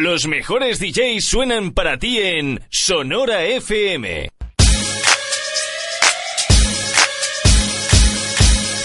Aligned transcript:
Los 0.00 0.26
mejores 0.26 0.80
DJs 0.80 1.22
suenan 1.22 1.72
para 1.72 1.98
ti 1.98 2.16
en 2.16 2.64
Sonora 2.70 3.44
FM. 3.44 4.30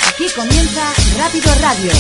Aquí 0.10 0.26
comienza 0.36 0.94
Rápido 1.18 1.56
Radio. 1.62 1.92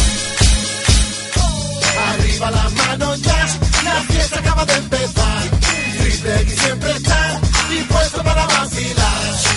Arriba 2.09 2.51
la 2.51 2.69
mano 2.71 3.15
ya, 3.15 3.47
la 3.85 4.01
fiesta 4.01 4.39
acaba 4.39 4.65
de 4.65 4.73
empezar. 4.73 5.43
Triple 5.97 6.41
X 6.41 6.59
siempre 6.59 6.91
está 6.91 7.41
dispuesto 7.69 8.21
para 8.21 8.45
vacilar. 8.47 9.54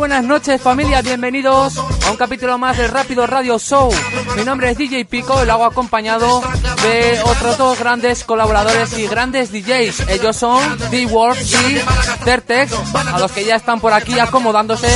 Buenas 0.00 0.24
noches 0.24 0.62
familia, 0.62 1.02
bienvenidos 1.02 1.76
a 1.76 2.10
un 2.10 2.16
capítulo 2.16 2.56
más 2.56 2.78
de 2.78 2.88
Rápido 2.88 3.26
Radio 3.26 3.58
Show. 3.58 3.90
Mi 4.34 4.44
nombre 4.46 4.70
es 4.70 4.78
DJ 4.78 5.04
Pico 5.04 5.42
y 5.42 5.46
lo 5.46 5.52
hago 5.52 5.66
acompañado 5.66 6.40
de 6.82 7.20
otros 7.24 7.58
dos 7.58 7.78
grandes 7.78 8.24
colaboradores 8.24 8.96
y 8.98 9.06
grandes 9.06 9.52
DJs. 9.52 10.08
Ellos 10.08 10.36
son 10.36 10.78
D-World 10.90 11.40
y 11.40 12.24
Tertex, 12.24 12.72
a 12.94 13.18
los 13.18 13.32
que 13.32 13.44
ya 13.44 13.56
están 13.56 13.80
por 13.80 13.92
aquí 13.92 14.18
acomodándose 14.18 14.88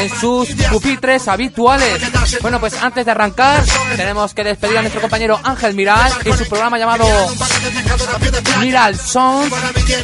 en 0.00 0.10
sus 0.20 0.48
pupitres 0.70 1.28
habituales. 1.28 2.00
Bueno, 2.40 2.60
pues 2.60 2.80
antes 2.82 3.04
de 3.04 3.10
arrancar, 3.10 3.64
tenemos 3.96 4.34
que 4.34 4.44
despedir 4.44 4.78
a 4.78 4.82
nuestro 4.82 5.00
compañero 5.00 5.40
Ángel 5.42 5.74
Miral 5.74 6.12
y 6.24 6.32
su 6.32 6.48
programa 6.48 6.78
llamado 6.78 7.06
Miral 8.60 8.98
Sons. 8.98 9.52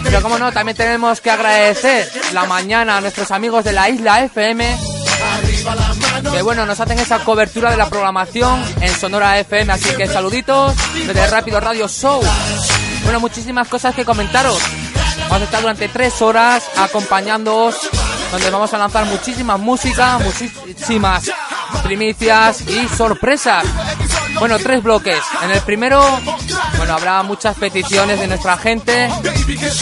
Pero 0.02 0.22
como 0.22 0.38
no, 0.38 0.52
también 0.52 0.76
tenemos 0.76 1.20
que 1.20 1.30
agradecer 1.30 2.10
la 2.32 2.44
mañana 2.44 2.96
a 2.96 3.00
nuestros 3.00 3.30
amigos 3.30 3.64
de 3.64 3.72
la 3.72 3.88
Isla 3.88 4.24
FM 4.24 4.99
que 6.32 6.42
bueno, 6.42 6.66
nos 6.66 6.80
hacen 6.80 6.98
esa 6.98 7.18
cobertura 7.24 7.70
de 7.70 7.76
la 7.76 7.88
programación 7.88 8.62
en 8.80 8.94
Sonora 8.94 9.38
FM, 9.38 9.72
así 9.72 9.94
que 9.96 10.06
saluditos 10.06 10.74
desde 10.94 11.26
Rápido 11.26 11.60
Radio 11.60 11.88
Show. 11.88 12.20
Bueno, 13.04 13.20
muchísimas 13.20 13.68
cosas 13.68 13.94
que 13.94 14.04
comentaros. 14.04 14.58
Vamos 15.22 15.42
a 15.42 15.44
estar 15.44 15.60
durante 15.60 15.88
tres 15.88 16.20
horas 16.22 16.64
acompañándoos, 16.76 17.76
donde 18.32 18.50
vamos 18.50 18.72
a 18.74 18.78
lanzar 18.78 19.04
muchísima 19.06 19.56
música, 19.56 20.18
muchísimas 20.18 21.30
primicias 21.84 22.62
y 22.62 22.88
sorpresas. 22.88 23.64
Bueno, 24.40 24.58
tres 24.58 24.82
bloques. 24.82 25.20
En 25.44 25.50
el 25.50 25.60
primero, 25.60 26.02
bueno, 26.78 26.94
habrá 26.94 27.22
muchas 27.22 27.56
peticiones 27.56 28.18
de 28.18 28.26
nuestra 28.26 28.56
gente, 28.56 29.10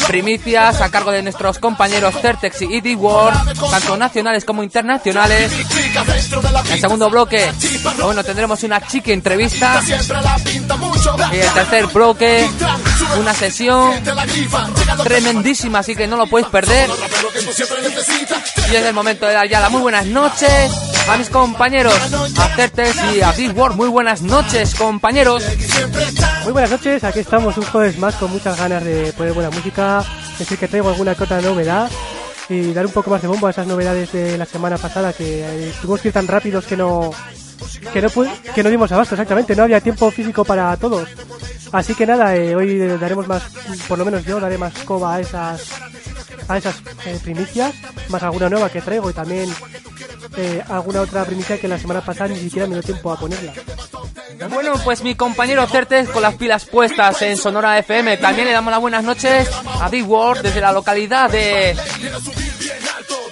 primicias 0.09 0.81
a 0.81 0.91
cargo 0.91 1.12
de 1.12 1.23
nuestros 1.23 1.61
compañeros 1.61 2.14
Certex 2.20 2.62
y 2.62 2.77
ED 2.77 2.97
World, 2.97 3.56
tanto 3.70 3.97
nacionales 3.97 4.45
como 4.45 4.64
internacionales. 4.64 5.53
En 6.67 6.73
el 6.73 6.81
segundo 6.81 7.09
bloque, 7.09 7.53
bueno, 8.03 8.25
tendremos 8.25 8.61
una 8.64 8.81
chica 8.81 9.12
entrevista. 9.12 9.81
Y 11.33 11.36
el 11.36 11.53
tercer 11.53 11.86
bloque, 11.86 12.51
una 13.17 13.34
sesión 13.34 13.92
tremendísima, 15.05 15.81
así 15.81 15.95
que 15.95 16.06
no 16.06 16.17
lo 16.17 16.27
podéis 16.27 16.48
perder. 16.48 16.91
Y 18.70 18.77
es 18.77 18.84
el 18.84 18.95
momento 18.95 19.27
de 19.27 19.34
dar 19.34 19.48
ya 19.48 19.61
las 19.61 19.70
muy 19.70 19.81
buenas 19.81 20.06
noches 20.06 20.73
a 21.09 21.17
mis 21.17 21.31
compañeros, 21.31 21.95
a 22.39 22.48
Certex 22.55 22.97
y 23.14 23.23
a 23.23 23.33
Big 23.33 23.56
World. 23.56 23.77
Muy 23.77 23.89
buenas 23.89 24.23
noches, 24.23 24.75
compañeros. 24.75 25.45
Muy 26.45 26.53
buenas 26.53 26.70
noches, 26.70 27.03
aquí 27.05 27.20
estamos 27.20 27.56
un 27.56 27.64
jueves 27.64 27.98
más 27.98 28.14
con 28.17 28.31
muchas 28.31 28.59
ganas 28.59 28.84
de 28.84 29.12
poner 29.12 29.33
buena 29.33 29.51
música, 29.51 30.05
decir 30.39 30.59
que 30.59 30.69
traigo 30.69 30.89
alguna 30.89 31.12
otra 31.12 31.41
novedad 31.41 31.91
y 32.48 32.73
dar 32.73 32.86
un 32.86 32.92
poco 32.92 33.11
más 33.11 33.23
de 33.23 33.29
bombo 33.29 33.47
a 33.47 33.51
esas 33.51 33.67
novedades 33.67 34.12
de 34.12 34.39
la 34.39 34.47
semana 34.47 34.79
pasada 34.79 35.12
que 35.12 35.41
eh, 35.42 35.73
tuvimos 35.81 36.01
que 36.01 36.09
ir 36.09 36.14
tan 36.14 36.27
rápidos 36.27 36.64
que 36.64 36.77
no 36.77 37.11
que 37.92 38.01
no 38.01 38.09
que 38.55 38.62
no 38.62 38.70
dimos 38.70 38.91
abasto 38.92 39.14
exactamente, 39.14 39.55
no 39.55 39.64
había 39.64 39.81
tiempo 39.81 40.11
físico 40.11 40.45
para 40.45 40.77
todos. 40.77 41.09
Así 41.72 41.94
que 41.94 42.06
nada, 42.06 42.34
eh, 42.36 42.55
hoy 42.56 42.78
daremos 42.98 43.27
más, 43.28 43.42
por 43.86 43.98
lo 43.98 44.05
menos 44.05 44.24
yo 44.24 44.41
daré 44.41 44.56
más 44.58 44.73
coba 44.84 45.17
a 45.17 45.20
esas 45.20 45.68
a 46.48 46.56
esas 46.56 46.77
eh, 47.05 47.18
primicias, 47.23 47.74
más 48.08 48.23
alguna 48.23 48.48
nueva 48.48 48.70
que 48.70 48.80
traigo 48.80 49.11
y 49.11 49.12
también 49.12 49.51
eh, 50.36 50.62
alguna 50.68 51.02
otra 51.02 51.24
primicia 51.24 51.61
que 51.61 51.68
la 51.68 51.79
semana 51.79 52.01
pasada 52.01 52.29
ni 52.29 52.39
siquiera 52.39 52.67
me 52.67 52.74
dio 52.74 52.83
tiempo 52.83 53.12
a 53.12 53.18
ponerla. 53.18 53.52
Bueno, 54.51 54.74
pues 54.84 55.02
mi 55.02 55.14
compañero 55.14 55.67
Certes 55.67 56.08
con 56.08 56.23
las 56.23 56.34
pilas 56.34 56.64
puestas 56.64 57.20
en 57.23 57.36
Sonora 57.36 57.79
FM. 57.79 58.18
También 58.18 58.46
le 58.46 58.55
damos 58.55 58.70
las 58.70 58.80
buenas 58.80 59.05
noches 59.05 59.48
a 59.80 59.89
Big 59.89 60.08
World 60.08 60.42
desde 60.42 60.61
la 60.61 60.73
localidad 60.73 61.30
de 61.30 61.77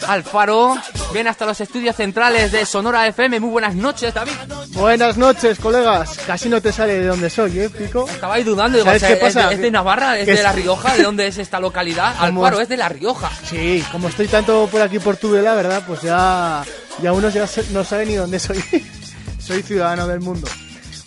Alfaro. 0.08 0.76
Viene 1.12 1.30
hasta 1.30 1.46
los 1.46 1.60
estudios 1.60 1.96
centrales 1.96 2.52
de 2.52 2.66
Sonora 2.66 3.06
FM. 3.06 3.40
Muy 3.40 3.50
buenas 3.50 3.74
noches, 3.74 4.12
David. 4.12 4.32
Buenas 4.72 5.16
noches, 5.16 5.58
colegas. 5.58 6.18
Casi 6.26 6.48
no 6.48 6.60
te 6.60 6.72
sale 6.72 7.00
de 7.00 7.06
dónde 7.06 7.30
soy, 7.30 7.58
¿eh, 7.58 7.70
Pico? 7.70 8.08
Estaba 8.08 8.34
ahí 8.34 8.44
dudando. 8.44 8.78
Digo, 8.78 8.86
¿Sabes 8.86 9.02
qué 9.04 9.16
pasa? 9.16 9.52
¿Es 9.52 9.60
de 9.60 9.70
Navarra? 9.70 10.18
¿Es 10.18 10.26
de 10.26 10.42
La 10.42 10.52
Rioja? 10.52 10.94
¿De 10.94 11.02
dónde 11.02 11.26
es 11.26 11.38
esta 11.38 11.60
localidad? 11.60 12.14
Alfaro 12.18 12.60
es 12.60 12.68
de 12.68 12.76
La 12.76 12.88
Rioja. 12.88 13.30
Sí, 13.44 13.84
como 13.92 14.08
estoy 14.08 14.28
tanto 14.28 14.68
por 14.70 14.82
aquí 14.82 14.98
por 14.98 15.16
Tudela, 15.16 15.54
¿verdad? 15.54 15.82
Pues 15.86 16.02
ya, 16.02 16.62
ya 17.02 17.12
uno 17.12 17.28
ya 17.30 17.46
no 17.72 17.84
sabe 17.84 18.06
ni 18.06 18.14
dónde 18.14 18.38
soy. 18.38 18.62
soy 19.38 19.62
ciudadano 19.62 20.06
del 20.06 20.20
mundo. 20.20 20.48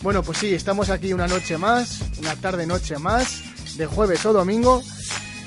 Bueno, 0.02 0.24
pues 0.24 0.38
sí, 0.38 0.54
estamos 0.54 0.90
aquí 0.90 1.12
una 1.12 1.28
noche 1.28 1.58
más, 1.58 2.00
una 2.20 2.36
tarde-noche 2.36 2.98
más, 2.98 3.42
de 3.76 3.86
jueves 3.86 4.26
o 4.26 4.32
domingo, 4.32 4.82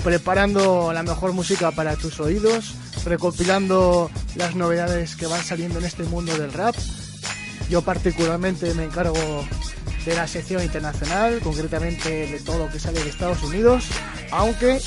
preparando 0.04 0.92
la 0.92 1.02
mejor 1.02 1.32
música 1.32 1.70
para 1.70 1.96
tus 1.96 2.20
oídos, 2.20 2.74
recopilando 3.04 4.10
las 4.36 4.54
novedades 4.54 5.16
que 5.16 5.26
van 5.26 5.42
saliendo 5.42 5.78
en 5.78 5.84
este 5.84 6.04
mundo 6.04 6.36
del 6.36 6.52
rap. 6.52 6.74
Yo 7.68 7.82
particularmente 7.82 8.74
me 8.74 8.84
encargo 8.84 9.44
de 10.04 10.14
la 10.14 10.26
sección 10.26 10.62
internacional, 10.62 11.40
concretamente 11.40 12.26
de 12.26 12.40
todo 12.40 12.58
lo 12.66 12.72
que 12.72 12.80
sale 12.80 13.02
de 13.02 13.10
Estados 13.10 13.42
Unidos, 13.42 13.84
aunque 14.30 14.80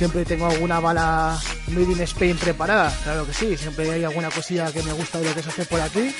siempre 0.00 0.24
tengo 0.24 0.46
alguna 0.46 0.80
bala 0.80 1.38
Made 1.68 1.92
in 1.92 2.00
Spain 2.00 2.34
preparada, 2.38 2.90
claro 3.04 3.26
que 3.26 3.34
sí, 3.34 3.54
siempre 3.58 3.90
hay 3.90 4.02
alguna 4.02 4.30
cosilla 4.30 4.72
que 4.72 4.82
me 4.82 4.94
gusta 4.94 5.18
de 5.18 5.28
lo 5.28 5.34
que 5.34 5.42
se 5.42 5.50
hace 5.50 5.66
por 5.66 5.78
aquí 5.78 6.14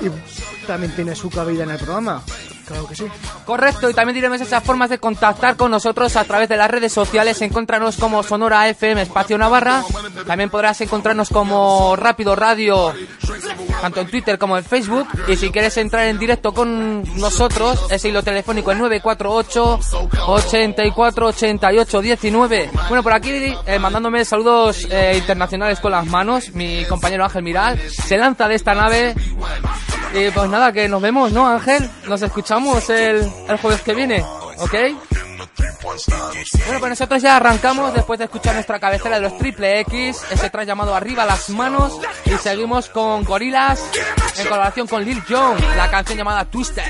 y 0.00 0.66
también 0.66 0.92
tiene 0.96 1.14
su 1.14 1.30
cabida 1.30 1.62
en 1.62 1.70
el 1.70 1.78
programa, 1.78 2.20
claro 2.66 2.88
que 2.88 2.96
sí. 2.96 3.04
Correcto, 3.44 3.90
y 3.90 3.94
también 3.94 4.14
diremos 4.14 4.40
esas 4.40 4.62
formas 4.64 4.90
de 4.90 4.98
contactar 4.98 5.56
con 5.56 5.70
nosotros 5.70 6.16
a 6.16 6.24
través 6.24 6.48
de 6.48 6.56
las 6.56 6.70
redes 6.70 6.92
sociales. 6.92 7.40
Encontrarnos 7.42 7.96
como 7.96 8.22
Sonora 8.22 8.68
FM 8.68 9.02
Espacio 9.02 9.36
Navarra. 9.36 9.84
También 10.26 10.50
podrás 10.50 10.80
encontrarnos 10.80 11.28
como 11.28 11.96
Rápido 11.96 12.36
Radio, 12.36 12.92
tanto 13.80 14.00
en 14.00 14.08
Twitter 14.08 14.38
como 14.38 14.56
en 14.56 14.64
Facebook. 14.64 15.06
Y 15.28 15.36
si 15.36 15.50
quieres 15.50 15.76
entrar 15.76 16.06
en 16.06 16.18
directo 16.18 16.54
con 16.54 17.02
nosotros, 17.18 17.86
ese 17.90 18.08
hilo 18.08 18.22
telefónico 18.22 18.72
es 18.72 18.78
948 18.78 19.80
84 20.26 21.26
88 21.26 22.00
19. 22.00 22.70
Bueno, 22.88 23.02
por 23.02 23.11
aquí 23.14 23.54
eh, 23.66 23.78
mandándome 23.78 24.24
saludos 24.24 24.86
eh, 24.90 25.14
internacionales 25.16 25.80
con 25.80 25.92
las 25.92 26.06
manos, 26.06 26.54
mi 26.54 26.84
compañero 26.86 27.24
Ángel 27.24 27.42
Miral 27.42 27.78
se 27.90 28.16
lanza 28.16 28.48
de 28.48 28.54
esta 28.54 28.74
nave. 28.74 29.14
Y 30.14 30.30
pues 30.30 30.50
nada, 30.50 30.72
que 30.72 30.88
nos 30.88 31.00
vemos, 31.00 31.32
¿no, 31.32 31.46
Ángel? 31.46 31.88
Nos 32.06 32.20
escuchamos 32.20 32.88
el, 32.90 33.26
el 33.48 33.56
jueves 33.58 33.80
que 33.80 33.94
viene, 33.94 34.22
¿ok? 34.58 34.74
Bueno, 36.66 36.80
pues 36.80 36.90
nosotros 36.90 37.22
ya 37.22 37.36
arrancamos 37.36 37.92
después 37.92 38.18
de 38.18 38.26
escuchar 38.26 38.54
nuestra 38.54 38.78
cabecera 38.78 39.16
de 39.16 39.22
los 39.22 39.36
Triple 39.38 39.80
X, 39.80 40.22
ese 40.30 40.50
track 40.50 40.66
llamado 40.66 40.94
Arriba 40.94 41.24
las 41.24 41.50
Manos, 41.50 41.98
y 42.24 42.30
seguimos 42.36 42.88
con 42.88 43.24
Gorilas 43.24 43.82
en 44.38 44.44
colaboración 44.44 44.86
con 44.86 45.04
Lil 45.04 45.22
Jon, 45.28 45.56
la 45.76 45.90
canción 45.90 46.18
llamada 46.18 46.44
Twister. 46.44 46.84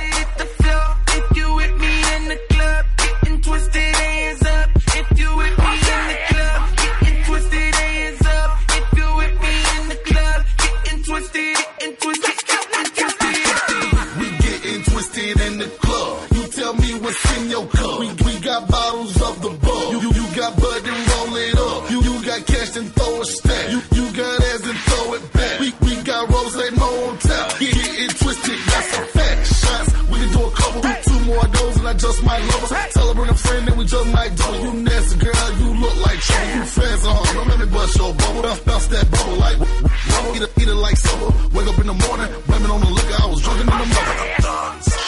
in 17.42 17.50
your 17.50 17.66
cup. 17.66 17.98
We, 18.00 18.08
we 18.24 18.40
got 18.40 18.68
bottles 18.68 19.20
of 19.20 19.42
the 19.42 19.50
bug. 19.50 19.92
You, 19.92 19.98
you, 20.00 20.10
you 20.14 20.26
got 20.36 20.56
bud 20.56 20.82
and 20.86 21.00
roll 21.10 21.36
it 21.36 21.58
up. 21.58 21.90
You, 21.90 21.98
you 22.02 22.14
got 22.24 22.46
cash 22.46 22.76
and 22.76 22.88
throw 22.94 23.20
a 23.20 23.24
stack. 23.24 23.70
You, 23.70 23.80
you 23.96 24.04
got 24.12 24.42
ass 24.50 24.62
and 24.66 24.78
throw 24.78 25.14
it 25.14 25.32
back. 25.32 25.60
We, 25.60 25.68
we 25.82 26.02
got 26.02 26.30
rose 26.30 26.56
mo 26.78 26.88
on 27.08 27.18
tap. 27.18 27.58
Get, 27.58 27.74
get 27.74 27.90
it 28.04 28.10
twisted, 28.16 28.58
that's 28.70 28.90
a 28.98 29.02
fact. 29.16 29.40
Shots, 29.46 29.90
we 30.10 30.16
can 30.22 30.30
do 30.32 30.42
a 30.44 30.50
couple. 30.50 30.82
Hey. 30.82 31.00
Two 31.02 31.20
more 31.26 31.44
of 31.44 31.76
and 31.78 31.88
I 31.88 31.94
just 31.94 32.24
might 32.24 32.42
love 32.52 32.64
us. 32.64 32.72
Hey. 32.72 32.90
Tell 32.92 33.08
her 33.08 33.14
bring 33.14 33.30
a 33.30 33.34
friend 33.34 33.68
and 33.68 33.78
we 33.78 33.84
just 33.84 34.08
might 34.12 34.32
do. 34.36 34.48
You 34.62 34.72
nasty 34.82 35.18
girl, 35.18 35.48
you 35.58 35.68
look 35.80 35.96
like 36.06 36.18
trouble. 36.20 36.54
You 36.54 36.64
fans 36.64 37.06
are 37.06 37.14
hard, 37.14 37.34
don't 37.36 37.48
let 37.48 37.58
me 37.60 37.66
bust 37.66 37.98
your 37.98 38.14
bubble. 38.14 38.42
Bounce, 38.42 38.60
bounce 38.60 38.86
that 38.88 39.10
bubble 39.10 39.36
like 39.36 39.58
bubble. 39.58 40.36
Eat 40.36 40.42
it, 40.42 40.52
eat 40.60 40.68
it 40.68 40.80
like 40.86 40.96
supper. 40.96 41.30
Wake 41.54 41.68
up 41.68 41.78
in 41.78 41.86
the 41.86 41.98
morning, 42.06 42.28
blaming 42.46 42.70
on 42.70 42.80
the 42.80 42.90
liquor. 42.90 43.16
I 43.18 43.26
was 43.26 43.40
drunk 43.42 43.60
in 43.60 43.66
the 43.66 43.72
mother. 43.72 44.32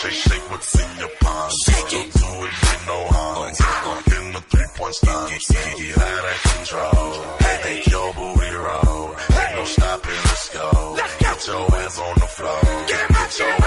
Shake, 0.04 0.12
shake 0.12 0.50
what's 0.50 0.74
in 0.80 0.98
your 0.98 1.23
stomp. 4.94 5.30
you 5.78 5.94
out 5.96 6.24
of 6.32 6.42
control. 6.54 7.12
Hey, 7.40 7.58
make 7.64 7.86
your 7.86 8.14
booty 8.14 8.54
roll. 8.54 9.16
Ain't 9.40 9.56
no 9.56 9.64
stopping, 9.64 10.20
let's 10.28 10.48
go. 10.54 10.96
Get 11.18 11.46
your 11.46 11.70
hands 11.70 11.98
on 11.98 12.14
the 12.14 12.28
floor. 12.36 12.60
Get 12.86 13.38
your 13.38 13.63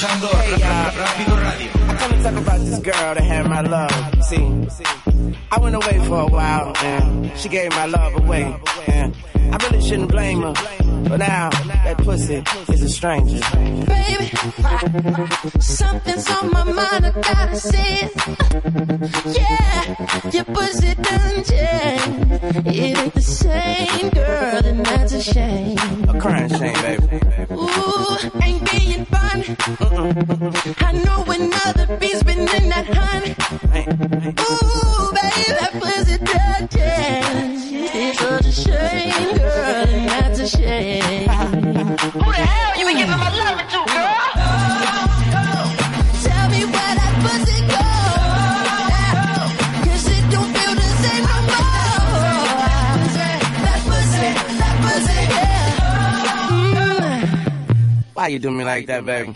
escuchando 0.00 0.28
hey, 0.28 0.62
ra 0.62 0.90
Rápido 0.90 1.36
Radio. 1.36 1.70
I 1.88 1.96
come 1.96 2.16
to 2.16 2.22
talk 2.22 2.36
about 2.36 2.60
this 2.60 2.78
girl 2.78 3.14
that 3.14 3.22
had 3.22 3.46
my 3.48 3.60
love. 3.60 4.24
See, 4.24 4.46
I 5.50 5.58
went 5.60 5.76
away 5.76 5.98
for 6.06 6.20
a 6.22 6.26
while 6.26 6.72
and 6.82 7.30
she 7.36 7.48
gave 7.50 7.70
my 7.72 7.84
love 7.84 8.14
away. 8.14 8.56
And 8.86 9.14
I 9.52 9.56
really 9.64 9.82
shouldn't 9.82 10.10
blame 10.10 10.42
her, 10.42 10.52
but 11.08 11.18
now 11.18 11.50
that 11.50 11.98
pussy 11.98 12.42
is 12.72 12.82
a 12.82 12.88
stranger. 12.88 13.40
Baby, 13.86 14.30
something's 15.60 16.30
on 16.30 16.50
my 16.50 16.64
mind, 16.64 17.06
I 17.06 17.10
gotta 17.20 17.56
say 17.56 18.02
it. 18.02 18.12
Yeah, 19.36 20.30
your 20.30 20.44
pussy 20.44 20.94
done 20.94 21.44
changed. 21.44 22.32
It 22.66 22.98
ain't 22.98 23.14
the 23.14 23.20
same, 23.20 24.10
girl, 24.10 24.64
and 24.64 24.86
that's 24.86 25.12
a 25.12 25.20
shame. 25.22 25.78
A 26.08 26.20
crying 26.20 26.48
shame, 26.48 26.74
baby. 26.82 27.20
Ooh, 27.52 28.16
ain't 28.42 28.70
being 28.70 29.04
fun. 29.06 29.44
I 30.78 30.92
know 31.04 31.24
another 31.26 31.96
beat's 31.98 32.22
been 32.22 32.40
in 32.40 32.68
that 32.68 32.86
honey. 32.86 33.34
Ooh, 34.40 35.10
baby, 35.12 35.19
that 35.48 35.72
pussy 35.80 36.16
done. 36.18 36.68
It's 37.92 38.18
such 38.18 38.46
a 38.46 38.52
shame, 38.52 39.36
girl, 39.36 39.88
and 39.88 40.08
that's 40.08 40.38
a 40.40 40.46
shame. 40.48 41.28
Who 41.28 42.30
the 42.32 42.44
hell 42.46 42.78
you 42.78 42.84
been 42.86 42.96
giving 42.96 43.18
my 43.18 43.30
love 43.30 43.60
to, 43.72 43.80
girl? 43.92 44.16
Tell 46.24 46.46
me 46.50 46.60
where 46.64 46.94
that 47.00 47.14
pussy 47.24 47.58
go. 47.66 47.84
Cause 49.84 50.06
it 50.08 50.24
don't 50.30 50.50
feel 50.54 50.74
the 50.74 50.88
same 51.02 51.24
no 51.24 51.38
more. 51.50 52.20
That 53.64 53.80
pussy, 53.88 54.28
that 54.60 54.76
pussy, 54.84 55.20
yeah. 55.34 55.78
Mm. 56.76 58.14
Why 58.14 58.26
you 58.28 58.38
do 58.38 58.50
me 58.50 58.64
like 58.64 58.86
that, 58.86 59.04
baby? 59.04 59.32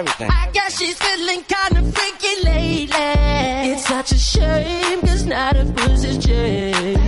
Everything. 0.00 0.30
I 0.30 0.50
guess 0.52 0.78
she's 0.78 0.98
feeling 0.98 1.42
kinda 1.54 1.80
freaky 1.96 2.34
lately. 2.50 3.70
It's 3.70 3.84
such 3.86 4.12
a 4.12 4.18
shame, 4.18 5.00
cause 5.02 5.24
now 5.24 5.52
the 5.52 5.64
pussy's 5.76 6.18
changed. 6.24 7.00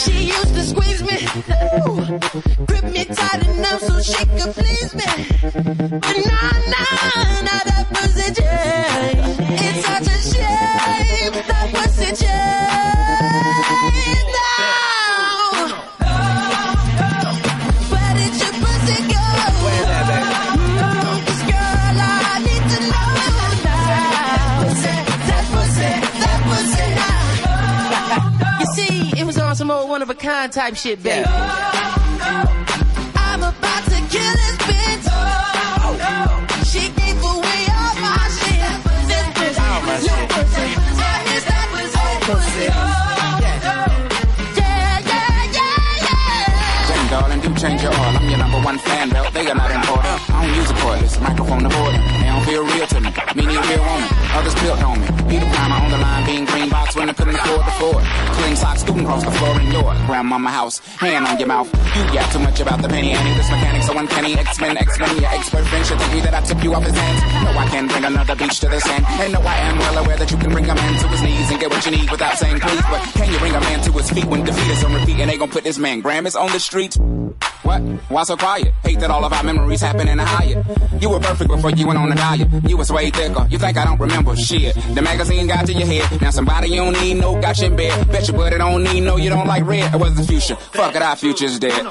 She 0.00 0.16
used 0.36 0.54
to 0.56 0.62
squeeze 0.72 1.02
me, 1.10 1.18
ooh, 1.86 2.00
grip 2.66 2.86
me 2.96 3.04
tight 3.04 3.42
enough 3.54 3.80
so 3.88 3.94
she 4.00 4.22
could 4.36 4.52
please 4.58 4.92
me. 5.00 5.10
But 6.04 6.16
nah, 6.30 6.52
nah, 6.72 7.13
type 30.54 30.76
shit, 30.76 31.02
baby. 31.02 31.24
I'm 31.26 31.34
about 33.42 33.82
to 33.90 33.98
kill 34.12 34.34
this 34.40 34.56
bitch. 34.68 35.06
She 36.70 36.82
gave 36.94 37.18
away 37.18 37.60
all 37.74 37.94
my 37.98 38.22
shit. 38.38 38.62
This 39.10 39.26
pussy, 39.34 39.58
All 39.60 39.82
my 39.82 39.98
your 39.98 40.00
shit. 40.14 40.30
I 40.30 40.32
miss 41.26 41.42
that 41.50 41.66
pussy. 42.22 42.70
Yeah, 44.54 45.10
yeah, 45.10 45.58
yeah, 45.58 46.06
yeah. 46.06 46.86
Jane, 46.88 47.08
darling, 47.10 47.40
do 47.40 47.50
change 47.60 47.82
your 47.82 47.90
oil. 47.92 48.14
I'm 48.18 48.28
your 48.28 48.38
number 48.38 48.60
one 48.60 48.78
fan, 48.78 49.08
belt. 49.10 49.32
They 49.34 49.50
are 49.50 49.56
not 49.56 49.72
important. 49.72 50.33
Use 50.52 50.70
a 50.70 50.74
cordless 50.74 51.20
microphone. 51.22 51.62
They 51.64 52.28
don't 52.28 52.44
feel 52.44 52.64
real 52.64 52.86
to 52.86 53.00
me. 53.00 53.10
Me 53.34 53.46
need 53.46 53.56
a 53.56 53.66
real 53.68 53.84
woman. 53.84 54.08
Others 54.34 54.54
built 54.60 54.82
on 54.82 55.00
me. 55.00 55.06
Peter 55.28 55.46
Primer 55.46 55.76
on 55.76 55.90
the 55.90 55.98
line, 55.98 56.26
being 56.26 56.44
green 56.44 56.68
box 56.68 56.94
when 56.96 57.08
I 57.08 57.12
couldn't 57.12 57.34
afford 57.34 57.66
the 57.66 57.74
Ford. 57.80 58.04
Clean 58.36 58.56
socks, 58.56 58.80
scooting 58.82 59.04
across 59.04 59.24
the 59.24 59.30
floor 59.30 59.60
in 59.60 59.72
your 59.72 59.94
grandmama 60.06 60.50
house. 60.50 60.78
Hand 61.00 61.26
on 61.26 61.38
your 61.38 61.48
mouth. 61.48 61.68
You 61.96 62.04
got 62.12 62.30
too 62.32 62.38
much 62.40 62.60
about 62.60 62.82
the 62.82 62.88
penny 62.88 63.12
ante. 63.12 63.32
This 63.34 63.50
mechanic 63.50 63.82
so 63.82 63.98
uncanny. 63.98 64.34
X-Men, 64.34 64.76
X-Men, 64.76 65.16
your 65.16 65.30
expert 65.30 65.64
friend 65.66 65.86
should 65.86 65.98
think 66.00 66.14
you 66.14 66.22
that 66.22 66.34
I 66.34 66.40
took 66.42 66.62
you 66.62 66.74
off 66.74 66.84
his 66.84 66.94
hands. 66.94 67.20
No, 67.44 67.50
I 67.58 67.66
can 67.68 67.88
bring 67.88 68.04
another 68.04 68.36
beach 68.36 68.60
to 68.60 68.68
the 68.68 68.80
sand. 68.80 69.04
And 69.08 69.32
no, 69.32 69.40
I 69.40 69.56
am 69.56 69.78
well 69.78 70.04
aware 70.04 70.16
that 70.16 70.30
you 70.30 70.36
can 70.36 70.50
bring 70.50 70.68
a 70.68 70.74
man 70.74 71.00
to 71.00 71.08
his 71.08 71.22
knees 71.22 71.50
and 71.50 71.60
get 71.60 71.70
what 71.70 71.84
you 71.86 71.92
need 71.92 72.10
without 72.10 72.36
saying 72.36 72.60
please. 72.60 72.82
But 72.90 73.00
can 73.14 73.32
you 73.32 73.38
bring 73.38 73.54
a 73.54 73.60
man 73.60 73.80
to 73.82 73.92
his 73.92 74.10
feet 74.10 74.26
when 74.26 74.44
defeat 74.44 74.70
is 74.70 74.84
on 74.84 74.94
repeat 74.94 75.18
and 75.20 75.30
they 75.30 75.38
gon' 75.38 75.50
put 75.50 75.64
this 75.64 75.78
man 75.78 76.02
Grammys 76.02 76.38
on 76.38 76.50
the 76.52 76.60
street? 76.60 76.96
What? 77.62 77.80
Why 78.10 78.22
so 78.24 78.36
quiet? 78.36 78.74
Hate 78.82 79.00
that 79.00 79.10
all 79.10 79.24
of 79.24 79.32
our 79.32 79.42
memories 79.42 79.80
happen 79.80 80.06
in 80.06 80.20
a 80.20 80.24
You 81.00 81.10
were 81.10 81.20
perfect 81.20 81.48
before 81.48 81.70
you 81.70 81.86
went 81.86 81.98
on 81.98 82.10
a 82.10 82.14
diet. 82.14 82.48
You 82.66 82.76
was 82.76 82.90
way 82.90 83.10
thicker. 83.10 83.46
You 83.50 83.58
think 83.58 83.76
I 83.76 83.84
don't 83.84 84.00
remember 84.00 84.34
shit? 84.36 84.74
The 84.94 85.02
magazine 85.02 85.46
got 85.46 85.68
your 85.68 85.86
head. 85.86 86.20
Now 86.20 86.30
somebody 86.30 86.74
don't 86.74 86.92
need 86.92 87.14
no 87.14 87.40
got 87.40 87.58
you 87.60 87.70
bed. 87.70 88.10
Bet 88.10 88.26
you 88.28 88.34
but 88.34 88.52
it 88.52 88.58
don't 88.58 88.82
need 88.82 89.02
no 89.02 89.16
you 89.16 89.30
don't 89.30 89.46
like 89.46 89.64
red. 89.66 89.94
It 89.94 90.00
was 90.00 90.14
the 90.14 90.24
future. 90.24 90.56
Fuck 90.56 90.96
it, 90.96 91.02
our 91.02 91.16
future's 91.16 91.58
dead. 91.58 91.86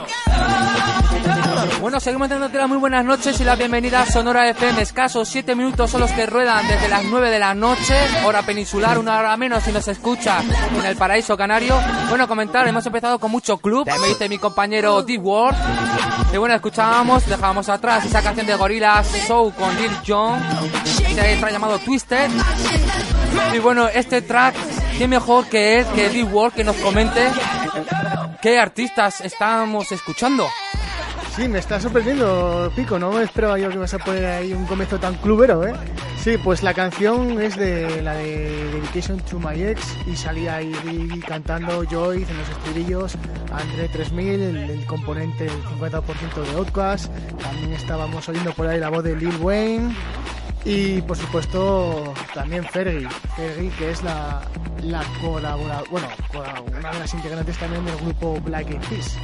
Bueno, 1.80 2.00
seguimos 2.00 2.30
dándote 2.30 2.58
las 2.58 2.68
muy 2.68 2.78
buenas 2.78 3.04
noches 3.04 3.40
y 3.40 3.44
la 3.44 3.56
bienvenida 3.56 4.02
a 4.02 4.06
Sonora 4.06 4.50
FM. 4.50 4.82
Escasos 4.82 5.28
7 5.30 5.56
minutos 5.56 5.92
son 5.92 6.02
los 6.02 6.12
que 6.12 6.26
ruedan 6.26 6.66
desde 6.68 6.88
las 6.88 7.04
9 7.04 7.30
de 7.30 7.40
la 7.40 7.54
noche, 7.54 7.96
hora 8.26 8.42
peninsular, 8.42 8.98
una 8.98 9.20
hora 9.20 9.36
menos 9.38 9.64
si 9.64 9.72
nos 9.72 9.88
escucha 9.88 10.42
en 10.78 10.86
el 10.86 10.96
paraíso 10.96 11.36
canario. 11.38 11.78
Bueno, 12.10 12.28
comentar, 12.28 12.68
hemos 12.68 12.86
empezado 12.86 13.20
con 13.20 13.32
mucho 13.32 13.58
club, 13.58 13.86
me 14.02 14.08
dice 14.08 14.30
mi 14.30 14.38
compañero 14.38 15.04
D-Word. 15.04 15.56
Y 16.34 16.38
bueno, 16.38 16.56
escuchábamos, 16.56 17.26
dejábamos 17.28 17.70
atrás 17.70 18.06
esa 18.06 18.22
canción 18.36 18.48
de 18.48 18.56
Gorillaz 18.56 19.14
Show 19.28 19.54
con 19.54 19.76
Lil 19.78 19.92
Jon, 20.08 20.42
este 21.06 21.38
track 21.38 21.52
llamado 21.52 21.78
Twisted. 21.78 22.32
Y 23.54 23.60
bueno, 23.60 23.88
este 23.88 24.24
track, 24.24 24.56
qué 24.98 25.08
mejor 25.08 25.46
que 25.46 25.78
es 25.78 25.88
que 25.88 26.10
D-Word 26.10 26.54
que 26.54 26.64
nos 26.64 26.76
comente 26.78 27.32
qué 28.42 28.58
artistas 28.58 29.22
estamos 29.22 29.92
escuchando. 29.92 30.48
Sí, 31.36 31.48
me 31.48 31.58
está 31.58 31.80
sorprendiendo, 31.80 32.72
Pico. 32.76 33.00
No 33.00 33.12
me 33.12 33.24
esperaba 33.24 33.58
yo 33.58 33.70
que 33.70 33.76
ibas 33.76 33.94
a 33.96 33.98
poner 33.98 34.26
ahí 34.26 34.54
un 34.54 34.66
comienzo 34.66 35.00
tan 35.00 35.16
clubero, 35.16 35.66
¿eh? 35.66 35.74
Sí, 36.24 36.38
pues 36.38 36.62
la 36.62 36.76
canción 36.76 37.42
es 37.42 37.58
de 37.58 38.04
la 38.04 38.14
de 38.14 38.70
Dedication 38.72 39.20
to 39.22 39.40
My 39.40 39.62
Ex 39.62 39.82
y 40.06 40.16
salía 40.16 40.58
ahí 40.58 40.72
cantando 41.28 41.84
Joyce 41.90 42.32
en 42.32 42.38
los 42.38 42.50
estribillos, 42.50 43.16
André 43.52 43.90
3000, 43.90 44.42
el, 44.42 44.58
el 44.58 44.86
componente 44.86 45.46
del 45.46 45.64
50% 45.80 46.02
de 46.52 46.56
Outcast. 46.56 47.12
También 47.42 47.74
estábamos 47.74 48.30
oyendo 48.30 48.54
por 48.54 48.68
ahí 48.68 48.80
la 48.80 48.90
voz 48.90 49.04
de 49.04 49.16
Lil 49.16 49.36
Wayne. 49.42 49.96
Y 50.66 51.02
por 51.02 51.18
supuesto 51.18 52.14
también 52.34 52.64
Fergie, 52.64 53.10
Fergie 53.36 53.70
que 53.78 53.92
es 53.92 54.02
la, 54.02 54.42
la 54.82 55.04
colaboradora, 55.22 55.84
bueno, 55.92 56.08
una 56.78 56.92
de 56.92 57.00
las 57.00 57.14
integrantes 57.14 57.58
también 57.58 57.86
del 57.86 57.98
grupo 57.98 58.40
Black 58.40 58.70
Eyed 58.70 58.80
Peas, 58.90 59.18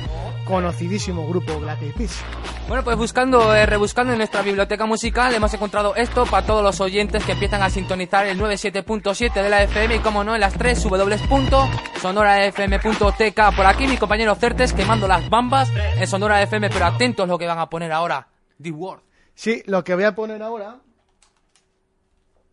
conocidísimo 0.43 1.25
grupo 1.29 1.57
Black 1.61 1.81
Eyed 1.81 1.93
Peas. 1.93 2.21
Bueno, 2.67 2.83
pues 2.83 2.97
buscando, 2.97 3.55
eh, 3.55 3.65
rebuscando 3.65 4.11
en 4.11 4.17
nuestra 4.17 4.41
biblioteca 4.41 4.85
musical, 4.85 5.33
hemos 5.33 5.53
encontrado 5.53 5.95
esto 5.95 6.25
para 6.25 6.45
todos 6.45 6.61
los 6.61 6.81
oyentes 6.81 7.23
que 7.23 7.31
empiezan 7.31 7.63
a 7.63 7.69
sintonizar 7.69 8.25
el 8.25 8.37
97.7 8.37 9.33
de 9.33 9.49
la 9.49 9.63
FM 9.63 9.95
y, 9.95 9.99
como 9.99 10.25
no, 10.25 10.35
en 10.35 10.41
las 10.41 10.55
3 10.55 10.83
www.sonorafm.tk. 10.83 13.55
Por 13.55 13.65
aquí 13.65 13.87
mi 13.87 13.95
compañero 13.95 14.35
Certes 14.35 14.73
quemando 14.73 15.07
las 15.07 15.29
bambas 15.29 15.71
en 15.95 16.05
Sonora 16.05 16.43
FM, 16.43 16.69
pero 16.69 16.85
atentos 16.85 17.29
lo 17.29 17.37
que 17.37 17.47
van 17.47 17.59
a 17.59 17.69
poner 17.69 17.93
ahora. 17.93 18.27
The 18.61 18.71
Word. 18.71 19.03
Sí, 19.33 19.63
lo 19.67 19.85
que 19.85 19.95
voy 19.95 20.03
a 20.03 20.13
poner 20.13 20.43
ahora 20.43 20.81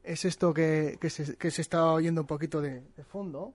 es 0.06 0.24
esto 0.24 0.54
que, 0.54 0.98
que, 1.00 1.10
se, 1.10 1.36
que 1.36 1.50
se 1.50 1.62
está 1.62 1.84
oyendo 1.84 2.20
un 2.22 2.26
poquito 2.26 2.60
de, 2.60 2.80
de 2.96 3.04
fondo. 3.04 3.52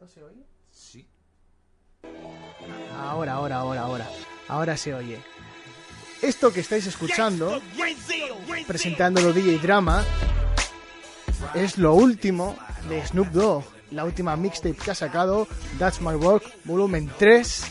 ¿No 0.00 0.06
se 0.06 0.22
oye? 0.22 0.42
Sí. 0.70 1.06
Ahora, 2.98 3.32
ahora, 3.32 3.56
ahora, 3.56 3.80
ahora. 3.80 4.10
Ahora 4.48 4.76
se 4.76 4.94
oye. 4.94 5.18
Esto 6.22 6.52
que 6.52 6.60
estáis 6.60 6.86
escuchando, 6.86 7.60
presentándolo 8.66 9.32
DJ 9.32 9.58
Drama, 9.58 10.04
es 11.54 11.78
lo 11.78 11.94
último 11.94 12.56
de 12.88 13.06
Snoop 13.06 13.28
Dogg, 13.28 13.64
la 13.90 14.04
última 14.04 14.36
mixtape 14.36 14.76
que 14.76 14.90
ha 14.90 14.94
sacado, 14.94 15.46
That's 15.78 16.00
My 16.00 16.14
Work, 16.14 16.44
volumen 16.64 17.10
3, 17.18 17.64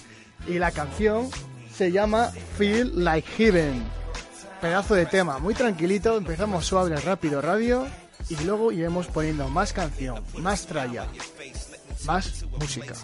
y 0.48 0.60
la 0.60 0.72
canción 0.72 1.30
se 1.72 1.92
llama 1.92 2.32
Feel 2.58 3.04
Like 3.04 3.28
Heaven. 3.38 4.05
Pedazo 4.66 4.96
de 4.96 5.06
tema, 5.06 5.38
muy 5.38 5.54
tranquilito, 5.54 6.18
empezamos 6.18 6.66
suave, 6.66 6.96
rápido, 6.96 7.40
radio, 7.40 7.86
y 8.30 8.36
luego 8.38 8.72
iremos 8.72 9.06
poniendo 9.06 9.48
más 9.48 9.74
canción, 9.74 10.24
más 10.40 10.66
tralla, 10.66 11.06
más 12.04 12.44
música. 12.60 12.96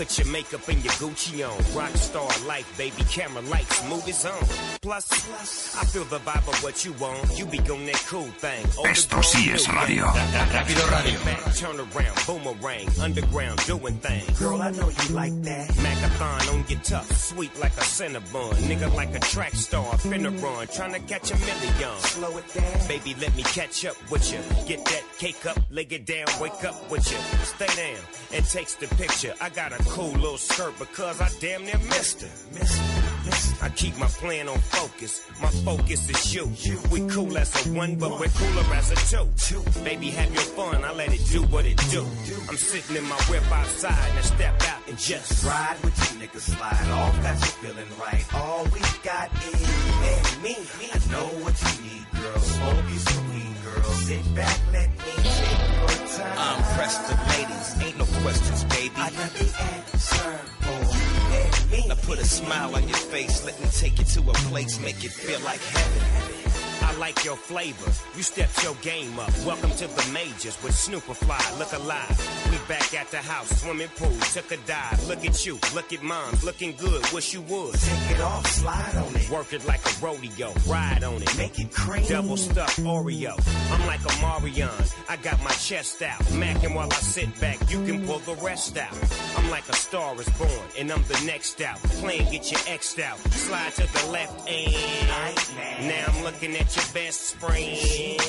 Put 0.00 0.16
your 0.16 0.28
makeup 0.28 0.66
and 0.66 0.82
your 0.82 0.94
Gucci 0.94 1.46
on. 1.46 1.58
Rockstar 1.76 2.46
life, 2.46 2.78
baby. 2.78 3.02
Camera 3.10 3.42
lights, 3.42 3.86
movies 3.86 4.24
on. 4.24 4.42
Plus, 4.80 5.76
I 5.76 5.84
feel 5.84 6.04
the 6.04 6.16
vibe 6.20 6.48
of 6.48 6.62
what 6.62 6.82
you 6.86 6.94
want. 6.94 7.38
You 7.38 7.44
be 7.44 7.58
on 7.58 7.84
that 7.84 8.02
cool 8.08 8.24
thing. 8.40 8.64
Esto 8.86 9.20
sí 9.20 9.52
es 9.52 9.68
radio. 9.68 10.06
Rápido 10.06 10.90
Radio. 10.90 11.20
Turn 11.54 11.76
around, 11.78 12.16
boomerang, 12.26 12.88
underground, 12.98 13.60
doing 13.66 13.98
things. 13.98 14.38
Girl, 14.38 14.62
I 14.62 14.70
know 14.70 14.88
you 14.88 15.14
like 15.14 15.42
that. 15.42 15.68
Macathon 15.68 16.54
on 16.54 16.64
your 16.66 16.80
tough, 16.80 17.12
sweet 17.18 17.54
like 17.60 17.72
a 17.72 17.84
Cinnabon. 17.84 18.54
Nigga 18.70 18.94
like 18.94 19.14
a 19.14 19.20
track 19.20 19.52
star, 19.52 19.84
finna 19.98 20.32
run, 20.42 20.66
trying 20.68 20.94
to 20.94 21.00
catch 21.00 21.30
a 21.30 21.36
million. 21.36 21.98
Slow 21.98 22.38
it 22.38 22.54
down. 22.54 22.88
Baby, 22.88 23.16
let 23.20 23.36
me 23.36 23.42
catch 23.42 23.84
up 23.84 23.96
with 24.10 24.32
you. 24.32 24.38
Get 24.66 24.82
that 24.86 25.02
cake 25.18 25.44
up, 25.44 25.58
lay 25.70 25.86
it 25.90 26.06
down, 26.06 26.24
wake 26.40 26.64
up 26.64 26.90
with 26.90 27.04
you. 27.12 27.18
Stay 27.44 27.66
down 27.76 28.02
and 28.32 28.46
takes 28.46 28.76
the 28.76 28.86
picture. 28.96 29.34
I 29.42 29.50
got 29.50 29.78
a 29.78 29.89
cool 29.90 30.12
little 30.12 30.38
skirt 30.38 30.78
because 30.78 31.20
I 31.20 31.28
damn 31.40 31.64
near 31.64 31.78
missed 31.78 32.22
her. 32.22 32.30
I 33.62 33.68
keep 33.70 33.96
my 33.98 34.06
plan 34.06 34.48
on 34.48 34.58
focus. 34.58 35.20
My 35.42 35.48
focus 35.48 36.08
is 36.08 36.34
you. 36.34 36.50
We 36.90 37.06
cool 37.08 37.36
as 37.36 37.50
a 37.66 37.70
one, 37.72 37.96
but 37.96 38.10
we're 38.18 38.28
cooler 38.28 38.74
as 38.74 38.90
a 38.92 38.96
two. 39.36 39.62
Baby, 39.84 40.10
have 40.10 40.32
your 40.32 40.42
fun. 40.42 40.84
I 40.84 40.92
let 40.92 41.12
it 41.12 41.24
do 41.28 41.42
what 41.42 41.66
it 41.66 41.76
do. 41.90 42.02
I'm 42.48 42.56
sitting 42.56 42.96
in 42.96 43.04
my 43.04 43.20
whip 43.28 43.42
outside 43.52 44.10
and 44.16 44.24
step 44.24 44.62
out 44.62 44.80
and 44.88 44.98
just 44.98 45.44
Ride 45.44 45.76
with 45.82 45.96
you, 45.98 46.20
niggas, 46.20 46.56
slide 46.56 46.90
off. 46.90 47.22
Got 47.22 47.40
you 47.40 47.52
feeling 47.60 47.90
right. 48.00 48.34
All 48.34 48.64
we 48.72 48.80
got 49.02 49.28
is 49.44 49.68
and 50.10 50.42
me. 50.42 50.56
I 50.94 50.98
know 51.10 51.26
what 51.42 51.56
you 51.60 51.72
need, 51.84 52.06
girl. 52.22 52.40
Smoke 52.40 52.84
you 52.90 52.98
some 52.98 53.39
girl. 53.74 53.84
Sit 53.84 54.34
back, 54.34 54.58
let 54.72 54.88
me 54.90 55.12
take 55.22 55.60
your 55.78 56.08
time. 56.08 56.38
I'm 56.38 56.62
pressed 56.76 57.08
the 57.08 57.14
ladies. 57.32 57.82
Ain't 57.82 57.98
no 57.98 58.04
questions, 58.22 58.64
baby. 58.64 58.92
I 58.96 59.10
got 59.10 59.30
the 59.32 59.46
answer 59.74 60.40
for 60.60 60.80
you 60.96 61.08
and 61.40 61.70
me. 61.70 61.84
Now 61.88 61.94
put 62.02 62.18
a 62.18 62.24
smile 62.24 62.74
on 62.74 62.88
your 62.88 62.98
face. 62.98 63.44
Let 63.44 63.60
me 63.60 63.66
take 63.72 63.98
you 63.98 64.04
to 64.04 64.30
a 64.30 64.34
place, 64.50 64.80
make 64.80 65.04
it 65.04 65.12
feel 65.12 65.40
like 65.40 65.60
heaven. 65.60 66.49
I 66.90 66.96
like 66.96 67.24
your 67.24 67.36
flavor. 67.36 67.88
You 68.16 68.24
stepped 68.24 68.64
your 68.64 68.74
game 68.82 69.16
up. 69.20 69.30
Welcome 69.46 69.70
to 69.70 69.86
the 69.86 70.10
majors 70.12 70.60
with 70.60 70.72
Snooperfly. 70.72 71.58
Look 71.58 71.72
alive. 71.72 72.50
We 72.50 72.58
back 72.66 72.92
at 72.94 73.08
the 73.12 73.18
house, 73.18 73.48
swimming 73.62 73.90
pool. 73.94 74.18
Took 74.34 74.50
a 74.50 74.56
dive. 74.66 75.06
Look 75.06 75.24
at 75.24 75.46
you. 75.46 75.60
Look 75.72 75.92
at 75.92 76.02
mom. 76.02 76.34
Looking 76.42 76.74
good. 76.76 77.00
Wish 77.12 77.32
you 77.32 77.42
would. 77.42 77.74
Take 77.74 78.16
it 78.16 78.20
off, 78.20 78.44
slide 78.44 78.96
on 78.96 79.14
it. 79.14 79.30
Work 79.30 79.52
it 79.52 79.64
like 79.66 79.80
a 79.86 80.04
rodeo. 80.04 80.52
Ride 80.66 81.04
on 81.04 81.22
it. 81.22 81.38
Make 81.38 81.60
it 81.60 81.72
cream. 81.72 82.04
Double 82.08 82.36
stuffed 82.36 82.80
Oreo. 82.80 83.38
I'm 83.72 83.86
like 83.86 84.00
a 84.00 84.20
Marion. 84.20 84.70
I 85.08 85.16
got 85.18 85.40
my 85.44 85.52
chest 85.52 86.02
out. 86.02 86.18
Macking 86.40 86.74
while 86.74 86.90
I 86.90 86.96
sit 86.96 87.40
back. 87.40 87.70
You 87.70 87.84
can 87.86 88.04
pull 88.04 88.18
the 88.18 88.34
rest 88.42 88.76
out. 88.76 88.98
I'm 89.36 89.48
like 89.48 89.68
a 89.68 89.76
star 89.76 90.20
is 90.20 90.28
born. 90.30 90.50
And 90.76 90.90
I'm 90.90 91.04
the 91.04 91.22
next 91.24 91.60
out. 91.60 91.78
Playing 92.02 92.32
get 92.32 92.50
your 92.50 92.60
X 92.66 92.98
out. 92.98 93.18
Slide 93.30 93.72
to 93.74 93.86
the 93.92 94.10
left 94.10 94.48
and 94.48 95.88
now 95.88 96.04
I'm 96.08 96.24
looking 96.24 96.54
at 96.56 96.76
your 96.80 96.94
best 96.94 97.36
friend. 97.36 98.20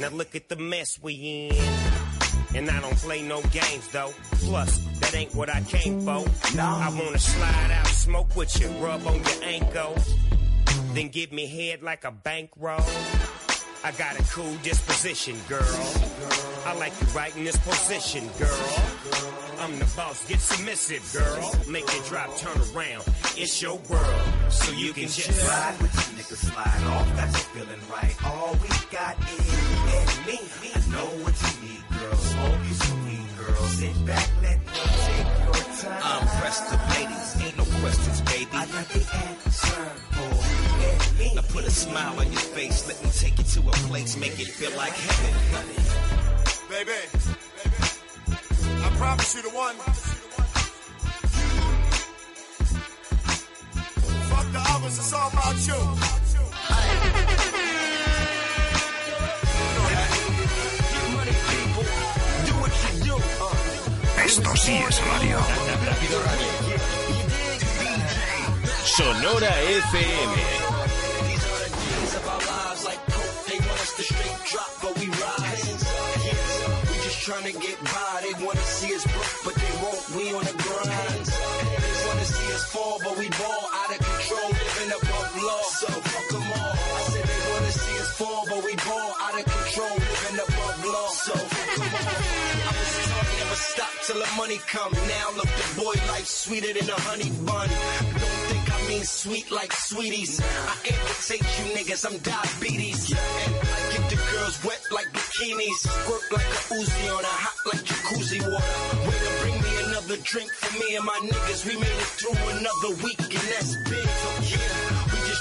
Now 0.00 0.08
look 0.08 0.34
at 0.34 0.48
the 0.48 0.56
mess 0.56 0.98
we 1.02 1.50
in. 1.50 2.56
And 2.56 2.68
I 2.68 2.80
don't 2.80 2.96
play 2.96 3.22
no 3.22 3.42
games 3.42 3.88
though. 3.88 4.12
Plus, 4.32 4.78
that 5.00 5.14
ain't 5.14 5.34
what 5.34 5.48
I 5.48 5.60
came 5.62 6.00
for. 6.00 6.24
I 6.58 6.90
wanna 6.92 7.18
slide 7.18 7.70
out, 7.70 7.86
smoke 7.86 8.34
with 8.36 8.60
you, 8.60 8.68
rub 8.84 9.06
on 9.06 9.14
your 9.16 9.42
ankle. 9.42 9.96
Then 10.94 11.08
give 11.08 11.32
me 11.32 11.46
head 11.46 11.82
like 11.82 12.04
a 12.04 12.10
bankroll. 12.10 12.84
I 13.82 13.92
got 13.92 14.18
a 14.18 14.22
cool 14.24 14.54
disposition, 14.62 15.36
girl. 15.48 16.49
I 16.66 16.74
like 16.78 16.92
you 17.00 17.06
right 17.08 17.34
in 17.36 17.44
this 17.44 17.56
position, 17.58 18.28
girl. 18.38 18.48
I'm 19.60 19.78
the 19.78 19.88
boss, 19.96 20.26
get 20.28 20.40
submissive, 20.40 21.02
girl. 21.12 21.52
Make 21.68 21.84
it 21.88 22.04
drop, 22.06 22.36
turn 22.36 22.56
around. 22.74 23.04
It's 23.36 23.60
your 23.62 23.78
world, 23.88 24.22
so 24.50 24.72
you 24.72 24.92
can 24.92 25.08
just 25.08 25.28
Ride 25.48 25.76
with 25.80 25.94
you, 25.94 26.22
niggas, 26.22 26.52
slide 26.52 26.84
off. 26.92 27.16
Got 27.16 27.28
you 27.28 27.44
feeling 27.54 27.80
right. 27.90 28.14
All 28.24 28.52
we 28.62 28.68
got 28.90 29.16
is 29.20 29.46
you 29.52 29.68
and 29.96 30.26
me. 30.26 30.38
I 30.74 30.80
know 30.92 31.08
what 31.24 31.34
you 31.40 31.52
need, 31.64 31.84
girl. 31.98 32.16
Smoke 32.16 32.60
you 32.68 32.74
some 32.74 33.04
weed, 33.04 33.28
girl. 33.38 33.66
Sit 33.68 34.06
back, 34.06 34.28
let 34.42 34.58
me 34.60 34.72
take 34.74 35.26
your 35.44 35.64
time. 35.80 36.02
I'm 36.04 36.26
pressed 36.40 36.70
the 36.70 36.76
ladies, 36.92 37.46
ain't 37.46 37.56
no 37.56 37.64
questions, 37.80 38.20
baby. 38.22 38.48
I 38.52 38.66
got 38.66 38.88
the 38.88 39.00
answer 39.00 39.88
for 40.12 41.24
you. 41.24 41.34
Now 41.34 41.42
put 41.48 41.64
a 41.64 41.70
smile 41.70 42.18
on 42.18 42.30
your 42.32 42.40
face, 42.40 42.88
let 42.88 43.02
me 43.04 43.10
take 43.10 43.38
you 43.38 43.44
to 43.44 43.68
a 43.68 43.72
place, 43.88 44.16
make 44.16 44.40
it 44.40 44.48
feel 44.48 44.76
like 44.76 44.92
heaven. 44.92 46.19
Baby, 46.70 46.92
I 48.84 48.90
promise 48.96 49.34
you 49.34 49.42
the 49.42 49.48
one. 49.50 49.74
Fuck 54.30 54.52
the 54.52 54.62
others, 54.70 54.98
it's 54.98 55.12
all 55.12 55.30
about 55.32 55.66
you. 55.66 55.74
Esto 64.24 64.56
sí 64.56 64.76
es 64.76 65.00
radio. 65.06 65.38
Sonora 68.84 69.60
FM. 69.60 70.70
Trying 77.30 77.52
to 77.52 77.58
get 77.60 77.78
by. 77.84 78.12
They 78.26 78.34
want 78.44 78.58
to 78.58 78.66
see 78.66 78.90
us 78.94 79.06
broke, 79.06 79.38
but 79.46 79.54
they 79.54 79.72
won't. 79.78 80.02
We 80.18 80.34
on 80.34 80.42
the 80.42 80.56
grind. 80.66 81.26
They 81.30 81.98
want 82.10 82.18
to 82.18 82.26
see 82.26 82.48
us 82.58 82.64
fall, 82.74 82.98
but 83.06 83.14
we 83.18 83.28
ball 83.38 83.64
out 83.70 83.90
of 83.94 84.00
control, 84.02 84.50
living 84.50 84.92
above 84.98 85.30
law. 85.38 85.62
So 85.78 85.86
fuck 86.10 86.26
them 86.34 86.46
all. 86.58 86.74
I 86.74 87.02
said 87.14 87.26
they 87.30 87.42
want 87.54 87.64
to 87.70 87.74
see 87.78 87.96
us 88.02 88.10
fall, 88.18 88.42
but 88.50 88.60
we 88.66 88.74
ball 88.82 89.10
out 89.22 89.34
of 89.38 89.44
control, 89.46 89.94
living 89.94 90.40
above 90.42 90.78
law. 90.90 91.08
So 91.22 91.34
fuck 91.54 91.70
them 91.78 91.92
all. 92.02 92.18
I 92.66 92.72
was 92.74 92.90
taught 93.06 93.30
never 93.38 93.58
stop 93.70 93.94
till 94.06 94.18
the 94.18 94.30
money 94.36 94.58
come. 94.66 94.92
Now 95.14 95.26
look, 95.38 95.50
the 95.54 95.66
boy 95.78 95.96
life 96.10 96.26
sweeter 96.26 96.72
than 96.74 96.90
a 96.90 96.98
honey 97.06 97.30
bun. 97.46 97.70
Mean 98.90 99.04
sweet 99.04 99.48
like 99.52 99.72
sweeties. 99.72 100.40
I 100.42 100.74
amputate 100.90 101.46
you 101.46 101.64
niggas, 101.78 102.02
I'm 102.04 102.18
diabetes. 102.26 103.12
And 103.12 103.54
I 103.54 103.78
get 103.94 104.10
the 104.10 104.16
girls 104.16 104.64
wet 104.64 104.82
like 104.90 105.06
bikinis. 105.12 105.78
Squirt 105.86 106.26
like 106.32 106.50
a 106.58 106.60
Uzi 106.74 107.16
on 107.16 107.22
a 107.22 107.34
hot 107.44 107.54
like 107.70 107.84
jacuzzi 107.86 108.40
water. 108.42 109.06
Way 109.06 109.14
to 109.14 109.32
bring 109.42 109.56
me 109.62 109.72
another 109.86 110.16
drink 110.24 110.50
for 110.50 110.72
me 110.80 110.96
and 110.96 111.04
my 111.04 111.18
niggas. 111.22 111.66
We 111.68 111.76
made 111.78 111.86
it 111.86 112.10
through 112.18 112.34
another 112.58 112.90
week 113.04 113.20
and 113.20 113.46
that's 113.54 113.76
big. 113.86 114.08
Yeah, 114.10 114.42
we 114.42 114.46
just 114.46 114.99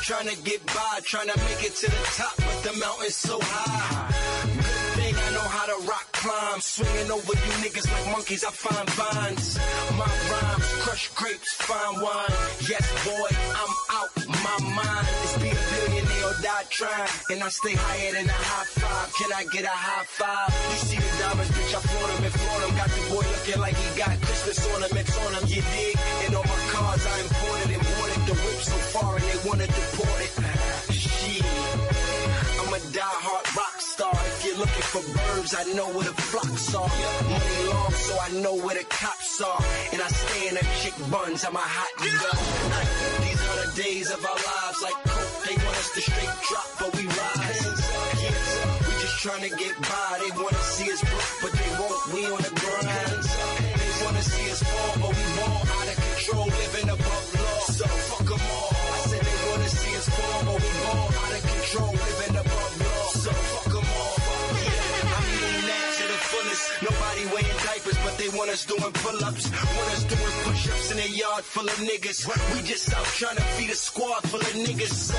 trying 0.10 0.26
to 0.26 0.42
get 0.42 0.66
by, 0.66 0.98
trying 1.06 1.30
to 1.30 1.38
make 1.46 1.62
it 1.62 1.76
to 1.78 1.86
the 1.86 2.04
top, 2.18 2.34
but 2.38 2.58
the 2.66 2.74
mountain's 2.82 3.14
so 3.14 3.38
high. 3.40 4.10
Good 4.58 4.90
thing 4.98 5.14
I 5.14 5.30
know 5.38 5.46
how 5.54 5.70
to 5.70 5.78
rock 5.86 6.10
climb. 6.18 6.60
Swinging 6.66 7.12
over 7.14 7.30
you 7.30 7.54
niggas 7.62 7.86
like 7.86 8.18
monkeys, 8.18 8.44
I 8.44 8.50
find 8.50 8.90
vines. 8.98 9.62
My 10.02 10.10
rhymes 10.10 10.70
crush 10.82 11.14
grapes, 11.14 11.54
fine 11.62 12.02
wine. 12.02 12.34
Yes, 12.66 12.82
boy, 13.06 13.30
I'm 13.54 13.74
out 14.02 14.10
my 14.34 14.58
mind. 14.82 15.06
It's 15.30 15.38
be 15.46 15.54
a 15.54 15.62
billionaire 15.78 16.26
or 16.26 16.38
die 16.42 16.66
trying. 16.74 17.14
And 17.30 17.44
I 17.46 17.50
stay 17.54 17.78
higher 17.78 18.12
than 18.18 18.26
a 18.26 18.40
high 18.50 18.66
five. 18.82 19.14
Can 19.14 19.30
I 19.30 19.46
get 19.54 19.70
a 19.70 19.78
high 19.78 20.10
five? 20.10 20.50
You 20.74 20.78
see 20.90 20.98
the 20.98 21.12
diamonds, 21.22 21.54
bitch, 21.54 21.78
I 21.78 21.82
flaunt 21.86 22.10
them 22.18 22.26
and 22.26 22.34
flaunt 22.34 22.62
them. 22.66 22.74
Got 22.82 22.90
the 22.98 23.02
boy 23.14 23.26
looking 23.30 23.62
like 23.62 23.78
he 23.78 23.88
got 23.94 24.18
Christmas 24.26 24.58
ornaments 24.74 25.14
on 25.22 25.38
him, 25.38 25.46
you 25.54 25.62
dig? 25.62 25.99
And 29.16 29.24
they 29.24 29.40
wanna 29.48 29.68
deport 29.68 30.20
it. 30.28 30.34
Shit. 30.94 31.46
I'm 32.60 32.74
a 32.74 32.80
die-hard 32.92 33.46
rock 33.56 33.78
star. 33.80 34.14
If 34.14 34.46
you're 34.46 34.60
looking 34.64 34.88
for 34.94 35.04
birds, 35.18 35.56
I 35.56 35.64
know 35.74 35.88
where 35.96 36.06
the 36.06 36.14
flocks 36.30 36.76
are. 36.76 36.90
Money 37.30 37.60
long, 37.72 37.92
so 37.92 38.14
I 38.20 38.30
know 38.44 38.56
where 38.56 38.76
the 38.76 38.86
cops 38.86 39.42
are. 39.42 39.62
And 39.94 40.02
I 40.02 40.08
stay 40.08 40.50
in 40.50 40.56
a 40.58 40.66
chick 40.82 40.96
buns. 41.12 41.44
I'm 41.46 41.56
a 41.56 41.60
hot 41.78 41.94
gun. 41.98 42.38
These 43.26 43.42
are 43.50 43.58
the 43.66 43.70
days 43.84 44.08
of 44.12 44.20
our 44.24 44.40
lives 44.50 44.80
like 44.84 44.98
coke. 45.08 45.36
They 45.48 45.56
want 45.64 45.76
us 45.82 45.90
to 45.96 46.02
straight 46.02 46.36
drop, 46.50 46.68
but 46.80 46.90
we 46.98 47.04
rise. 47.08 47.64
Yeah, 48.24 48.38
we 48.86 48.92
just 49.02 49.18
trying 49.24 49.44
to 49.50 49.54
get 49.56 49.76
by. 49.82 50.10
They 50.24 50.32
want 50.36 50.56
to 50.56 50.66
see 50.76 50.92
us 50.92 51.02
broke, 51.10 51.36
but 51.44 51.52
they 51.58 51.72
won't. 51.80 52.02
We 52.14 52.22
on 52.28 52.42
the 52.44 52.54
grind. 52.54 53.24
They 53.80 53.92
want 54.04 54.16
to 54.18 54.24
see 54.24 54.46
us 54.52 54.62
fall, 54.64 54.94
but 55.02 55.12
we 55.16 55.24
ball 55.40 55.62
out 55.64 55.88
of 55.88 55.98
control, 56.00 56.48
want 68.40 68.52
us 68.52 68.66
doing 68.66 68.94
pull-ups, 69.04 69.52
want 69.52 69.90
us 69.92 70.04
doing 70.08 70.36
push-ups 70.48 70.92
in 70.94 70.98
a 71.00 71.10
yard 71.12 71.44
full 71.44 71.68
of 71.68 71.78
niggas. 71.84 72.20
We 72.56 72.64
just 72.64 72.88
out 72.96 73.06
trying 73.20 73.36
to 73.36 73.44
feed 73.60 73.70
a 73.70 73.76
squad 73.76 74.22
full 74.32 74.40
of 74.40 74.54
niggas. 74.64 74.96
So, 74.96 75.16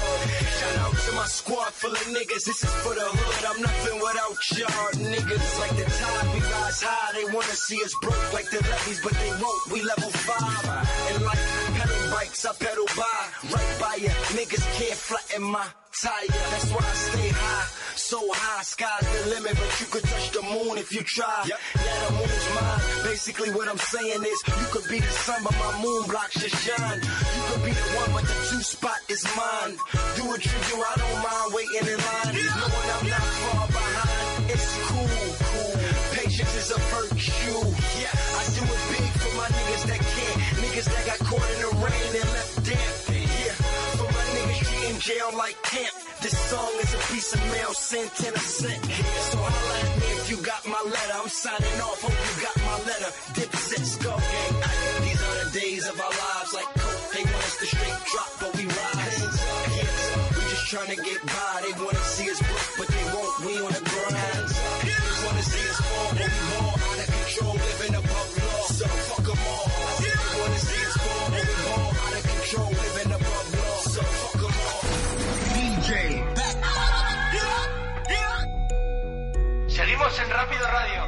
Shout 0.59 0.77
out 0.81 0.97
to 0.97 1.13
my 1.13 1.27
squad 1.27 1.71
full 1.81 1.93
of 1.93 2.07
niggas. 2.17 2.45
This 2.49 2.65
is 2.65 2.73
for 2.81 2.95
the 2.95 3.05
hood. 3.05 3.45
I'm 3.51 3.61
nothing 3.61 3.97
without 4.01 4.41
y'all 4.57 4.93
niggas. 5.13 5.49
Like 5.61 5.75
the 5.77 5.87
tide, 6.01 6.29
we 6.33 6.41
rise 6.41 6.81
high. 6.81 7.13
They 7.13 7.27
wanna 7.29 7.57
see 7.69 7.81
us 7.85 7.95
broke 8.01 8.33
like 8.33 8.49
the 8.49 8.61
levees, 8.65 9.01
but 9.05 9.13
they 9.13 9.33
won't. 9.37 9.63
We 9.71 9.83
level 9.83 10.11
five. 10.25 10.65
And 11.13 11.25
like 11.29 11.45
pedal 11.77 12.03
bikes, 12.17 12.47
I 12.47 12.53
pedal 12.57 12.89
by. 12.97 13.21
Right 13.53 13.73
by 13.81 13.95
ya. 14.01 14.13
Niggas 14.33 14.65
can't 14.81 14.97
flatten 14.97 15.43
my 15.45 15.67
That's 16.03 16.71
why 16.73 16.81
I 16.81 16.95
stay 16.95 17.29
high. 17.29 17.69
So 17.95 18.19
high, 18.33 18.63
sky's 18.63 19.05
the 19.05 19.37
limit, 19.37 19.53
but 19.53 19.81
you 19.81 19.87
could 19.93 20.05
touch 20.05 20.31
the 20.33 20.41
moon 20.41 20.79
if 20.79 20.93
you 20.93 21.03
try. 21.05 21.45
Yeah, 21.45 21.61
the 21.77 22.13
moon's 22.17 22.47
mine. 22.57 23.05
Basically, 23.05 23.51
what 23.51 23.69
I'm 23.69 23.77
saying 23.77 24.25
is, 24.25 24.39
you 24.49 24.67
could 24.73 24.89
be 24.89 25.01
the 25.01 25.13
sun, 25.13 25.45
but 25.45 25.53
my 25.61 25.83
moon 25.85 26.09
blocks 26.09 26.41
your 26.41 26.49
shine. 26.49 27.05
You 27.05 27.43
could 27.53 27.65
be 27.69 27.73
the 27.77 27.89
one, 28.01 28.13
but 28.17 28.25
the 28.25 28.37
two 28.49 28.63
spot 28.65 28.97
is 29.13 29.21
mine. 29.37 29.77
Do 30.17 30.25
what 30.25 30.41
you 30.41 30.57
do, 30.73 30.77
I 30.81 30.95
don't 30.97 31.21
mind 31.21 31.49
waiting 31.53 31.85
in 31.85 32.01
line. 32.01 32.33
Knowing 32.49 32.89
I'm 32.97 33.07
not 33.13 33.27
far 33.45 33.67
behind, 33.69 34.57
it's 34.57 34.71
cool, 34.89 35.21
cool. 35.53 35.75
Patience 36.17 36.55
is 36.65 36.69
a 36.73 36.81
virtue. 36.97 37.61
Yeah, 38.01 38.17
I 38.41 38.43
do 38.57 38.65
it 38.65 38.83
big 38.89 39.05
for 39.21 39.33
my 39.37 39.49
niggas 39.53 39.85
that 39.85 40.01
can't. 40.01 40.41
Niggas 40.65 40.89
that 40.89 41.03
got 41.05 41.21
caught 41.29 41.45
in 41.45 41.59
the 41.61 41.73
rain 41.85 42.13
and 42.25 42.31
left 42.33 42.65
damp. 42.65 43.20
Jail 45.01 45.31
like 45.35 45.57
camp. 45.63 45.95
This 46.21 46.37
song 46.37 46.73
is 46.85 46.93
a 46.93 47.01
piece 47.13 47.33
of 47.33 47.41
mail 47.53 47.73
sent 47.73 48.13
in 48.21 48.35
a 48.35 48.39
cent. 48.39 48.85
So 49.33 49.39
holla 49.41 49.77
at 49.81 49.93
me 49.97 50.09
if 50.21 50.31
you 50.31 50.37
got 50.45 50.63
my 50.69 50.83
letter. 50.85 51.17
I'm 51.17 51.29
signing 51.29 51.81
off, 51.81 52.01
hope 52.05 52.21
you 52.29 52.37
got 52.45 52.57
my 52.69 52.79
letter. 52.85 53.11
Dipset 53.33 53.85
skull 53.97 54.21
gang. 54.21 54.55
These 55.09 55.23
are 55.25 55.37
the 55.41 55.49
days 55.59 55.85
of 55.89 55.97
our 55.97 56.15
lives 56.25 56.53
like 56.53 56.71
coke. 56.77 57.05
They 57.17 57.25
want 57.25 57.45
us 57.49 57.57
to 57.61 57.67
straight 57.67 58.01
drop, 58.13 58.31
but 58.41 58.51
we 58.61 58.65
rise. 58.69 59.21
We 60.37 60.43
just 60.53 60.67
trying 60.69 60.93
to 60.93 61.01
get 61.01 61.21
by. 61.25 61.55
They 61.65 61.73
want 61.81 61.97
to 61.97 62.05
see 62.05 62.29
en 80.23 80.31
Rápido 80.31 80.67
Radio. 80.67 81.03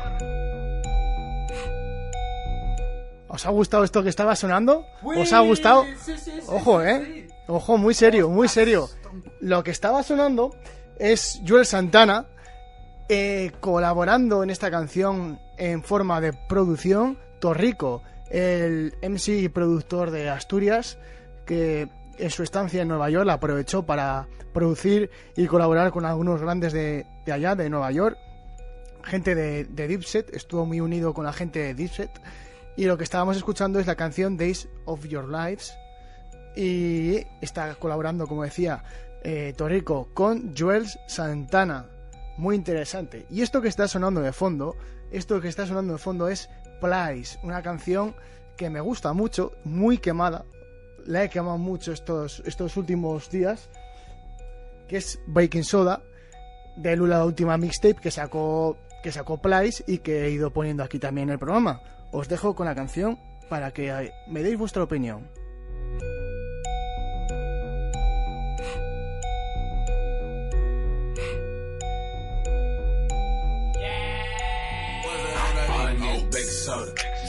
¿Os 3.29 3.47
ha 3.47 3.51
gustado 3.51 3.85
esto 3.85 4.03
que 4.03 4.09
estaba 4.09 4.37
sonando? 4.37 4.87
¿Os 5.03 5.33
ha 5.33 5.41
gustado? 5.41 5.85
Ojo, 6.49 6.83
eh. 6.83 7.29
Ojo, 7.47 7.79
muy 7.79 7.95
serio, 7.95 8.29
muy 8.29 8.49
serio. 8.49 8.89
Lo 9.41 9.65
que 9.65 9.71
estaba 9.71 10.03
sonando 10.03 10.55
es 10.99 11.41
Joel 11.47 11.67
Santana 11.67 12.27
eh, 13.09 13.53
colaborando 13.61 14.43
en 14.43 14.51
esta 14.51 14.71
canción 14.71 15.41
en 15.59 15.83
forma 15.83 16.21
de 16.21 16.33
producción. 16.33 17.19
Torrico, 17.41 18.03
el 18.31 18.95
MC 19.03 19.29
y 19.31 19.49
productor 19.49 20.13
de 20.13 20.31
Asturias, 20.31 20.97
que 21.45 21.89
en 22.19 22.31
su 22.31 22.45
estancia 22.45 22.83
en 22.83 22.89
Nueva 22.89 23.11
York 23.11 23.27
la 23.27 23.33
aprovechó 23.33 23.83
para 23.83 24.29
producir 24.53 25.11
y 25.37 25.47
colaborar 25.47 25.91
con 25.91 26.05
algunos 26.05 26.41
grandes 26.41 26.73
de, 26.73 27.05
de 27.27 27.33
allá, 27.33 27.57
de 27.57 27.69
Nueva 27.69 27.91
York. 27.91 28.17
Gente 29.05 29.35
de, 29.35 29.65
de 29.65 29.89
Dipset, 29.89 30.35
estuvo 30.35 30.65
muy 30.65 30.81
unido 30.81 31.13
con 31.15 31.25
la 31.25 31.33
gente 31.33 31.59
de 31.59 31.75
Dipset. 31.75 32.11
Y 32.77 32.87
lo 32.87 32.97
que 32.97 33.05
estábamos 33.05 33.37
escuchando 33.37 33.79
es 33.79 33.87
la 33.87 33.97
canción 33.97 34.37
Days 34.37 34.69
of 34.87 35.07
Your 35.07 35.29
Lives. 35.29 35.75
Y 36.57 37.27
está 37.41 37.75
colaborando, 37.77 38.27
como 38.27 38.45
decía, 38.45 38.83
eh, 39.23 39.55
Torrico 39.57 40.09
con 40.15 40.55
Juels 40.57 40.99
Santana. 41.07 41.87
Muy 42.37 42.57
interesante. 42.57 43.27
Y 43.31 43.43
esto 43.43 43.61
que 43.61 43.69
está 43.69 43.89
sonando 43.89 44.21
de 44.21 44.33
fondo, 44.33 44.77
esto 45.11 45.41
que 45.41 45.49
está 45.49 45.67
sonando 45.67 45.95
de 45.95 45.99
fondo 45.99 46.29
es 46.29 46.49
Place, 46.81 47.39
una 47.45 47.63
canción 47.63 48.17
que 48.57 48.69
me 48.69 48.81
gusta 48.81 49.13
mucho, 49.13 49.53
muy 49.65 49.99
quemada. 49.99 50.45
La 51.07 51.25
he 51.25 51.31
quemado 51.31 51.59
mucho 51.59 51.93
estos, 51.93 52.43
estos 52.47 52.77
últimos 52.77 53.31
días. 53.31 53.69
Que 54.89 54.97
es 54.97 55.21
Baking 55.27 55.65
Soda, 55.65 56.03
de 56.77 56.97
Lula, 56.97 57.19
la 57.19 57.25
última 57.25 57.57
mixtape 57.57 58.01
que 58.01 58.11
sacó, 58.11 58.77
que 59.03 59.13
sacó 59.13 59.39
Place 59.39 59.85
y 59.87 59.99
que 59.99 60.25
he 60.25 60.31
ido 60.31 60.53
poniendo 60.53 60.83
aquí 60.83 60.99
también 60.99 61.29
en 61.29 61.35
el 61.35 61.39
programa. 61.39 61.83
Os 62.11 62.29
dejo 62.29 62.55
con 62.55 62.67
la 62.67 62.75
canción 62.75 63.19
para 63.49 63.73
que 63.73 64.13
me 64.29 64.43
deis 64.43 64.59
vuestra 64.59 64.83
opinión. 64.83 65.29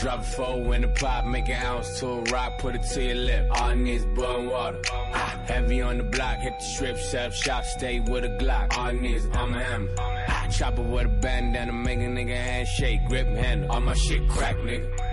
Drop 0.04 0.20
a 0.20 0.24
four 0.24 0.76
in 0.76 0.82
the 0.82 0.90
pot, 0.90 1.26
make 1.26 1.48
an 1.48 1.66
ounce 1.66 2.02
to 2.02 2.08
a 2.08 2.22
rock, 2.24 2.60
put 2.60 2.76
it 2.76 2.84
to 2.94 3.02
your 3.02 3.16
lip. 3.16 3.48
All 3.52 3.72
niggas 3.72 4.14
bun 4.14 4.50
water. 4.50 4.82
Ah, 4.92 5.42
heavy 5.48 5.82
on 5.82 5.98
the 5.98 6.04
block, 6.04 6.40
hit 6.40 6.60
the 6.60 6.66
strip, 6.66 6.98
set 6.98 7.28
up 7.28 7.32
shop, 7.32 7.64
stay 7.64 8.02
with 8.02 8.26
a 8.26 8.38
Glock. 8.38 8.78
All 8.78 8.92
niggas, 8.92 9.34
I'm 9.34 9.54
a 9.54 9.64
hammer. 9.64 9.88
Ah, 9.98 10.46
chopper 10.52 10.82
with 10.82 11.06
a 11.06 11.08
bandana, 11.08 11.72
make 11.72 12.00
a 12.00 12.02
nigga 12.02 12.36
handshake, 12.36 13.00
grip 13.08 13.28
handle. 13.28 13.72
All 13.72 13.80
my 13.80 13.94
shit 13.94 14.28
crack, 14.28 14.58
nigga. 14.58 15.13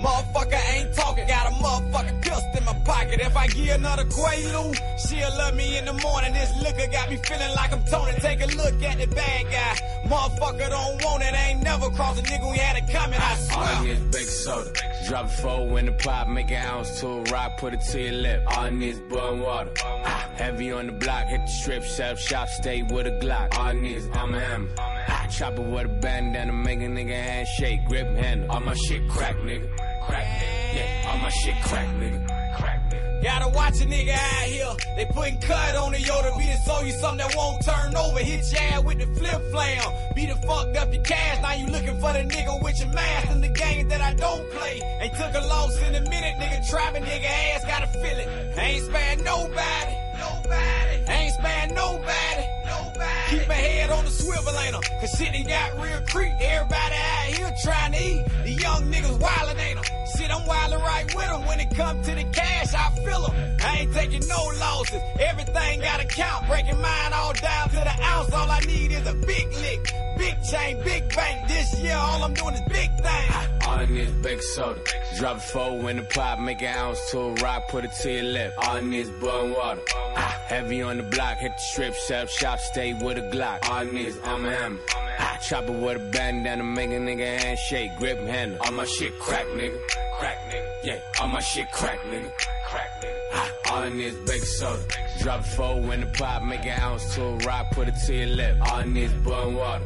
motherfucker 0.00 0.74
ain't 0.74 0.94
talking. 0.94 1.26
Got 1.26 1.46
a 1.46 1.54
motherfucking 1.54 2.22
pistol 2.22 2.58
in 2.58 2.64
my 2.64 2.74
pocket. 2.84 3.20
If 3.20 3.36
I 3.36 3.46
give 3.48 3.74
another 3.74 4.04
Quaalude, 4.04 4.78
she'll 5.08 5.38
love 5.38 5.54
me 5.54 5.78
in 5.78 5.84
the 5.84 5.92
morning. 5.94 6.32
This 6.32 6.50
liquor 6.62 6.90
got 6.90 7.10
me 7.10 7.16
feeling 7.16 7.54
like 7.54 7.72
I'm 7.72 7.84
Tony. 7.84 8.12
Take 8.20 8.42
a 8.42 8.46
look 8.56 8.82
at 8.82 8.98
the 8.98 9.06
bad 9.14 9.44
guy. 9.50 9.74
Motherfucker 10.06 10.68
don't 10.68 11.04
want 11.04 11.22
it. 11.22 11.34
Ain't 11.34 11.62
never 11.62 11.90
crossed 11.90 12.20
a 12.20 12.22
nigga 12.22 12.50
we 12.50 12.58
had 12.58 12.76
it 12.76 12.92
coming. 12.92 13.18
I 13.18 13.34
swear. 13.36 13.58
All 13.58 13.66
swear. 13.66 13.94
niggas 13.94 14.12
big 14.12 14.26
soda. 14.26 14.70
Drop 15.08 15.26
a 15.26 15.28
four 15.28 15.78
in 15.78 15.86
the 15.86 15.92
pot, 15.92 16.30
make 16.30 16.50
an 16.50 16.64
ounce 16.66 17.00
to 17.00 17.08
a 17.08 17.22
rock, 17.22 17.58
put 17.58 17.74
it 17.74 17.80
to 17.80 18.00
your 18.00 18.12
lip. 18.12 18.42
All 18.46 18.70
niggas 18.70 19.08
bun 19.08 19.40
water. 19.40 19.72
Ah, 19.84 20.30
heavy 20.36 20.72
on 20.72 20.86
the 20.86 20.92
block, 20.92 21.26
hit 21.26 21.40
the 21.40 21.50
strip, 21.50 21.82
up 22.00 22.18
shop, 22.18 22.48
stay 22.48 22.82
with 22.82 23.06
a 23.06 23.10
Glock. 23.10 23.58
All 23.58 23.72
niggas, 23.74 24.16
I'm 24.16 24.34
a 24.34 24.40
hammer. 24.40 24.68
Ah, 24.78 25.26
chopper 25.30 25.62
with 25.62 25.86
a 25.86 25.88
bandana, 25.88 26.52
make 26.52 26.78
a 26.78 26.82
nigga 26.82 27.14
handshake, 27.14 27.80
grip 27.88 28.06
handle. 28.16 28.50
All 28.50 28.60
my 28.60 28.74
shit 28.74 29.08
crack, 29.08 29.36
nigga. 29.36 29.68
Crack, 30.06 30.26
nigga. 30.26 30.76
yeah, 30.76 31.10
all 31.10 31.18
my 31.18 31.28
shit 31.28 31.54
crack, 31.62 31.88
nigga. 31.88 32.26
Crack 32.56 32.90
nigga. 32.90 33.22
Gotta 33.22 33.48
watch 33.54 33.80
a 33.80 33.84
nigga 33.84 34.10
out 34.10 34.46
here. 34.46 34.74
They 34.96 35.06
putting 35.06 35.38
cut 35.40 35.76
on 35.76 35.92
the 35.92 35.98
Yoda. 35.98 36.36
Be 36.38 36.44
to 36.44 36.58
show 36.66 36.80
you 36.82 36.92
something 36.92 37.18
that 37.18 37.36
won't 37.36 37.64
turn 37.64 37.94
over. 37.94 38.18
Hit 38.18 38.50
your 38.50 38.60
ass 38.60 38.82
with 38.82 38.98
the 38.98 39.06
flip 39.18 39.40
flam. 39.52 39.92
Be 40.14 40.26
the 40.26 40.34
fucked 40.46 40.76
up 40.76 40.92
your 40.92 41.02
cash. 41.04 41.40
Now 41.40 41.54
you 41.54 41.66
looking 41.68 42.00
for 42.00 42.12
the 42.12 42.24
nigga 42.26 42.62
with 42.62 42.80
your 42.80 42.88
mask 42.92 43.30
in 43.30 43.40
the 43.40 43.48
game 43.48 43.88
that 43.88 44.00
I 44.00 44.14
don't 44.14 44.50
play. 44.50 44.80
Ain't 45.00 45.14
took 45.14 45.34
a 45.34 45.46
loss 45.46 45.80
in 45.82 45.94
a 45.94 46.00
minute, 46.00 46.34
nigga. 46.40 46.68
Trapping 46.68 47.04
nigga 47.04 47.24
ass 47.54 47.64
gotta 47.64 47.86
feel 47.86 48.18
it. 48.18 48.58
Ain't 48.58 48.84
sparing 48.84 49.24
nobody. 49.24 49.94
Nobody. 50.22 50.96
I 51.08 51.12
Ain't 51.22 51.34
sparing 51.34 51.74
nobody. 51.74 52.44
Nobody. 52.66 53.30
Keep 53.30 53.48
my 53.48 53.54
head 53.54 53.90
on 53.90 54.04
the 54.04 54.10
swivel, 54.10 54.54
ain't 54.58 54.74
'em? 54.74 54.82
Cause 55.00 55.12
shit 55.16 55.32
done 55.32 55.48
got 55.56 55.68
real 55.82 56.00
creep. 56.12 56.32
Everybody 56.40 56.96
out 57.10 57.26
here 57.36 57.52
trying 57.62 57.92
to 57.92 58.02
eat. 58.10 58.22
The 58.44 58.52
young 58.52 58.82
niggas 58.92 59.18
wildin', 59.18 59.58
ain't 59.66 59.78
'em? 59.78 59.84
Shit, 60.16 60.30
I'm 60.30 60.44
wildin' 60.46 60.82
right 60.82 61.06
with 61.14 61.30
'em. 61.34 61.44
When 61.46 61.58
it 61.60 61.70
come 61.74 62.02
to 62.02 62.14
the 62.14 62.24
cash, 62.40 62.74
I 62.74 62.90
feel 62.96 63.02
feel 63.12 63.24
'em. 63.28 63.56
I 63.64 63.78
ain't 63.80 63.92
taking 63.94 64.26
no 64.28 64.42
losses. 64.58 65.02
Everything 65.20 65.80
got 65.80 66.00
to 66.00 66.06
count. 66.06 66.48
Breaking 66.48 66.80
mine 66.80 67.12
all 67.12 67.32
down 67.34 67.68
to 67.70 67.76
the 67.76 67.94
ounce. 68.12 68.32
All 68.32 68.50
I 68.50 68.60
need 68.60 68.92
is 68.92 69.06
a 69.06 69.14
big 69.14 69.46
lick. 69.64 69.94
Big 70.22 70.40
chain, 70.44 70.80
big 70.84 71.14
bank. 71.16 71.48
This 71.48 71.80
year, 71.80 71.96
all 71.96 72.22
I'm 72.22 72.32
doing 72.32 72.54
is 72.54 72.60
big 72.68 72.90
things. 73.06 73.34
All 73.66 73.78
niggas 73.78 74.22
big 74.22 74.40
soda. 74.40 74.80
Drop 75.18 75.38
a 75.38 75.40
four 75.40 75.90
in 75.90 75.96
the 75.96 76.04
pot, 76.04 76.40
make 76.40 76.62
an 76.62 76.76
ounce 76.78 77.10
to 77.10 77.18
a 77.18 77.32
rock, 77.34 77.68
put 77.68 77.84
it 77.84 77.90
to 78.02 78.12
your 78.12 78.22
lip. 78.22 78.54
All 78.58 78.76
niggas 78.76 79.20
bun 79.20 79.50
water. 79.50 79.80
Ah, 80.16 80.44
heavy 80.46 80.80
on 80.80 80.98
the 80.98 81.02
block, 81.02 81.38
hit 81.38 81.50
the 81.56 81.62
strip, 81.62 81.94
up 82.12 82.28
shop, 82.28 82.60
stay 82.60 82.94
with 82.94 83.18
a 83.18 83.22
Glock. 83.34 83.68
All 83.68 83.84
niggas, 83.84 84.16
I'm 84.24 84.44
a 84.44 84.54
hammer. 84.54 84.78
Ah, 85.18 85.38
chop 85.42 85.68
it 85.68 85.72
with 85.72 85.96
a 85.96 86.10
bandana, 86.12 86.62
make 86.62 86.90
a 86.90 87.00
nigga 87.00 87.38
handshake, 87.40 87.90
grip 87.98 88.18
handle. 88.20 88.58
All 88.64 88.72
my 88.72 88.84
shit 88.84 89.18
crack, 89.18 89.46
nigga. 89.46 89.76
Crack, 90.22 90.38
nigga. 90.50 90.84
Yeah, 90.84 91.20
all 91.20 91.26
my 91.26 91.40
shit 91.40 91.68
crack, 91.72 91.98
nigga. 92.04 92.30
Crack, 92.68 92.90
nigga. 93.02 93.72
All 93.72 93.82
in 93.82 93.98
this 93.98 94.58
soda. 94.58 94.82
Drop 95.20 95.40
a 95.40 95.42
four 95.42 95.94
in 95.94 96.00
the 96.00 96.06
pot, 96.18 96.44
make 96.44 96.64
an 96.64 96.80
ounce 96.80 97.14
to 97.14 97.22
a 97.22 97.36
rock, 97.38 97.70
put 97.72 97.88
it 97.88 97.94
to 98.06 98.14
your 98.14 98.26
lip. 98.26 98.56
All 98.70 98.80
in 98.80 98.94
this 98.94 99.12
bun 99.24 99.54
water. 99.54 99.84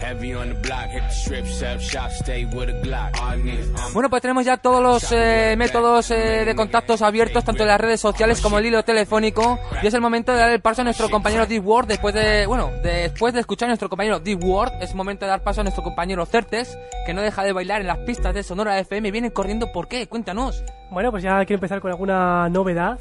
Heavy 0.00 0.32
on 0.32 0.48
the 0.48 0.54
block, 0.54 0.88
hit 0.88 1.02
the 1.02 1.10
strip, 1.10 1.80
shop, 1.80 2.10
stay 2.10 2.46
with 2.46 2.70
a 2.70 2.80
Glock. 2.80 3.20
Um, 3.20 3.92
Bueno, 3.92 4.08
pues 4.08 4.22
tenemos 4.22 4.46
ya 4.46 4.56
todos 4.56 4.82
los 4.82 5.12
eh, 5.12 5.54
métodos 5.58 6.10
eh, 6.10 6.44
de 6.46 6.54
contactos 6.54 7.02
abiertos, 7.02 7.44
tanto 7.44 7.64
en 7.64 7.68
las 7.68 7.80
redes 7.80 8.00
sociales 8.00 8.40
como 8.40 8.58
el 8.58 8.66
hilo 8.66 8.82
telefónico. 8.82 9.58
Y 9.82 9.86
es 9.88 9.94
el 9.94 10.00
momento 10.00 10.32
de 10.32 10.38
dar 10.38 10.50
el 10.50 10.60
paso 10.60 10.80
a 10.80 10.84
nuestro 10.84 11.10
compañero 11.10 11.44
Deep 11.44 11.66
Ward. 11.66 11.86
Después 11.86 12.14
de, 12.14 12.46
bueno, 12.46 12.70
después 12.82 13.34
de 13.34 13.40
escuchar 13.40 13.66
a 13.66 13.70
nuestro 13.70 13.90
compañero 13.90 14.20
Deep 14.20 14.42
Ward, 14.42 14.72
es 14.80 14.94
momento 14.94 15.26
de 15.26 15.30
dar 15.30 15.42
paso 15.42 15.60
a 15.60 15.64
nuestro 15.64 15.82
compañero 15.82 16.24
Certes, 16.24 16.78
que 17.04 17.12
no 17.12 17.20
deja 17.20 17.42
de 17.42 17.52
bailar 17.52 17.82
en 17.82 17.88
las 17.88 17.98
pistas 17.98 18.32
de 18.32 18.42
Sonora 18.42 18.78
FM. 18.78 19.10
Viene 19.10 19.32
corriendo, 19.32 19.59
¿por 19.68 19.88
qué? 19.88 20.06
Cuéntanos. 20.06 20.64
Bueno, 20.90 21.10
pues 21.10 21.22
ya 21.22 21.38
quiero 21.44 21.56
empezar 21.58 21.80
con 21.80 21.90
alguna 21.90 22.48
novedad. 22.48 22.98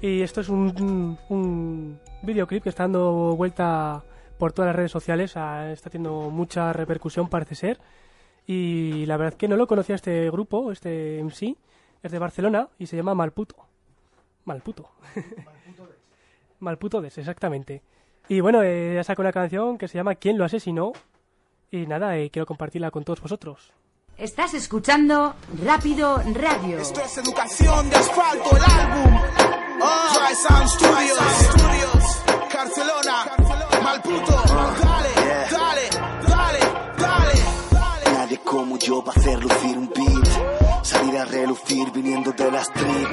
Y 0.00 0.22
esto 0.22 0.40
es 0.40 0.48
un, 0.48 1.18
un 1.28 2.00
videoclip 2.22 2.62
que 2.62 2.68
está 2.68 2.84
dando 2.84 3.34
vuelta 3.36 4.02
por 4.38 4.52
todas 4.52 4.68
las 4.68 4.76
redes 4.76 4.92
sociales. 4.92 5.36
ah, 5.36 5.70
Está 5.72 5.90
teniendo 5.90 6.30
mucha 6.30 6.72
repercusión, 6.72 7.28
parece 7.28 7.54
ser. 7.54 7.80
Y 8.46 9.04
la 9.06 9.16
verdad 9.16 9.36
que 9.36 9.48
no 9.48 9.56
lo 9.56 9.66
conocía 9.66 9.94
este 9.94 10.30
grupo, 10.30 10.72
este 10.72 11.22
MC. 11.22 11.56
Es 12.02 12.12
de 12.12 12.18
Barcelona 12.18 12.68
y 12.78 12.86
se 12.86 12.96
llama 12.96 13.14
Malputo. 13.14 13.56
Malputo. 14.44 14.88
Malputo 16.60 17.00
Des, 17.00 17.18
exactamente. 17.18 17.82
Y 18.28 18.40
bueno, 18.40 18.62
eh, 18.62 18.92
ya 18.94 19.04
sacó 19.04 19.22
una 19.22 19.32
canción 19.32 19.78
que 19.78 19.88
se 19.88 19.98
llama 19.98 20.14
¿Quién 20.14 20.38
lo 20.38 20.44
asesinó? 20.44 20.92
Y 21.70 21.86
nada, 21.86 22.16
eh, 22.16 22.30
quiero 22.30 22.46
compartirla 22.46 22.90
con 22.90 23.04
todos 23.04 23.20
vosotros. 23.20 23.72
Estás 24.18 24.52
escuchando 24.54 25.36
Rápido 25.64 26.20
Radio. 26.34 26.80
Esto 26.80 27.00
es 27.00 27.18
educación 27.18 27.88
de 27.88 27.94
asfalto, 27.94 28.56
el 28.56 28.64
álbum. 28.64 29.16
Ah, 29.80 30.12
Dry 30.12 30.34
Sound 30.34 30.68
Studios. 30.70 32.48
Barcelona. 32.52 33.80
Malputo. 33.80 34.32
Dale, 34.32 35.10
dale, 35.52 35.88
dale, 36.26 36.58
dale. 36.98 38.12
Nadie 38.12 38.38
como 38.38 38.76
yo 38.76 39.04
va 39.04 39.12
a 39.12 39.20
hacer 39.20 39.40
lucir 39.40 39.78
un 39.78 39.88
beat. 39.88 40.84
Salir 40.84 41.16
a 41.16 41.24
relucir 41.24 41.92
viniendo 41.92 42.32
de 42.32 42.50
la 42.50 42.62
street. 42.62 43.08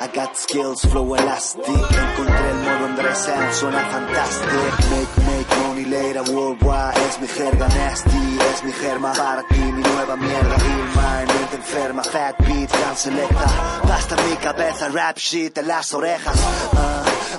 I 0.00 0.06
got 0.06 0.36
skills, 0.36 0.84
flow 0.84 1.14
elastic. 1.16 1.64
Encontré 1.66 2.50
el 2.50 2.56
modo 2.58 2.84
Andrés 2.86 3.18
Sam, 3.18 3.52
suena 3.52 3.80
fantastic. 3.80 4.48
Make, 4.90 5.26
make 5.26 5.56
money 5.66 5.84
later, 5.86 6.22
worldwide. 6.32 6.96
Es 7.08 7.20
mi 7.20 7.26
jerga 7.26 7.66
nasty, 7.66 8.38
es 8.52 8.64
mi 8.64 8.72
germa. 8.72 9.12
Para 9.12 9.42
mi 9.50 9.82
nueva 9.82 10.16
mierda. 10.16 10.54
Heal 10.54 10.86
mind, 10.94 11.28
mente 11.34 11.56
enferma. 11.56 12.04
Fat 12.04 12.36
beat, 12.46 12.70
tan 12.70 12.96
selecta. 12.96 13.46
Basta 13.88 14.16
mi 14.16 14.36
cabeza, 14.36 14.88
rap 14.88 15.18
shit 15.18 15.58
en 15.58 15.66
las 15.66 15.92
orejas. 15.92 16.36
Ah, 16.76 16.97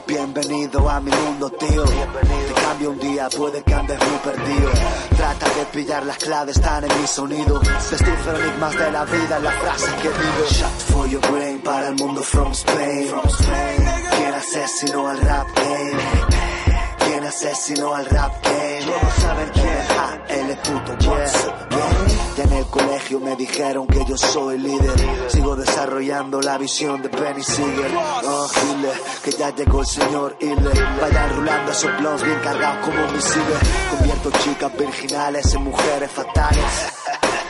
bienvenido 0.09 0.89
a 0.89 0.99
mi 0.99 1.11
mundo, 1.11 1.49
tío. 1.51 1.83
Te 1.83 2.61
cambio 2.61 2.89
un 2.89 2.99
día, 2.99 3.29
puede 3.29 3.61
que 3.61 3.73
andes 3.73 3.99
muy 3.99 4.17
perdido. 4.19 4.71
Trata 5.15 5.49
de 5.49 5.65
pillar 5.65 6.05
las 6.05 6.17
claves, 6.17 6.57
están 6.57 6.83
en 6.83 7.01
mi 7.01 7.07
sonido. 7.07 7.59
Descifro 7.59 8.39
enigmas 8.39 8.73
de 8.77 8.91
la 8.91 9.05
vida 9.05 9.37
en 9.37 9.43
las 9.43 9.55
frases 9.55 9.93
que 10.01 10.09
digo. 10.09 10.49
Shot 10.49 10.79
for 10.91 11.07
your 11.07 11.21
brain 11.31 11.59
para 11.61 11.89
el 11.89 11.95
mundo 11.95 12.21
from 12.23 12.51
Spain. 12.51 13.11
¿Quién 14.17 14.33
asesinó 14.33 15.09
al 15.09 15.21
rap 15.21 15.47
game? 15.55 16.01
¿Quién 17.05 17.23
asesinó 17.25 17.93
al 17.93 18.05
rap 18.07 18.33
game? 18.43 18.85
Todos 18.85 19.13
saben 19.21 19.49
quién. 19.53 19.78
Él 20.29 20.49
es 20.51 20.57
puto, 20.57 20.97
yeah. 20.99 21.25
Ya 22.37 22.43
en 22.43 22.53
el 22.53 22.65
colegio 22.67 23.19
me 23.19 23.35
dijeron 23.35 23.87
que 23.87 24.05
yo 24.05 24.15
soy 24.15 24.59
líder. 24.59 24.93
Sigo 25.27 25.55
desarrollando 25.55 26.39
la 26.41 26.57
visión 26.57 27.01
de 27.01 27.09
Benny 27.09 27.43
Siegel. 27.43 27.91
Oh, 28.23 28.47
Hitler, 28.47 29.01
que 29.23 29.31
ya 29.31 29.53
llegó 29.55 29.81
el 29.81 29.87
señor 29.87 30.37
Hitler. 30.39 30.85
Vayan 31.01 31.35
rulando 31.35 31.71
esos 31.71 31.97
blogs 31.99 32.23
bien 32.23 32.39
cargados 32.41 32.85
como 32.85 33.11
misiles. 33.11 33.59
Convierto 33.89 34.31
chicas 34.43 34.77
virginales 34.77 35.53
en 35.53 35.63
mujeres 35.63 36.11
fatales. 36.11 36.63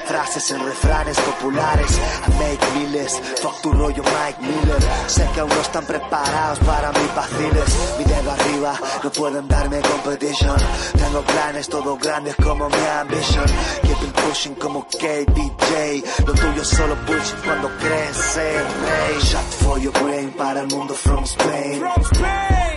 Frases 0.09 0.49
en 0.49 0.65
refranes 0.65 1.19
populares. 1.19 1.99
I 2.25 2.31
make 2.39 2.73
miles, 2.73 3.13
fuck 3.41 3.61
tu 3.61 3.71
rollo 3.71 4.01
Mike 4.01 4.41
Miller. 4.41 4.81
Sé 5.05 5.23
que 5.35 5.39
aún 5.39 5.49
no 5.49 5.61
están 5.61 5.85
preparados 5.85 6.57
para 6.65 6.91
mis 6.93 7.13
vaciles. 7.13 7.69
Mi 7.99 8.05
dedo 8.05 8.31
arriba, 8.31 8.73
no 9.03 9.11
pueden 9.11 9.47
darme 9.47 9.79
competition. 9.81 10.57
Tengo 10.97 11.21
planes 11.21 11.69
todos 11.69 11.99
grandes 11.99 12.35
como 12.37 12.67
mi 12.69 12.85
ambition. 12.99 13.45
Keep 13.83 14.01
it 14.01 14.15
pushing 14.15 14.55
como 14.55 14.87
KDJ 14.87 16.25
Lo 16.25 16.33
tuyo 16.33 16.65
solo 16.65 16.95
bullshit 17.05 17.37
cuando 17.45 17.69
crees 17.77 18.17
ser 18.17 18.63
rey 18.63 19.19
Shot 19.21 19.45
for 19.61 19.79
your 19.79 19.93
brain 20.01 20.31
para 20.31 20.61
el 20.61 20.67
mundo 20.69 20.95
from 20.95 21.23
Spain. 21.23 21.83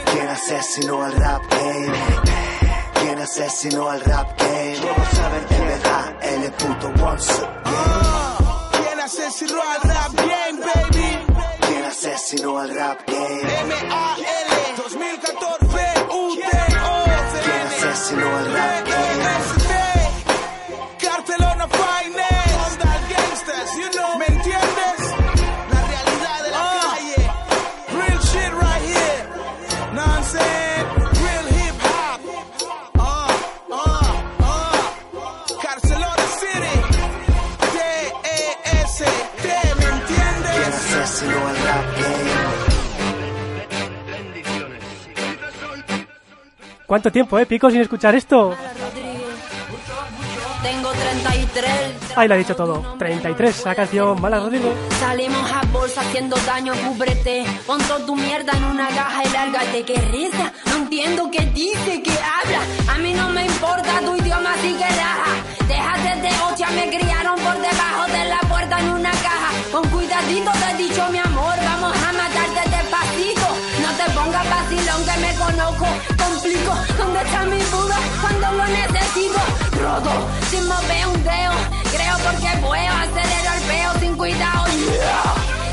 ¿Quién 0.05 0.29
asesinó 0.29 1.03
al 1.03 1.13
rap 1.13 1.43
game? 1.51 1.93
¿Quién 3.01 3.19
asesinó 3.19 3.89
al 3.89 4.01
rap 4.03 4.39
game? 4.39 4.77
Todos 4.77 5.09
saben 5.17 5.45
quién 5.49 5.81
ah, 5.85 6.12
él 6.23 6.45
es 6.45 6.51
puto 6.53 6.89
once 7.03 7.33
again. 7.33 8.53
¿Quién 8.73 9.01
asesinó 9.01 9.61
al 9.63 9.83
rap 9.83 10.13
game, 10.15 10.61
baby? 10.61 11.19
¿Quién 11.67 11.85
asesinó 11.85 12.59
al 12.59 12.75
rap 12.75 13.01
game? 13.07 13.43
M-A-L 13.43 14.77
2014 14.77 16.05
U-T-O 16.11 17.05
¿Quién 17.45 17.67
asesinó 17.67 18.37
al 18.37 18.53
rap 18.53 18.87
game? 18.87 18.92
¿Cuánto 46.93 47.11
tiempo, 47.11 47.39
eh, 47.39 47.47
Pico, 47.47 47.71
sin 47.71 47.81
escuchar 47.81 48.15
esto? 48.15 48.55
Tengo 50.63 50.91
33. 50.91 51.73
Ahí 52.17 52.29
lo 52.29 52.35
ha 52.35 52.37
dicho 52.37 52.55
todo. 52.55 52.97
33, 52.99 53.65
la 53.65 53.75
canción 53.75 54.21
Mala 54.21 54.41
Rodrigo. 54.41 54.75
Salimos 55.01 55.51
a 55.51 55.63
bolsa 55.73 56.03
haciendo 56.03 56.37
daño, 56.45 56.75
cúbrete. 56.87 57.47
Pon 57.67 57.81
toda 57.89 58.05
tu 58.05 58.15
mierda 58.15 58.53
en 58.59 58.65
una 58.65 58.89
caja 58.89 59.25
y 59.25 59.31
lárgate. 59.31 59.85
¿Qué 59.87 59.97
risa? 60.13 60.53
No 60.67 60.77
entiendo 60.83 61.31
qué 61.31 61.47
dice, 61.47 62.03
qué 62.03 62.13
habla. 62.13 62.61
A 62.93 62.99
mí 62.99 63.15
no 63.15 63.31
me 63.31 63.47
importa 63.47 64.01
tu 64.05 64.15
idioma, 64.15 64.53
así 64.53 64.75
que 64.75 64.85
raja. 64.85 65.33
Déjate 65.67 66.21
de 66.21 66.41
hostia, 66.43 66.69
me 66.73 66.91
criaron 66.91 67.37
por 67.37 67.55
debajo 67.55 68.07
de 68.09 68.25
la 68.27 68.39
puerta 68.51 68.81
en 68.81 68.89
una 68.91 69.13
caja. 69.13 69.51
Con 69.73 69.89
cuidadito 69.89 70.51
te 70.53 70.71
he 70.75 70.89
dicho, 70.89 71.09
mi 71.11 71.17
amor, 71.17 71.32
¿dónde 76.43 77.21
está 77.23 77.45
mi 77.45 77.59
pudo 77.71 77.95
cuando 78.21 78.53
lo 78.53 78.67
necesito? 78.67 79.39
Rodo, 79.81 80.29
sin 80.51 80.67
mover 80.67 81.07
un 81.07 81.23
dedo. 81.23 81.55
Creo 81.93 82.17
porque 82.19 82.51
puedo 82.61 82.93
acelerar 83.05 83.57
el 83.59 83.63
peo 83.65 83.93
sin 84.01 84.17
cuidado. 84.17 84.65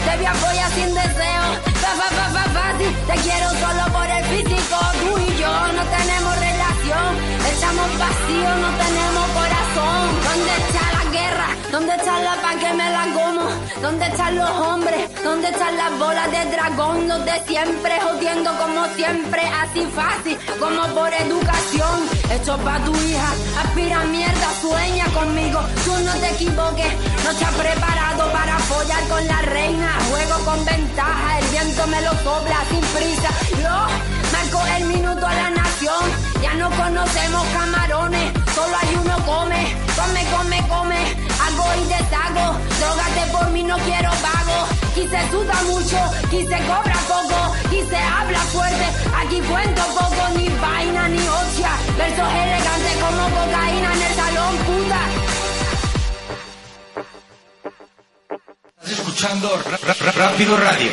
Te 0.06 0.18
vi 0.18 0.26
apoyar 0.26 0.72
sin 0.72 0.94
deseo. 0.94 1.46
Fa, 1.82 1.92
fa, 2.00 2.10
fa, 2.18 2.30
fa, 2.36 2.44
fácil. 2.54 2.96
Te 3.08 3.16
quiero 3.26 3.50
solo 3.50 3.84
por 3.92 4.08
el 4.10 4.24
físico. 4.26 4.78
Tú 5.02 5.18
y 5.18 5.38
yo 5.42 5.54
no 5.74 5.84
tenemos 5.98 6.34
relación. 6.38 7.12
Estamos 7.52 7.90
vacíos, 7.98 8.56
no 8.64 8.70
tenemos 8.84 9.26
corazón. 9.40 10.02
¿Dónde 10.28 10.54
está 10.68 10.84
la 10.94 10.99
guerra? 11.39 11.56
¿Dónde 11.71 11.95
está 11.95 12.19
la 12.21 12.36
paz 12.41 12.56
que 12.56 12.73
me 12.73 12.89
la 12.89 13.04
como? 13.13 13.49
¿Dónde 13.82 14.06
están 14.06 14.36
los 14.36 14.49
hombres? 14.49 15.10
¿Dónde 15.23 15.49
están 15.49 15.78
las 15.78 15.97
bolas 15.97 16.32
de 16.32 16.45
dragón? 16.52 17.08
Los 17.08 17.25
de 17.25 17.39
siempre 17.47 17.99
jodiendo 18.02 18.52
como 18.58 18.86
siempre, 18.95 19.41
así 19.62 19.86
fácil 19.95 20.38
como 20.60 20.88
por 20.93 21.13
educación. 21.13 21.97
Esto 22.32 22.58
pa' 22.58 22.80
tu 22.80 22.95
hija, 22.95 23.32
aspira 23.63 24.04
mierda, 24.06 24.49
sueña 24.62 25.06
conmigo. 25.13 25.60
Tú 25.86 25.93
no 26.04 26.13
te 26.13 26.30
equivoques, 26.30 26.93
no 27.23 27.32
estás 27.32 27.54
preparado 27.54 28.32
para 28.32 28.58
follar 28.60 29.04
con 29.08 29.28
la 29.28 29.41
reina. 29.41 29.89
Juego 30.10 30.45
con 30.45 30.65
ventaja, 30.65 31.39
el 31.39 31.45
viento 31.47 31.88
me 31.88 32.02
lo 32.02 32.12
sopla 32.23 32.60
sin 32.69 32.82
prisa. 32.95 33.30
Yo 33.62 33.75
marco 34.34 34.60
el 34.78 34.84
minuto 34.86 35.25
a 35.25 35.34
la 35.34 35.49
nación. 35.52 36.04
Ya 36.41 36.54
no 36.54 36.69
conocemos 36.71 37.45
camarones, 37.54 38.32
solo 38.56 38.75
hay 38.82 38.95
uno 38.95 39.15
come, 39.25 39.75
come, 39.95 40.23
come. 40.32 40.59
Hago 41.50 41.66
y 41.82 41.86
deshago, 41.88 42.60
drogate 42.80 43.32
por 43.32 43.50
mí, 43.52 43.64
no 43.64 43.78
quiero 43.80 44.10
pago. 44.10 44.68
Aquí 44.92 45.08
se 45.08 45.32
suda 45.32 45.62
mucho, 45.64 45.98
aquí 46.26 46.42
se 46.44 46.58
cobra 46.70 46.96
poco, 47.08 47.56
aquí 47.66 47.84
se 47.90 47.98
habla 47.98 48.40
fuerte, 48.40 48.86
aquí 49.18 49.42
cuento 49.42 49.82
poco, 50.00 50.30
ni 50.36 50.50
vaina 50.50 51.08
ni 51.08 51.18
hostia. 51.18 51.72
Versos 51.98 52.34
elegantes 52.34 52.96
como 53.02 53.24
cocaína 53.30 53.94
en 53.94 54.02
el 54.02 54.16
salón, 54.16 54.58
puta. 54.68 55.02
Estás 58.82 59.00
escuchando 59.00 59.64
Rápido 60.16 60.58
Radio. 60.58 60.92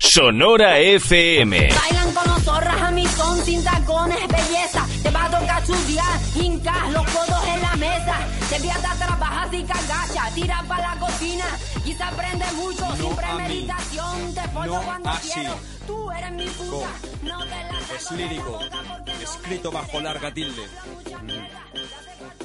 Sonora 0.00 0.78
FM. 0.78 1.68
Bailan 1.74 2.14
como 2.14 2.38
zorras 2.40 2.82
a 2.82 2.90
mi 2.92 3.04
son 3.06 3.44
sin 3.44 3.62
tacones, 3.64 4.18
belleza. 4.28 4.86
Te 5.02 5.10
va 5.10 5.24
a 5.24 5.30
tocar 5.30 5.62
estudiar, 5.62 6.20
hincas 6.36 6.92
los 6.92 7.04
codos 7.10 7.48
en 7.48 7.60
la 7.60 7.76
mesa. 7.76 8.16
Te 8.48 8.60
piata, 8.60 8.94
trabajas 8.94 9.52
y 9.52 9.62
cagacha, 9.64 10.30
tira 10.34 10.64
para 10.68 10.94
la 10.94 11.00
cocina 11.00 11.44
y 11.84 11.92
se 11.92 12.02
aprende 12.02 12.44
mucho 12.52 12.96
sin 12.96 13.16
premeditación. 13.16 14.34
Te 14.34 14.42
follo 14.48 14.74
no 14.74 14.82
cuando 14.82 15.10
así. 15.10 15.30
quiero, 15.34 15.54
tú 15.86 16.10
eres 16.12 16.30
mi 16.32 16.46
puta. 16.46 16.70
Go. 16.70 16.86
No 17.24 17.38
te 17.44 17.50
la 17.50 17.96
Es 17.96 18.10
lírico, 18.12 18.60
escrito 19.20 19.72
bajo 19.72 20.00
larga 20.00 20.32
tilde. 20.32 20.62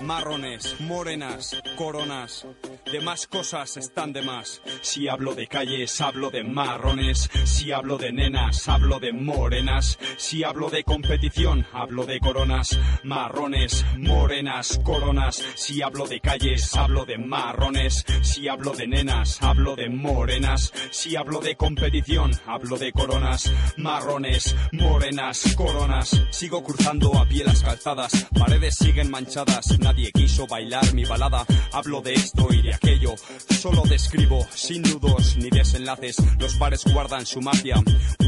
Marrones, 0.04 0.82
morenas, 0.82 1.56
coronas, 1.78 2.46
demás 2.92 3.26
cosas 3.26 3.78
están 3.78 4.12
de 4.12 4.22
más. 4.22 4.62
Si 4.82 5.08
hablo 5.08 5.34
de 5.34 5.48
calles, 5.48 6.02
hablo 6.02 6.30
de 6.30 6.44
marrones. 6.44 7.30
Si 7.46 7.72
hablo 7.72 7.98
de 7.98 8.12
nenas, 8.12 8.68
hablo 8.68 9.00
de 9.00 9.13
morenas. 9.13 9.98
Si 10.18 10.44
hablo 10.44 10.70
de 10.70 10.84
competición, 10.84 11.66
hablo 11.72 12.06
de 12.06 12.20
coronas. 12.20 12.78
Marrones, 13.04 13.86
morenas, 13.98 14.80
coronas. 14.84 15.42
Si 15.56 15.82
hablo 15.82 16.06
de 16.06 16.20
calles, 16.20 16.76
hablo 16.76 17.06
de 17.06 17.18
marrones. 17.18 18.06
Si 18.22 18.50
hablo 18.50 18.74
de 18.74 18.88
nenas, 18.88 19.42
hablo 19.42 19.78
de 19.78 19.89
morenas. 19.89 20.74
Si 20.92 21.16
hablo 21.16 21.39
de 21.39 21.56
competición, 21.56 22.32
hablo 22.46 22.78
de 22.78 22.92
coronas. 22.92 23.52
Marrones, 23.78 24.54
morenas, 24.74 25.56
coronas. 25.56 26.22
Sigo 26.30 26.62
cruzando 26.62 27.18
a 27.18 27.26
pie 27.26 27.46
las 27.46 27.63
calzadas. 27.63 28.28
Paredes 28.38 28.76
siguen 28.76 29.10
manchadas. 29.10 29.66
Quiso 30.12 30.48
bailar 30.48 30.94
mi 30.94 31.06
balada. 31.06 31.46
Hablo 31.72 32.02
de 32.02 32.14
esto 32.14 32.48
y 32.52 32.62
de 32.62 32.74
aquello. 32.74 33.16
Solo 33.50 33.84
describo, 33.84 34.46
sin 34.54 34.82
nudos 34.82 35.38
ni 35.38 35.50
desenlaces. 35.50 36.18
Los 36.40 36.58
bares 36.58 36.84
guardan 36.92 37.26
su 37.26 37.42
magia. 37.42 37.76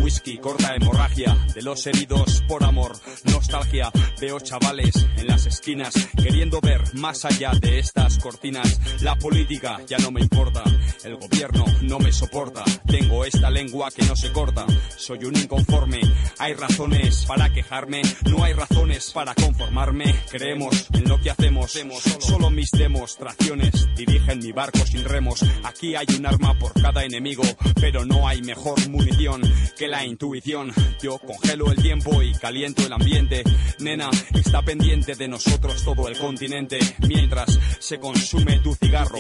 Whisky, 0.02 0.38
corta 0.38 0.76
hemorragia. 0.76 1.36
De 1.54 1.62
los 1.62 1.86
heridos 1.88 2.44
por 2.48 2.64
amor. 2.64 2.98
Nostalgia. 3.26 3.92
Veo 4.20 4.40
chavales 4.40 5.08
en 5.18 5.28
las 5.28 5.46
esquinas 5.46 5.94
queriendo 6.16 6.62
ver 6.62 6.82
más 6.96 7.26
allá 7.26 7.52
de 7.60 7.80
estas 7.80 8.20
cortinas. 8.20 8.80
La 9.02 9.16
política 9.16 9.80
ya 9.88 9.98
no 9.98 10.12
me 10.12 10.22
importa. 10.22 10.64
El 11.04 11.16
gobierno 11.18 11.66
no 11.82 12.00
me 12.00 12.12
soporta. 12.12 12.64
Tengo 12.88 13.26
esta 13.26 13.50
lengua 13.50 13.90
que 13.92 14.06
no 14.06 14.16
se 14.16 14.32
corta. 14.32 14.66
Soy 14.96 15.26
un 15.26 15.36
inconforme. 15.36 16.02
Hay 16.40 16.54
razones 16.54 17.26
para 17.26 17.52
quejarme. 17.52 18.02
No 18.30 18.44
hay 18.44 18.54
razones 18.54 19.12
para 19.12 19.34
conformarme. 19.36 20.16
Creemos 20.30 20.88
en 20.94 21.08
lo 21.10 21.20
que 21.20 21.32
hacemos. 21.32 21.55
Solo 22.20 22.50
mis 22.50 22.70
demostraciones 22.72 23.88
dirigen 23.96 24.40
mi 24.40 24.52
barco 24.52 24.80
sin 24.86 25.06
remos. 25.06 25.42
Aquí 25.64 25.96
hay 25.96 26.06
un 26.18 26.26
arma 26.26 26.54
por 26.60 26.74
cada 26.74 27.06
enemigo, 27.06 27.44
pero 27.80 28.04
no 28.04 28.28
hay 28.28 28.42
mejor 28.42 28.90
munición 28.90 29.42
que 29.78 29.88
la 29.88 30.06
intuición. 30.06 30.74
Yo 31.02 31.18
congelo 31.18 31.72
el 31.72 31.82
tiempo 31.82 32.22
y 32.22 32.34
caliento 32.34 32.86
el 32.86 32.92
ambiente. 32.92 33.44
Nena, 33.80 34.10
está 34.34 34.64
pendiente 34.64 35.16
de 35.16 35.30
nosotros 35.30 35.82
todo 35.84 36.10
el 36.10 36.18
continente. 36.18 36.78
Mientras 37.08 37.58
se 37.80 38.00
consume 38.00 38.60
tu 38.60 38.76
cigarro, 38.76 39.20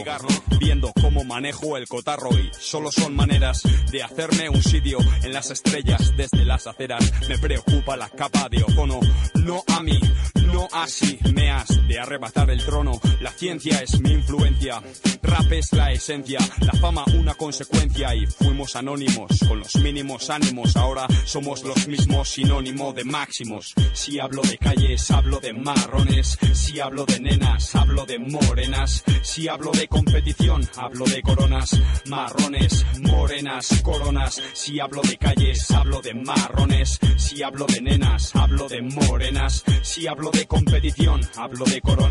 viendo 0.59 0.91
cómo 1.01 1.23
manejo 1.23 1.77
el 1.77 1.87
cotarro. 1.87 2.29
Y 2.37 2.51
solo 2.59 2.91
son 2.91 3.15
maneras 3.15 3.63
de 3.91 4.03
hacerme 4.03 4.49
un 4.49 4.61
sitio 4.61 4.97
en 5.23 5.31
las 5.31 5.51
estrellas 5.51 6.13
desde 6.17 6.43
las 6.43 6.67
aceras. 6.67 7.11
Me 7.29 7.39
preocupa 7.39 7.95
la 7.95 8.09
capa 8.09 8.49
de 8.49 8.61
ozono, 8.61 8.99
no 9.35 9.63
a 9.67 9.81
mí, 9.81 9.99
no 10.47 10.67
así 10.73 11.17
me 11.33 11.49
has 11.49 11.67
de 11.87 11.99
arrebatar 11.99 12.24
el 12.33 12.65
trono. 12.65 12.99
La 13.21 13.31
ciencia 13.31 13.81
es 13.81 13.99
mi 13.99 14.11
influencia, 14.11 14.81
rap 15.21 15.51
es 15.51 15.71
la 15.73 15.91
esencia, 15.91 16.39
la 16.59 16.73
fama 16.73 17.03
una 17.17 17.35
consecuencia 17.35 18.15
y 18.15 18.25
fuimos 18.25 18.75
anónimos 18.75 19.31
con 19.47 19.59
los 19.59 19.75
mínimos 19.75 20.29
ánimos. 20.29 20.75
Ahora 20.75 21.07
somos 21.25 21.63
los 21.63 21.87
mismos 21.87 22.29
sinónimo 22.29 22.93
de 22.93 23.03
máximos. 23.03 23.73
Si 23.93 24.19
hablo 24.19 24.41
de 24.41 24.57
calles, 24.57 25.09
hablo 25.11 25.39
de 25.39 25.53
marrones. 25.53 26.37
Si 26.53 26.79
hablo 26.79 27.05
de 27.05 27.19
nenas, 27.19 27.75
hablo 27.75 28.05
de 28.05 28.19
morenas. 28.19 29.03
Si 29.21 29.47
hablo 29.47 29.71
de 29.71 29.87
competición, 29.87 30.67
hablo 30.77 31.05
de 31.05 31.21
coronas. 31.21 31.79
Marrones, 32.07 32.85
morenas, 33.01 33.81
coronas. 33.83 34.41
Si 34.53 34.79
hablo 34.79 35.01
de 35.01 35.17
calles, 35.17 35.71
hablo 35.71 36.01
de 36.01 36.13
marrones. 36.13 36.99
Si 37.17 37.43
hablo 37.43 37.65
de 37.65 37.81
nenas, 37.81 38.35
hablo 38.35 38.67
de 38.67 38.81
morenas. 38.81 39.63
Si 39.81 40.07
hablo 40.07 40.31
de 40.31 40.45
competición, 40.45 41.21
hablo 41.37 41.65
de 41.65 41.81
coronas. 41.81 42.04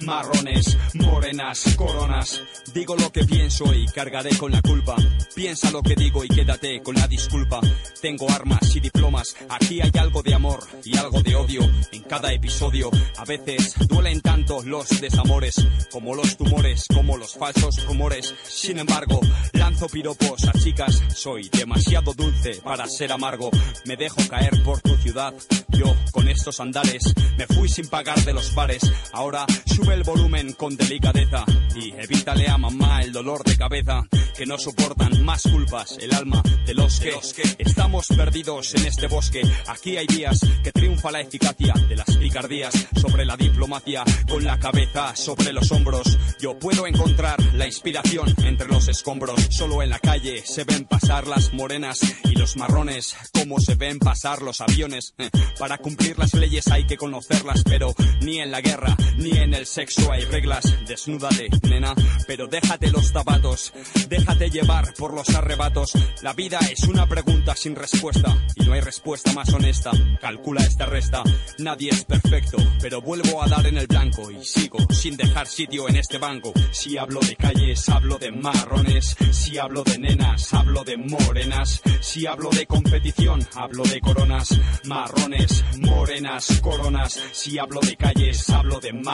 Marrones, 0.00 0.76
morenas, 0.94 1.74
coronas. 1.76 2.42
Digo 2.74 2.94
lo 2.96 3.10
que 3.10 3.24
pienso 3.24 3.72
y 3.74 3.86
cargaré 3.86 4.36
con 4.36 4.52
la 4.52 4.60
culpa. 4.60 4.96
Piensa 5.34 5.70
lo 5.70 5.82
que 5.82 5.94
digo 5.94 6.24
y 6.24 6.28
quédate 6.28 6.82
con 6.82 6.94
la 6.94 7.06
disculpa. 7.06 7.60
Tengo 8.00 8.30
armas 8.30 8.76
y 8.76 8.80
diplomas. 8.80 9.36
Aquí 9.48 9.80
hay 9.80 9.90
algo 9.98 10.22
de 10.22 10.34
amor 10.34 10.60
y 10.84 10.96
algo 10.96 11.22
de 11.22 11.36
odio 11.36 11.62
en 11.92 12.02
cada 12.02 12.32
episodio. 12.32 12.90
A 13.16 13.24
veces 13.24 13.74
duelen 13.88 14.20
tanto 14.20 14.62
los 14.62 15.00
desamores 15.00 15.56
como 15.90 16.14
los 16.14 16.36
tumores, 16.36 16.84
como 16.94 17.16
los 17.16 17.34
falsos 17.34 17.84
rumores. 17.86 18.34
Sin 18.44 18.78
embargo, 18.78 19.20
lanzo 19.52 19.88
piropos 19.88 20.44
a 20.44 20.52
chicas. 20.52 21.02
Soy 21.14 21.48
demasiado 21.48 22.12
dulce 22.14 22.56
para 22.62 22.86
ser 22.86 23.12
amargo. 23.12 23.50
Me 23.86 23.96
dejo 23.96 24.20
caer 24.28 24.62
por 24.62 24.80
tu 24.80 24.96
ciudad. 24.96 25.32
Yo, 25.68 25.94
con 26.12 26.28
estos 26.28 26.60
andares, 26.60 27.14
me 27.38 27.46
fui 27.46 27.68
sin 27.68 27.88
pagar 27.88 28.22
de 28.24 28.34
los 28.34 28.54
bares. 28.54 28.82
Ahora 29.12 29.29
sube 29.64 29.94
el 29.94 30.02
volumen 30.02 30.52
con 30.54 30.76
delicadeza 30.76 31.44
y 31.76 31.92
evítale 31.92 32.48
a 32.48 32.58
mamá 32.58 33.00
el 33.02 33.12
dolor 33.12 33.44
de 33.44 33.56
cabeza. 33.56 34.02
Que 34.36 34.46
no 34.46 34.58
soportan 34.58 35.22
más 35.24 35.42
culpas 35.42 35.98
el 36.00 36.14
alma 36.14 36.42
de 36.64 36.74
los 36.74 36.98
que, 36.98 37.12
estamos 37.58 38.06
perdidos 38.08 38.74
en 38.74 38.86
este 38.86 39.06
bosque. 39.06 39.42
Aquí 39.68 39.98
hay 39.98 40.06
días 40.06 40.40
que 40.62 40.72
triunfa 40.72 41.10
la 41.10 41.20
eficacia 41.20 41.74
de 41.88 41.96
las 41.96 42.16
picardías 42.16 42.72
sobre 42.98 43.26
la 43.26 43.36
diplomacia 43.36 44.02
con 44.28 44.42
la 44.44 44.58
cabeza 44.58 45.14
sobre 45.14 45.52
los 45.52 45.70
hombros. 45.70 46.18
Yo 46.40 46.58
puedo 46.58 46.86
encontrar 46.86 47.36
la 47.54 47.66
inspiración 47.66 48.34
entre 48.44 48.68
los 48.68 48.88
escombros. 48.88 49.40
Solo 49.50 49.82
en 49.82 49.90
la 49.90 49.98
calle 49.98 50.42
se 50.44 50.64
ven 50.64 50.86
pasar 50.86 51.26
las 51.26 51.52
morenas 51.52 52.00
y 52.24 52.34
los 52.34 52.56
marrones, 52.56 53.14
como 53.34 53.60
se 53.60 53.74
ven 53.74 53.98
pasar 53.98 54.42
los 54.42 54.60
aviones. 54.60 55.14
Eh, 55.18 55.30
Para 55.58 55.78
cumplir 55.78 56.18
las 56.18 56.32
leyes 56.34 56.66
hay 56.68 56.86
que 56.86 56.96
conocerlas, 56.96 57.62
pero 57.64 57.94
ni 58.22 58.40
en 58.40 58.50
la 58.50 58.62
guerra 58.62 58.96
ni 59.20 59.30
en 59.38 59.54
el 59.54 59.66
sexo 59.66 60.10
hay 60.10 60.24
reglas. 60.24 60.64
Desnúdate, 60.86 61.48
nena, 61.68 61.94
pero 62.26 62.46
déjate 62.46 62.90
los 62.90 63.08
zapatos, 63.08 63.72
déjate 64.08 64.50
llevar 64.50 64.94
por 64.94 65.14
los 65.14 65.28
arrebatos. 65.30 65.92
La 66.22 66.32
vida 66.32 66.58
es 66.70 66.84
una 66.84 67.06
pregunta 67.06 67.54
sin 67.54 67.76
respuesta 67.76 68.36
y 68.56 68.64
no 68.64 68.72
hay 68.72 68.80
respuesta 68.80 69.32
más 69.32 69.52
honesta. 69.52 69.90
Calcula 70.20 70.62
esta 70.62 70.86
resta. 70.86 71.22
Nadie 71.58 71.90
es 71.90 72.04
perfecto, 72.04 72.56
pero 72.80 73.00
vuelvo 73.00 73.42
a 73.42 73.48
dar 73.48 73.66
en 73.66 73.76
el 73.76 73.86
blanco 73.86 74.30
y 74.30 74.44
sigo 74.44 74.78
sin 74.90 75.16
dejar 75.16 75.46
sitio 75.46 75.88
en 75.88 75.96
este 75.96 76.18
banco. 76.18 76.52
Si 76.70 76.96
hablo 76.96 77.20
de 77.20 77.36
calles, 77.36 77.88
hablo 77.88 78.18
de 78.18 78.32
marrones. 78.32 79.16
Si 79.30 79.58
hablo 79.58 79.82
de 79.84 79.98
nenas, 79.98 80.52
hablo 80.54 80.84
de 80.84 80.96
morenas. 80.96 81.82
Si 82.00 82.26
hablo 82.26 82.50
de 82.50 82.66
competición, 82.66 83.46
hablo 83.54 83.82
de 83.84 84.00
coronas. 84.00 84.58
Marrones, 84.84 85.64
morenas, 85.78 86.60
coronas. 86.62 87.20
Si 87.32 87.58
hablo 87.58 87.80
de 87.80 87.96
calles, 87.96 88.48
hablo 88.50 88.80
de 88.80 88.92
marrones. 88.92 89.09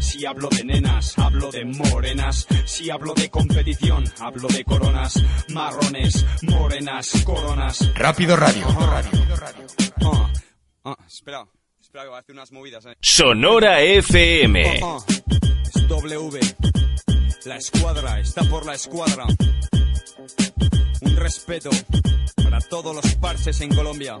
Si 0.00 0.24
hablo 0.26 0.48
de 0.48 0.64
nenas, 0.64 1.18
hablo 1.18 1.50
de 1.50 1.64
morenas. 1.64 2.46
Si 2.66 2.90
hablo 2.90 3.14
de 3.14 3.28
competición, 3.30 4.04
hablo 4.20 4.48
de 4.48 4.64
coronas. 4.64 5.22
Marrones, 5.48 6.24
morenas, 6.42 7.10
coronas. 7.24 7.90
Rápido 7.94 8.36
Radio. 8.36 8.66
Ah, 10.04 10.30
ah, 10.84 10.96
espera, 11.06 11.44
espera 11.80 12.04
que 12.04 12.08
voy 12.08 12.16
a 12.16 12.20
hacer 12.20 12.34
unas 12.34 12.52
movidas. 12.52 12.86
eh. 12.86 12.94
Sonora 13.00 13.80
FM. 13.80 14.80
Ah, 14.82 14.98
es 15.08 15.88
W. 15.88 16.40
La 17.46 17.56
escuadra 17.56 18.20
está 18.20 18.42
por 18.44 18.64
la 18.66 18.74
escuadra. 18.74 19.26
Un 21.00 21.16
respeto 21.16 21.70
para 22.42 22.60
todos 22.60 22.94
los 22.94 23.14
parches 23.16 23.60
en 23.60 23.74
Colombia. 23.74 24.18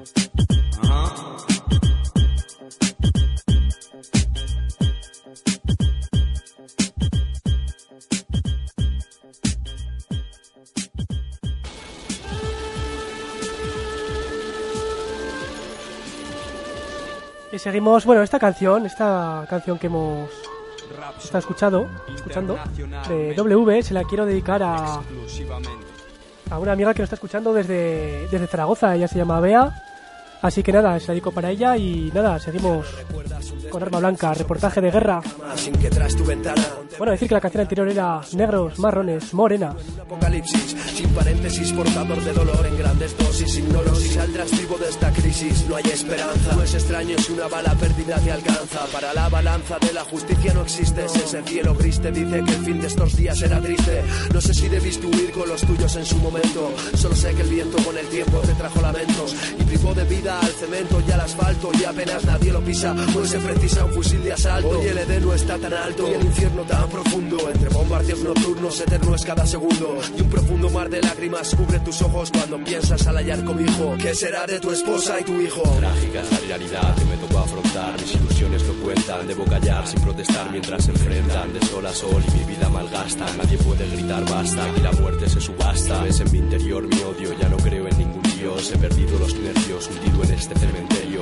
Y 17.54 17.58
seguimos, 17.60 18.04
bueno, 18.04 18.24
esta 18.24 18.40
canción, 18.40 18.84
esta 18.84 19.46
canción 19.48 19.78
que 19.78 19.86
hemos 19.86 20.28
estado 21.22 21.38
escuchado, 21.38 21.86
escuchando, 22.12 22.58
de 23.08 23.32
W, 23.32 23.80
se 23.80 23.94
la 23.94 24.02
quiero 24.02 24.26
dedicar 24.26 24.60
a, 24.60 25.00
a 26.50 26.58
una 26.58 26.72
amiga 26.72 26.92
que 26.92 27.02
nos 27.02 27.06
está 27.06 27.14
escuchando 27.14 27.54
desde, 27.54 28.26
desde 28.26 28.48
Zaragoza. 28.48 28.96
Ella 28.96 29.06
se 29.06 29.18
llama 29.18 29.38
Bea. 29.38 29.72
Así 30.42 30.64
que 30.64 30.72
nada, 30.72 30.98
se 30.98 31.06
la 31.06 31.12
dedico 31.12 31.30
para 31.30 31.50
ella 31.50 31.76
y 31.76 32.10
nada, 32.12 32.40
seguimos 32.40 32.86
con 33.74 33.82
Arma 33.82 33.98
Blanca, 33.98 34.32
reportaje 34.34 34.80
de 34.80 34.88
guerra. 34.88 35.20
Bueno, 36.96 37.10
decir 37.10 37.26
que 37.26 37.34
la 37.34 37.40
canción 37.40 37.62
anterior 37.62 37.88
era 37.88 38.20
negros, 38.34 38.78
marrones, 38.78 39.34
morenas. 39.34 39.74
apocalipsis 40.00 40.76
Sin 40.94 41.08
paréntesis, 41.08 41.72
portador 41.72 42.22
de 42.22 42.32
dolor 42.32 42.64
en 42.66 42.78
grandes 42.78 43.18
dosis 43.18 43.56
Ignoro 43.58 43.92
si 43.96 44.10
saldrás 44.10 44.52
vivo 44.52 44.78
de 44.78 44.88
esta 44.88 45.10
crisis 45.10 45.66
No 45.68 45.74
hay 45.74 45.84
esperanza, 45.92 46.54
no 46.54 46.62
es 46.62 46.74
extraño 46.74 47.18
si 47.18 47.32
una 47.32 47.48
bala 47.48 47.74
perdida 47.74 48.16
te 48.18 48.30
alcanza. 48.30 48.86
Para 48.92 49.12
la 49.12 49.28
balanza 49.28 49.78
de 49.80 49.92
la 49.92 50.04
justicia 50.04 50.54
no 50.54 50.62
existes 50.62 51.16
Ese 51.16 51.42
cielo 51.42 51.74
gris 51.74 51.98
te 52.00 52.12
dice 52.12 52.44
que 52.44 52.52
el 52.52 52.64
fin 52.64 52.80
de 52.80 52.86
estos 52.86 53.16
días 53.16 53.36
será 53.36 53.60
triste. 53.60 54.02
No 54.32 54.40
sé 54.40 54.54
si 54.54 54.68
debiste 54.68 55.06
huir 55.06 55.32
con 55.32 55.48
los 55.48 55.62
tuyos 55.62 55.96
en 55.96 56.06
su 56.06 56.18
momento. 56.18 56.72
Solo 56.94 57.16
sé 57.16 57.34
que 57.34 57.42
el 57.42 57.48
viento 57.48 57.82
con 57.82 57.98
el 57.98 58.06
tiempo 58.06 58.38
te 58.38 58.54
trajo 58.54 58.80
lamentos. 58.80 59.34
Y 59.58 59.64
privó 59.64 59.92
de 59.94 60.04
vida 60.04 60.38
al 60.38 60.52
cemento 60.52 61.02
y 61.06 61.10
al 61.10 61.20
asfalto 61.22 61.72
Y 61.80 61.84
apenas 61.84 62.24
nadie 62.24 62.52
lo 62.52 62.60
pisa, 62.60 62.94
pues 63.12 63.30
se 63.30 63.40
precisa 63.64 63.84
un 63.84 63.92
fusil 63.92 64.22
de 64.22 64.32
asalto 64.32 64.68
Hoy 64.68 64.86
el 64.88 64.98
ED 64.98 65.20
no 65.20 65.32
está 65.32 65.58
tan 65.58 65.72
alto 65.72 66.08
y 66.08 66.12
el 66.12 66.24
infierno 66.24 66.62
tan 66.62 66.88
profundo 66.88 67.38
Entre 67.52 67.68
bombardeos 67.70 68.20
nocturnos, 68.20 68.80
eterno 68.80 69.14
es 69.14 69.24
cada 69.24 69.46
segundo 69.46 69.98
Y 70.16 70.20
un 70.20 70.28
profundo 70.28 70.70
mar 70.70 70.90
de 70.90 71.00
lágrimas 71.00 71.54
cubre 71.54 71.78
tus 71.80 72.02
ojos 72.02 72.30
cuando 72.30 72.62
piensas 72.62 73.06
al 73.06 73.16
hallar 73.16 73.42
cobijo 73.44 73.96
¿Qué 73.98 74.14
será 74.14 74.46
de 74.46 74.60
tu 74.60 74.70
esposa 74.70 75.20
y 75.20 75.24
tu 75.24 75.40
hijo? 75.40 75.62
Trágica 75.78 76.20
es 76.20 76.30
la 76.30 76.38
realidad 76.38 76.94
que 76.96 77.04
me 77.04 77.16
tocó 77.16 77.38
afrontar. 77.38 78.00
Mis 78.00 78.14
ilusiones 78.14 78.62
no 78.64 78.74
cuentan. 78.84 79.26
Debo 79.26 79.44
callar 79.44 79.86
sin 79.86 80.00
protestar 80.00 80.50
mientras 80.50 80.84
se 80.84 80.90
enfrentan. 80.90 81.52
De 81.52 81.60
sol 81.66 81.86
a 81.86 81.92
sol 81.92 82.22
y 82.28 82.38
mi 82.38 82.44
vida 82.44 82.68
malgasta. 82.68 83.26
Nadie 83.36 83.58
puede 83.58 83.88
gritar 83.90 84.24
basta. 84.28 84.64
Aquí 84.64 84.80
la 84.80 84.92
muerte 84.92 85.28
se 85.28 85.40
subasta. 85.40 86.02
Ves 86.02 86.20
en 86.20 86.32
mi 86.32 86.38
interior 86.38 86.86
mi 86.86 87.00
odio. 87.02 87.38
Ya 87.40 87.48
no 87.48 87.56
creo 87.56 87.88
en 87.88 87.98
ningún 87.98 88.22
dios. 88.38 88.72
He 88.72 88.78
perdido 88.78 89.18
los 89.18 89.34
nervios 89.34 89.88
hundido 89.88 90.24
en 90.24 90.32
este 90.32 90.58
cementerio. 90.58 91.20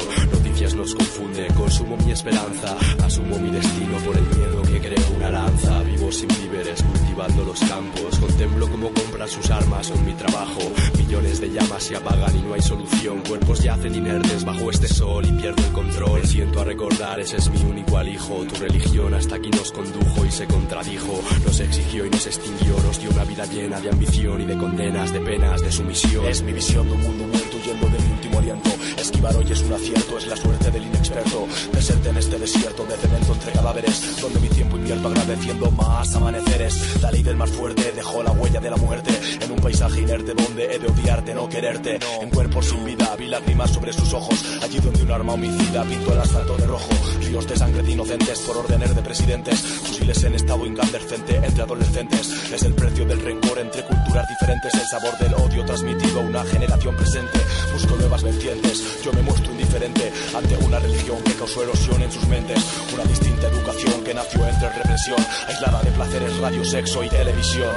Nos 0.62 0.94
confunde. 0.94 1.48
Consumo 1.56 1.96
mi 1.96 2.12
esperanza. 2.12 2.76
Asumo 3.04 3.36
mi 3.36 3.50
destino 3.50 3.98
por 4.06 4.16
el 4.16 4.22
miedo 4.22 4.62
que 4.62 4.80
creo 4.80 5.16
una 5.16 5.28
lanza. 5.28 5.82
Vivo 5.82 6.12
sin 6.12 6.28
víveres 6.28 6.80
cultivando 6.84 7.44
los 7.44 7.58
campos. 7.58 8.16
Contemplo 8.20 8.68
cómo 8.70 8.92
compran 8.92 9.28
sus 9.28 9.50
armas 9.50 9.90
con 9.90 10.06
mi 10.06 10.12
trabajo. 10.14 10.60
Millones 10.96 11.40
de 11.40 11.50
llamas 11.50 11.82
se 11.82 11.96
apagan 11.96 12.38
y 12.38 12.42
no 12.42 12.54
hay 12.54 12.62
solución. 12.62 13.22
Cuerpos 13.26 13.60
yacen 13.60 13.96
inertes 13.96 14.44
bajo 14.44 14.70
este 14.70 14.86
sol 14.86 15.26
y 15.26 15.32
pierdo 15.32 15.62
el 15.66 15.72
control. 15.72 16.24
Siento 16.24 16.60
a 16.60 16.64
recordar, 16.64 17.18
ese 17.18 17.38
es 17.38 17.50
mi 17.50 17.60
único 17.64 17.98
alijo. 17.98 18.44
Tu 18.44 18.54
religión 18.60 19.12
hasta 19.14 19.34
aquí 19.34 19.50
nos 19.50 19.72
condujo 19.72 20.24
y 20.24 20.30
se 20.30 20.46
contradijo. 20.46 21.20
Nos 21.44 21.58
exigió 21.58 22.06
y 22.06 22.10
nos 22.10 22.24
extinguió. 22.24 22.76
Nos 22.86 23.00
dio 23.00 23.10
una 23.10 23.24
vida 23.24 23.44
llena 23.46 23.80
de 23.80 23.90
ambición 23.90 24.40
y 24.40 24.44
de 24.44 24.56
condenas, 24.56 25.12
de 25.12 25.20
penas, 25.20 25.60
de 25.60 25.72
sumisión. 25.72 26.24
Es 26.24 26.40
mi 26.42 26.52
visión 26.52 26.86
de 26.86 26.94
un 26.94 27.02
mundo 27.02 27.26
muerto 27.26 27.56
huyendo 27.56 27.86
de 27.88 27.98
mi 27.98 28.12
último 28.12 28.38
aliento. 28.38 28.70
Esquivar 29.02 29.34
hoy 29.34 29.50
es 29.50 29.60
un 29.62 29.72
acierto, 29.72 30.16
es 30.16 30.28
la 30.28 30.36
suerte 30.36 30.70
del 30.70 30.86
inexperto. 30.86 31.48
Deserte 31.72 32.10
en 32.10 32.16
este 32.18 32.38
desierto 32.38 32.84
de 32.84 32.96
cemento 32.96 33.32
entre 33.32 33.50
cadáveres, 33.50 34.20
donde 34.20 34.38
mi 34.38 34.48
tiempo 34.48 34.76
invierto 34.76 35.08
agradeciendo 35.08 35.72
más 35.72 36.14
amaneceres. 36.14 37.02
La 37.02 37.10
ley 37.10 37.24
del 37.24 37.36
más 37.36 37.50
fuerte 37.50 37.90
dejó 37.90 38.22
la 38.22 38.30
huella 38.30 38.60
de 38.60 38.70
la 38.70 38.76
muerte 38.76 39.10
en 39.40 39.50
un 39.50 39.58
paisaje 39.58 40.02
inerte 40.02 40.34
donde 40.34 40.72
he 40.72 40.78
de 40.78 40.86
odiarte, 40.86 41.34
no 41.34 41.48
quererte. 41.48 41.98
En 42.20 42.30
cuerpos 42.30 42.66
sin 42.66 42.84
vida 42.84 43.16
vi 43.18 43.26
lágrimas 43.26 43.72
sobre 43.72 43.92
sus 43.92 44.12
ojos, 44.14 44.40
allí 44.62 44.78
donde 44.78 45.02
un 45.02 45.10
arma 45.10 45.32
homicida 45.32 45.82
pintó 45.82 46.12
el 46.12 46.20
asfalto 46.20 46.56
de 46.56 46.66
rojo. 46.68 46.88
Ríos 47.22 47.48
de 47.48 47.56
sangre 47.56 47.82
de 47.82 47.90
inocentes 47.90 48.38
por 48.40 48.58
órdenes 48.58 48.94
de 48.94 49.02
presidentes, 49.02 49.60
fusiles 49.60 50.22
en 50.22 50.34
estado 50.36 50.64
incandescente 50.64 51.40
entre 51.42 51.62
adolescentes. 51.64 52.52
Es 52.52 52.62
el 52.62 52.74
precio 52.74 53.04
del 53.04 53.20
rencor 53.20 53.58
entre 53.58 53.82
culturas 53.82 54.28
diferentes, 54.28 54.74
el 54.74 54.86
sabor 54.86 55.18
del 55.18 55.34
odio 55.34 55.64
transmitido 55.64 56.20
a 56.20 56.22
una 56.22 56.44
generación 56.44 56.94
presente. 56.94 57.40
Busco 57.72 57.96
nuevas 57.96 58.22
vertientes, 58.22 58.91
yo 59.02 59.12
me 59.12 59.22
muestro 59.22 59.52
indiferente 59.52 60.12
ante 60.34 60.56
una 60.58 60.78
religión 60.78 61.22
que 61.22 61.32
causó 61.34 61.62
erosión 61.62 62.02
en 62.02 62.12
sus 62.12 62.26
mentes. 62.26 62.58
Una 62.92 63.04
distinta 63.04 63.48
educación 63.48 64.04
que 64.04 64.14
nació 64.14 64.46
entre 64.46 64.68
represión, 64.70 65.18
aislada 65.48 65.82
de 65.82 65.90
placeres, 65.92 66.36
radio, 66.38 66.64
sexo 66.64 67.02
y 67.04 67.08
televisión. 67.08 67.74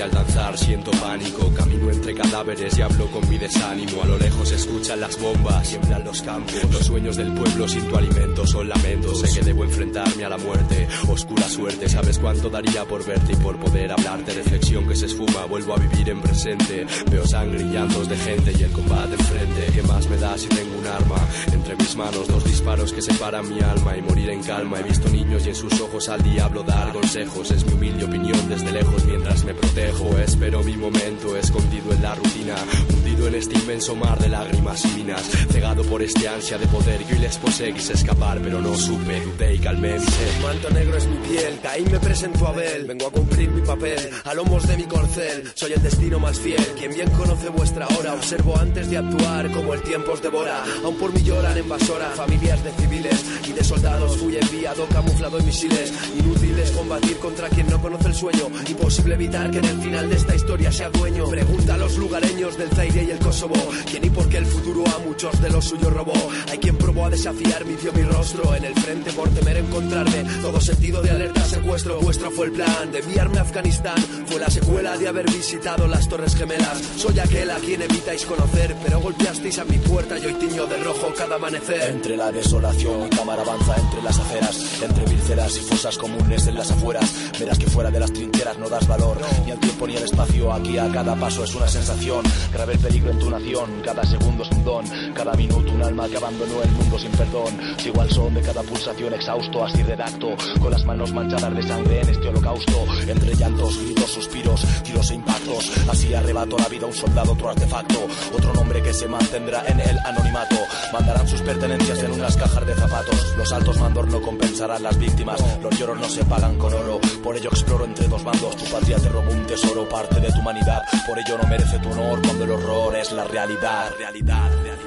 De 0.00 0.04
avanzar 0.04 0.29
siento 0.56 0.90
pánico. 0.92 1.52
Camino 1.54 1.90
entre 1.90 2.14
cadáveres 2.14 2.76
y 2.78 2.82
hablo 2.82 3.06
con 3.10 3.28
mi 3.28 3.38
desánimo. 3.38 4.02
A 4.02 4.06
lo 4.06 4.18
lejos 4.18 4.48
se 4.48 4.56
escuchan 4.56 5.00
las 5.00 5.18
bombas, 5.20 5.68
siembran 5.68 6.04
los 6.04 6.22
campos. 6.22 6.54
Los 6.72 6.86
sueños 6.86 7.16
del 7.16 7.32
pueblo 7.34 7.68
sin 7.68 7.86
tu 7.88 7.96
alimento 7.96 8.46
son 8.46 8.68
lamentos. 8.68 9.20
Sé 9.20 9.38
que 9.38 9.44
debo 9.44 9.64
enfrentarme 9.64 10.24
a 10.24 10.28
la 10.28 10.38
muerte, 10.38 10.88
oscura 11.08 11.48
suerte. 11.48 11.88
Sabes 11.88 12.18
cuánto 12.18 12.48
daría 12.48 12.84
por 12.84 13.04
verte 13.04 13.32
y 13.32 13.36
por 13.36 13.58
poder 13.58 13.92
hablarte. 13.92 14.32
Reflexión 14.32 14.88
que 14.88 14.96
se 14.96 15.06
esfuma, 15.06 15.44
vuelvo 15.46 15.74
a 15.74 15.78
vivir 15.78 16.08
en 16.10 16.20
presente. 16.20 16.86
Veo 17.10 17.26
sangre 17.26 17.62
y 17.62 17.72
llantos 17.72 18.08
de 18.08 18.16
gente 18.16 18.52
y 18.58 18.62
el 18.62 18.72
combate 18.72 19.14
enfrente. 19.14 19.72
¿Qué 19.74 19.82
más 19.82 20.08
me 20.08 20.16
da 20.16 20.36
si 20.36 20.48
tengo 20.48 20.78
un 20.78 20.86
arma? 20.86 21.16
Entre 21.52 21.76
mis 21.76 21.96
manos 21.96 22.26
dos 22.28 22.44
disparos 22.44 22.92
que 22.92 23.02
separan 23.02 23.48
mi 23.48 23.60
alma 23.60 23.96
y 23.96 24.02
morir 24.02 24.30
en 24.30 24.42
calma. 24.42 24.80
He 24.80 24.82
visto 24.82 25.08
niños 25.08 25.46
y 25.46 25.50
en 25.50 25.54
sus 25.54 25.80
ojos 25.80 26.08
al 26.08 26.22
diablo 26.22 26.62
dar 26.62 26.92
consejos. 26.92 27.50
Es 27.50 27.64
mi 27.66 27.74
humilde 27.74 28.04
opinión 28.04 28.48
desde 28.48 28.72
lejos 28.72 29.04
mientras 29.04 29.44
me 29.44 29.54
protejo. 29.54 30.10
Espero 30.30 30.62
mi 30.62 30.76
momento 30.76 31.36
escondido 31.36 31.92
en 31.92 32.02
la 32.02 32.14
rutina, 32.14 32.54
hundido 32.88 33.26
en 33.26 33.34
este 33.34 33.58
inmenso 33.58 33.96
mar 33.96 34.16
de 34.20 34.28
lágrimas 34.28 34.84
y 34.84 34.88
minas, 35.00 35.22
cegado 35.50 35.82
por 35.82 36.02
este 36.02 36.28
ansia 36.28 36.56
de 36.56 36.68
poder 36.68 37.00
hoy 37.10 37.18
les 37.18 37.36
posee. 37.36 37.74
Quise 37.74 37.94
escapar, 37.94 38.40
pero 38.40 38.60
no 38.60 38.74
supe, 38.76 39.20
dudé 39.20 39.56
y 39.56 39.58
calmé 39.58 39.98
mi 39.98 40.06
sed. 40.06 40.40
Manto 40.40 40.70
negro 40.70 40.96
es 40.96 41.06
mi 41.06 41.16
piel, 41.16 41.58
Caín 41.60 41.90
me 41.90 41.98
presentó 41.98 42.46
a 42.46 42.50
Abel 42.50 42.86
Vengo 42.86 43.06
a 43.08 43.10
cumplir 43.10 43.50
mi 43.50 43.60
papel, 43.60 43.98
a 44.24 44.34
lomos 44.34 44.66
de 44.66 44.76
mi 44.76 44.84
corcel 44.84 45.50
Soy 45.54 45.72
el 45.72 45.82
destino 45.82 46.18
más 46.18 46.38
fiel, 46.38 46.64
quien 46.78 46.92
bien 46.92 47.10
conoce 47.10 47.48
vuestra 47.48 47.86
hora 47.88 48.14
Observo 48.14 48.56
antes 48.56 48.88
de 48.88 48.98
actuar 48.98 49.50
como 49.50 49.74
el 49.74 49.82
tiempo 49.82 50.12
os 50.12 50.22
devora 50.22 50.64
Aún 50.84 50.96
por 50.96 51.12
mí 51.12 51.22
lloran 51.22 51.56
en 51.58 51.68
Basora, 51.68 52.10
familias 52.10 52.62
de 52.64 52.70
civiles 52.72 53.24
Y 53.48 53.52
de 53.52 53.64
soldados 53.64 54.16
fui 54.16 54.36
enviado 54.36 54.86
camuflado 54.86 55.38
en 55.38 55.46
misiles 55.46 55.92
Inútil 56.18 56.58
es 56.58 56.70
combatir 56.70 57.16
contra 57.18 57.48
quien 57.48 57.68
no 57.68 57.80
conoce 57.80 58.08
el 58.08 58.14
sueño 58.14 58.46
Imposible 58.68 59.14
evitar 59.14 59.50
que 59.50 59.58
en 59.58 59.64
el 59.66 59.80
final 59.80 60.08
de 60.08 60.16
esta 60.20 60.34
historia 60.34 60.70
sea 60.70 60.90
dueño 60.90 61.24
Pregunta 61.26 61.74
a 61.74 61.78
los 61.78 61.96
lugareños 61.96 62.56
del 62.58 62.68
Zaire 62.70 63.04
y 63.04 63.10
el 63.10 63.18
Kosovo. 63.18 63.54
¿Quién 63.90 64.04
y 64.04 64.10
por 64.10 64.28
qué 64.28 64.38
el 64.38 64.46
futuro 64.46 64.84
a 64.86 64.98
muchos 64.98 65.40
de 65.40 65.48
los 65.48 65.64
suyos 65.64 65.92
robó? 65.92 66.12
Hay 66.50 66.58
quien 66.58 66.76
probó 66.76 67.06
a 67.06 67.10
desafiar 67.10 67.64
mi 67.64 67.74
dio 67.76 67.92
mi 67.92 68.02
rostro. 68.02 68.54
En 68.54 68.64
el 68.64 68.74
frente 68.74 69.12
por 69.12 69.28
temer 69.30 69.56
encontrarme 69.56 70.24
Todo 70.42 70.60
sentido 70.60 71.00
de 71.02 71.10
alerta 71.10 71.42
secuestro. 71.44 72.00
Vuestro 72.00 72.30
fue 72.30 72.46
el 72.46 72.52
plan 72.52 72.92
de 72.92 72.98
enviarme 72.98 73.38
a 73.38 73.42
Afganistán 73.42 73.96
Fue 74.30 74.38
la 74.38 74.48
secuela 74.48 74.96
de 74.96 75.08
haber 75.08 75.28
visitado 75.28 75.88
las 75.88 76.08
Torres 76.08 76.36
Gemelas 76.36 76.80
Soy 76.96 77.18
aquel 77.18 77.50
a 77.50 77.56
quien 77.56 77.82
evitáis 77.82 78.24
conocer 78.24 78.76
Pero 78.84 79.00
golpeasteis 79.00 79.58
a 79.58 79.64
mi 79.64 79.76
puerta 79.78 80.16
y 80.18 80.26
hoy 80.26 80.34
tiño 80.34 80.66
de 80.66 80.76
rojo 80.84 81.12
cada 81.18 81.34
amanecer 81.34 81.90
Entre 81.90 82.16
la 82.16 82.30
desolación, 82.30 83.02
mi 83.02 83.10
cámara 83.10 83.42
avanza 83.42 83.74
entre 83.76 84.02
las 84.02 84.18
aceras, 84.20 84.82
entre 84.82 85.04
vísceras 85.04 85.56
y 85.56 85.60
fosas 85.60 85.98
comunes 85.98 86.46
en 86.46 86.54
las 86.54 86.70
afueras. 86.70 87.30
Verás 87.38 87.58
que 87.58 87.66
fuera 87.66 87.90
de 87.90 88.00
las 88.00 88.12
trincheras 88.12 88.58
no 88.58 88.68
das 88.68 88.86
valor, 88.86 89.18
ni 89.44 89.50
al 89.50 89.58
tiempo 89.58 89.86
ni 89.86 89.96
al 89.96 90.04
espacio. 90.04 90.52
Aquí 90.52 90.78
a 90.78 90.90
cada 90.90 91.14
paso 91.16 91.44
es 91.44 91.54
una 91.54 91.68
sensación. 91.68 92.22
Grave 92.52 92.74
el 92.74 92.78
peligro 92.78 93.10
en 93.10 93.18
tu 93.18 93.30
nación, 93.30 93.82
cada 93.84 94.04
segundo 94.04 94.42
es 94.42 94.50
un 94.50 94.64
don. 94.64 94.84
Cada 95.14 95.32
minuto 95.34 95.72
un 95.72 95.82
alma 95.82 96.08
que 96.08 96.16
abandonó 96.16 96.62
el 96.62 96.70
mundo 96.70 96.98
sin 96.98 97.10
perdón. 97.12 97.58
Sigo 97.78 98.00
al 98.00 98.10
son 98.10 98.34
de 98.34 98.42
cada 98.42 98.62
pulsación 98.62 99.14
exhausto, 99.14 99.64
así 99.64 99.82
redacto. 99.82 100.36
Con 100.60 100.70
las 100.70 100.84
manos 100.84 101.12
manchadas 101.12 101.54
de 101.54 101.62
sangre 101.62 102.00
en 102.00 102.08
este 102.08 102.28
holocausto. 102.28 102.86
Entre 103.06 103.34
llantos, 103.34 103.78
gritos, 103.78 104.16
suspiros, 104.20 104.66
tiros 104.82 105.10
e 105.10 105.14
impactos. 105.14 105.70
Así 105.88 106.12
arrebato 106.12 106.58
la 106.58 106.68
vida 106.68 106.84
a 106.84 106.88
un 106.88 106.94
soldado, 106.94 107.32
otro 107.32 107.48
artefacto. 107.48 108.06
Otro 108.34 108.52
nombre 108.52 108.82
que 108.82 108.92
se 108.92 109.08
mantendrá 109.08 109.64
en 109.66 109.80
el 109.80 109.98
anonimato. 110.04 110.56
Mandarán 110.92 111.26
sus 111.26 111.40
pertenencias 111.40 112.02
en 112.02 112.12
unas 112.12 112.36
cajas 112.36 112.66
de 112.66 112.74
zapatos. 112.74 113.34
Los 113.38 113.50
altos 113.52 113.78
mandos 113.78 114.06
no 114.08 114.20
compensarán 114.20 114.82
las 114.82 114.98
víctimas. 114.98 115.40
Los 115.62 115.78
lloros 115.78 115.98
no 115.98 116.08
se 116.08 116.24
pagan 116.24 116.58
con 116.58 116.74
oro. 116.74 117.00
Por 117.22 117.36
ello 117.36 117.48
exploro 117.50 117.86
entre 117.86 118.08
dos 118.08 118.22
bandos. 118.22 118.56
Tu 118.56 118.64
patria 118.66 118.98
te 118.98 119.08
robó 119.08 119.30
un 119.30 119.46
tesoro, 119.46 119.88
parte 119.88 120.20
de 120.20 120.30
tu 120.30 120.40
humanidad. 120.40 120.82
Por 121.06 121.18
ello 121.18 121.38
no 121.38 121.48
merece 121.48 121.78
tu 121.78 121.90
honor 121.90 122.20
cuando 122.20 122.44
el 122.44 122.50
horror 122.50 122.96
es 122.96 123.12
la 123.12 123.24
realidad. 123.24 123.90
Realidad, 123.98 124.50
realidad. 124.62 124.79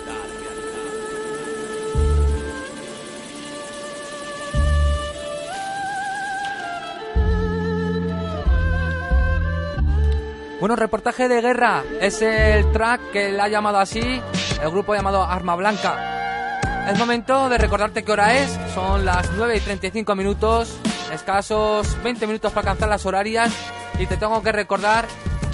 Bueno, 10.63 10.77
reportaje 10.77 11.27
de 11.27 11.41
guerra 11.41 11.83
es 11.99 12.21
el 12.21 12.71
track 12.71 13.11
que 13.11 13.33
le 13.33 13.41
ha 13.41 13.49
llamado 13.49 13.79
así 13.79 14.21
el 14.61 14.69
grupo 14.69 14.95
llamado 14.95 15.21
Arma 15.21 15.57
Blanca. 15.57 16.87
Es 16.89 16.97
momento 16.97 17.49
de 17.49 17.57
recordarte 17.57 18.03
qué 18.03 18.13
hora 18.13 18.39
es. 18.39 18.57
Son 18.73 19.03
las 19.03 19.29
9 19.35 19.57
y 19.57 19.59
35 19.59 20.15
minutos, 20.15 20.79
escasos 21.13 22.01
20 22.01 22.27
minutos 22.27 22.53
para 22.53 22.71
alcanzar 22.71 22.87
las 22.87 23.05
horarias. 23.05 23.51
Y 23.99 24.05
te 24.05 24.15
tengo 24.15 24.41
que 24.41 24.53
recordar 24.53 25.05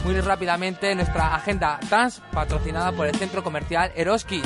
muy 0.05 0.22
rápidamente 0.22 0.93
nuestra 0.93 1.34
agenda 1.34 1.80
dance 1.89 2.22
patrocinada 2.32 2.91
por 2.91 3.07
el 3.07 3.16
centro 3.16 3.43
comercial 3.43 3.91
Eroski. 3.95 4.43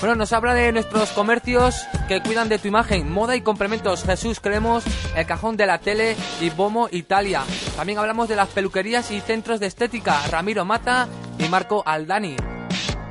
Bueno, 0.00 0.14
nos 0.14 0.32
habla 0.32 0.54
de 0.54 0.70
nuestros 0.70 1.10
comercios 1.10 1.84
que 2.06 2.22
cuidan 2.22 2.48
de 2.48 2.60
tu 2.60 2.68
imagen, 2.68 3.10
moda 3.10 3.34
y 3.34 3.40
complementos. 3.40 4.04
Jesús 4.04 4.38
Cremos, 4.38 4.84
El 5.16 5.26
Cajón 5.26 5.56
de 5.56 5.66
la 5.66 5.80
Tele 5.80 6.16
y 6.40 6.50
Bomo 6.50 6.88
Italia. 6.92 7.42
También 7.74 7.98
hablamos 7.98 8.28
de 8.28 8.36
las 8.36 8.48
peluquerías 8.48 9.10
y 9.10 9.20
centros 9.20 9.58
de 9.58 9.66
estética, 9.66 10.22
Ramiro 10.30 10.64
Mata 10.64 11.08
y 11.36 11.48
Marco 11.48 11.82
Aldani. 11.84 12.36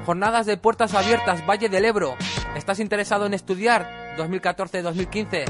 Jornadas 0.06 0.46
de 0.46 0.56
puertas 0.56 0.94
abiertas, 0.94 1.46
Valle 1.46 1.68
del 1.68 1.84
Ebro. 1.84 2.16
¿Estás 2.56 2.80
interesado 2.80 3.26
en 3.26 3.34
estudiar? 3.34 4.16
2014-2015. 4.18 5.44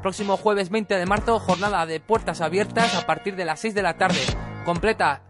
Próximo 0.00 0.36
jueves 0.36 0.70
20 0.70 0.94
de 0.94 1.06
marzo, 1.06 1.40
jornada 1.40 1.86
de 1.86 1.98
puertas 1.98 2.40
abiertas 2.40 2.94
a 2.94 3.04
partir 3.04 3.34
de 3.34 3.44
las 3.44 3.58
6 3.58 3.74
de 3.74 3.82
la 3.82 3.96
tarde. 3.96 4.20
Completa 4.64 5.22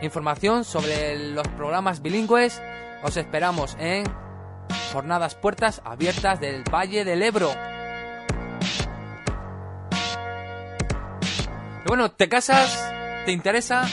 información 0.00 0.64
sobre 0.64 1.18
los 1.32 1.48
programas 1.48 2.02
bilingües. 2.02 2.62
Os 3.02 3.16
esperamos 3.16 3.76
en 3.80 4.04
Jornadas 4.92 5.34
Puertas 5.34 5.82
Abiertas 5.84 6.40
del 6.40 6.64
Valle 6.64 7.04
del 7.04 7.22
Ebro. 7.22 7.50
Y 11.84 11.88
bueno, 11.88 12.10
¿te 12.10 12.28
casas? 12.28 12.92
¿Te 13.24 13.32
interesa? 13.32 13.86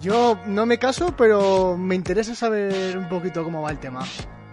Yo 0.00 0.38
no 0.46 0.66
me 0.66 0.78
caso, 0.78 1.14
pero 1.16 1.76
me 1.76 1.94
interesa 1.94 2.34
saber 2.34 2.96
un 2.96 3.08
poquito 3.08 3.42
cómo 3.44 3.62
va 3.62 3.70
el 3.70 3.78
tema. 3.78 4.04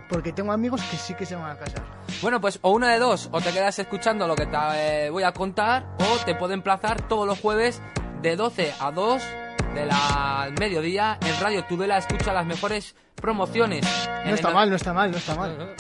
Porque 0.09 0.32
tengo 0.34 0.51
amigos 0.51 0.82
que 0.84 0.97
sí 0.97 1.13
que 1.13 1.26
se 1.26 1.36
van 1.36 1.51
a 1.51 1.57
casar. 1.57 1.84
Bueno, 2.22 2.39
pues 2.39 2.59
o 2.61 2.72
una 2.72 2.91
de 2.91 2.99
dos, 2.99 3.30
o 3.32 3.41
te 3.41 3.51
quedas 3.51 3.78
escuchando 3.80 4.28
lo 4.28 4.36
que 4.36 4.45
te 4.45 4.57
eh, 4.76 5.09
voy 5.09 5.24
a 5.24 5.34
contar, 5.34 5.86
o 5.99 6.26
te 6.26 6.36
puedo 6.36 6.53
emplazar 6.53 7.01
todos 7.07 7.28
los 7.28 7.39
jueves 7.39 7.82
de 8.22 8.36
12 8.36 8.74
a 8.80 8.91
2 8.91 9.24
de 9.76 9.86
la 9.86 10.49
mediodía 10.57 11.19
en 11.21 11.41
Radio 11.41 11.65
Tudela. 11.65 11.97
Escucha 11.97 12.34
las 12.34 12.45
mejores 12.45 12.95
promociones. 13.15 13.86
No 14.26 14.34
está 14.34 14.51
mal, 14.51 14.69
no 14.69 14.76
está 14.78 14.93
mal, 14.93 15.11
no 15.11 15.17
está 15.17 15.36
mal. 15.36 15.76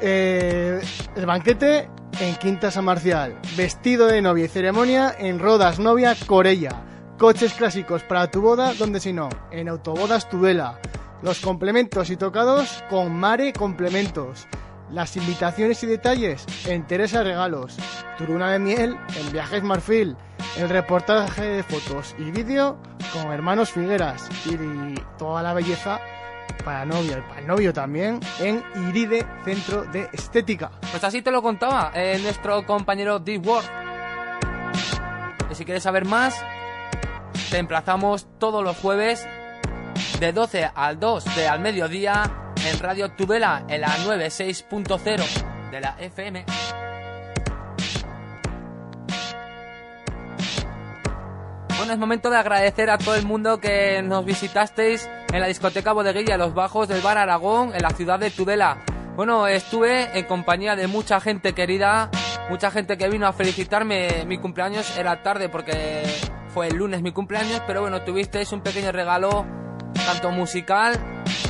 Eh, 0.00 0.80
el 1.16 1.26
banquete 1.26 1.88
en 2.20 2.34
Quinta 2.36 2.70
San 2.70 2.84
Marcial. 2.84 3.34
Vestido 3.56 4.06
de 4.06 4.20
novia 4.20 4.44
y 4.44 4.48
ceremonia 4.48 5.14
en 5.18 5.38
Rodas 5.38 5.78
Novia 5.78 6.14
Corella. 6.26 6.82
Coches 7.18 7.54
clásicos 7.54 8.02
para 8.02 8.30
tu 8.30 8.42
boda, 8.42 8.74
donde 8.74 9.00
si 9.00 9.12
no, 9.12 9.30
en 9.50 9.68
Autobodas 9.68 10.28
Tudela. 10.28 10.78
Los 11.22 11.40
complementos 11.40 12.10
y 12.10 12.16
tocados 12.16 12.84
con 12.90 13.14
Mare 13.14 13.54
Complementos. 13.54 14.46
Las 14.90 15.16
invitaciones 15.16 15.82
y 15.82 15.86
detalles 15.86 16.44
en 16.66 16.86
Teresa 16.86 17.22
Regalos. 17.22 17.78
Tu 18.18 18.24
luna 18.24 18.52
de 18.52 18.58
miel 18.58 18.96
en 19.18 19.32
Viajes 19.32 19.62
Marfil. 19.62 20.16
El 20.56 20.68
reportaje 20.68 21.42
de 21.42 21.62
fotos 21.62 22.14
y 22.18 22.30
vídeo 22.30 22.78
con 23.12 23.32
Hermanos 23.32 23.70
Figueras. 23.70 24.28
Y 24.46 24.94
toda 25.18 25.42
la 25.42 25.52
belleza 25.52 26.00
para 26.64 26.84
novia 26.84 27.18
y 27.18 27.20
para 27.22 27.40
novio 27.42 27.72
también 27.72 28.20
en 28.40 28.62
Iride 28.88 29.26
Centro 29.44 29.84
de 29.84 30.08
Estética. 30.12 30.70
Pues 30.90 31.02
así 31.04 31.22
te 31.22 31.30
lo 31.30 31.42
contaba 31.42 31.92
eh, 31.94 32.18
nuestro 32.22 32.64
compañero 32.64 33.18
Deep 33.18 33.46
World. 33.46 33.68
Y 35.50 35.54
si 35.54 35.64
quieres 35.64 35.82
saber 35.82 36.04
más, 36.04 36.42
te 37.50 37.58
emplazamos 37.58 38.26
todos 38.38 38.64
los 38.64 38.76
jueves 38.78 39.26
de 40.18 40.32
12 40.32 40.70
al 40.74 40.98
2 40.98 41.36
de 41.36 41.48
al 41.48 41.60
mediodía 41.60 42.52
en 42.64 42.78
Radio 42.78 43.10
Tudela 43.10 43.64
en 43.68 43.82
la 43.82 43.88
96.0 43.88 45.70
de 45.70 45.80
la 45.80 45.96
FM. 45.98 46.44
Bueno, 51.76 51.92
es 51.92 51.98
momento 51.98 52.30
de 52.30 52.36
agradecer 52.36 52.88
a 52.88 52.98
todo 52.98 53.16
el 53.16 53.26
mundo 53.26 53.58
que 53.58 54.00
nos 54.02 54.24
visitasteis 54.24 55.08
en 55.32 55.40
la 55.40 55.46
discoteca 55.46 55.92
Bodeguilla, 55.92 56.36
los 56.36 56.54
bajos 56.54 56.88
del 56.88 57.02
bar 57.02 57.18
Aragón, 57.18 57.74
en 57.74 57.82
la 57.82 57.90
ciudad 57.90 58.18
de 58.18 58.30
Tudela. 58.30 58.78
Bueno, 59.16 59.46
estuve 59.46 60.18
en 60.18 60.24
compañía 60.24 60.76
de 60.76 60.86
mucha 60.86 61.20
gente 61.20 61.52
querida, 61.52 62.10
mucha 62.48 62.70
gente 62.70 62.96
que 62.96 63.08
vino 63.08 63.26
a 63.26 63.32
felicitarme. 63.32 64.24
Mi 64.26 64.38
cumpleaños 64.38 64.96
era 64.96 65.22
tarde 65.22 65.48
porque 65.48 66.02
fue 66.48 66.68
el 66.68 66.76
lunes 66.76 67.02
mi 67.02 67.12
cumpleaños, 67.12 67.60
pero 67.66 67.80
bueno, 67.80 68.02
tuvisteis 68.02 68.52
un 68.52 68.60
pequeño 68.60 68.92
regalo, 68.92 69.44
tanto 70.06 70.30
musical 70.30 70.98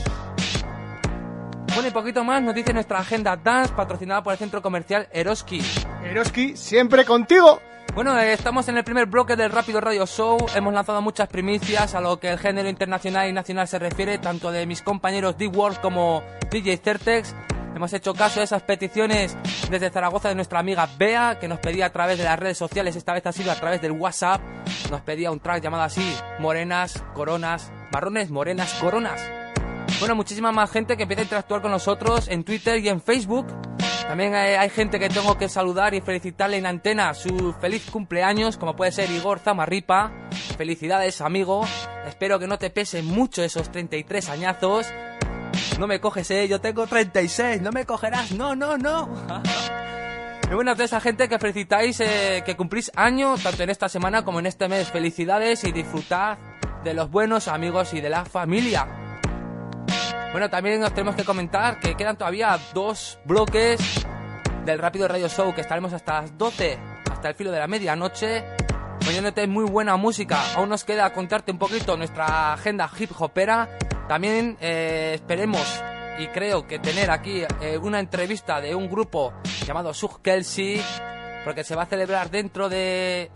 Bueno, 1.74 1.88
y 1.88 1.90
poquito 1.90 2.22
más 2.22 2.40
nos 2.40 2.54
dice 2.54 2.72
nuestra 2.72 3.00
agenda 3.00 3.36
dance 3.36 3.74
patrocinada 3.74 4.22
por 4.22 4.32
el 4.34 4.38
centro 4.38 4.62
comercial 4.62 5.08
Eroski. 5.12 5.60
Eroski, 6.04 6.56
siempre 6.56 7.04
contigo. 7.04 7.60
Bueno, 7.92 8.16
eh, 8.16 8.32
estamos 8.32 8.68
en 8.68 8.76
el 8.76 8.84
primer 8.84 9.06
bloque 9.06 9.34
del 9.34 9.50
Rápido 9.50 9.80
Radio 9.80 10.06
Show. 10.06 10.38
Hemos 10.54 10.72
lanzado 10.72 11.02
muchas 11.02 11.28
primicias 11.28 11.96
a 11.96 12.00
lo 12.00 12.20
que 12.20 12.28
el 12.28 12.38
género 12.38 12.68
internacional 12.68 13.28
y 13.28 13.32
nacional 13.32 13.66
se 13.66 13.80
refiere, 13.80 14.18
tanto 14.18 14.52
de 14.52 14.64
mis 14.64 14.80
compañeros 14.80 15.36
D-World 15.38 15.80
como 15.80 16.22
DJ 16.52 16.76
Certex. 16.76 17.34
Hemos 17.74 17.92
hecho 17.92 18.14
caso 18.14 18.40
a 18.40 18.44
esas 18.44 18.62
peticiones 18.62 19.36
desde 19.68 19.90
Zaragoza 19.90 20.28
de 20.28 20.36
nuestra 20.36 20.60
amiga 20.60 20.88
Bea, 20.96 21.38
que 21.40 21.48
nos 21.48 21.58
pedía 21.58 21.86
a 21.86 21.90
través 21.90 22.18
de 22.18 22.24
las 22.24 22.38
redes 22.38 22.56
sociales, 22.56 22.94
esta 22.94 23.12
vez 23.12 23.26
ha 23.26 23.32
sido 23.32 23.50
a 23.50 23.56
través 23.56 23.82
del 23.82 23.92
WhatsApp. 23.92 24.40
Nos 24.92 25.00
pedía 25.00 25.32
un 25.32 25.40
track 25.40 25.60
llamado 25.60 25.82
así, 25.82 26.16
Morenas, 26.38 27.02
Coronas, 27.14 27.72
Marrones, 27.92 28.30
Morenas, 28.30 28.74
Coronas. 28.74 29.20
Bueno, 29.98 30.14
muchísima 30.14 30.52
más 30.52 30.70
gente 30.70 30.96
que 30.96 31.02
empieza 31.02 31.22
a 31.22 31.24
interactuar 31.24 31.62
con 31.62 31.72
nosotros 31.72 32.28
en 32.28 32.44
Twitter 32.44 32.78
y 32.78 32.88
en 32.88 33.00
Facebook. 33.00 33.46
También 34.06 34.34
hay, 34.34 34.54
hay 34.54 34.70
gente 34.70 35.00
que 35.00 35.08
tengo 35.08 35.36
que 35.36 35.48
saludar 35.48 35.94
y 35.94 36.00
felicitarle 36.00 36.58
en 36.58 36.66
antena 36.66 37.12
su 37.14 37.54
feliz 37.60 37.90
cumpleaños, 37.90 38.56
como 38.56 38.76
puede 38.76 38.92
ser 38.92 39.10
Igor 39.10 39.40
Zamarripa. 39.40 40.12
Felicidades, 40.56 41.20
amigo. 41.20 41.66
Espero 42.06 42.38
que 42.38 42.46
no 42.46 42.58
te 42.58 42.70
pesen 42.70 43.06
mucho 43.06 43.42
esos 43.42 43.72
33 43.72 44.28
añazos. 44.28 44.86
No 45.78 45.86
me 45.86 46.00
coges, 46.00 46.30
eh, 46.30 46.48
yo 46.48 46.60
tengo 46.60 46.86
36, 46.86 47.60
no 47.62 47.70
me 47.72 47.84
cogerás, 47.84 48.32
no, 48.32 48.54
no, 48.54 48.78
no. 48.78 49.08
Y 50.50 50.54
bueno, 50.54 50.72
a 50.72 50.84
esa 50.84 51.00
gente 51.00 51.28
que 51.28 51.38
felicitáis, 51.38 52.00
eh, 52.00 52.42
que 52.44 52.56
cumplís 52.56 52.92
año, 52.94 53.36
tanto 53.38 53.62
en 53.62 53.70
esta 53.70 53.88
semana 53.88 54.24
como 54.24 54.40
en 54.40 54.46
este 54.46 54.68
mes. 54.68 54.90
Felicidades 54.90 55.64
y 55.64 55.72
disfrutad 55.72 56.38
de 56.84 56.92
los 56.94 57.10
buenos 57.10 57.48
amigos 57.48 57.94
y 57.94 58.00
de 58.00 58.10
la 58.10 58.24
familia. 58.24 58.86
Bueno, 60.32 60.50
también 60.50 60.80
nos 60.80 60.92
tenemos 60.92 61.16
que 61.16 61.24
comentar 61.24 61.80
que 61.80 61.96
quedan 61.96 62.16
todavía 62.16 62.58
dos 62.74 63.18
bloques 63.24 64.04
del 64.66 64.78
Rápido 64.78 65.08
Radio 65.08 65.28
Show, 65.28 65.54
que 65.54 65.62
estaremos 65.62 65.92
hasta 65.92 66.22
las 66.22 66.36
12, 66.36 66.78
hasta 67.10 67.28
el 67.28 67.34
filo 67.34 67.50
de 67.50 67.60
la 67.60 67.66
medianoche, 67.66 68.44
poniéndote 69.04 69.46
muy 69.46 69.64
buena 69.64 69.96
música. 69.96 70.40
Aún 70.56 70.68
nos 70.68 70.84
queda 70.84 71.12
contarte 71.12 71.52
un 71.52 71.58
poquito 71.58 71.96
nuestra 71.96 72.52
agenda 72.52 72.90
hip 72.98 73.10
hopera. 73.18 73.78
También 74.08 74.56
eh, 74.60 75.12
esperemos 75.14 75.82
y 76.18 76.26
creo 76.28 76.66
que 76.66 76.78
tener 76.78 77.10
aquí 77.10 77.42
eh, 77.60 77.78
una 77.78 77.98
entrevista 78.00 78.60
de 78.60 78.74
un 78.74 78.88
grupo 78.88 79.32
llamado 79.66 79.92
Sug 79.94 80.20
Kelsey, 80.22 80.80
porque 81.44 81.64
se 81.64 81.74
va 81.74 81.82
a 81.82 81.86
celebrar 81.86 82.30
dentro 82.30 82.68
de 82.68 83.30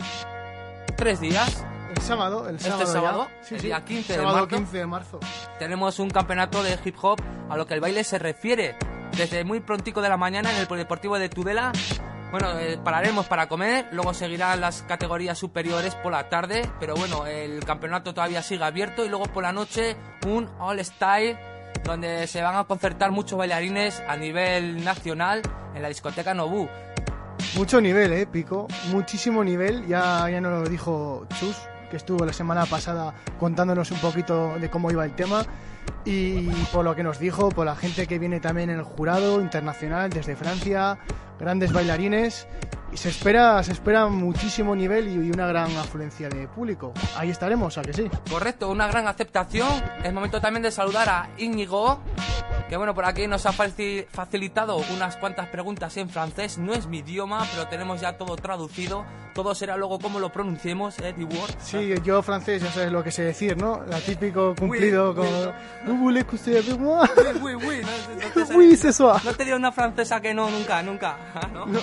tres 0.96 1.20
días. 1.20 1.64
El 1.96 2.02
sábado, 2.02 2.48
el 2.48 2.56
Este 2.56 2.68
sábado. 2.68 2.84
ya. 2.86 2.92
sábado, 2.92 3.28
Sí, 3.42 3.54
el 3.56 3.60
día 3.62 3.84
15 3.84 4.12
de 4.12 4.18
sábado 4.18 4.36
marzo. 4.40 4.56
15 4.56 4.76
de 4.78 4.86
marzo. 4.86 5.20
Tenemos 5.58 5.98
un 5.98 6.10
campeonato 6.10 6.62
de 6.62 6.78
hip 6.84 6.96
hop 7.00 7.18
a 7.48 7.56
lo 7.56 7.66
que 7.66 7.74
el 7.74 7.80
baile 7.80 8.04
se 8.04 8.18
refiere. 8.18 8.76
Desde 9.16 9.42
muy 9.42 9.60
prontico 9.60 10.02
de 10.02 10.08
la 10.10 10.16
mañana 10.18 10.52
en 10.52 10.58
el 10.58 10.66
Polideportivo 10.66 11.18
de 11.18 11.28
Tudela 11.30 11.72
bueno, 12.30 12.58
eh, 12.58 12.78
pararemos 12.82 13.26
para 13.26 13.48
comer, 13.48 13.86
luego 13.92 14.12
seguirán 14.12 14.60
las 14.60 14.82
categorías 14.82 15.38
superiores 15.38 15.94
por 15.94 16.12
la 16.12 16.28
tarde, 16.28 16.68
pero 16.78 16.94
bueno, 16.94 17.26
el 17.26 17.64
campeonato 17.64 18.12
todavía 18.12 18.42
sigue 18.42 18.64
abierto 18.64 19.04
y 19.04 19.08
luego 19.08 19.26
por 19.26 19.42
la 19.42 19.52
noche 19.52 19.96
un 20.26 20.48
All 20.58 20.84
Style 20.84 21.38
donde 21.84 22.26
se 22.26 22.42
van 22.42 22.56
a 22.56 22.64
concertar 22.64 23.10
muchos 23.10 23.38
bailarines 23.38 24.02
a 24.06 24.16
nivel 24.16 24.84
nacional 24.84 25.42
en 25.74 25.82
la 25.82 25.88
discoteca 25.88 26.34
Nobu. 26.34 26.68
Mucho 27.56 27.80
nivel, 27.80 28.12
eh, 28.12 28.26
Pico. 28.26 28.68
Muchísimo 28.90 29.42
nivel. 29.42 29.86
Ya, 29.86 30.28
ya 30.28 30.40
nos 30.40 30.62
lo 30.62 30.68
dijo 30.68 31.26
Chus, 31.38 31.56
que 31.90 31.96
estuvo 31.96 32.24
la 32.24 32.32
semana 32.32 32.66
pasada 32.66 33.14
contándonos 33.38 33.90
un 33.90 33.98
poquito 33.98 34.58
de 34.58 34.68
cómo 34.68 34.90
iba 34.90 35.04
el 35.04 35.14
tema. 35.14 35.44
Y 36.04 36.48
por 36.72 36.84
lo 36.84 36.94
que 36.94 37.02
nos 37.02 37.18
dijo, 37.18 37.48
por 37.48 37.66
la 37.66 37.74
gente 37.74 38.06
que 38.06 38.18
viene 38.18 38.40
también 38.40 38.70
en 38.70 38.78
el 38.78 38.84
jurado 38.84 39.40
internacional 39.40 40.10
desde 40.10 40.36
Francia, 40.36 40.98
grandes 41.38 41.72
bailarines. 41.72 42.46
Y 42.90 42.96
se 42.96 43.10
espera, 43.10 43.62
se 43.62 43.72
espera 43.72 44.06
muchísimo 44.06 44.74
nivel 44.74 45.08
y 45.08 45.30
una 45.30 45.46
gran 45.46 45.70
afluencia 45.76 46.30
de 46.30 46.48
público. 46.48 46.94
Ahí 47.18 47.28
estaremos, 47.28 47.76
¿a 47.76 47.82
que 47.82 47.92
sí? 47.92 48.10
Correcto, 48.30 48.70
una 48.70 48.88
gran 48.88 49.06
aceptación. 49.06 49.68
Es 50.02 50.12
momento 50.12 50.40
también 50.40 50.62
de 50.62 50.70
saludar 50.70 51.06
a 51.10 51.28
Íñigo, 51.36 52.00
que 52.70 52.78
bueno, 52.78 52.94
por 52.94 53.04
aquí 53.04 53.26
nos 53.26 53.44
ha 53.44 53.52
faci- 53.52 54.06
facilitado 54.10 54.78
unas 54.94 55.16
cuantas 55.18 55.48
preguntas 55.48 55.94
en 55.98 56.08
francés. 56.08 56.56
No 56.56 56.72
es 56.72 56.86
mi 56.86 56.98
idioma, 57.00 57.46
pero 57.52 57.66
tenemos 57.68 58.00
ya 58.00 58.16
todo 58.16 58.36
traducido. 58.36 59.04
Todo 59.34 59.54
será 59.54 59.76
luego 59.76 60.00
como 60.00 60.18
lo 60.18 60.32
pronunciemos, 60.32 60.98
¿eh? 60.98 61.14
Word. 61.18 61.54
Sí, 61.60 61.94
yo 62.02 62.22
francés 62.22 62.60
ya 62.62 62.72
sabes 62.72 62.90
lo 62.90 63.04
que 63.04 63.12
sé 63.12 63.22
decir, 63.22 63.56
¿no? 63.56 63.84
La 63.86 64.00
típico 64.00 64.54
cumplido 64.58 65.10
Oui, 65.10 65.16
con... 65.16 65.26
oui. 65.26 65.52
¿Vous 65.86 65.98
voulez 65.98 66.24
coucher 66.24 66.56
avec 66.58 66.76
moi? 66.78 67.06
Oui, 67.40 67.54
oui, 67.54 67.80
no, 67.82 67.88
no 68.34 68.46
sale- 68.46 68.56
Oui. 68.58 68.78
No 69.24 69.34
te 69.34 69.44
dio 69.44 69.54
una 69.56 69.70
francesa 69.70 70.20
que 70.20 70.34
no, 70.34 70.50
nunca, 70.50 70.82
nunca. 70.82 71.16
¿No? 71.52 71.66
No. 71.66 71.80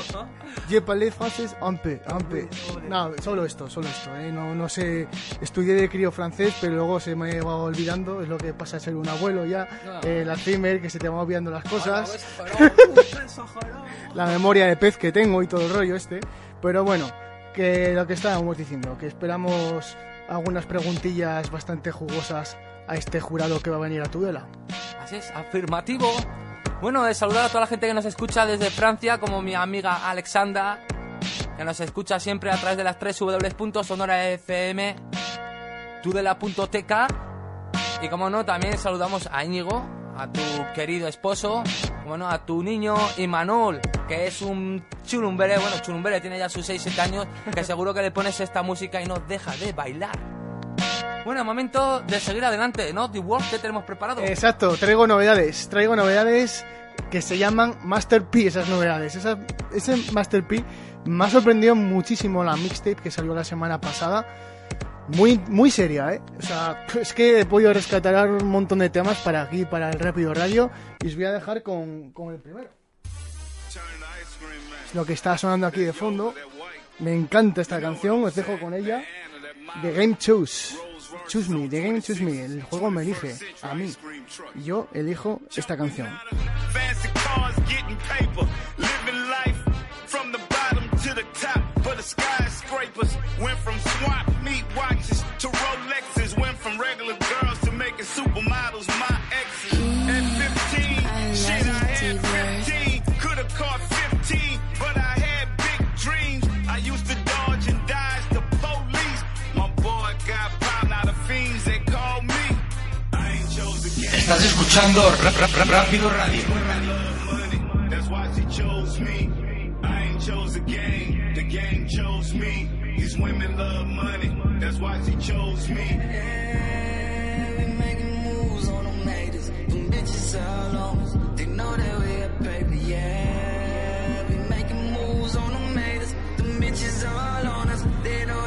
Je 0.70 0.82
parle 0.82 1.12
francés 1.12 1.56
un 1.62 1.78
peu, 1.78 2.00
un 2.12 2.24
peu. 2.24 2.48
No, 2.88 3.12
solo 3.22 3.46
esto, 3.46 3.70
solo 3.70 3.88
esto. 3.88 4.16
¿eh? 4.16 4.32
No, 4.32 4.56
no 4.56 4.70
sé, 4.70 5.08
estudié 5.42 5.74
de 5.74 5.90
crío 5.90 6.12
francés, 6.12 6.56
pero 6.60 6.76
luego 6.76 7.00
se 7.00 7.16
me 7.16 7.40
va 7.42 7.56
olvidando. 7.56 8.22
Es 8.22 8.28
lo 8.28 8.38
que 8.38 8.54
pasa 8.54 8.78
a 8.78 8.80
ser 8.80 8.96
un 8.96 9.08
abuelo 9.08 9.46
ya. 9.46 9.68
Ah. 9.88 10.02
Eh, 10.04 10.22
el 10.22 10.30
Alzheimer, 10.30 10.82
que 10.82 10.90
se 10.90 11.00
te 11.00 11.10
van 11.10 11.20
olvidando 11.20 11.52
las 11.52 11.64
cosas. 11.64 12.26
La 14.14 14.26
memoria 14.28 14.66
de 14.68 14.78
pez 14.78 14.98
que 14.98 15.12
tengo 15.12 15.44
y 15.44 15.48
todo 15.48 15.66
el 15.66 15.74
rollo 15.74 15.96
este. 15.96 16.22
Pero 16.62 16.86
bueno, 16.86 17.10
que 17.54 17.94
lo 17.94 18.08
que 18.08 18.14
estábamos 18.14 18.58
diciendo, 18.58 18.98
que 18.98 19.08
esperamos 19.08 19.98
algunas 20.30 20.66
preguntillas 20.66 21.52
bastante 21.52 21.92
jugosas 21.92 22.58
a 22.88 22.96
este 22.96 23.20
jurado 23.20 23.60
que 23.60 23.70
va 23.70 23.78
a 23.78 23.80
venir 23.80 24.02
a 24.02 24.06
Tudela. 24.06 24.48
Así 25.00 25.18
es, 25.18 25.32
afirmativo. 25.32 26.08
Bueno, 26.86 27.04
de 27.04 27.16
saludar 27.16 27.46
a 27.46 27.48
toda 27.48 27.62
la 27.62 27.66
gente 27.66 27.88
que 27.88 27.96
nos 27.96 28.06
escucha 28.06 28.46
desde 28.46 28.70
Francia, 28.70 29.20
como 29.20 29.42
mi 29.42 29.56
amiga 29.56 30.08
Alexandra, 30.08 30.86
que 31.58 31.66
nos 31.66 31.80
escucha 31.80 32.20
siempre 32.20 32.52
a 32.52 32.58
través 32.58 32.78
de 32.78 32.84
las 32.84 33.00
3 33.00 33.22
www.sonorafm, 33.22 34.96
tudela.tk. 36.04 36.94
Y 38.04 38.08
como 38.08 38.30
no, 38.30 38.46
también 38.46 38.78
saludamos 38.78 39.28
a 39.32 39.44
Íñigo, 39.44 39.84
a 40.16 40.32
tu 40.32 40.42
querido 40.76 41.08
esposo, 41.08 41.64
como 42.04 42.18
no, 42.18 42.30
a 42.30 42.46
tu 42.46 42.62
niño 42.62 42.96
Imanol, 43.18 43.82
que 44.08 44.28
es 44.28 44.44
un 44.44 44.86
churumbere, 45.04 45.58
bueno, 45.58 45.80
churumbere 45.82 46.22
tiene 46.22 46.38
ya 46.38 46.50
sus 46.50 46.70
6-7 46.70 47.00
años, 47.00 47.28
que 47.52 47.64
seguro 47.64 47.96
que 47.96 48.04
le 48.04 48.12
pones 48.12 48.40
esta 48.40 48.62
música 48.62 49.02
y 49.02 49.08
no 49.08 49.16
deja 49.28 49.58
de 49.58 49.74
bailar. 49.74 50.45
Bueno, 51.26 51.44
momento 51.44 52.02
de 52.02 52.20
seguir 52.20 52.46
adelante, 52.46 52.94
¿no? 52.94 53.10
The 53.10 53.20
World, 53.20 53.50
¿qué 53.50 53.58
tenemos 53.58 53.84
preparado? 53.84 54.22
Exacto, 54.22 54.76
traigo 54.78 55.08
novedades. 55.08 55.68
Traigo 55.70 55.96
novedades 55.96 56.64
que 57.10 57.22
se 57.22 57.38
llaman 57.40 57.76
Master 57.84 58.24
P, 58.26 58.46
esas 58.48 58.70
novedades. 58.70 59.16
Esa- 59.16 59.40
ese 59.74 59.98
Master 60.12 60.44
P 60.48 60.64
me 61.06 61.26
ha 61.26 61.30
sorprendido 61.30 61.74
muchísimo 61.76 62.44
la 62.44 62.56
mixtape 62.56 62.98
que 62.98 63.10
salió 63.10 63.34
la 63.34 63.44
semana 63.44 63.82
pasada. 63.82 64.26
Muy, 65.10 65.40
muy 65.50 65.72
seria, 65.72 66.14
¿eh? 66.14 66.22
O 66.38 66.42
sea, 66.44 66.86
es 67.00 67.14
que 67.14 67.40
he 67.42 67.46
podido 67.46 67.74
rescatar 67.74 68.28
un 68.30 68.48
montón 68.48 68.80
de 68.80 68.90
temas 68.92 69.18
para 69.20 69.42
aquí, 69.42 69.66
para 69.66 69.90
el 69.90 70.00
Rápido 70.00 70.34
Radio. 70.34 70.70
Y 71.04 71.08
os 71.08 71.16
voy 71.16 71.26
a 71.26 71.32
dejar 71.32 71.64
con, 71.64 72.12
con 72.12 72.34
el 72.34 72.40
primero. 72.40 72.70
Lo 74.94 75.06
que 75.06 75.14
está 75.14 75.38
sonando 75.38 75.68
aquí 75.68 75.82
de 75.82 75.94
fondo. 75.94 76.34
Me 77.00 77.14
encanta 77.14 77.62
esta 77.62 77.82
canción, 77.82 78.24
os 78.24 78.34
dejo 78.36 78.60
con 78.60 78.74
ella. 78.74 79.04
The 79.82 79.92
Game 79.92 80.18
Choose. 80.18 80.76
Choose 81.28 81.50
Me, 81.50 81.68
The 81.68 81.82
Game 81.82 82.02
Choose 82.02 82.22
Me. 82.22 82.44
El 82.44 82.62
juego 82.64 82.92
me 82.92 83.02
elige 83.04 83.36
a 83.62 83.74
mí. 83.76 83.94
Yo 84.64 84.88
elijo 84.94 85.42
esta 85.56 85.78
canción. 85.78 86.08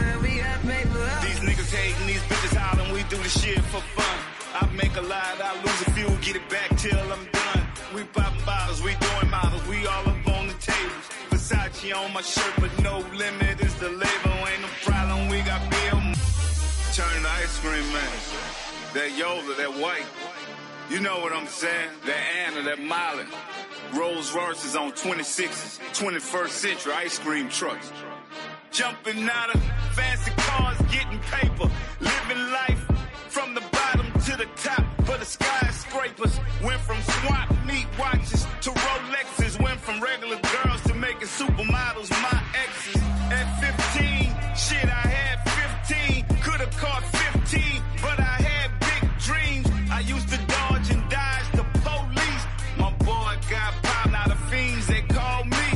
That 0.00 0.20
we 0.22 0.38
got 0.38 0.60
paper. 0.62 1.06
These 1.22 1.40
niggas 1.40 1.74
hating, 1.74 2.06
these 2.06 2.22
bitches 2.22 2.56
hollering. 2.56 2.92
We 2.92 3.02
do 3.04 3.16
the 3.16 3.28
shit 3.28 3.60
for 3.70 3.80
fun. 3.80 4.27
Make 4.78 4.96
a 4.96 5.00
lot, 5.00 5.40
I 5.42 5.56
lose 5.56 5.82
a 5.88 5.90
few, 5.90 6.08
get 6.22 6.36
it 6.36 6.48
back 6.48 6.68
till 6.78 6.96
I'm 7.12 7.24
done. 7.32 7.66
We 7.92 8.04
popping 8.04 8.44
bottles, 8.46 8.80
we 8.80 8.94
doing 8.94 9.28
models, 9.28 9.66
we 9.66 9.84
all 9.88 10.08
up 10.08 10.28
on 10.28 10.46
the 10.46 10.54
tables. 10.54 11.04
Versace 11.30 11.92
on 11.96 12.12
my 12.12 12.22
shirt, 12.22 12.54
but 12.60 12.70
no 12.80 12.98
limit 13.16 13.60
is 13.60 13.74
the 13.80 13.88
label. 13.88 14.34
Ain't 14.46 14.62
no 14.62 14.68
problem, 14.84 15.28
we 15.30 15.40
got 15.42 15.60
bill. 15.68 15.98
Turn 16.94 17.22
the 17.24 17.28
ice 17.28 17.58
cream 17.58 17.92
man. 17.92 18.12
That 18.94 19.18
Yola, 19.18 19.52
that 19.56 19.74
white. 19.82 20.06
You 20.88 21.00
know 21.00 21.18
what 21.22 21.32
I'm 21.32 21.48
saying? 21.48 21.90
That 22.06 22.20
Anna, 22.46 22.62
that 22.62 22.80
Miley. 22.80 23.24
Rolls 23.94 24.32
Royces 24.32 24.76
on 24.76 24.92
26s, 24.92 25.80
21st 25.92 26.50
century 26.50 26.92
ice 26.92 27.18
cream 27.18 27.48
trucks. 27.48 27.90
Jumping 28.70 29.28
out 29.28 29.52
of 29.52 29.60
fancy 29.90 30.30
cars, 30.36 30.78
getting 30.92 31.18
paper, 31.18 31.68
living 32.00 32.52
life 32.52 32.88
skyscrapers, 35.89 36.41
went 36.62 36.80
from 36.80 37.01
swap 37.03 37.51
meat 37.66 37.86
watches 37.99 38.47
to 38.62 38.70
Rolexes. 38.70 39.61
Went 39.62 39.80
from 39.80 40.01
regular 40.01 40.36
girls 40.36 40.80
to 40.82 40.95
making 40.95 41.28
supermodels 41.28 42.11
my 42.22 42.43
exes. 42.55 43.03
At 43.30 43.47
15, 43.61 44.34
shit, 44.57 44.84
I 44.84 45.07
had 45.09 45.39
15. 45.86 46.24
Could 46.43 46.61
have 46.61 46.76
caught 46.76 47.05
15, 47.05 47.82
but 48.03 48.18
I 48.18 48.36
had 48.51 48.70
big 48.80 49.18
dreams. 49.18 49.66
I 49.91 50.01
used 50.01 50.28
to 50.28 50.39
dodge 50.47 50.91
and 50.91 51.09
dodge 51.11 51.51
the 51.53 51.64
police. 51.84 52.45
My 52.78 52.91
boy 53.05 53.34
got 53.51 53.74
popped, 53.82 54.12
now 54.12 54.26
the 54.26 54.36
fiends 54.51 54.86
they 54.86 55.03
call 55.03 55.45
me. 55.45 55.66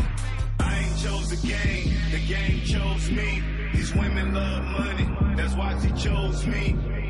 I 0.61 0.79
ain't 0.79 0.99
chose 0.99 1.31
the 1.31 1.47
game, 1.47 1.95
the 2.11 2.27
game 2.27 2.65
chose 2.65 3.11
me. 3.11 3.43
These 3.75 3.95
women 3.95 4.35
love 4.35 4.65
money, 4.65 5.09
that's 5.37 5.55
why 5.55 5.79
she 5.83 5.91
chose 5.93 6.47
me. 6.47 7.02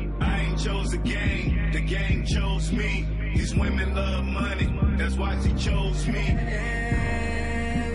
Chose 0.63 0.91
the 0.91 0.97
game, 0.97 1.71
the 1.73 1.81
game 1.81 2.25
chose 2.25 2.71
me. 2.71 3.05
These 3.35 3.53
women 3.53 3.93
love 3.93 4.23
money, 4.23 4.73
that's 4.97 5.15
why 5.17 5.37
she 5.43 5.51
chose 5.55 6.07
me. 6.07 6.23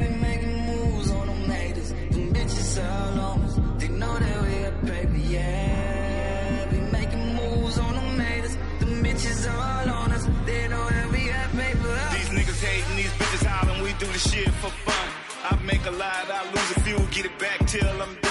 We 0.00 0.08
making 0.16 0.66
moves 0.66 1.10
on 1.10 1.28
them 1.28 1.48
haters. 1.48 1.88
Them 1.92 2.34
bitches 2.34 2.84
all 2.84 3.20
on 3.20 3.42
us. 3.44 3.58
They 3.78 3.88
know 3.88 4.14
that 4.18 4.42
we 4.42 4.58
got 4.64 4.84
paper, 4.84 5.16
yeah. 5.16 6.70
We 6.70 6.80
making 6.92 7.36
moves 7.36 7.78
on 7.78 7.94
them 7.94 8.20
haters. 8.20 8.56
Them 8.80 9.02
bitches 9.02 9.50
all 9.50 9.90
on 9.90 10.12
us. 10.12 10.26
They 10.44 10.68
know 10.68 10.90
that 10.90 11.10
we 11.10 11.26
got 11.26 11.50
paper. 11.52 11.94
These 12.12 12.28
niggas 12.36 12.62
hating, 12.62 12.96
these 12.96 13.12
bitches 13.12 13.46
hollering, 13.46 13.82
we 13.82 13.94
do 13.94 14.06
the 14.12 14.18
shit 14.18 14.50
for 14.60 14.68
fun. 14.68 15.08
I 15.50 15.56
make 15.64 15.86
a 15.86 15.90
lot, 15.90 16.30
I 16.30 16.44
lose 16.50 16.76
a 16.76 16.80
few, 16.80 16.98
get 17.16 17.24
it 17.24 17.38
back 17.38 17.66
till 17.66 18.02
I'm 18.02 18.14
done. 18.20 18.27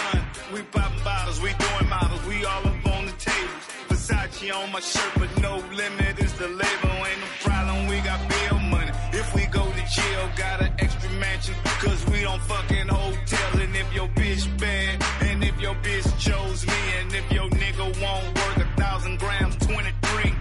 Versace 4.48 4.64
on 4.64 4.72
my 4.72 4.80
shirt, 4.80 5.12
but 5.16 5.42
no 5.42 5.58
limit 5.76 6.20
is 6.20 6.34
the 6.34 6.48
label. 6.48 6.90
Ain't 7.06 7.20
no 7.20 7.28
problem, 7.42 7.88
we 7.88 8.00
got 8.02 8.20
bill 8.30 8.60
money. 8.60 8.92
If 9.14 9.34
we 9.36 9.46
go 9.46 9.64
to 9.64 9.86
jail, 9.90 10.30
got 10.36 10.62
an 10.62 10.74
extra 10.80 11.10
mansion, 11.12 11.56
cause 11.80 12.06
we 12.08 12.22
don't 12.22 12.42
fucking 12.42 12.88
hotel. 12.88 13.62
And 13.62 13.76
if 13.76 13.94
your 13.94 14.08
bitch 14.10 14.60
bad, 14.60 15.04
and 15.22 15.44
if 15.44 15.60
your 15.60 15.76
bitch 15.76 16.20
chose 16.20 16.66
me, 16.66 16.74
and 17.00 17.14
if 17.14 17.32
your 17.32 17.50
nigga 17.50 18.02
won't 18.02 18.26
work 18.36 18.58
a 18.58 18.82
thousand 18.82 19.20
grams, 19.20 19.56
23. 19.58 20.34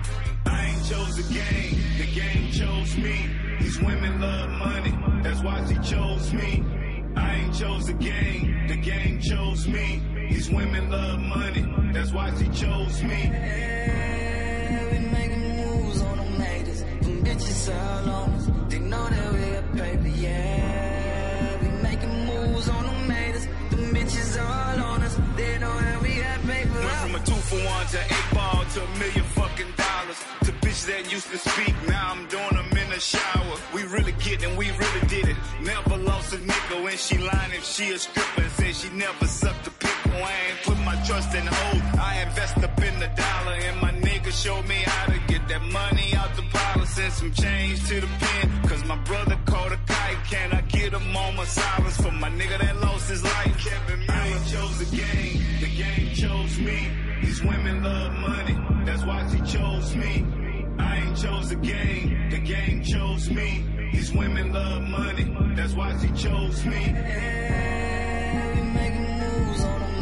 I 0.47 0.67
ain't 0.67 0.85
chose 0.87 1.17
the 1.17 1.35
game, 1.35 1.81
the 1.99 2.21
game 2.21 2.53
chose 2.53 2.97
me. 2.97 3.31
These 3.61 3.81
women 3.81 4.21
love 4.21 4.51
money, 4.51 4.95
that's 5.23 5.43
why 5.43 5.65
she 5.69 5.75
chose 5.91 6.33
me. 6.33 6.65
I 7.17 7.35
ain't 7.37 7.55
chose 7.55 7.87
the 7.87 7.95
game, 7.95 8.67
the 8.69 8.77
game 8.77 9.21
chose 9.21 9.67
me. 9.67 10.16
These 10.47 10.55
women 10.55 10.91
love 10.91 11.19
money, 11.19 11.67
that's 11.93 12.13
why 12.13 12.33
she 12.39 12.47
chose 12.51 13.03
me. 13.03 13.31
we 14.93 14.99
making 15.11 15.57
moves 15.57 16.03
on 16.03 16.19
them 16.19 16.41
haters. 16.41 16.83
Them 16.83 17.25
bitches 17.25 17.75
all 17.75 18.11
on 18.11 18.31
us. 18.31 18.47
They 18.69 18.79
know 18.79 19.09
that 19.09 19.33
we 19.33 19.41
got 19.41 19.77
paper, 19.77 20.07
yeah. 20.07 21.61
We 21.63 21.69
making 21.83 22.27
moves 22.27 22.69
on 22.69 22.85
them 22.85 23.11
haters. 23.11 23.47
Them 23.71 23.93
bitches 23.93 24.39
all 24.41 24.85
on 24.85 25.03
us. 25.03 25.17
They 25.37 25.59
know 25.59 25.81
that 25.81 26.01
we 26.01 26.15
got 26.15 26.41
paper. 26.43 26.79
Went 26.79 26.99
from 27.03 27.15
a 27.17 27.19
two 27.25 27.41
for 27.51 27.57
one 27.57 27.87
to 27.89 27.99
eight 27.99 28.29
ball 28.33 28.65
to 28.75 28.85
a 28.85 28.99
million 29.01 29.25
fucking 29.35 29.73
dollars. 29.77 30.21
To 30.45 30.53
bitches 30.63 30.87
that 30.87 31.11
used 31.11 31.29
to 31.33 31.39
speak, 31.39 31.75
now 31.89 32.13
I'm 32.13 32.25
doing 32.29 32.55
them 32.55 32.71
in 32.79 32.89
the 32.91 33.01
shower. 33.01 33.57
We 33.75 33.83
really 33.83 34.13
get 34.23 34.45
it, 34.45 34.57
we 34.57 34.71
really 34.71 35.07
did 35.09 35.27
it. 35.27 35.37
Never 35.61 35.97
lost 35.97 36.35
a 36.35 36.39
nickel 36.39 36.85
when 36.85 36.97
she 36.97 37.19
lying 37.19 37.51
if 37.53 37.65
she 37.65 37.91
a 37.91 37.99
stripper. 37.99 38.43
and 38.43 38.53
Said 38.53 38.77
she 38.77 38.89
never 38.91 39.27
sucked 39.27 39.67
a. 39.67 39.76
I 40.23 40.33
ain't 40.49 40.63
put 40.65 40.79
my 40.85 40.97
trust 41.07 41.35
in 41.35 41.47
hoes. 41.47 41.83
I 41.99 42.23
invest 42.23 42.57
up 42.59 42.83
in 42.83 42.99
the 43.01 43.11
dollar 43.17 43.57
and 43.69 43.81
my 43.81 43.93
nigga 43.93 44.33
showed 44.33 44.67
me 44.67 44.77
how 44.85 45.13
to 45.13 45.19
get 45.27 45.47
that 45.49 45.63
money 45.63 46.15
out 46.15 46.35
the 46.37 46.43
bottle. 46.53 46.87
Send 46.87 47.13
some 47.13 47.33
change 47.33 47.87
to 47.89 48.01
the 48.01 48.09
pen. 48.19 48.63
Cause 48.69 48.85
my 48.85 48.97
brother 49.05 49.39
caught 49.47 49.73
a 49.73 49.79
kite. 49.87 50.19
Can 50.31 50.53
I 50.53 50.61
get 50.63 50.95
a 50.95 51.01
moment 51.01 51.41
of 51.41 51.49
silence 51.49 51.97
for 52.01 52.13
my 52.13 52.31
nigga 52.31 52.59
that 52.59 52.77
lost 52.81 53.09
his 53.09 53.23
life? 53.23 53.57
Kevin 53.59 54.01
Miller 54.07 54.41
chose 54.53 54.79
the 54.79 54.97
game. 54.97 55.43
The 55.61 55.71
game 55.83 56.15
chose 56.15 56.59
me. 56.59 56.91
These 57.23 57.43
women 57.43 57.83
love 57.83 58.13
money. 58.13 58.57
That's 58.85 59.05
why 59.05 59.27
she 59.31 59.41
chose 59.53 59.97
me. 59.97 60.25
I 60.79 60.97
ain't 60.99 61.17
chose 61.17 61.49
the 61.49 61.57
game. 61.57 62.31
The 62.31 62.39
game 62.39 62.83
chose 62.83 63.31
me. 63.31 63.65
These 63.93 64.13
women 64.13 64.53
love 64.53 64.83
money. 64.83 65.25
That's 65.57 65.75
why 65.75 65.97
she 65.99 66.09
chose 66.13 66.65
me. 66.65 66.81
we 68.55 68.63
making 68.79 69.19
moves 69.19 69.65
on. 69.65 69.81
Them 69.81 69.96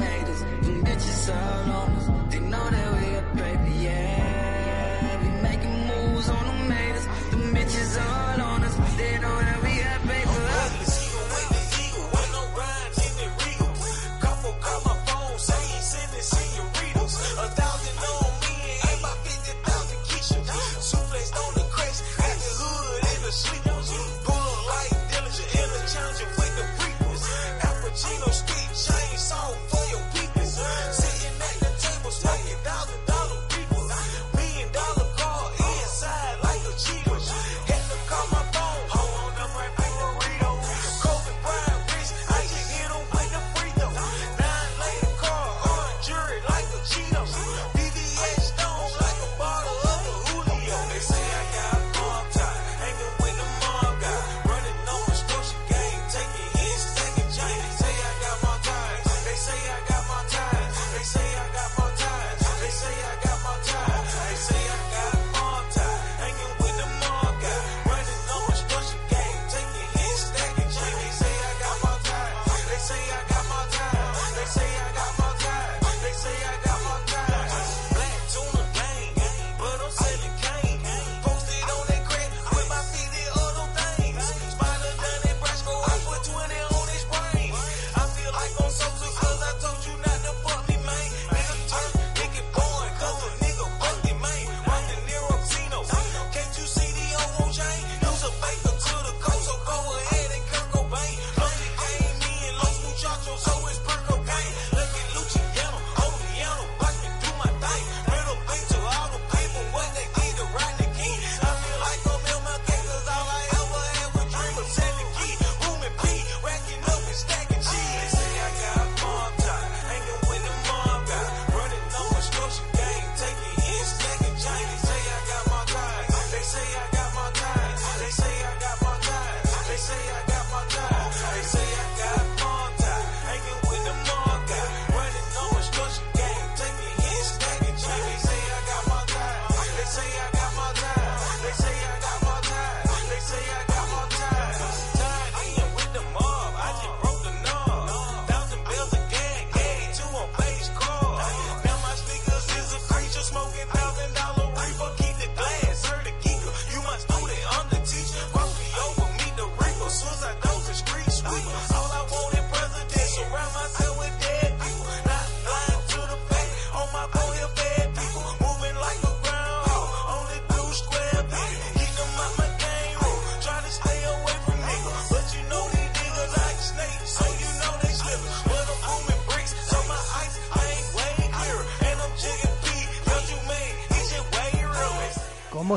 bitches 0.95 1.35
all 1.35 1.73
on 1.73 1.91
us. 1.97 2.33
They 2.33 2.41
know 2.41 2.71
that 2.71 3.01
we 3.01 3.17
a 3.17 3.23
baby, 3.35 3.85
yeah. 3.85 4.24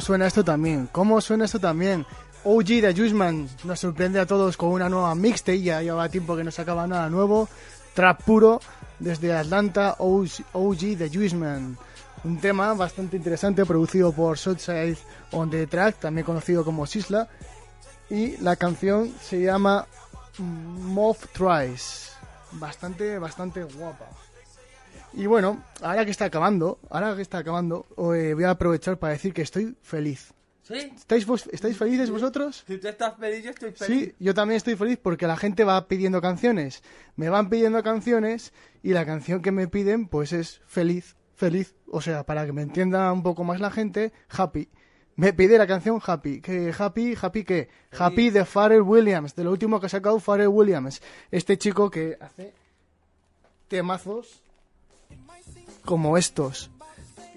Suena 0.07 0.27
esto 0.27 0.41
también? 0.41 0.87
¿Cómo 0.93 1.19
suena 1.19 1.43
esto 1.43 1.59
también? 1.59 2.05
OG 2.45 2.65
de 2.65 2.93
Juiceman 2.95 3.49
nos 3.65 3.81
sorprende 3.81 4.21
a 4.21 4.25
todos 4.25 4.55
con 4.55 4.69
una 4.69 4.87
nueva 4.87 5.13
mixtape, 5.15 5.61
ya 5.61 5.81
lleva 5.81 6.07
tiempo 6.07 6.37
que 6.37 6.45
no 6.45 6.51
sacaba 6.51 6.87
nada 6.87 7.09
nuevo. 7.09 7.49
Trap 7.93 8.23
puro 8.23 8.61
desde 8.99 9.35
Atlanta, 9.35 9.97
OG, 9.99 10.79
de 10.97 11.09
Juiceman. 11.13 11.77
Un 12.23 12.39
tema 12.39 12.73
bastante 12.73 13.17
interesante 13.17 13.65
producido 13.65 14.13
por 14.13 14.37
Southside 14.37 14.97
on 15.33 15.49
the 15.49 15.67
Track, 15.67 15.99
también 15.99 16.23
conocido 16.23 16.63
como 16.63 16.85
Sisla. 16.85 17.27
Y 18.09 18.37
la 18.37 18.55
canción 18.55 19.13
se 19.21 19.41
llama 19.41 19.85
Moth 20.37 21.33
Tries. 21.33 22.13
Bastante, 22.53 23.19
bastante 23.19 23.61
guapa. 23.61 24.05
Y 25.17 25.25
bueno, 25.25 25.63
ahora 25.81 26.05
que 26.05 26.11
está 26.11 26.25
acabando, 26.25 26.79
ahora 26.91 27.15
que 27.15 27.23
está 27.23 27.39
acabando, 27.39 27.87
eh, 28.13 28.33
voy 28.35 28.43
a 28.43 28.51
aprovechar 28.51 28.97
para 28.99 29.13
decir 29.13 29.33
que 29.33 29.41
estoy 29.41 29.75
feliz. 29.81 30.31
¿Sí? 30.61 30.75
¿Estáis, 30.95 31.25
vos- 31.25 31.49
¿Estáis 31.51 31.75
felices 31.77 32.11
vosotros? 32.11 32.63
Si 32.67 32.77
tú 32.77 32.87
estás 32.87 33.15
feliz, 33.17 33.43
yo 33.43 33.49
estoy 33.51 33.71
feliz. 33.71 34.09
Sí, 34.09 34.15
yo 34.19 34.33
también 34.33 34.57
estoy 34.57 34.75
feliz 34.75 34.99
porque 35.01 35.25
la 35.25 35.35
gente 35.37 35.63
va 35.63 35.87
pidiendo 35.87 36.21
canciones. 36.21 36.83
Me 37.15 37.29
van 37.29 37.49
pidiendo 37.49 37.81
canciones 37.83 38.53
y 38.83 38.91
la 38.93 39.05
canción 39.05 39.41
que 39.41 39.51
me 39.51 39.67
piden 39.67 40.07
pues 40.07 40.33
es 40.33 40.61
feliz, 40.67 41.15
feliz. 41.35 41.73
O 41.89 42.01
sea, 42.01 42.23
para 42.25 42.45
que 42.45 42.51
me 42.53 42.61
entienda 42.61 43.11
un 43.11 43.23
poco 43.23 43.43
más 43.43 43.59
la 43.59 43.71
gente, 43.71 44.11
happy. 44.29 44.69
Me 45.15 45.33
pide 45.33 45.57
la 45.57 45.65
canción 45.65 45.99
Happy. 46.05 46.41
¿Qué 46.41 46.71
happy? 46.77 47.15
¿Happy 47.19 47.43
qué? 47.43 47.69
Happy 47.97 48.29
de 48.29 48.45
Pharrell 48.45 48.83
Williams, 48.83 49.33
de 49.35 49.45
lo 49.45 49.49
último 49.51 49.79
que 49.79 49.87
ha 49.87 49.89
sacado 49.89 50.19
Pharrell 50.19 50.49
Williams. 50.49 51.01
Este 51.31 51.57
chico 51.57 51.89
que 51.89 52.17
hace 52.21 52.53
temazos 53.67 54.43
como 55.87 56.17
estos. 56.17 56.69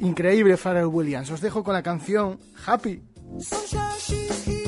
Increíble 0.01 0.59
Pharrell 0.59 0.87
Williams. 0.87 1.31
Os 1.31 1.41
dejo 1.41 1.63
con 1.63 1.73
la 1.73 1.83
canción 1.83 2.39
Happy. 2.67 3.01
Sunshine, 3.39 3.99
she's 3.99 4.45
here. 4.45 4.61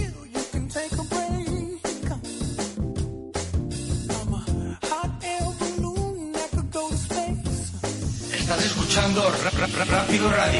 You 10.12 10.52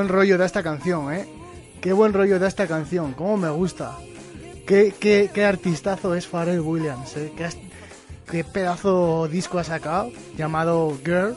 buen 0.00 0.08
rollo 0.08 0.38
da 0.38 0.46
esta 0.46 0.62
canción, 0.62 1.12
¿eh? 1.12 1.28
Qué 1.82 1.92
buen 1.92 2.14
rollo 2.14 2.38
da 2.38 2.48
esta 2.48 2.66
canción, 2.66 3.12
cómo 3.12 3.36
me 3.36 3.50
gusta. 3.50 3.98
Qué, 4.66 4.94
qué, 4.98 5.28
qué 5.30 5.44
artistazo 5.44 6.14
es 6.14 6.26
Pharrell 6.26 6.60
Williams, 6.60 7.18
¿eh? 7.18 7.30
Qué, 7.36 7.50
qué 8.30 8.42
pedazo 8.42 9.28
disco 9.28 9.58
ha 9.58 9.64
sacado, 9.64 10.10
llamado 10.38 10.96
Girl, 11.04 11.36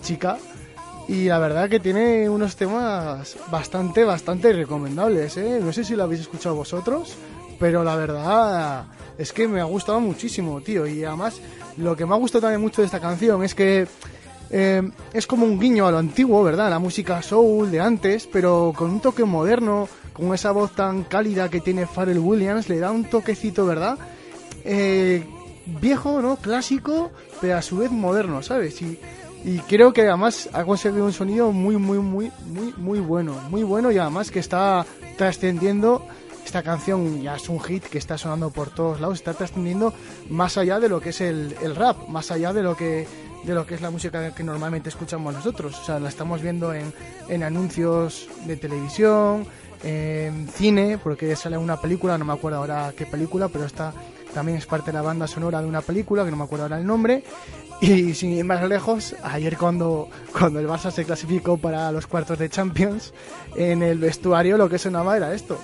chica. 0.00 0.38
Y 1.08 1.24
la 1.24 1.40
verdad 1.40 1.68
que 1.68 1.80
tiene 1.80 2.28
unos 2.28 2.54
temas 2.54 3.36
bastante, 3.50 4.04
bastante 4.04 4.52
recomendables, 4.52 5.36
¿eh? 5.36 5.58
No 5.60 5.72
sé 5.72 5.82
si 5.82 5.96
lo 5.96 6.04
habéis 6.04 6.20
escuchado 6.20 6.54
vosotros, 6.54 7.16
pero 7.58 7.82
la 7.82 7.96
verdad 7.96 8.84
es 9.18 9.32
que 9.32 9.48
me 9.48 9.60
ha 9.60 9.64
gustado 9.64 9.98
muchísimo, 9.98 10.60
tío. 10.60 10.86
Y 10.86 11.02
además, 11.02 11.40
lo 11.76 11.96
que 11.96 12.06
me 12.06 12.14
ha 12.14 12.18
gustado 12.18 12.42
también 12.42 12.60
mucho 12.60 12.80
de 12.80 12.86
esta 12.86 13.00
canción 13.00 13.42
es 13.42 13.56
que 13.56 13.88
eh, 14.50 14.82
es 15.12 15.26
como 15.26 15.46
un 15.46 15.58
guiño 15.58 15.86
a 15.86 15.90
lo 15.90 15.98
antiguo, 15.98 16.42
¿verdad? 16.42 16.70
La 16.70 16.78
música 16.78 17.22
soul 17.22 17.70
de 17.70 17.80
antes, 17.80 18.28
pero 18.30 18.72
con 18.76 18.90
un 18.90 19.00
toque 19.00 19.24
moderno, 19.24 19.88
con 20.12 20.34
esa 20.34 20.52
voz 20.52 20.72
tan 20.72 21.04
cálida 21.04 21.48
que 21.48 21.60
tiene 21.60 21.86
Pharrell 21.86 22.18
Williams, 22.18 22.68
le 22.68 22.78
da 22.78 22.90
un 22.90 23.04
toquecito, 23.04 23.66
¿verdad? 23.66 23.98
Eh, 24.64 25.24
viejo, 25.80 26.22
¿no? 26.22 26.36
Clásico, 26.36 27.10
pero 27.40 27.56
a 27.56 27.62
su 27.62 27.78
vez 27.78 27.90
moderno, 27.90 28.42
¿sabes? 28.42 28.80
Y, 28.80 28.98
y 29.44 29.58
creo 29.60 29.92
que 29.92 30.02
además 30.02 30.48
ha 30.52 30.64
conseguido 30.64 31.04
un 31.04 31.12
sonido 31.12 31.52
muy, 31.52 31.76
muy, 31.76 31.98
muy, 31.98 32.32
muy, 32.46 32.74
muy 32.76 33.00
bueno. 33.00 33.34
Muy 33.50 33.62
bueno 33.62 33.92
y 33.92 33.98
además 33.98 34.30
que 34.30 34.40
está 34.40 34.84
trascendiendo 35.16 36.04
esta 36.44 36.62
canción 36.62 37.20
ya 37.20 37.36
es 37.36 37.46
un 37.50 37.60
hit 37.60 37.84
que 37.84 37.98
está 37.98 38.16
sonando 38.16 38.48
por 38.48 38.70
todos 38.70 39.00
lados, 39.02 39.18
está 39.18 39.34
trascendiendo 39.34 39.92
más 40.30 40.56
allá 40.56 40.80
de 40.80 40.88
lo 40.88 40.98
que 40.98 41.10
es 41.10 41.20
el, 41.20 41.54
el 41.60 41.76
rap, 41.76 42.08
más 42.08 42.30
allá 42.30 42.54
de 42.54 42.62
lo 42.62 42.74
que 42.74 43.06
de 43.48 43.54
lo 43.54 43.66
que 43.66 43.74
es 43.74 43.80
la 43.80 43.90
música 43.90 44.34
que 44.34 44.44
normalmente 44.44 44.88
escuchamos 44.88 45.34
nosotros. 45.34 45.78
O 45.80 45.84
sea, 45.84 45.98
la 45.98 46.08
estamos 46.08 46.42
viendo 46.42 46.72
en, 46.72 46.92
en 47.28 47.42
anuncios 47.42 48.28
de 48.44 48.56
televisión, 48.56 49.46
en 49.82 50.48
cine, 50.48 50.98
porque 51.02 51.34
sale 51.34 51.56
una 51.56 51.80
película, 51.80 52.18
no 52.18 52.24
me 52.24 52.32
acuerdo 52.32 52.58
ahora 52.58 52.92
qué 52.96 53.06
película, 53.06 53.48
pero 53.48 53.64
esta 53.64 53.92
también 54.34 54.58
es 54.58 54.66
parte 54.66 54.92
de 54.92 54.98
la 54.98 55.02
banda 55.02 55.26
sonora 55.26 55.60
de 55.60 55.66
una 55.66 55.80
película, 55.80 56.24
que 56.24 56.30
no 56.30 56.36
me 56.36 56.44
acuerdo 56.44 56.64
ahora 56.64 56.78
el 56.78 56.86
nombre. 56.86 57.24
Y 57.80 58.12
sin 58.14 58.32
ir 58.32 58.44
más 58.44 58.66
lejos, 58.68 59.14
ayer 59.22 59.56
cuando, 59.56 60.08
cuando 60.36 60.60
el 60.60 60.66
Barça 60.66 60.90
se 60.90 61.04
clasificó 61.04 61.56
para 61.56 61.90
los 61.92 62.06
cuartos 62.06 62.38
de 62.38 62.50
Champions, 62.50 63.14
en 63.56 63.82
el 63.82 63.98
vestuario 63.98 64.58
lo 64.58 64.68
que 64.68 64.78
sonaba 64.78 65.16
era 65.16 65.32
esto. 65.32 65.58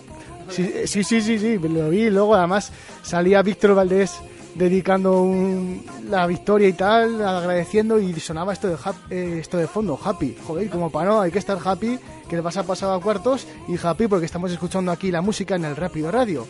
Sí, 0.48 0.72
sí, 0.86 1.02
sí, 1.04 1.20
sí, 1.20 1.38
sí, 1.38 1.58
lo 1.58 1.90
vi. 1.90 2.10
Luego 2.10 2.34
además 2.34 2.72
salía 3.02 3.42
Víctor 3.42 3.74
Valdés 3.74 4.12
dedicando 4.54 5.22
un- 5.22 5.84
la 6.08 6.26
victoria 6.26 6.68
y 6.68 6.72
tal, 6.74 7.20
agradeciendo 7.26 7.98
y 7.98 8.12
sonaba 8.20 8.52
esto 8.52 8.68
de, 8.68 8.76
eh, 9.10 9.38
esto 9.40 9.56
de 9.58 9.66
fondo, 9.66 9.98
happy. 10.02 10.36
Joder, 10.46 10.70
como 10.70 10.90
para 10.90 11.10
no, 11.10 11.20
hay 11.20 11.30
que 11.30 11.38
estar 11.38 11.58
happy, 11.64 11.98
que 12.28 12.36
el 12.36 12.42
Barça 12.42 12.58
ha 12.58 12.62
pasado 12.64 12.94
a 12.94 13.00
cuartos 13.00 13.46
y 13.68 13.76
happy 13.80 14.06
porque 14.06 14.26
estamos 14.26 14.50
escuchando 14.52 14.92
aquí 14.92 15.10
la 15.10 15.20
música 15.22 15.56
en 15.56 15.64
el 15.64 15.76
Rápido 15.76 16.10
Radio. 16.10 16.46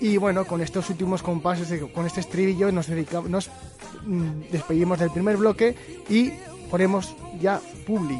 Y 0.00 0.16
bueno, 0.16 0.44
con 0.46 0.62
estos 0.62 0.88
últimos 0.90 1.22
compases, 1.22 1.82
con 1.92 2.06
este 2.06 2.20
estribillo, 2.20 2.72
nos, 2.72 2.86
dedicamos, 2.86 3.28
nos 3.28 3.50
mm, 4.06 4.50
despedimos 4.50 4.98
del 4.98 5.10
primer 5.10 5.36
bloque 5.36 5.74
y 6.08 6.30
ponemos 6.70 7.14
ya 7.40 7.60
Publi. 7.86 8.18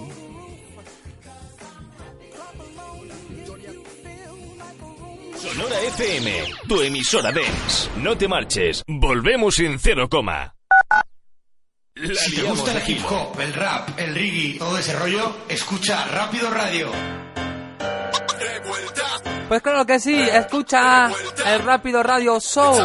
Sonora 5.40 5.80
FM, 5.80 6.44
tu 6.68 6.82
emisora 6.82 7.32
dance. 7.32 7.88
No 7.96 8.16
te 8.16 8.28
marches, 8.28 8.84
volvemos 8.86 9.58
en 9.60 9.78
cero 9.78 10.06
coma. 10.10 10.54
La 11.94 12.14
Si 12.14 12.34
te 12.36 12.42
gusta 12.42 12.72
el 12.78 12.90
hip 12.90 13.04
hop, 13.08 13.40
el 13.40 13.54
rap, 13.54 13.88
el 13.98 14.14
reggae, 14.14 14.58
todo 14.58 14.76
ese 14.76 14.92
rollo, 14.92 15.34
escucha 15.48 16.04
Rápido 16.08 16.50
Radio. 16.50 16.90
Pues 19.48 19.62
claro 19.62 19.86
que 19.86 19.98
sí, 19.98 20.14
escucha 20.20 21.10
el 21.46 21.60
Rápido 21.64 22.02
Radio 22.02 22.38
Show 22.38 22.76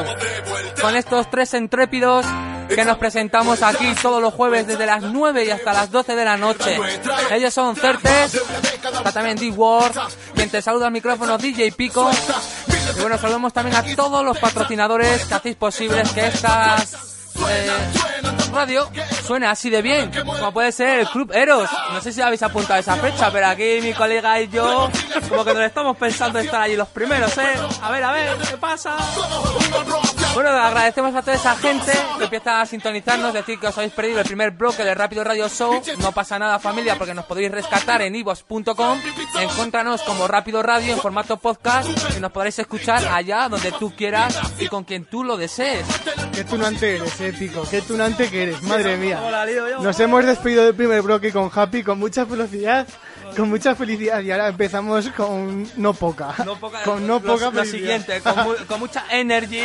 con 0.81 0.95
estos 0.95 1.29
tres 1.29 1.53
intrépidos 1.53 2.25
que 2.67 2.85
nos 2.85 2.97
presentamos 2.97 3.61
aquí 3.61 3.93
todos 4.01 4.21
los 4.21 4.33
jueves 4.33 4.67
desde 4.67 4.85
las 4.85 5.03
9 5.03 5.45
y 5.45 5.49
hasta 5.49 5.73
las 5.73 5.91
12 5.91 6.15
de 6.15 6.25
la 6.25 6.37
noche. 6.37 6.79
Ellos 7.31 7.53
son 7.53 7.75
Certes, 7.75 8.33
está 8.33 9.11
también 9.11 9.37
D-Word, 9.37 9.93
quien 10.33 10.49
te 10.49 10.61
saluda 10.61 10.87
al 10.87 10.93
micrófono 10.93 11.37
DJ 11.37 11.71
Pico. 11.71 12.09
Y 12.97 13.01
bueno, 13.01 13.17
saludamos 13.17 13.53
también 13.53 13.75
a 13.75 13.95
todos 13.95 14.23
los 14.23 14.37
patrocinadores 14.37 15.25
que 15.25 15.33
hacéis 15.33 15.55
posibles 15.55 16.09
que 16.11 16.27
estas 16.27 16.93
eh, 17.49 18.14
radio 18.53 18.89
suene 19.25 19.47
así 19.47 19.69
de 19.69 19.81
bien, 19.81 20.11
como 20.11 20.51
puede 20.51 20.71
ser 20.71 20.99
el 20.99 21.07
Club 21.09 21.31
Eros. 21.33 21.69
No 21.93 22.01
sé 22.01 22.11
si 22.11 22.21
habéis 22.21 22.43
apuntado 22.43 22.79
esa 22.79 22.95
fecha, 22.95 23.31
pero 23.31 23.47
aquí 23.47 23.79
mi 23.81 23.93
colega 23.93 24.39
y 24.41 24.47
yo, 24.47 24.89
como 25.29 25.43
que 25.43 25.53
nos 25.53 25.63
estamos 25.63 25.97
pensando 25.97 26.39
estar 26.39 26.61
allí 26.61 26.75
los 26.75 26.87
primeros, 26.89 27.37
¿eh? 27.37 27.53
A 27.81 27.91
ver, 27.91 28.03
a 28.03 28.11
ver, 28.11 28.37
¿qué 28.49 28.57
pasa? 28.57 28.95
Bueno, 30.33 30.49
agradecemos 30.49 31.15
a 31.15 31.21
toda 31.21 31.35
esa 31.35 31.55
gente 31.55 31.91
que 32.17 32.25
empieza 32.25 32.61
a 32.61 32.65
sintonizarnos, 32.65 33.33
decir 33.33 33.59
que 33.59 33.67
os 33.67 33.77
habéis 33.77 33.93
perdido 33.93 34.19
el 34.19 34.25
primer 34.25 34.51
bloque 34.51 34.83
del 34.83 34.95
Rápido 34.95 35.23
Radio 35.23 35.47
Show. 35.49 35.81
No 35.99 36.11
pasa 36.11 36.37
nada, 36.39 36.59
familia, 36.59 36.97
porque 36.97 37.13
nos 37.13 37.25
podéis 37.25 37.51
rescatar 37.51 38.01
en 38.01 38.15
ivos.com. 38.15 38.99
Encuéntranos 39.39 40.01
como 40.01 40.27
Rápido 40.27 40.61
Radio 40.61 40.93
en 40.93 40.99
formato 40.99 41.37
podcast 41.37 41.89
y 42.17 42.19
nos 42.19 42.31
podréis 42.31 42.59
escuchar 42.59 43.05
allá 43.07 43.49
donde 43.49 43.71
tú 43.73 43.93
quieras 43.95 44.37
y 44.59 44.67
con 44.67 44.83
quien 44.83 45.05
tú 45.05 45.23
lo 45.23 45.37
desees. 45.37 45.85
Qué 46.33 46.43
tunante 46.43 46.95
eres, 46.95 47.21
eh, 47.21 47.33
Pico. 47.37 47.63
Qué 47.69 47.81
tunante 47.81 48.14
que 48.23 48.43
eres, 48.43 48.63
madre 48.63 48.97
mía. 48.97 49.19
Nos 49.81 49.99
hemos 49.99 50.25
despedido 50.25 50.63
del 50.63 50.75
primer 50.75 51.01
bloque 51.01 51.31
con 51.31 51.49
Happy, 51.53 51.83
con 51.83 51.99
mucha 51.99 52.23
velocidad. 52.23 52.87
Con 53.35 53.49
mucha 53.49 53.75
felicidad. 53.75 54.21
Y 54.21 54.31
ahora 54.31 54.47
empezamos 54.47 55.07
con 55.09 55.67
no 55.77 55.93
poca. 55.93 56.33
con 56.83 57.05
no 57.05 57.15
Lo- 57.19 57.21
poca 57.21 57.49
lo 57.51 57.65
siguiente, 57.65 58.21
con, 58.21 58.35
mu- 58.43 58.55
con 58.67 58.79
mucha 58.79 59.03
energy, 59.11 59.61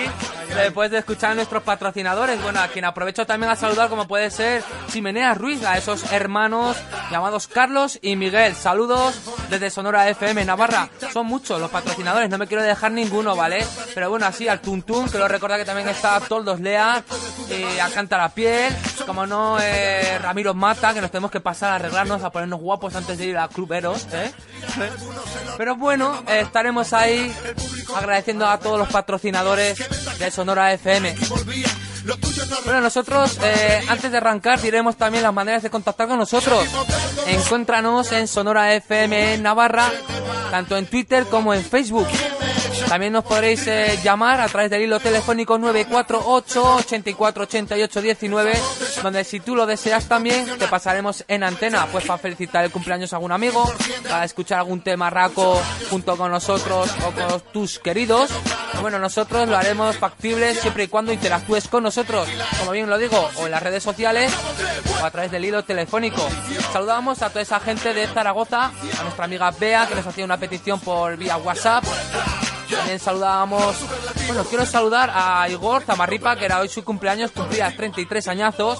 después 0.54 0.90
de 0.90 0.98
escuchar 0.98 1.32
a 1.32 1.34
nuestros 1.34 1.62
patrocinadores, 1.62 2.42
bueno, 2.42 2.60
a 2.60 2.68
quien 2.68 2.84
aprovecho 2.84 3.26
también 3.26 3.50
a 3.52 3.56
saludar, 3.56 3.88
como 3.88 4.06
puede 4.08 4.30
ser 4.30 4.62
Chimenea 4.90 5.34
Ruiz, 5.34 5.62
a 5.64 5.76
esos 5.78 6.10
hermanos 6.12 6.76
llamados 7.10 7.46
Carlos 7.48 7.98
y 8.02 8.16
Miguel. 8.16 8.54
Saludos 8.54 9.20
desde 9.50 9.70
Sonora 9.70 10.08
FM 10.08 10.44
Navarra. 10.44 10.88
Son 11.12 11.26
muchos 11.26 11.60
los 11.60 11.70
patrocinadores, 11.70 12.28
no 12.30 12.38
me 12.38 12.46
quiero 12.46 12.62
dejar 12.62 12.92
ninguno, 12.92 13.36
¿vale? 13.36 13.64
Pero 13.94 14.10
bueno, 14.10 14.26
así 14.26 14.48
al 14.48 14.60
Tuntún, 14.60 15.08
que 15.08 15.18
lo 15.18 15.28
recuerda 15.28 15.56
que 15.56 15.64
también 15.64 15.88
está 15.88 16.18
Toldos 16.20 16.60
Lea, 16.60 17.02
eh, 17.50 17.80
a 17.80 17.88
Canta 17.90 18.16
la 18.18 18.28
Piel, 18.30 18.74
como 19.06 19.26
no, 19.26 19.58
eh, 19.60 20.18
Ramiro 20.18 20.54
Mata, 20.54 20.92
que 20.94 21.00
nos 21.00 21.10
tenemos 21.10 21.30
que 21.30 21.40
pasar 21.40 21.72
a 21.72 21.74
arreglarnos, 21.76 22.22
a 22.22 22.30
ponernos 22.30 22.60
guapos 22.60 22.94
antes 22.94 23.18
de 23.18 23.26
ir 23.26 23.38
a 23.38 23.48
Club 23.48 23.59
¿eh? 24.12 24.32
Pero 25.56 25.76
bueno, 25.76 26.22
estaremos 26.26 26.92
ahí 26.92 27.32
agradeciendo 27.94 28.46
a 28.46 28.58
todos 28.58 28.78
los 28.78 28.88
patrocinadores 28.88 29.78
de 30.18 30.30
Sonora 30.30 30.72
FM. 30.72 31.14
Bueno, 32.64 32.80
nosotros, 32.80 33.38
eh, 33.42 33.82
antes 33.88 34.10
de 34.10 34.16
arrancar, 34.16 34.60
diremos 34.60 34.96
también 34.96 35.22
las 35.22 35.34
maneras 35.34 35.62
de 35.62 35.70
contactar 35.70 36.08
con 36.08 36.18
nosotros. 36.18 36.64
Encuéntranos 37.26 38.12
en 38.12 38.26
Sonora 38.26 38.74
FM 38.74 39.38
Navarra, 39.38 39.90
tanto 40.50 40.76
en 40.76 40.86
Twitter 40.86 41.26
como 41.26 41.52
en 41.52 41.64
Facebook. 41.64 42.06
También 42.88 43.12
nos 43.12 43.24
podréis 43.24 43.66
eh, 43.66 43.98
llamar 44.02 44.40
a 44.40 44.48
través 44.48 44.70
del 44.70 44.82
hilo 44.82 45.00
telefónico 45.00 45.58
948 45.58 46.74
84 46.76 47.42
88 47.44 48.02
19, 48.02 48.52
donde 49.02 49.24
si 49.24 49.40
tú 49.40 49.54
lo 49.54 49.66
deseas 49.66 50.06
también 50.06 50.58
te 50.58 50.66
pasaremos 50.66 51.24
en 51.28 51.44
antena, 51.44 51.86
pues 51.86 52.04
para 52.04 52.18
felicitar 52.18 52.64
el 52.64 52.70
cumpleaños 52.70 53.12
a 53.12 53.16
algún 53.16 53.32
amigo, 53.32 53.72
para 54.08 54.24
escuchar 54.24 54.58
algún 54.58 54.80
tema 54.80 55.10
raco 55.10 55.60
junto 55.88 56.16
con 56.16 56.30
nosotros 56.30 56.90
o 57.06 57.12
con 57.12 57.40
tus 57.52 57.78
queridos. 57.78 58.30
Bueno, 58.80 58.98
nosotros 58.98 59.48
lo 59.48 59.56
haremos 59.56 59.96
factible 59.98 60.54
siempre 60.54 60.84
y 60.84 60.88
cuando 60.88 61.12
interactúes 61.12 61.68
con 61.68 61.82
nosotros, 61.82 62.28
como 62.58 62.72
bien 62.72 62.88
lo 62.88 62.96
digo, 62.98 63.30
o 63.36 63.44
en 63.44 63.50
las 63.50 63.62
redes 63.62 63.82
sociales 63.82 64.32
o 65.00 65.04
a 65.04 65.10
través 65.10 65.30
del 65.30 65.44
hilo 65.44 65.62
telefónico. 65.64 66.26
Saludamos 66.72 67.22
a 67.22 67.28
toda 67.28 67.42
esa 67.42 67.60
gente 67.60 67.92
de 67.92 68.06
Zaragoza, 68.06 68.72
a 68.98 69.02
nuestra 69.02 69.24
amiga 69.24 69.50
Bea 69.50 69.86
que 69.86 69.94
nos 69.94 70.06
hacía 70.06 70.24
una 70.24 70.38
petición 70.38 70.80
por 70.80 71.16
vía 71.16 71.36
WhatsApp. 71.36 71.84
También 72.70 72.98
saludábamos, 72.98 73.76
bueno, 74.26 74.44
quiero 74.44 74.64
saludar 74.64 75.10
a 75.12 75.48
Igor 75.48 75.82
Zamarripa, 75.82 76.36
que 76.36 76.44
era 76.44 76.60
hoy 76.60 76.68
su 76.68 76.84
cumpleaños, 76.84 77.30
cumplía 77.30 77.74
33 77.74 78.28
añazos. 78.28 78.78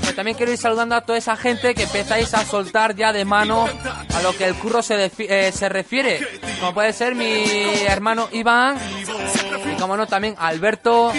Pero 0.00 0.14
también 0.14 0.36
quiero 0.36 0.52
ir 0.52 0.58
saludando 0.58 0.94
a 0.94 1.00
toda 1.00 1.18
esa 1.18 1.36
gente 1.36 1.74
que 1.74 1.84
empezáis 1.84 2.34
a 2.34 2.44
soltar 2.44 2.94
ya 2.94 3.12
de 3.12 3.24
mano 3.24 3.68
a 4.14 4.22
lo 4.22 4.36
que 4.36 4.46
el 4.46 4.54
curro 4.54 4.82
se, 4.82 5.10
eh, 5.18 5.52
se 5.52 5.68
refiere. 5.68 6.20
Como 6.60 6.74
puede 6.74 6.92
ser 6.92 7.14
mi 7.14 7.44
hermano 7.86 8.28
Iván, 8.32 8.78
y 9.72 9.80
como 9.80 9.96
no, 9.96 10.06
también 10.06 10.34
Alberto 10.38 11.12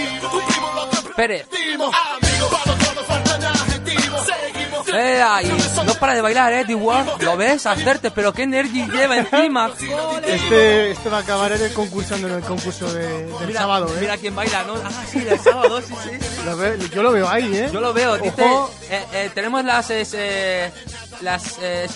Pérez. 1.15 1.47
Eh, 4.95 5.23
no 5.85 5.93
para 5.95 6.13
de 6.13 6.21
bailar, 6.21 6.53
eh, 6.53 6.65
D-Word. 6.65 7.21
Lo 7.23 7.35
ves, 7.37 7.65
hacerte, 7.65 8.11
pero 8.11 8.31
qué 8.33 8.43
energy 8.43 8.85
lleva 8.91 9.17
encima. 9.17 9.71
Este, 10.25 10.91
este 10.91 11.09
va 11.09 11.17
a 11.17 11.21
acabar 11.21 11.51
en 11.53 11.61
el 11.61 11.73
concursando 11.73 12.27
en 12.27 12.35
el 12.35 12.41
concurso 12.43 12.91
de- 12.93 13.25
del 13.25 13.47
Mira, 13.47 13.61
sábado, 13.61 13.87
¿eh? 13.95 13.97
mira 14.01 14.17
quién 14.17 14.35
baila, 14.35 14.63
¿no? 14.63 14.75
Ah, 14.75 14.91
sí, 15.09 15.19
del 15.19 15.39
sábado, 15.39 15.81
sí, 15.81 15.93
sí. 16.03 16.43
Lo 16.45 16.75
yo 16.75 17.03
lo 17.03 17.11
veo 17.11 17.27
ahí, 17.29 17.55
¿eh? 17.55 17.69
Yo 17.71 17.81
lo 17.81 17.93
veo, 17.93 18.17
dice, 18.17 18.43
eh, 18.89 19.05
eh, 19.13 19.31
tenemos 19.33 19.63
las 19.65 19.89
eh, 19.91 20.71
las 21.23 21.57
eh, 21.61 21.87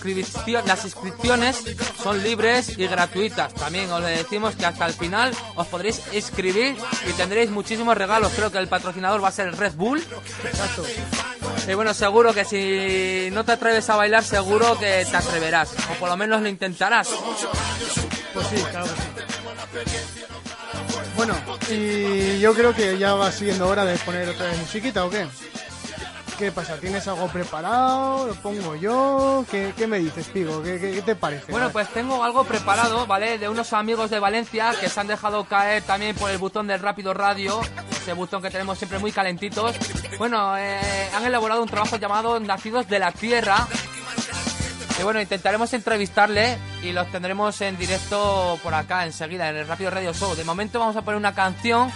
las 0.65 0.86
inscripciones 0.86 1.63
son 2.01 2.23
libres 2.23 2.78
y 2.78 2.88
gratuitas. 2.88 3.53
También 3.53 3.91
os 3.91 4.03
decimos 4.03 4.55
que 4.55 4.65
hasta 4.65 4.86
el 4.86 4.93
final 4.93 5.34
os 5.55 5.67
podréis 5.67 6.01
inscribir 6.13 6.75
y 7.07 7.13
tendréis 7.13 7.49
muchísimos 7.49 7.97
regalos. 7.97 8.32
Creo 8.36 8.51
que 8.51 8.57
el 8.57 8.67
patrocinador 8.67 9.23
va 9.23 9.28
a 9.28 9.32
ser 9.32 9.55
Red 9.55 9.73
Bull. 9.73 10.03
Exacto. 10.43 10.84
Y 11.67 11.73
bueno, 11.73 11.93
seguro 11.93 12.34
que 12.34 12.45
si 12.45 13.30
no 13.34 13.43
te 13.43 13.51
atreves 13.53 13.89
a 13.89 13.95
bailar, 13.95 14.23
seguro 14.23 14.78
que 14.80 15.05
te 15.09 15.17
atreverás. 15.17 15.73
O 15.91 15.99
por 15.99 16.09
lo 16.09 16.17
menos 16.17 16.41
lo 16.41 16.47
intentarás. 16.47 17.09
Pues 18.34 18.47
sí, 18.47 18.55
claro 18.71 18.86
que 18.86 19.01
sí. 19.01 20.07
Bueno, 21.15 21.36
y 21.69 22.39
yo 22.39 22.53
creo 22.53 22.73
que 22.73 22.97
ya 22.97 23.15
va 23.15 23.32
siendo 23.32 23.67
hora 23.67 23.84
de 23.84 23.97
poner 23.97 24.30
otra 24.30 24.45
vez 24.45 24.59
musiquita, 24.59 25.03
¿o 25.03 25.09
qué? 25.09 25.25
¿Qué 26.38 26.51
pasa? 26.51 26.77
¿Tienes 26.77 27.07
algo 27.07 27.27
preparado? 27.29 28.27
¿Lo 28.27 28.35
pongo 28.35 28.75
yo? 28.75 29.43
¿Qué, 29.49 29.73
qué 29.75 29.88
me 29.88 29.97
dices, 29.97 30.27
Pigo? 30.27 30.61
¿Qué, 30.61 30.79
qué, 30.79 30.91
qué 30.93 31.01
te 31.01 31.15
parece? 31.15 31.51
Bueno, 31.51 31.71
pues 31.71 31.88
tengo 31.89 32.23
algo 32.23 32.43
preparado, 32.43 33.07
¿vale? 33.07 33.39
De 33.39 33.49
unos 33.49 33.73
amigos 33.73 34.11
de 34.11 34.19
Valencia 34.19 34.71
que 34.79 34.88
se 34.88 34.99
han 34.99 35.07
dejado 35.07 35.45
caer 35.45 35.81
también 35.81 36.15
por 36.15 36.29
el 36.29 36.38
botón 36.38 36.67
del 36.67 36.79
Rápido 36.79 37.15
Radio, 37.15 37.59
ese 37.89 38.13
botón 38.13 38.43
que 38.43 38.51
tenemos 38.51 38.77
siempre 38.77 38.99
muy 38.99 39.11
calentitos. 39.11 39.75
Bueno, 40.19 40.55
eh, 40.57 41.09
han 41.15 41.25
elaborado 41.25 41.63
un 41.63 41.69
trabajo 41.69 41.95
llamado 41.97 42.39
Nacidos 42.39 42.88
de 42.88 42.99
la 42.99 43.11
Tierra. 43.11 43.67
Y 44.99 45.03
bueno, 45.03 45.19
intentaremos 45.19 45.73
entrevistarle 45.73 46.57
y 46.83 46.91
los 46.91 47.11
tendremos 47.11 47.59
en 47.61 47.77
directo 47.77 48.59
por 48.61 48.75
acá 48.75 49.05
enseguida 49.05 49.49
en 49.49 49.55
el 49.57 49.67
Rápido 49.67 49.89
Radio 49.89 50.13
Show. 50.13 50.35
De 50.35 50.43
momento 50.43 50.79
vamos 50.79 50.95
a 50.97 51.01
poner 51.01 51.17
una 51.17 51.33
canción 51.33 51.91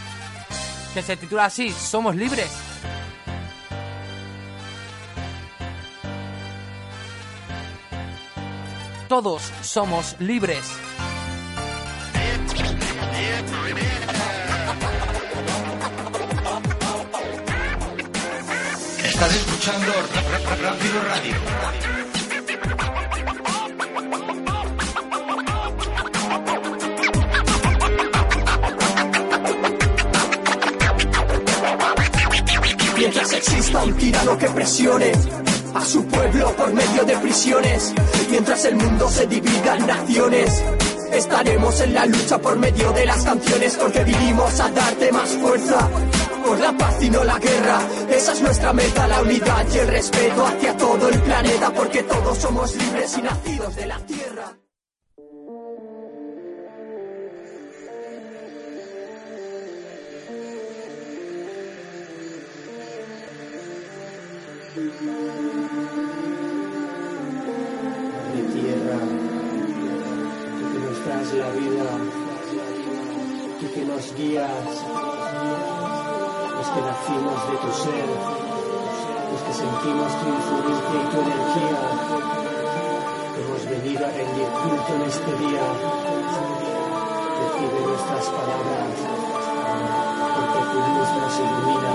que 0.95 1.03
se 1.03 1.15
titula 1.15 1.45
así, 1.45 1.71
Somos 1.71 2.15
Libres. 2.15 2.49
Todos 9.11 9.51
somos 9.61 10.15
libres. 10.19 10.63
Estás 19.03 19.35
escuchando 19.35 19.91
Rápido 20.61 21.03
Radio. 21.03 21.35
Mientras 32.95 33.33
exista 33.33 33.83
un 33.83 33.97
tirano 33.97 34.37
que 34.37 34.47
presione 34.51 35.11
a 35.73 35.85
su 35.85 36.05
pueblo 36.05 36.55
por 36.55 36.73
medio 36.73 37.03
de 37.05 37.17
prisiones, 37.17 37.93
mientras 38.29 38.65
el 38.65 38.75
mundo 38.75 39.09
se 39.09 39.27
divida 39.27 39.77
en 39.77 39.87
naciones, 39.87 40.63
estaremos 41.11 41.79
en 41.81 41.93
la 41.93 42.05
lucha 42.05 42.37
por 42.39 42.57
medio 42.57 42.91
de 42.91 43.05
las 43.05 43.23
canciones 43.23 43.77
porque 43.77 44.03
vinimos 44.03 44.59
a 44.59 44.69
darte 44.69 45.11
más 45.11 45.29
fuerza. 45.29 45.89
Por 46.45 46.59
la 46.59 46.75
paz 46.75 47.01
y 47.01 47.09
no 47.09 47.23
la 47.23 47.37
guerra, 47.37 47.79
esa 48.09 48.33
es 48.33 48.41
nuestra 48.41 48.73
meta, 48.73 49.07
la 49.07 49.21
unidad 49.21 49.65
y 49.73 49.77
el 49.77 49.87
respeto 49.87 50.45
hacia 50.45 50.75
todo 50.75 51.09
el 51.09 51.19
planeta, 51.21 51.71
porque 51.71 52.03
todos 52.03 52.37
somos 52.37 52.75
libres 52.75 53.17
y 53.17 53.21
nacidos 53.21 53.75
de 53.75 53.85
la 53.85 53.99
tierra. 53.99 54.60
De 64.73 64.79
tierra, 68.53 68.99
que 70.71 70.79
nos 70.79 71.05
das 71.05 71.33
la 71.33 71.49
vida, 71.49 71.87
tú 73.59 73.65
que 73.73 73.83
nos 73.83 74.15
guías, 74.15 74.67
los 76.55 76.67
que 76.69 76.81
nacimos 76.81 77.51
de 77.51 77.57
tu 77.57 77.71
ser, 77.83 78.07
los 79.31 79.41
que 79.41 79.53
sentimos 79.53 80.09
tu 80.19 80.25
influencia 80.29 80.95
y 80.95 81.05
tu 81.11 81.17
energía, 81.19 81.81
hemos 83.39 83.61
venido 83.69 84.05
a 84.05 84.11
rendir 84.11 84.49
culto 84.63 84.91
en 84.95 85.01
este 85.01 85.31
día. 85.37 85.65
Recibe 87.41 87.79
nuestras 87.87 88.25
palabras, 88.29 88.93
porque 90.35 90.59
tu 90.71 90.77
luz 90.79 91.09
nos 91.19 91.35
ilumina. 91.39 91.93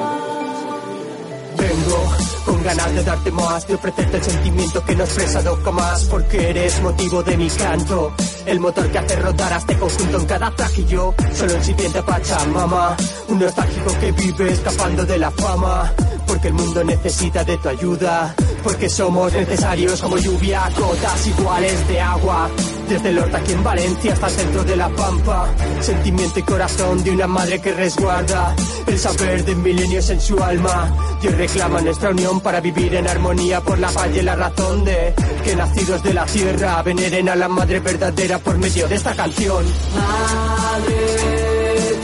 Vengo 1.56 2.15
ganas 2.62 2.94
de 2.94 3.04
darte 3.04 3.30
más, 3.30 3.66
de 3.66 3.74
ofrecerte 3.74 4.16
el 4.16 4.22
sentimiento 4.22 4.84
que 4.84 4.94
no 4.94 5.02
he 5.02 5.06
expresado 5.06 5.58
jamás, 5.64 6.04
porque 6.04 6.50
eres 6.50 6.80
motivo 6.82 7.22
de 7.22 7.36
mi 7.36 7.48
canto. 7.48 8.14
El 8.46 8.60
motor 8.60 8.90
que 8.90 8.98
hace 8.98 9.16
rodar 9.16 9.52
a 9.52 9.56
este 9.56 9.76
conjunto 9.76 10.18
en 10.18 10.26
cada 10.26 10.50
track 10.54 10.78
y 10.78 10.84
yo, 10.86 11.14
solo 11.34 11.54
el 11.54 11.64
siguiente 11.64 12.02
Pachamama. 12.02 12.96
Un 13.28 13.38
nostálgico 13.38 13.98
que 13.98 14.12
vive 14.12 14.52
escapando 14.52 15.04
de 15.04 15.18
la 15.18 15.30
fama, 15.30 15.92
porque 16.26 16.48
el 16.48 16.54
mundo 16.54 16.84
necesita 16.84 17.44
de 17.44 17.56
tu 17.58 17.68
ayuda, 17.68 18.34
porque 18.62 18.88
somos 18.88 19.32
necesarios 19.32 20.00
como 20.00 20.18
lluvia, 20.18 20.68
gotas 20.76 21.26
iguales 21.26 21.88
de 21.88 22.00
agua. 22.00 22.50
Desde 22.88 23.08
el 23.08 23.18
Horta 23.18 23.38
aquí 23.38 23.52
en 23.52 23.64
Valencia 23.64 24.12
hasta 24.12 24.26
el 24.28 24.32
centro 24.32 24.64
de 24.64 24.76
la 24.76 24.88
Pampa. 24.88 25.48
Sentimiento 25.80 26.38
y 26.38 26.42
corazón 26.42 27.02
de 27.02 27.10
una 27.10 27.26
madre 27.26 27.60
que 27.60 27.72
resguarda 27.72 28.54
el 28.86 28.98
saber 28.98 29.44
de 29.44 29.54
milenios 29.56 30.08
en 30.10 30.20
su 30.20 30.38
alma. 30.42 30.92
Dios 31.20 31.34
reclama 31.34 31.80
nuestra 31.80 32.10
unión 32.10 32.40
para 32.40 32.60
vivir 32.60 32.94
en 32.94 33.08
armonía 33.08 33.60
por 33.60 33.78
la 33.78 33.88
paz 33.88 34.08
y 34.14 34.22
la 34.22 34.36
razón 34.36 34.84
de 34.84 35.14
que 35.44 35.56
nacidos 35.56 36.02
de 36.02 36.14
la 36.14 36.26
tierra 36.26 36.82
veneren 36.82 37.28
a 37.28 37.36
la 37.36 37.48
madre 37.48 37.80
verdadera 37.80 38.38
por 38.38 38.56
medio 38.58 38.86
de 38.86 38.94
esta 38.94 39.14
canción. 39.14 39.64
Madre 39.94 41.26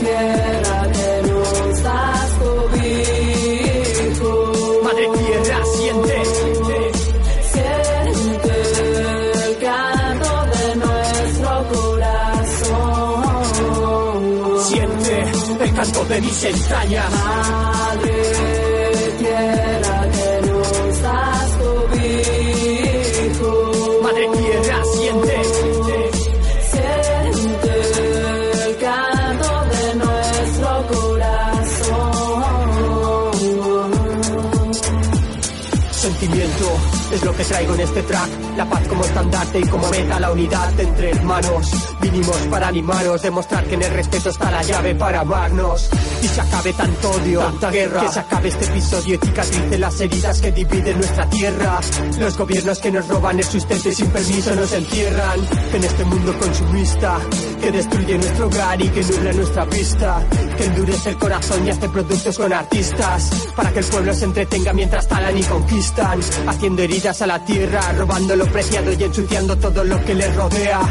tierra 0.01 0.62
de 16.07 16.21
mis 16.21 16.43
entrañas. 16.43 17.11
Madre 17.11 18.11
tierra 19.19 20.09
que 20.11 20.41
nos 20.47 21.01
das 21.01 21.51
cobijo. 21.63 23.51
Madre 24.03 24.27
tierra, 24.37 24.83
siente. 24.93 25.43
Siente 26.71 27.73
el 28.65 28.73
canto 28.77 29.51
de 29.71 29.83
nuestro 29.95 30.69
corazón. 30.87 32.13
Sentimiento 35.91 36.67
es 37.13 37.23
lo 37.23 37.33
que 37.35 37.43
traigo 37.43 37.73
en 37.75 37.81
este 37.81 38.03
track. 38.03 38.29
La 38.57 38.65
paz 38.69 38.87
como 38.87 39.03
estandarte 39.03 39.59
y 39.59 39.67
como 39.67 39.89
meta 39.89 40.19
la 40.19 40.31
unidad 40.31 40.79
entre 40.79 41.11
hermanos. 41.11 41.92
Vinimos 42.03 42.37
para 42.51 42.67
animaros, 42.67 43.21
demostrar 43.21 43.63
que 43.63 43.75
en 43.75 43.81
el 43.81 43.91
respeto 43.93 44.29
está 44.29 44.51
la 44.51 44.61
llave 44.61 44.93
para 44.93 45.21
amarnos. 45.21 45.89
Y 46.21 46.27
se 46.27 46.41
acabe 46.41 46.73
tanto 46.73 47.11
odio, 47.11 47.39
tanta 47.39 47.71
guerra. 47.71 48.01
Que 48.01 48.09
se 48.09 48.19
acabe 48.19 48.49
este 48.49 48.65
episodio 48.65 49.15
y 49.15 49.25
cicatrice 49.25 49.79
las 49.79 50.01
heridas 50.01 50.41
que 50.41 50.51
dividen 50.51 50.97
nuestra 50.97 51.29
tierra. 51.29 51.79
Los 52.19 52.37
gobiernos 52.37 52.79
que 52.79 52.91
nos 52.91 53.07
roban 53.07 53.39
el 53.39 53.45
sustento 53.45 53.87
y 53.87 53.95
sin 53.95 54.07
permiso 54.07 54.53
nos 54.53 54.73
encierran. 54.73 55.39
En 55.73 55.83
este 55.83 56.03
mundo 56.03 56.37
consumista 56.37 57.19
que 57.61 57.71
destruye 57.71 58.17
nuestro 58.17 58.47
hogar 58.47 58.81
y 58.81 58.89
que 58.89 59.01
nubla 59.01 59.33
nuestra 59.33 59.65
vista. 59.65 60.27
Que 60.57 60.65
endurece 60.65 61.09
el 61.09 61.17
corazón 61.17 61.65
y 61.65 61.69
hace 61.69 61.87
productos 61.87 62.37
con 62.37 62.51
artistas. 62.51 63.47
Para 63.55 63.71
que 63.71 63.79
el 63.79 63.85
pueblo 63.85 64.13
se 64.13 64.25
entretenga 64.25 64.73
mientras 64.73 65.07
talan 65.07 65.37
y 65.37 65.43
conquistan. 65.43 66.19
Haciendo 66.47 66.81
heridas 66.81 67.21
a 67.21 67.27
la 67.27 67.45
tierra, 67.45 67.93
robando 67.93 68.35
lo 68.35 68.45
preciado 68.47 68.91
y 68.91 69.01
ensuciando 69.01 69.57
todo 69.57 69.85
lo 69.85 70.03
que 70.03 70.15
les 70.15 70.35
rodea. 70.35 70.81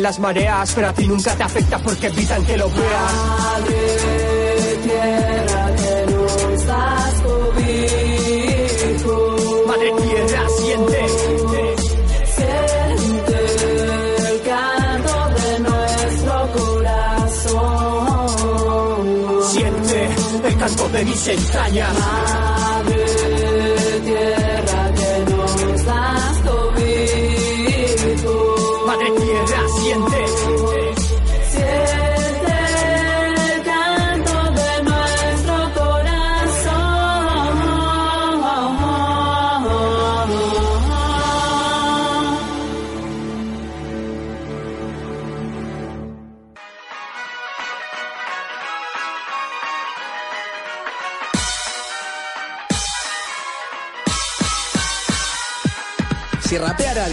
Las 0.00 0.18
mareas, 0.18 0.72
pero 0.74 0.88
a 0.88 0.92
ti 0.94 1.06
nunca 1.06 1.36
te 1.36 1.42
afecta 1.42 1.78
porque 1.78 2.06
evitan 2.06 2.42
que 2.46 2.56
lo 2.56 2.70
veas. 2.70 3.12
Madre 3.12 3.76
tierra 4.82 5.76
que 5.76 6.06
nos 6.10 6.66
das 6.66 7.20
cobijo. 7.20 8.06
Madre 9.66 9.92
tierra, 10.02 10.48
siente. 10.58 11.08
Siente 12.34 13.38
el 14.30 14.40
canto 14.42 15.16
de 15.42 15.52
nuestro 15.60 16.34
corazón. 16.56 17.60
Siente 19.52 19.98
el 20.48 20.56
canto 20.56 20.88
de 20.88 21.04
mis 21.04 21.28
entrañas. 21.28 22.49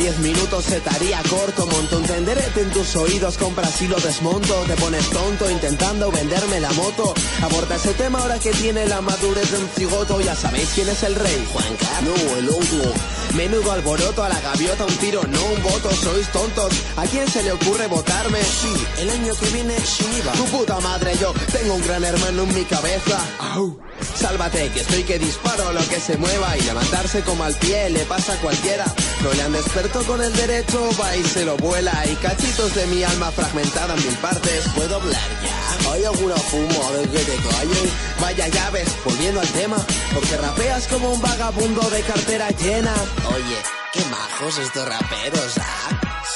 10 0.08 0.20
minutos 0.20 0.64
se 0.64 0.80
te 0.80 0.89
haría 0.89 1.22
corto, 1.30 1.66
monto 1.66 1.97
un 1.97 2.03
tenderete 2.03 2.62
en 2.62 2.70
tus 2.72 2.95
oídos, 2.95 3.38
compras 3.38 3.82
y 3.82 3.89
lo 3.89 3.97
desmonto, 3.97 4.64
te 4.66 4.74
pones 4.76 5.10
tonto 5.10 5.51
intentando 5.51 6.10
venderme 6.10 6.62
la 6.62 6.72
moto. 6.72 7.14
Aborta 7.41 7.76
ese 7.76 7.93
tema 7.93 8.20
ahora 8.20 8.39
que 8.39 8.51
tiene 8.51 8.86
la 8.86 9.01
madurez 9.01 9.51
de 9.51 9.58
un 9.58 9.68
cigoto, 9.68 10.22
ya 10.22 10.34
sabéis 10.34 10.70
quién 10.74 10.88
es 10.88 11.03
el 11.03 11.14
rey, 11.14 11.45
Juan 11.51 11.76
Carlos, 11.76 12.22
el 12.38 12.47
otro. 12.47 13.07
Menudo 13.36 13.71
alboroto 13.71 14.23
a 14.23 14.30
la 14.30 14.39
gaviota, 14.39 14.86
un 14.86 14.97
tiro, 14.97 15.21
no 15.23 15.45
un 15.45 15.63
voto, 15.63 15.91
sois 15.91 16.28
tontos. 16.32 16.73
¿A 16.95 17.05
quién 17.05 17.28
se 17.28 17.43
le 17.43 17.51
ocurre 17.51 17.88
votarme? 17.88 18.41
Sí, 18.41 18.73
el 18.99 19.09
año 19.09 19.34
que 19.36 19.49
viene 19.49 19.78
sin 19.80 20.11
IVA. 20.17 20.32
Tu 20.34 20.45
puta 20.45 20.80
madre, 20.80 21.15
yo 21.19 21.34
tengo 21.51 21.75
un 21.75 21.84
gran 21.84 22.03
hermano 22.03 22.43
en 22.43 22.55
mi 22.55 22.63
cabeza. 22.65 23.19
Au. 23.39 23.80
Sálvate, 24.15 24.69
que 24.71 24.80
estoy 24.82 25.03
que 25.03 25.19
disparo 25.19 25.73
lo 25.73 25.88
que 25.88 25.99
se 25.99 26.17
mueva 26.17 26.57
y 26.57 26.61
levantarse 26.61 27.21
como 27.21 27.43
al 27.43 27.55
pie 27.55 27.89
le 27.89 28.05
pasa 28.05 28.34
a 28.34 28.38
cualquiera. 28.38 28.86
No 29.23 29.34
le 29.34 29.41
han 29.41 29.51
despertó 29.51 30.03
con 30.03 30.21
el 30.21 30.34
derecho, 30.34 30.89
va 31.01 31.15
y 31.15 31.23
se 31.23 31.45
lo 31.45 31.57
vuela 31.57 32.03
y 32.05 32.15
cachitos 32.15 32.75
de 32.75 32.86
mi 32.88 33.03
alma 33.03 33.32
fragmentada 33.32 33.95
en 33.95 34.05
mil 34.05 34.15
partes. 34.17 34.65
¿Puedo 34.75 34.95
hablar 34.95 35.21
ya? 35.43 35.91
¿Hay 35.91 36.03
alguna 36.05 36.36
fumo? 36.36 36.88
A 36.88 36.91
ver 36.91 37.07
que 37.09 37.19
te 37.19 37.36
callen. 37.36 37.91
Vaya 38.21 38.47
llaves, 38.47 38.89
volviendo 39.03 39.39
al 39.39 39.47
tema, 39.47 39.78
porque 40.13 40.38
rapeas 40.38 40.88
como 40.88 41.11
un 41.13 41.21
vagabundo 41.21 41.89
de 41.89 42.01
cartera 42.01 42.49
llena. 42.49 42.93
Oye, 43.26 43.57
qué 43.93 44.03
majos 44.05 44.57
estos 44.59 44.88
raperos, 44.88 45.57
¿ah? 45.59 45.89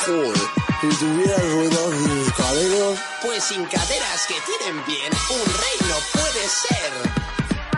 Joder, 0.05 0.37
si 0.81 0.87
tuvieras 0.97 1.51
ruedas 1.51 1.93
y 1.93 2.27
escaleras... 2.27 2.99
Pues 3.21 3.43
sin 3.43 3.65
caderas 3.65 4.27
que 4.27 4.35
tienen 4.45 4.85
bien, 4.85 5.11
un 5.29 5.45
rey 5.45 5.89
no 5.89 5.95
puede 6.13 6.47
ser. 6.47 6.91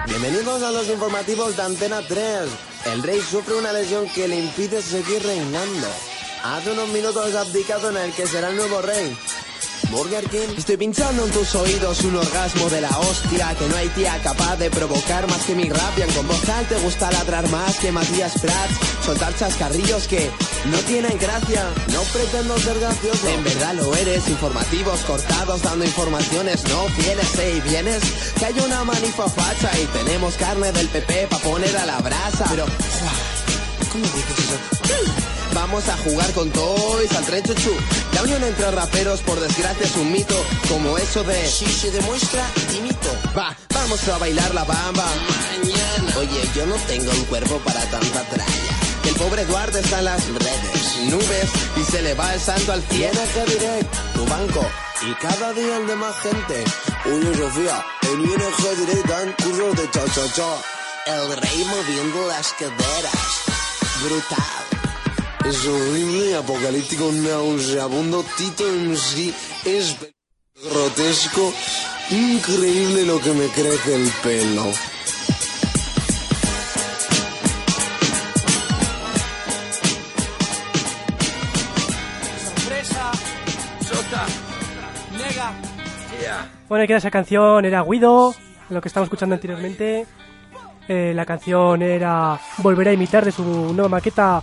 Bienvenidos 0.08 0.64
a 0.64 0.72
los 0.72 0.88
informativos 0.88 1.56
de 1.56 1.64
Antena 1.64 2.02
3. 2.02 2.50
El 2.94 3.04
rey 3.04 3.22
sufre 3.22 3.56
una 3.56 3.74
lesión 3.74 4.08
que 4.10 4.28
le 4.28 4.38
impide 4.38 4.82
seguir 4.82 5.24
reinando. 5.24 5.88
Hace 6.44 6.72
unos 6.72 6.90
minutos 6.90 7.36
abdicado 7.36 7.90
en 7.90 7.98
el 7.98 8.14
que 8.14 8.28
será 8.28 8.50
el 8.50 8.58
nuevo 8.58 8.82
rey. 8.82 9.18
Burger 9.92 10.24
King. 10.30 10.56
Estoy 10.58 10.78
pinchando 10.78 11.26
en 11.26 11.32
tus 11.32 11.56
oídos 11.56 12.04
un 12.04 12.16
orgasmo 12.16 12.70
de 12.70 12.82
la 12.82 12.90
hostia 13.00 13.56
que 13.58 13.68
no 13.68 13.76
hay 13.76 13.88
tía 13.90 14.20
capaz 14.24 14.58
de 14.58 14.70
provocar 14.70 15.28
más 15.28 15.44
que 15.46 15.56
mi 15.56 15.70
rap. 15.70 15.98
Y 15.98 16.02
en 16.02 16.12
con 16.12 16.28
voz 16.28 16.42
te 16.42 16.76
gusta 16.80 17.12
ladrar 17.12 17.48
más 17.50 17.78
que 17.78 17.92
Matías 17.92 18.34
Prats. 18.40 19.06
Soltar 19.06 19.36
chascarrillos 19.36 20.08
que 20.08 20.30
no 20.66 20.78
tienen 20.80 21.18
gracia. 21.18 21.66
No 21.92 22.02
pretendo 22.14 22.58
ser 22.60 22.80
gracioso. 22.80 23.28
En 23.28 23.44
verdad 23.44 23.74
lo 23.76 23.96
eres. 23.96 24.28
Informativos 24.28 25.00
cortados 25.02 25.62
dando 25.62 25.86
informaciones 25.86 26.64
no 26.66 26.86
fieles. 26.90 27.40
¿eh? 27.40 27.58
¿Y 27.58 27.70
vienes? 27.70 28.04
Que 28.38 28.46
hay 28.46 28.60
una 28.60 28.84
manifa 28.84 29.30
facha 29.30 29.72
y 29.80 29.86
tenemos 29.88 30.36
carne 30.36 30.72
del 30.72 30.88
PP 30.88 31.28
pa' 31.28 31.38
poner 31.40 31.76
a 31.78 31.86
la 31.86 32.00
brasa. 32.00 32.46
Pero, 32.50 32.66
¿cómo 33.92 34.06
dices 34.06 34.40
eso? 34.40 35.33
Vamos 35.54 35.88
a 35.88 35.98
jugar 35.98 36.32
con 36.34 36.50
toys 36.52 37.12
al 37.14 37.26
tren 37.26 37.44
chuchu. 37.44 37.72
La 38.14 38.24
unión 38.24 38.44
entre 38.44 38.72
raperos, 38.72 39.22
por 39.22 39.40
desgracia, 39.40 39.86
es 39.86 39.96
un 39.96 40.12
mito. 40.12 40.36
Como 40.68 40.98
eso 40.98 41.24
de 41.24 41.48
si 41.48 41.66
se 41.66 41.92
demuestra, 41.92 42.46
dimito. 42.72 43.10
Va, 43.38 43.56
vamos 43.74 44.08
a 44.08 44.18
bailar 44.18 44.54
la 44.54 44.64
bamba. 44.64 45.06
Mañana. 45.06 46.18
Oye, 46.18 46.50
yo 46.56 46.66
no 46.66 46.76
tengo 46.88 47.12
un 47.12 47.26
cuerpo 47.26 47.58
para 47.60 47.82
tanta 47.86 48.24
tralla. 48.24 48.74
El 49.06 49.16
pobre 49.16 49.42
Eduardo 49.44 49.78
está 49.78 50.00
en 50.00 50.06
las 50.06 50.26
redes, 50.28 50.98
nubes, 51.10 51.50
y 51.76 51.84
se 51.84 52.02
le 52.02 52.14
va 52.14 52.34
el 52.34 52.40
santo 52.40 52.72
al 52.72 52.82
cielo. 52.84 53.20
que 53.34 53.52
direct, 53.52 53.96
tu 54.16 54.26
banco. 54.26 54.66
Y 55.06 55.14
cada 55.16 55.54
día 55.54 55.78
el 55.78 55.88
de 55.88 55.96
más 55.96 56.16
gente. 56.20 56.64
Oye, 57.06 57.38
Sofía, 57.38 57.86
en 58.04 58.22
ING 58.22 58.86
Direct 58.86 59.08
dan 59.08 59.36
cursos 59.44 59.76
de 59.76 59.92
cha-cha-cha. 59.92 60.62
El 61.06 61.38
rey 61.38 61.66
moviendo 61.66 62.28
las 62.28 62.54
caderas. 62.54 63.44
Brutal. 64.02 64.63
Es 65.46 65.68
horrible, 65.68 66.38
apocalíptico, 66.38 67.12
nauseabundo, 67.12 68.24
Tito 68.38 68.64
MC 68.64 69.34
es 69.66 69.98
grotesco, 70.72 71.52
increíble 72.12 73.06
lo 73.06 73.20
que 73.20 73.34
me 73.34 73.48
crece 73.48 73.96
el 73.96 74.10
pelo. 74.24 74.64
Sorpresa, 82.56 83.12
Sota, 83.82 84.26
Nega. 85.12 85.52
Bueno, 86.70 86.88
que 86.88 86.96
esa 86.96 87.12
canción 87.12 87.66
era 87.66 87.84
Guido, 87.84 88.34
lo 88.70 88.80
que 88.82 88.88
estamos 88.88 89.08
escuchando 89.08 89.36
anteriormente. 89.36 90.06
Eh, 90.88 91.14
la 91.14 91.26
canción 91.26 91.82
era 91.82 92.40
Volverá 92.60 92.92
a 92.92 92.94
imitar 92.94 93.26
de 93.26 93.32
su 93.32 93.44
nueva 93.74 93.90
maqueta 93.90 94.42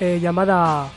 eh, 0.00 0.18
llamada 0.20 0.88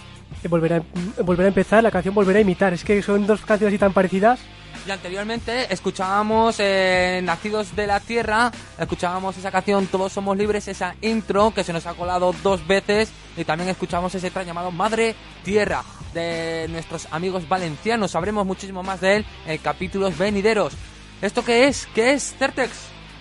eh, 0.43 0.47
Volverá, 0.47 0.81
Volverá 1.23 1.45
a 1.45 1.49
empezar. 1.49 1.83
La 1.83 1.91
canción 1.91 2.15
Volverá 2.15 2.39
a 2.39 2.41
imitar. 2.41 2.73
Es 2.73 2.83
que 2.83 3.01
son 3.01 3.27
dos 3.27 3.41
canciones 3.41 3.73
así 3.73 3.79
tan 3.79 3.93
parecidas. 3.93 4.39
Y 4.85 4.91
anteriormente 4.91 5.71
escuchábamos 5.71 6.57
eh, 6.59 7.21
Nacidos 7.23 7.73
de 7.73 7.87
la 7.87 8.01
Tierra, 8.01 8.51
escuchábamos 8.77 9.37
esa 9.37 9.49
canción 9.49 9.87
Todos 9.87 10.11
Somos 10.11 10.35
Libres, 10.35 10.67
esa 10.67 10.95
intro 11.01 11.53
que 11.53 11.63
se 11.63 11.71
nos 11.71 11.85
ha 11.85 11.93
colado 11.93 12.35
dos 12.43 12.67
veces 12.67 13.09
y 13.37 13.45
también 13.45 13.69
escuchamos 13.69 14.13
ese 14.13 14.29
track 14.29 14.45
llamado 14.45 14.71
Madre 14.71 15.15
Tierra 15.45 15.83
de 16.13 16.67
nuestros 16.69 17.07
amigos 17.11 17.47
valencianos. 17.47 18.11
Sabremos 18.11 18.45
muchísimo 18.45 18.83
más 18.83 18.99
de 18.99 19.17
él 19.17 19.25
en 19.47 19.57
capítulos 19.59 20.17
venideros. 20.17 20.73
¿Esto 21.21 21.45
qué 21.45 21.67
es? 21.67 21.87
¿Qué 21.95 22.11
es 22.11 22.35
Certex? 22.37 22.71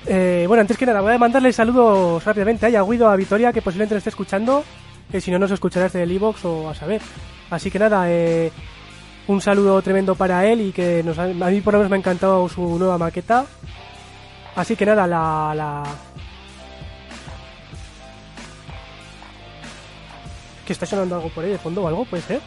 Eh, 0.06 0.46
bueno, 0.48 0.62
antes 0.62 0.76
que 0.76 0.84
nada, 0.84 1.00
voy 1.00 1.12
a 1.12 1.18
mandarle 1.18 1.52
saludos 1.52 2.24
rápidamente 2.24 2.66
a 2.66 2.70
Yaguido, 2.70 3.08
a 3.08 3.14
Vitoria, 3.14 3.52
que 3.52 3.62
posiblemente 3.62 3.94
lo 3.94 3.98
esté 3.98 4.10
escuchando. 4.10 4.64
Que 5.10 5.20
si 5.20 5.30
no, 5.30 5.38
nos 5.38 5.50
escuchará 5.50 5.84
desde 5.84 6.02
el 6.02 6.12
iBox 6.12 6.44
o 6.44 6.70
a 6.70 6.74
saber. 6.74 7.02
Así 7.50 7.70
que 7.70 7.78
nada, 7.78 8.10
eh, 8.10 8.50
un 9.26 9.40
saludo 9.40 9.80
tremendo 9.82 10.14
para 10.14 10.46
él 10.46 10.60
y 10.60 10.72
que 10.72 11.02
nos 11.02 11.18
a 11.18 11.26
mí 11.26 11.60
por 11.60 11.74
lo 11.74 11.78
menos 11.78 11.90
me 11.90 11.96
ha 11.96 11.98
encantado 11.98 12.48
su 12.48 12.78
nueva 12.78 12.98
maqueta. 12.98 13.44
Así 14.56 14.76
que 14.76 14.86
nada, 14.86 15.06
la, 15.06 15.52
la... 15.54 15.82
Que 20.66 20.72
está 20.72 20.86
sonando 20.86 21.16
algo 21.16 21.28
por 21.30 21.44
ahí 21.44 21.50
de 21.50 21.58
fondo 21.58 21.82
o 21.82 21.88
algo, 21.88 22.04
puede 22.04 22.22
ser. 22.22 22.40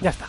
Ya 0.00 0.10
está. 0.10 0.26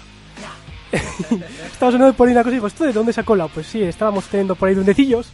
Estaba 1.72 1.92
sonando 1.92 2.14
por 2.14 2.28
ahí 2.28 2.34
una 2.34 2.44
cosa 2.44 2.52
y 2.52 2.56
digo, 2.56 2.68
¿esto 2.68 2.84
de 2.84 2.94
dónde 2.94 3.14
se 3.14 3.22
ha 3.22 3.24
colado? 3.24 3.50
Pues 3.54 3.68
sí, 3.68 3.82
estábamos 3.82 4.26
teniendo 4.26 4.56
por 4.56 4.68
ahí 4.68 4.76
dundecillos. 4.76 5.32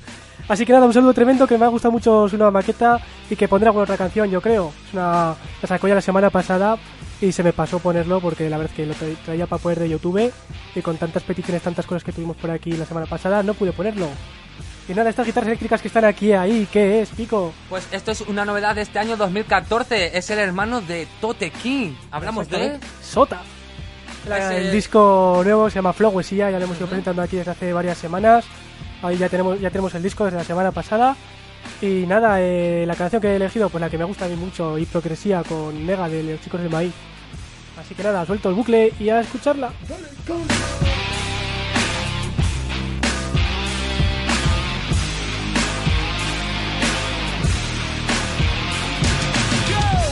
Así 0.49 0.65
que 0.65 0.71
nada, 0.73 0.85
un 0.85 0.93
saludo 0.93 1.13
tremendo 1.13 1.45
que 1.45 1.57
me 1.57 1.65
ha 1.65 1.67
gustado 1.67 1.91
mucho 1.91 2.29
su 2.29 2.37
nueva 2.37 2.51
maqueta 2.51 2.99
y 3.29 3.35
que 3.35 3.47
pondrá 3.49 3.69
alguna 3.69 3.83
otra 3.83 3.97
canción, 3.97 4.29
yo 4.29 4.39
creo. 4.41 4.71
Es 4.87 4.93
una, 4.93 5.35
la 5.61 5.67
sacó 5.67 5.87
ya 5.89 5.95
la 5.95 6.01
semana 6.01 6.29
pasada 6.29 6.77
y 7.19 7.31
se 7.33 7.43
me 7.43 7.51
pasó 7.51 7.79
ponerlo 7.79 8.21
porque 8.21 8.49
la 8.49 8.57
verdad 8.57 8.71
es 8.71 8.77
que 8.77 8.85
lo 8.85 8.93
tra- 8.93 9.17
traía 9.25 9.45
para 9.45 9.61
poner 9.61 9.79
de 9.79 9.89
YouTube 9.89 10.31
y 10.75 10.81
con 10.81 10.95
tantas 10.97 11.23
peticiones, 11.23 11.61
tantas 11.63 11.85
cosas 11.85 12.03
que 12.03 12.13
tuvimos 12.13 12.37
por 12.37 12.49
aquí 12.49 12.71
la 12.71 12.85
semana 12.85 13.05
pasada, 13.07 13.43
no 13.43 13.55
pude 13.55 13.73
ponerlo. 13.73 14.07
Y 14.87 14.93
nada, 14.93 15.09
estas 15.09 15.25
guitarras 15.25 15.47
eléctricas 15.47 15.81
que 15.81 15.89
están 15.89 16.05
aquí, 16.05 16.31
ahí, 16.31 16.65
¿qué 16.71 17.01
es, 17.01 17.09
Pico? 17.09 17.51
Pues 17.67 17.85
esto 17.91 18.11
es 18.11 18.21
una 18.21 18.45
novedad 18.45 18.73
de 18.73 18.83
este 18.83 18.99
año 18.99 19.17
2014. 19.17 20.17
Es 20.17 20.29
el 20.29 20.39
hermano 20.39 20.79
de 20.79 21.05
Tote 21.19 21.49
King. 21.51 21.91
Hablamos 22.09 22.47
de... 22.49 22.79
Sota. 23.03 23.41
La- 24.29 24.37
Ese- 24.37 24.57
el 24.67 24.71
disco 24.71 25.41
nuevo 25.43 25.69
se 25.69 25.75
llama 25.75 25.91
Flowesía, 25.91 26.49
ya 26.51 26.57
lo 26.59 26.63
hemos 26.63 26.77
ido 26.77 26.87
presentando 26.87 27.21
aquí 27.21 27.35
desde 27.35 27.51
hace 27.51 27.73
varias 27.73 27.97
semanas. 27.97 28.45
Ahí 29.01 29.17
ya 29.17 29.29
tenemos, 29.29 29.59
ya 29.59 29.69
tenemos 29.69 29.93
el 29.95 30.03
disco 30.03 30.25
desde 30.25 30.37
la 30.37 30.43
semana 30.43 30.71
pasada. 30.71 31.15
Y 31.81 32.05
nada, 32.07 32.41
eh, 32.41 32.85
la 32.87 32.95
canción 32.95 33.21
que 33.21 33.29
he 33.29 33.35
elegido, 33.35 33.69
pues 33.69 33.81
la 33.81 33.89
que 33.89 33.97
me 33.97 34.05
gusta 34.05 34.25
a 34.25 34.27
mí 34.27 34.35
mucho, 34.35 34.77
Hipocresía 34.77 35.43
con 35.43 35.85
Mega 35.85 36.09
de 36.09 36.23
los 36.23 36.41
chicos 36.41 36.61
de 36.61 36.69
Maíz. 36.69 36.93
Así 37.79 37.93
que 37.93 38.03
nada, 38.03 38.25
suelto 38.25 38.49
el 38.49 38.55
bucle 38.55 38.93
y 38.99 39.09
a 39.09 39.19
escucharla. 39.21 39.71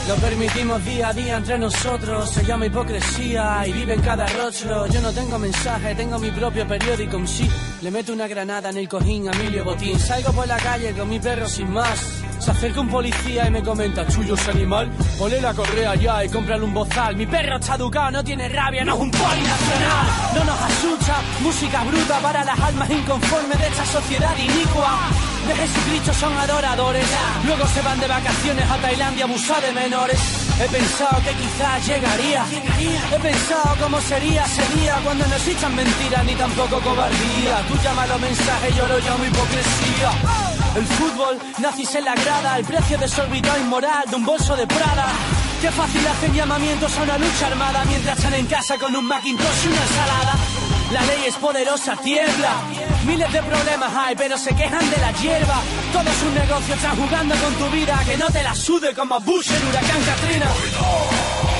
Lo 0.07 0.15
permitimos 0.17 0.85
día 0.85 1.07
a 1.07 1.13
día 1.13 1.37
entre 1.37 1.57
nosotros, 1.57 2.29
se 2.29 2.45
llama 2.45 2.67
hipocresía 2.67 3.63
y 3.65 3.71
vive 3.71 3.95
en 3.95 4.01
cada 4.01 4.27
rostro. 4.27 4.85
Yo 4.85 5.01
no 5.01 5.11
tengo 5.11 5.39
mensaje, 5.39 5.95
tengo 5.95 6.19
mi 6.19 6.29
propio 6.29 6.67
periódico 6.67 7.17
en 7.17 7.27
sí. 7.27 7.49
Le 7.81 7.89
meto 7.89 8.13
una 8.13 8.27
granada 8.27 8.69
en 8.69 8.77
el 8.77 8.87
cojín 8.87 9.27
a 9.27 9.31
Emilio 9.31 9.65
Botín. 9.65 9.99
Salgo 9.99 10.31
por 10.31 10.47
la 10.47 10.57
calle 10.57 10.93
con 10.93 11.09
mi 11.09 11.19
perro 11.19 11.47
sin 11.47 11.71
más. 11.71 11.99
Se 12.37 12.51
acerca 12.51 12.81
un 12.81 12.89
policía 12.89 13.47
y 13.47 13.51
me 13.51 13.63
comenta, 13.63 14.05
chuyo 14.07 14.35
ese 14.35 14.51
animal, 14.51 14.91
ponle 15.17 15.41
la 15.41 15.53
correa 15.55 15.95
ya 15.95 16.23
y 16.23 16.29
cómprale 16.29 16.63
un 16.63 16.73
bozal. 16.73 17.15
Mi 17.15 17.25
perro 17.25 17.55
está 17.55 17.73
educado, 17.73 18.11
no 18.11 18.23
tiene 18.23 18.47
rabia, 18.49 18.83
no 18.85 18.93
es 18.93 18.99
un 18.99 19.09
nacional. 19.09 20.07
No 20.35 20.43
nos 20.43 20.61
asusta, 20.61 21.21
música 21.41 21.83
bruta 21.83 22.19
para 22.19 22.43
las 22.43 22.59
almas 22.59 22.89
inconformes 22.91 23.57
de 23.57 23.67
esta 23.67 23.85
sociedad 23.85 24.37
inicua. 24.37 24.99
De 25.47 25.55
Jesucristo 25.55 26.13
son 26.13 26.37
adoradores, 26.37 27.05
luego 27.45 27.67
se 27.67 27.81
van 27.83 27.99
de 27.99 28.07
vacaciones 28.07 28.69
a 28.69 28.77
Tailandia 28.77 29.25
abusar 29.25 29.61
de 29.61 29.71
He 29.95 30.67
pensado 30.67 31.21
que 31.23 31.31
quizás 31.31 31.87
llegaría, 31.87 32.45
he 33.13 33.19
pensado 33.19 33.77
cómo 33.81 34.01
sería 34.01 34.43
ese 34.43 34.77
día 34.77 34.99
cuando 35.05 35.25
no 35.25 35.35
existan 35.35 35.73
mentiras 35.73 36.25
ni 36.25 36.35
tampoco 36.35 36.81
cobardía. 36.81 37.65
Tú 37.69 37.75
llámalo 37.81 38.19
mensaje, 38.19 38.73
yo 38.75 38.85
lo 38.87 38.99
llamo 38.99 39.25
hipocresía. 39.25 40.11
El 40.75 40.85
fútbol, 40.85 41.39
nazis 41.59 41.95
en 41.95 42.03
la 42.03 42.13
grada, 42.13 42.57
el 42.57 42.65
precio 42.65 42.97
desorbitado 42.97 43.57
inmoral 43.57 44.03
de 44.09 44.15
un 44.17 44.25
bolso 44.25 44.57
de 44.57 44.67
Prada. 44.67 45.07
Qué 45.61 45.71
fácil 45.71 46.05
hacen 46.07 46.33
llamamientos 46.33 46.97
a 46.97 47.03
una 47.03 47.17
lucha 47.17 47.47
armada 47.47 47.83
mientras 47.85 48.17
están 48.17 48.33
en 48.33 48.45
casa 48.45 48.77
con 48.77 48.95
un 48.95 49.05
Macintosh 49.05 49.65
y 49.65 49.67
una 49.67 49.81
ensalada. 49.81 50.35
La 50.91 51.01
ley 51.01 51.25
es 51.27 51.35
poderosa, 51.35 51.95
tiembla. 51.97 52.61
Miles 53.05 53.31
de 53.31 53.41
problemas 53.41 53.91
hay, 53.95 54.15
pero 54.15 54.37
se 54.37 54.55
quejan 54.55 54.89
de 54.89 54.97
la 54.97 55.11
hierba. 55.13 55.61
Todo 55.91 56.09
es 56.09 56.23
un 56.23 56.35
negocio, 56.35 56.75
están 56.75 56.95
jugando 56.97 57.35
con 57.35 57.53
tu 57.55 57.69
vida. 57.75 57.99
Que 58.05 58.17
no 58.17 58.27
te 58.27 58.43
la 58.43 58.53
sude 58.53 58.93
como 58.93 59.19
Bush 59.21 59.51
en 59.51 59.67
Huracán 59.67 60.03
Katrina. 60.03 61.54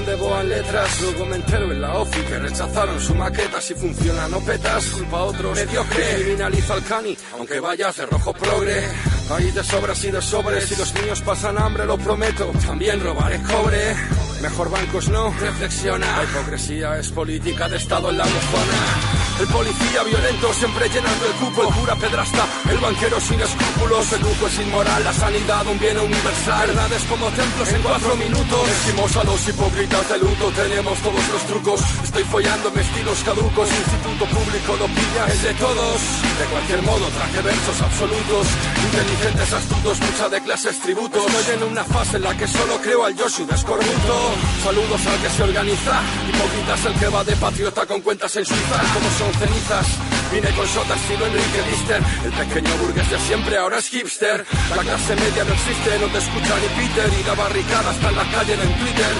Grabó 0.00 0.40
en 0.40 0.48
letras, 0.48 1.02
luego 1.02 1.26
me 1.26 1.36
entero 1.36 1.70
en 1.70 1.82
la 1.82 1.98
OFI 1.98 2.20
que 2.22 2.38
rechazaron 2.38 2.98
su 2.98 3.14
maqueta. 3.14 3.60
Si 3.60 3.74
funciona, 3.74 4.26
no 4.28 4.40
petas, 4.40 4.86
culpa 4.86 5.18
a 5.18 5.24
otros. 5.24 5.54
Mediocre, 5.54 6.14
criminaliza 6.14 6.74
al 6.74 6.84
cani, 6.84 7.16
aunque 7.34 7.60
vayas 7.60 7.96
de 7.96 8.06
rojo 8.06 8.32
progre. 8.32 8.88
Hay 9.30 9.50
de 9.50 9.62
sobras 9.62 10.02
y 10.04 10.10
de 10.10 10.22
sobres, 10.22 10.64
si 10.64 10.76
los 10.76 10.94
niños 10.94 11.20
pasan 11.20 11.58
hambre, 11.58 11.84
lo 11.84 11.98
prometo. 11.98 12.50
También 12.66 13.00
robaré 13.00 13.40
cobre. 13.42 13.94
Mejor 14.40 14.70
bancos 14.70 15.08
no, 15.08 15.32
reflexiona. 15.38 16.16
La 16.16 16.24
hipocresía 16.24 16.98
es 16.98 17.10
política 17.10 17.68
de 17.68 17.76
Estado 17.76 18.10
en 18.10 18.18
la 18.18 18.24
bufona. 18.24 19.22
El 19.40 19.46
policía 19.48 20.02
violento 20.04 20.52
siempre 20.52 20.88
llenando 20.88 21.26
el 21.26 21.32
cupo, 21.32 21.62
el 21.62 21.74
cura 21.74 21.96
pedrasta, 21.96 22.46
el 22.70 22.78
banquero 22.78 23.18
sin 23.18 23.40
escrúpulos, 23.40 24.12
el 24.12 24.20
lujo 24.20 24.46
es 24.46 24.60
inmoral, 24.60 25.02
la 25.02 25.12
sanidad 25.12 25.66
un 25.66 25.78
bien 25.78 25.98
universal, 25.98 26.66
verdades 26.68 27.02
como 27.04 27.26
templos 27.30 27.72
en 27.72 27.82
cuatro 27.82 28.16
minutos. 28.16 28.66
Decimos 28.66 29.16
a 29.16 29.24
los 29.24 29.48
hipócritas 29.48 29.81
de 29.88 30.18
luto, 30.18 30.50
tenemos 30.54 30.96
todos 31.00 31.28
los 31.28 31.42
trucos, 31.46 31.80
estoy 32.04 32.22
follando 32.24 32.68
en 32.68 32.78
estilos 32.78 33.18
caducos, 33.24 33.68
instituto 33.68 34.26
público 34.26 34.76
lo 34.78 34.86
pilla, 34.86 35.26
es 35.26 35.42
de 35.42 35.54
todos. 35.54 36.00
De 36.38 36.44
cualquier 36.50 36.82
modo 36.82 37.06
traje 37.08 37.42
versos 37.42 37.80
absolutos, 37.82 38.46
inteligentes, 38.84 39.52
astutos, 39.52 40.00
mucha 40.00 40.28
de 40.28 40.40
clases 40.42 40.78
tributos. 40.80 41.26
Estoy 41.26 41.56
en 41.56 41.62
una 41.64 41.84
fase 41.84 42.16
en 42.18 42.22
la 42.22 42.36
que 42.36 42.46
solo 42.46 42.78
creo 42.80 43.04
al 43.04 43.16
Yoshi 43.16 43.44
de 43.44 43.54
escorbuto. 43.54 44.14
Saludos 44.62 45.06
al 45.06 45.20
que 45.20 45.30
se 45.30 45.42
organiza, 45.42 46.00
hipócritas 46.28 46.84
el 46.86 46.94
que 47.00 47.08
va 47.08 47.24
de 47.24 47.36
patriota 47.36 47.86
con 47.86 48.00
cuentas 48.02 48.36
en 48.36 48.44
Suiza, 48.44 48.78
como 48.94 49.10
son 49.18 49.34
cenizas. 49.34 49.86
Vine 50.32 50.48
con 50.56 50.66
sota 50.66 50.94
estilo 50.94 51.26
Enrique 51.26 51.60
Lister 51.70 52.02
El 52.24 52.32
pequeño 52.32 52.74
burgués 52.78 53.10
de 53.10 53.18
siempre 53.18 53.58
ahora 53.58 53.76
es 53.76 53.88
hipster 53.88 54.46
La 54.74 54.82
clase 54.82 55.14
media 55.14 55.44
no 55.44 55.52
existe, 55.52 55.98
no 56.00 56.06
te 56.06 56.18
escucha 56.18 56.54
ni 56.56 56.68
Peter 56.72 57.20
Y 57.20 57.24
la 57.24 57.34
barricada 57.34 57.92
está 57.92 58.08
en 58.08 58.16
la 58.16 58.30
calle 58.30 58.54
en 58.54 58.78
Twitter 58.78 59.12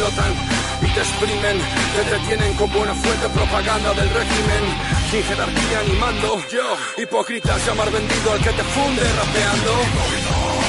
y 0.00 0.86
te 0.94 1.00
exprimen 1.00 1.58
Te 1.94 2.18
detienen 2.18 2.54
con 2.54 2.72
buena 2.72 2.94
fuente 2.94 3.28
propaganda 3.28 3.92
del 3.92 4.08
régimen. 4.08 4.64
Sin 5.10 5.22
jerarquía 5.22 5.82
ni 5.88 5.92
mando 5.98 6.40
Yo, 6.48 7.02
hipócritas, 7.02 7.66
llamar 7.66 7.90
vendido 7.90 8.32
al 8.32 8.38
que 8.38 8.50
te 8.50 8.62
funde 8.62 9.02
rapeando 9.02 10.59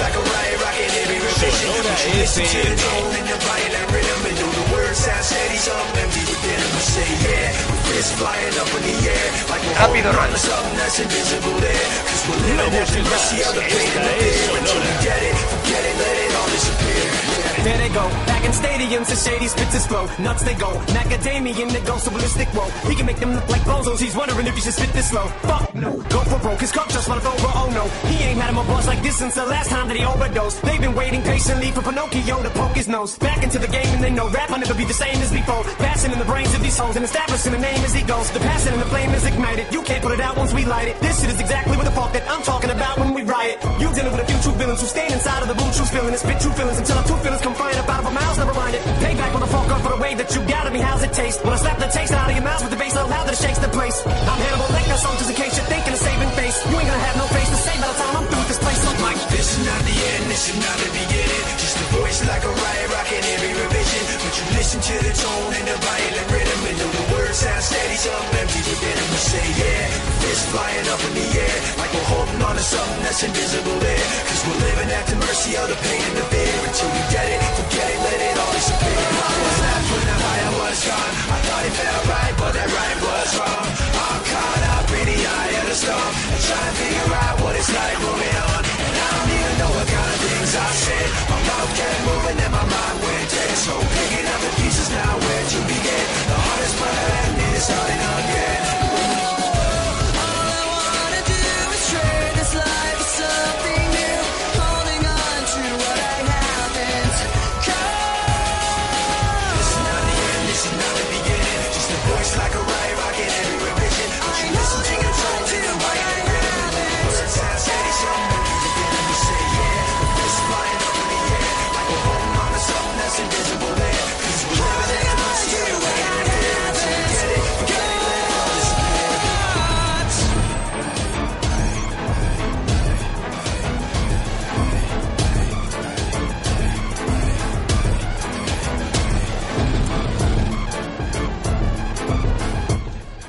like 0.00 0.16
a 0.16 0.22
riot 0.22 0.58
rocking 0.62 0.92
every 1.02 1.18
revision. 1.20 1.68
But 1.82 2.00
you 2.06 2.12
listen 2.22 2.44
to 2.46 2.60
the 2.64 2.76
tone 2.76 3.12
and 3.18 3.26
the 3.28 3.38
violent 3.44 3.86
rhythm 3.92 4.20
and 4.28 4.36
do 4.38 4.46
the 4.48 4.66
words 4.72 4.98
sound 4.98 5.24
steady, 5.24 5.58
some 5.58 5.88
empty 5.98 6.22
within 6.24 6.58
them. 6.60 6.72
I 6.72 6.82
say 6.82 7.08
yeah, 7.26 7.48
with 7.68 7.84
fists 7.90 8.12
flying 8.16 8.56
up 8.56 8.70
in 8.72 8.82
the 8.88 8.96
air 9.10 9.28
like 9.50 9.62
we're 9.66 9.76
Rápido 9.76 10.12
holding 10.12 10.22
on 10.22 10.28
to 10.32 10.38
something 10.38 10.76
that's 10.78 10.98
invisible 11.00 11.56
there. 11.60 11.86
Cause 12.08 12.22
we're 12.28 12.42
living 12.46 12.72
at 12.78 12.88
the 12.88 13.00
mercy 13.04 13.38
of 13.44 13.52
the 13.52 13.64
pain 13.66 13.90
and 13.92 14.04
the 14.06 14.14
fear. 14.16 14.56
Until 14.56 14.80
we 14.80 14.92
get 15.04 15.20
it, 15.20 15.36
forget 15.50 15.82
it, 15.82 15.94
let 16.00 16.16
it 16.24 16.32
all 16.38 16.48
disappear. 16.48 17.31
There 17.62 17.78
they 17.78 17.94
go, 17.94 18.08
back 18.26 18.44
in 18.44 18.50
stadiums 18.50 19.08
and 19.10 19.18
shady 19.18 19.46
spits 19.46 19.72
his 19.72 19.86
flow. 19.86 20.10
Nuts 20.18 20.42
they 20.42 20.54
go, 20.54 20.74
macadamian 20.90 21.70
they 21.70 21.80
go 21.86 21.96
so 21.96 22.10
ballistic. 22.10 22.48
Whoa, 22.48 22.66
he 22.90 22.96
can 22.96 23.06
make 23.06 23.18
them 23.18 23.34
look 23.34 23.48
like 23.48 23.62
bozos. 23.62 24.00
He's 24.00 24.16
wondering 24.16 24.46
if 24.48 24.54
he 24.54 24.60
should 24.60 24.74
spit 24.74 24.92
this 24.92 25.10
slow. 25.10 25.26
Fuck 25.46 25.72
no, 25.74 26.02
go 26.10 26.20
for 26.26 26.38
broke. 26.40 26.58
His 26.58 26.72
cup 26.72 26.88
just 26.88 27.06
runneth 27.06 27.24
over. 27.24 27.50
Oh 27.54 27.70
no, 27.70 27.86
he 28.10 28.18
ain't 28.24 28.40
had 28.40 28.50
him 28.50 28.58
a 28.58 28.64
boss 28.64 28.88
like 28.88 29.00
this 29.02 29.16
since 29.16 29.36
the 29.36 29.46
last 29.46 29.70
time 29.70 29.86
that 29.86 29.96
he 29.96 30.04
overdosed. 30.04 30.60
They've 30.62 30.80
been 30.80 30.94
waiting 30.94 31.22
patiently 31.22 31.70
for 31.70 31.82
Pinocchio 31.82 32.42
to 32.42 32.50
poke 32.50 32.74
his 32.74 32.88
nose 32.88 33.16
back 33.18 33.44
into 33.44 33.60
the 33.60 33.68
game, 33.68 33.86
and 33.94 34.02
they 34.02 34.10
know 34.10 34.28
rap 34.30 34.50
will 34.50 34.58
never 34.58 34.74
be 34.74 34.84
the 34.84 34.94
same 34.94 35.22
as 35.22 35.30
before. 35.32 35.62
Passion 35.78 36.10
in 36.10 36.18
the 36.18 36.24
brains 36.24 36.52
of 36.54 36.62
these 36.62 36.74
souls 36.74 36.96
and 36.96 37.04
establishing 37.04 37.54
a 37.54 37.58
name 37.58 37.78
as 37.86 37.94
he 37.94 38.02
goes. 38.02 38.28
The 38.32 38.40
passion 38.40 38.72
and 38.74 38.82
the 38.82 38.90
flame 38.90 39.10
is 39.14 39.24
ignited. 39.24 39.72
You 39.72 39.82
can't 39.82 40.02
put 40.02 40.12
it 40.12 40.20
out 40.20 40.36
once 40.36 40.52
we 40.52 40.64
light 40.64 40.88
it. 40.88 40.98
This 41.00 41.20
shit 41.20 41.30
is 41.30 41.38
exactly 41.38 41.76
what 41.76 41.84
the 41.84 41.92
fuck 41.92 42.12
that 42.12 42.28
I'm 42.28 42.42
talking 42.42 42.70
about 42.70 42.98
when 42.98 43.14
we 43.14 43.22
riot. 43.22 43.62
You 43.78 43.86
dealing 43.94 44.10
with 44.10 44.22
a 44.22 44.26
few 44.26 44.40
true 44.42 44.58
villains 44.58 44.80
who 44.80 44.88
stand 44.88 45.14
inside 45.14 45.42
of 45.42 45.48
the 45.48 45.54
boom 45.54 45.70
true 45.70 45.86
feeling 45.86 46.10
and 46.10 46.18
spit 46.18 46.40
true 46.40 46.52
feelings 46.52 46.78
until 46.78 46.98
our 46.98 47.06
two 47.06 47.16
feelings 47.22 47.40
come 47.40 47.51
flying 47.54 47.78
up 47.78 47.88
out 47.88 48.00
of 48.00 48.06
our 48.06 48.16
mouths. 48.16 48.38
Never 48.38 48.54
mind 48.54 48.74
it. 48.74 48.82
Payback 49.02 49.32
motherfucker 49.32 49.78
for 49.82 49.92
the 49.96 50.00
way 50.02 50.14
that 50.14 50.28
you 50.34 50.40
got 50.48 50.66
at 50.66 50.72
me. 50.72 50.80
How's 50.80 51.02
it 51.02 51.12
taste? 51.12 51.44
When 51.44 51.52
I 51.52 51.56
slap 51.56 51.78
the 51.78 51.88
taste 51.88 52.12
out 52.12 52.28
of 52.28 52.34
your 52.36 52.44
mouth 52.44 52.62
with 52.62 52.72
the 52.72 52.80
bass 52.80 52.94
so 52.94 53.06
loud 53.06 53.24
that 53.26 53.34
it 53.34 53.42
shakes 53.42 53.58
the 53.58 53.68
place. 53.68 53.96
I'm 54.06 54.38
Hannibal 54.40 54.68
Lecter, 54.72 54.98
soldiers 54.98 55.28
in 55.28 55.36
case 55.36 55.56
you're 55.56 55.70
thinking 55.70 55.92
of 55.92 56.00
saving 56.00 56.32
face. 56.38 56.56
You 56.68 56.76
ain't 56.78 56.88
gonna 56.88 57.06
have 57.08 57.16
no 57.16 57.26
face 57.32 57.50
to 57.50 57.60
say 57.60 57.74
by 57.80 57.88
the 57.88 57.98
time 57.98 58.14
I'm 58.20 58.26
through 58.28 58.42
with 58.42 58.50
this 58.52 58.62
place. 58.62 58.80
I'm 58.84 58.98
like, 59.02 59.18
This 59.32 59.48
is 59.56 59.60
not 59.66 59.80
the 59.84 59.96
end, 59.96 60.24
this 60.30 60.44
is 60.48 60.58
not 60.60 60.76
the 60.80 60.90
beginning. 60.92 61.42
Just 61.60 61.76
a 61.80 61.86
voice 61.96 62.18
like 62.28 62.44
a 62.44 62.52
riot 62.52 62.88
rocking 62.92 63.24
every 63.36 63.52
revision. 63.52 64.02
But 64.22 64.32
you 64.38 64.44
listen 64.56 64.80
to 64.80 64.94
the 65.02 65.14
tone 65.14 65.52
and 65.56 65.66
the 65.68 65.76
violent 65.78 66.28
rhythm. 66.32 66.60
And 66.68 66.76
though 66.80 66.94
the 66.94 67.04
words 67.12 67.38
sound 67.42 67.62
steady, 67.62 67.96
some 67.96 68.26
empty 68.40 68.60
within 68.64 68.96
them. 68.96 69.10
Say 69.22 69.46
yeah, 69.60 69.84
fists 70.20 70.46
flying 70.52 70.86
up 70.92 71.00
in 71.08 71.12
the 71.16 71.26
air. 71.38 71.56
Like 71.80 71.92
we're 71.92 72.08
holding 72.12 72.40
on 72.42 72.54
to 72.56 72.64
something 72.64 73.02
that's 73.04 73.22
invisible 73.22 73.78
there. 73.80 74.06
Cause 74.28 74.42
we're 74.46 74.60
living 74.66 74.90
at 74.92 75.04
the 75.06 75.16
mercy 75.16 75.52
of 75.56 75.66
the 75.68 75.78
pain 75.80 76.02
and 76.02 76.16
the 76.16 76.26
fear. 76.32 76.54
Until 76.68 76.90
we 76.92 77.02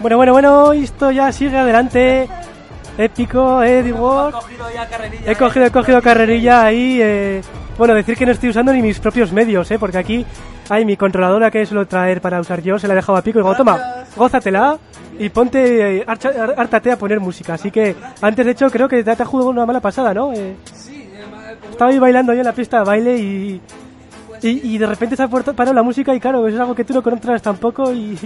Bueno, 0.03 0.17
bueno, 0.17 0.33
bueno, 0.33 0.73
esto 0.73 1.09
ya 1.11 1.31
sigue 1.31 1.57
adelante. 1.57 2.27
Épico, 2.97 3.63
eh, 3.63 3.81
ya 4.75 4.87
carrerilla. 4.87 5.31
He 5.31 5.35
cogido, 5.35 5.65
he 5.65 5.71
cogido 5.71 6.01
carrerilla 6.01 6.63
ahí. 6.65 6.99
eh, 7.01 7.41
Bueno, 7.77 7.93
decir 7.95 8.15
que 8.17 8.25
no 8.25 8.33
estoy 8.33 8.49
usando 8.49 8.71
ni 8.73 8.81
mis 8.81 8.99
propios 8.99 9.31
medios, 9.31 9.71
¿eh? 9.71 9.79
Porque 9.79 9.97
aquí 9.97 10.25
hay 10.69 10.85
mi 10.85 10.95
controladora 10.97 11.49
que 11.49 11.65
suelo 11.65 11.87
traer 11.87 12.19
para 12.21 12.39
usar 12.39 12.61
yo, 12.61 12.77
se 12.77 12.87
la 12.87 12.93
he 12.93 12.97
dejado 12.97 13.17
a 13.17 13.21
pico 13.21 13.39
y 13.39 13.41
digo, 13.41 13.55
toma, 13.55 13.79
gózatela 14.15 14.77
y 15.17 15.29
ponte, 15.29 15.99
eh, 15.99 16.05
hártate 16.05 16.91
a 16.91 16.97
poner 16.97 17.19
música. 17.19 17.53
Así 17.55 17.71
que, 17.71 17.95
antes 18.21 18.45
de 18.45 18.51
hecho, 18.51 18.69
creo 18.69 18.87
que 18.89 19.03
te, 19.03 19.15
te 19.15 19.23
ha 19.23 19.25
jugado 19.25 19.49
una 19.49 19.65
mala 19.65 19.79
pasada, 19.79 20.13
¿no? 20.13 20.31
Eh, 20.33 20.55
estaba 21.71 21.89
ahí 21.91 21.97
bailando 21.97 22.33
yo 22.33 22.39
en 22.41 22.45
la 22.45 22.53
pista 22.53 22.79
de 22.79 22.83
baile 22.83 23.17
y... 23.17 23.61
Y, 24.43 24.75
y 24.75 24.77
de 24.77 24.85
repente 24.85 25.15
se 25.15 25.23
ha 25.23 25.29
puesto- 25.29 25.53
parado 25.55 25.73
la 25.73 25.83
música 25.83 26.13
y 26.13 26.19
claro, 26.19 26.45
es 26.45 26.59
algo 26.59 26.75
que 26.75 26.83
tú 26.83 26.93
no 26.93 27.01
controlas 27.01 27.41
tampoco 27.41 27.93
y... 27.93 28.17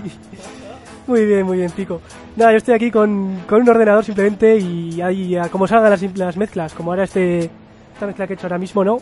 Muy 1.07 1.25
bien, 1.25 1.45
muy 1.45 1.57
bien, 1.57 1.71
Pico. 1.71 2.01
Nada, 2.35 2.51
yo 2.51 2.57
estoy 2.57 2.75
aquí 2.75 2.91
con, 2.91 3.43
con 3.47 3.61
un 3.61 3.69
ordenador 3.69 4.03
simplemente 4.03 4.57
y 4.57 5.01
ahí, 5.01 5.37
a 5.37 5.47
como 5.49 5.65
salgan 5.65 5.89
las, 5.89 6.17
las 6.17 6.35
mezclas, 6.35 6.73
como 6.73 6.91
ahora 6.91 7.05
este, 7.05 7.49
esta 7.93 8.05
mezcla 8.05 8.27
que 8.27 8.33
he 8.33 8.35
hecho 8.35 8.47
ahora 8.47 8.57
mismo, 8.57 8.83
¿no? 8.83 8.97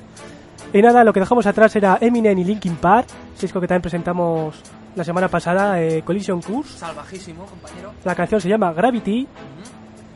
Y 0.72 0.82
nada, 0.82 1.04
lo 1.04 1.12
que 1.12 1.20
dejamos 1.20 1.48
atrás 1.48 1.76
era 1.76 1.98
Eminem 2.00 2.38
y 2.38 2.44
Linkin 2.44 2.76
Park, 2.76 3.08
disco 3.42 3.60
que 3.60 3.68
también 3.68 3.82
presentamos 3.82 4.56
la 4.96 5.04
semana 5.04 5.28
pasada, 5.30 5.82
eh, 5.82 6.04
Collision 6.04 6.42
Course. 6.42 6.78
Salvajísimo, 6.78 7.46
compañero. 7.46 7.92
La 8.04 8.14
canción 8.14 8.40
se 8.40 8.50
llama 8.50 8.72
Gravity. 8.72 9.28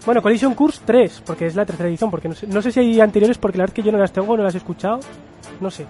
Bueno, 0.06 0.22
Collision 0.22 0.54
Course 0.54 0.82
3, 0.86 1.24
porque 1.26 1.48
es 1.48 1.56
la 1.56 1.66
tercera 1.66 1.90
edición, 1.90 2.12
porque 2.12 2.30
no 2.30 2.36
sé, 2.36 2.46
no 2.48 2.62
sé 2.62 2.72
si 2.72 2.80
hay 2.80 3.02
anteriores, 3.02 3.38
porque 3.38 3.58
la 3.58 3.64
verdad 3.64 3.74
es 3.74 3.84
que 3.84 3.86
yo 3.86 3.92
no 3.92 3.98
las 3.98 4.14
tengo, 4.14 4.38
no 4.38 4.44
las 4.44 4.54
he 4.54 4.60
escuchado, 4.60 5.00
no 5.60 5.72
sé. 5.72 5.86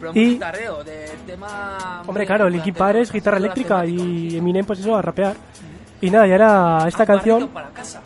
Pero 0.00 0.12
Y- 0.14 0.24
un 0.24 0.30
guitarreo 0.34 0.84
de 0.84 1.08
tema. 1.26 2.02
Hombre, 2.06 2.26
claro, 2.26 2.48
Linkin 2.48 2.74
Park 2.74 2.98
es 2.98 3.12
guitarra 3.12 3.38
eléctrica 3.38 3.84
y 3.86 4.36
Eminem, 4.36 4.64
pues 4.66 4.80
eso, 4.80 4.96
a 4.96 5.02
rapear. 5.02 5.34
Y 6.00 6.10
nada, 6.10 6.26
y 6.26 6.32
ahora 6.32 6.84
esta 6.86 7.06
canción... 7.06 7.48
Para 7.48 7.68
casa. 7.70 8.00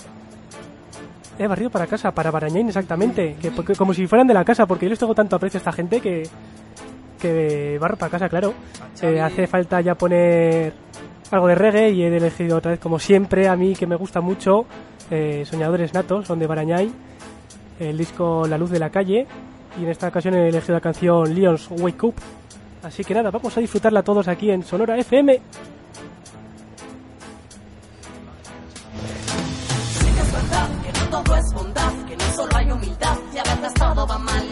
he 1.39 1.47
barrido 1.47 1.70
para 1.70 1.86
casa, 1.86 2.10
para 2.12 2.31
Barañain 2.31 2.66
exactamente, 2.69 3.36
que, 3.40 3.51
porque- 3.51 3.74
como 3.74 3.94
si 3.94 4.06
fueran 4.06 4.27
de 4.27 4.35
la 4.35 4.44
casa, 4.44 4.66
porque 4.66 4.86
yo 4.86 4.90
les 4.90 4.98
tengo 4.98 5.15
tanto 5.15 5.36
aprecio 5.36 5.59
a 5.59 5.60
esta 5.60 5.73
gente 5.73 6.01
que, 6.01 6.24
que 7.20 7.78
barro 7.81 7.97
para 7.97 8.10
casa, 8.10 8.28
claro. 8.28 8.55
Eh, 9.02 9.20
hace 9.20 9.47
falta 9.47 9.81
ya 9.81 9.94
poner 9.94 10.73
algo 11.31 11.47
de 11.47 11.55
reggae 11.55 11.90
y 11.90 12.02
he 12.02 12.16
elegido 12.16 12.56
otra 12.59 12.73
vez, 12.73 12.81
como 12.81 12.98
siempre, 12.98 13.48
a 13.48 13.55
mí 13.56 13.74
que 13.74 13.86
me 13.86 13.97
gusta 13.97 14.20
mucho, 14.20 14.65
eh, 15.10 15.44
Soñadores 15.47 15.94
Natos, 15.94 16.27
son 16.27 16.39
de 16.39 16.47
Barañain, 16.47 16.93
el 17.81 17.97
disco 17.97 18.47
La 18.48 18.59
Luz 18.59 18.70
de 18.70 18.78
la 18.81 18.90
Calle, 18.90 19.27
y 19.78 19.84
en 19.84 19.90
esta 19.90 20.09
ocasión 20.09 20.34
he 20.34 20.48
elegido 20.48 20.74
la 20.74 20.80
canción 20.80 21.34
Leon's 21.34 21.68
Wake 21.70 22.05
Up. 22.05 22.14
Así 22.82 23.05
que 23.05 23.14
nada, 23.14 23.30
vamos 23.30 23.56
a 23.56 23.60
disfrutarla 23.60 24.02
todos 24.02 24.28
aquí 24.28 24.50
en 24.50 24.62
Sonora 24.62 24.96
FM. 24.98 25.40
Solo 33.78 34.06
va 34.06 34.18
mal. 34.18 34.44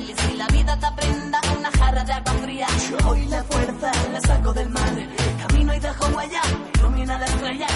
Hoy 3.06 3.26
la 3.26 3.42
fuerza 3.44 3.92
la 4.12 4.20
saco 4.20 4.52
del 4.52 4.68
mar. 4.70 4.92
Camino 5.46 5.74
y 5.74 5.78
dejo 5.78 6.06
huella, 6.16 6.40
ilumina 6.74 7.18
la 7.18 7.24
estrella. 7.24 7.66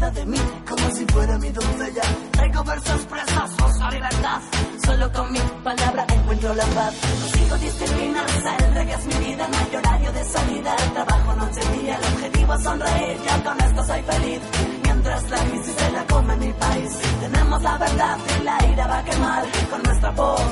De 0.00 0.26
mí 0.26 0.38
como 0.68 0.90
si 0.90 1.04
fuera 1.04 1.38
mi 1.38 1.50
doncella. 1.50 2.02
Traigo 2.32 2.64
versos 2.64 3.06
presos, 3.06 3.56
busco 3.58 3.90
libertad. 3.90 4.40
Solo 4.84 5.12
con 5.12 5.32
mi 5.32 5.38
palabra 5.62 6.06
encuentro 6.08 6.54
la 6.54 6.64
paz. 6.64 6.94
No 7.20 7.26
sigo 7.28 7.56
disciplinas, 7.58 8.32
el 8.58 8.74
reggae 8.74 8.96
mi 9.06 9.26
vida, 9.26 9.46
no 9.46 9.58
hay 9.58 9.76
horario 9.76 10.12
de 10.12 10.24
salida. 10.24 10.76
Trabajo 10.94 11.36
noche 11.36 11.60
y 11.62 11.78
día, 11.78 11.96
el 11.96 12.14
objetivo 12.14 12.54
es 12.54 12.62
sonreír, 12.62 13.16
yo 13.18 13.44
con 13.44 13.60
esto 13.60 13.84
soy 13.84 14.02
feliz. 14.02 14.40
Mientras 14.82 15.30
la 15.30 15.38
crisis 15.38 15.74
se 15.76 15.90
la 15.92 16.04
come 16.06 16.36
mi 16.36 16.52
país, 16.54 16.98
tenemos 17.20 17.62
la 17.62 17.78
verdad 17.78 18.18
y 18.40 18.42
la 18.42 18.66
ira 18.72 18.86
va 18.88 18.98
a 18.98 19.04
quemar 19.04 19.44
con 19.70 19.82
nuestra 19.82 20.10
voz. 20.10 20.42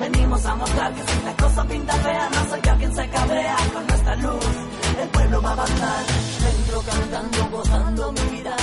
Venimos 0.00 0.44
a 0.44 0.54
mostrar 0.56 0.92
que 0.92 1.02
si 1.02 1.24
la 1.24 1.36
cosa 1.36 1.64
pinta 1.64 1.92
fea, 1.92 2.30
no 2.30 2.50
soy 2.50 2.60
yo 2.64 2.76
quien 2.78 2.94
se 2.96 3.08
cabrea 3.10 3.56
con 3.72 3.86
nuestra 3.86 4.16
luz. 4.16 4.46
El 5.00 5.08
pueblo 5.08 5.42
va 5.42 5.50
a 5.50 5.52
avanzar. 5.52 6.04
Dentro 6.40 6.82
cantando, 6.82 7.48
gozando 7.50 8.12
mi 8.12 8.36
vida. 8.36 8.56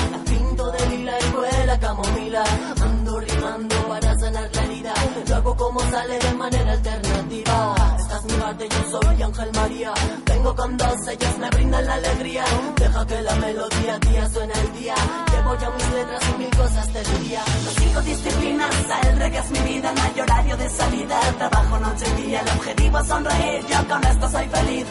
De 0.52 0.86
lila 0.90 1.14
y 1.18 1.32
vuela 1.32 1.80
camomila. 1.80 2.44
Ando 2.82 3.20
rimando 3.20 3.76
para 3.88 4.20
sanar 4.20 4.50
la 4.54 4.64
herida. 4.64 4.94
Lo 5.30 5.36
hago 5.38 5.56
como 5.56 5.80
sale 5.80 6.20
de 6.20 6.34
manera 6.34 6.72
alternativa. 6.74 7.76
Esta 7.98 8.18
es 8.18 8.24
mi 8.26 8.34
parte, 8.34 8.70
yo 8.70 9.00
soy 9.00 9.24
Ángel 9.24 9.50
María. 9.54 9.94
Vengo 10.26 10.56
con 10.56 10.78
dos, 10.78 11.08
ellas 11.08 11.38
me 11.40 11.50
brindan 11.52 11.86
la 11.86 11.94
alegría. 11.94 12.44
Deja 12.76 13.08
que 13.08 13.22
la 13.22 13.36
melodía 13.36 13.96
a 13.96 14.00
día 14.00 14.30
suene 14.30 14.54
el 14.54 14.74
día. 14.74 14.96
Llevo 15.32 15.58
ya 15.58 15.70
mis 15.72 15.90
letras 15.94 16.24
y 16.30 16.38
mil 16.38 16.50
cosas 16.50 16.88
te 16.90 17.04
diría. 17.04 17.44
No 17.64 17.72
sigo 17.72 18.02
disciplinas, 18.02 18.76
el 19.10 19.20
reggae 19.20 19.40
es 19.40 19.52
mi 19.52 19.60
vida. 19.60 19.94
No 19.94 20.02
hay 20.02 20.20
horario 20.20 20.58
de 20.58 20.70
salida. 20.70 21.20
Trabajo 21.38 21.80
noche 21.80 22.06
y 22.18 22.22
día. 22.24 22.42
El 22.42 22.50
objetivo 22.60 23.00
es 23.00 23.08
sonreír. 23.08 23.66
Yo 23.68 23.88
con 23.88 24.04
esto 24.04 24.30
soy 24.30 24.48
feliz. 24.50 24.86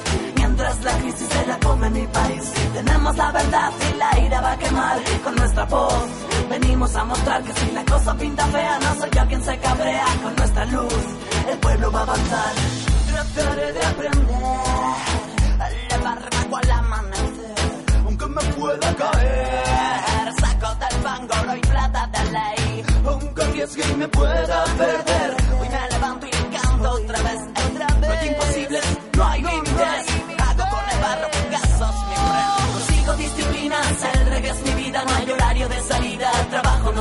Mientras 0.61 0.85
la 0.85 0.99
crisis 1.01 1.27
se 1.27 1.47
la 1.47 1.59
come 1.59 1.89
mi 1.89 2.07
país. 2.07 2.53
Tenemos 2.75 3.17
la 3.17 3.33
verdad 3.33 3.73
y 3.81 3.97
la 3.97 4.27
ira 4.27 4.41
va 4.43 4.53
a 4.53 4.59
quemar 4.59 4.99
con 5.25 5.35
nuestra 5.35 5.65
voz. 5.65 6.05
Venimos 6.51 6.95
a 6.97 7.05
mostrar 7.05 7.43
que 7.43 7.53
si 7.55 7.71
la 7.73 7.85
cosa 7.87 8.15
pinta 8.15 8.45
fea, 8.47 8.79
no 8.79 8.95
soy 8.97 9.11
yo 9.11 9.27
quien 9.27 9.43
se 9.43 9.59
cabrea 9.59 10.05
con 10.23 10.37
nuestra 10.37 10.65
luz. 10.67 11.05
El 11.51 11.59
pueblo 11.61 11.91
va 11.93 12.01
a 12.01 12.03
avanzar. 12.03 12.53
Trataré 13.11 13.73
de 13.73 13.87
aprender 13.87 14.35
a 15.61 15.71
elevarme 15.71 16.47
cual 16.51 16.71
amanecer, 16.71 17.55
aunque 18.05 18.27
me 18.27 18.43
pueda 18.43 18.95
caer. 18.97 20.35
Saco 20.41 20.75
del 20.75 21.03
fango 21.03 21.57
y 21.57 21.61
plata 21.61 22.07
de 22.13 22.33
ley, 22.33 22.85
aunque 23.07 23.43
arriesgue 23.45 23.93
y 23.93 23.97
me 23.97 24.09
pueda 24.09 24.65
perder. 24.77 25.37
Hoy 25.59 25.69
me 25.71 25.89
levanto 25.91 26.27
y 26.27 26.31
canto 26.31 26.91
otra 26.91 27.23
vez. 27.23 27.50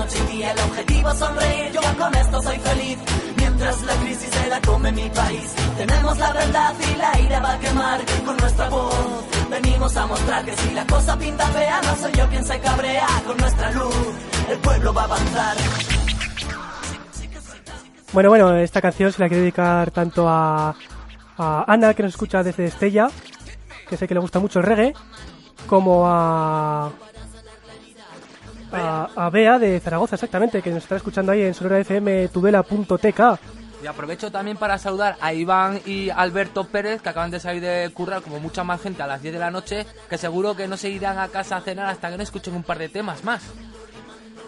Trabajo 0.09 0.23
noche 0.25 0.33
y 0.33 0.37
día, 0.37 0.51
el 0.51 0.59
objetivo 0.59 1.11
es 1.11 1.19
sonreír. 1.19 1.71
Yo 1.71 1.81
con 1.97 2.15
esto 2.15 2.41
soy 2.41 2.57
feliz. 2.57 2.97
Mientras 3.37 3.81
la 3.83 3.93
crisis 3.95 4.29
se 4.29 4.47
la 4.47 4.61
come 4.61 4.91
mi 4.91 5.09
país, 5.09 5.53
tenemos 5.77 6.17
la 6.17 6.33
verdad 6.33 6.73
y 6.79 6.97
la 6.97 7.19
ira 7.19 7.39
va 7.39 7.53
a 7.53 7.59
quemar 7.59 8.01
con 8.25 8.37
nuestra 8.37 8.69
voz. 8.69 9.25
Venimos 9.49 9.97
a 9.97 10.07
mostrar 10.07 10.45
que 10.45 10.55
si 10.55 10.73
la 10.73 10.85
cosa 10.85 11.17
pinta 11.17 11.45
fea, 11.47 11.81
no 11.81 11.95
soy 11.95 12.11
yo 12.13 12.27
quien 12.29 12.45
se 12.45 12.59
cabrea 12.59 13.07
con 13.25 13.37
nuestra 13.37 13.71
luz. 13.71 13.95
El 14.49 14.57
pueblo 14.59 14.93
va 14.93 15.01
a 15.01 15.05
avanzar. 15.05 15.57
Bueno, 18.11 18.29
bueno, 18.29 18.55
esta 18.55 18.81
canción 18.81 19.11
se 19.11 19.21
la 19.21 19.27
quiero 19.27 19.41
dedicar 19.41 19.91
tanto 19.91 20.27
a, 20.27 20.75
a 21.37 21.65
Ana, 21.67 21.93
que 21.93 22.03
nos 22.03 22.13
escucha 22.13 22.41
desde 22.41 22.65
Estella, 22.65 23.09
que 23.87 23.97
sé 23.97 24.07
que 24.07 24.15
le 24.15 24.19
gusta 24.19 24.39
mucho 24.39 24.59
el 24.59 24.65
reggae, 24.65 24.93
como 25.67 26.07
a, 26.07 26.91
a, 28.71 29.09
a 29.15 29.29
Bea 29.29 29.59
de 29.59 29.79
Zaragoza, 29.79 30.15
exactamente, 30.15 30.61
que 30.61 30.71
nos 30.71 30.83
está 30.83 30.95
escuchando 30.95 31.31
ahí 31.31 31.41
en 31.41 31.53
sonorafm.tudela.tk. 31.53 33.19
Y 33.81 33.87
aprovecho 33.87 34.29
también 34.29 34.57
para 34.57 34.77
saludar 34.77 35.15
a 35.21 35.33
Iván 35.33 35.79
y 35.85 36.09
Alberto 36.09 36.65
Pérez, 36.65 37.01
que 37.01 37.09
acaban 37.09 37.31
de 37.31 37.39
salir 37.39 37.61
de 37.61 37.89
currar, 37.93 38.21
como 38.21 38.39
mucha 38.39 38.63
más 38.63 38.81
gente, 38.81 39.01
a 39.01 39.07
las 39.07 39.21
10 39.21 39.33
de 39.35 39.39
la 39.39 39.51
noche, 39.51 39.85
que 40.09 40.17
seguro 40.17 40.55
que 40.55 40.67
no 40.67 40.75
se 40.75 40.89
irán 40.89 41.17
a 41.17 41.29
casa 41.29 41.55
a 41.55 41.61
cenar 41.61 41.85
hasta 41.85 42.09
que 42.11 42.17
no 42.17 42.23
escuchen 42.23 42.55
un 42.55 42.63
par 42.63 42.77
de 42.77 42.89
temas 42.89 43.23
más. 43.23 43.41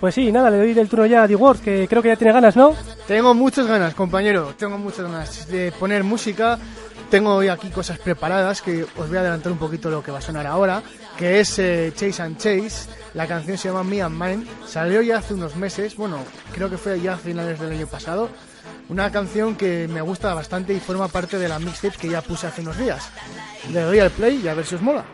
Pues 0.02 0.15
sí, 0.15 0.31
nada, 0.31 0.49
le 0.49 0.57
doy 0.57 0.77
el 0.77 0.89
turno 0.89 1.06
ya 1.06 1.23
a 1.23 1.27
D-Word, 1.27 1.60
que 1.60 1.88
creo 1.88 2.02
que 2.02 2.10
ya 2.10 2.15
tiene 2.15 2.34
ganas, 2.34 2.56
¿no? 2.57 2.76
Tengo 3.07 3.34
muchas 3.34 3.68
ganas, 3.68 3.93
compañero. 3.93 4.53
Tengo 4.57 4.77
muchas 4.77 5.06
ganas 5.06 5.48
de 5.48 5.72
poner 5.72 6.03
música. 6.03 6.57
Tengo 7.11 7.35
hoy 7.35 7.49
aquí 7.49 7.69
cosas 7.69 7.99
preparadas 7.99 8.61
que 8.61 8.84
os 8.84 9.07
voy 9.07 9.18
a 9.18 9.19
adelantar 9.19 9.52
un 9.52 9.60
poquito 9.60 9.89
lo 9.89 10.02
que 10.02 10.11
va 10.11 10.18
a 10.18 10.22
sonar 10.22 10.48
ahora, 10.48 10.81
que 11.22 11.39
es 11.39 11.60
eh, 11.60 11.93
Chase 11.95 12.23
and 12.23 12.38
Chase. 12.38 12.89
La 13.14 13.27
canción 13.27 13.56
se 13.56 13.68
llama 13.68 13.84
Me 13.84 14.02
and 14.02 14.19
Mine. 14.19 14.43
Salió 14.65 15.03
ya 15.03 15.19
hace 15.19 15.35
unos 15.35 15.56
meses, 15.56 15.95
bueno, 15.95 16.18
creo 16.52 16.68
que 16.68 16.80
fue 16.80 16.99
ya 16.99 17.14
a 17.14 17.18
finales 17.18 17.60
del 17.60 17.73
año 17.73 17.85
pasado. 17.85 18.27
Una 18.89 19.11
canción 19.11 19.56
que 19.56 19.88
me 19.88 20.02
gusta 20.02 20.34
bastante 20.34 20.73
y 20.73 20.80
forma 20.80 21.10
parte 21.10 21.38
de 21.38 21.48
la 21.48 21.60
mixtape 21.60 21.95
que 21.95 22.10
ya 22.10 22.23
puse 22.23 22.48
hace 22.48 22.61
unos 22.61 22.76
días. 22.76 23.07
Le 23.72 23.81
doy 23.81 23.99
al 23.99 24.10
play 24.10 24.41
y 24.43 24.48
a 24.48 24.56
ver 24.56 24.65
si 24.65 24.73
os 24.73 24.81
mola. 24.81 25.06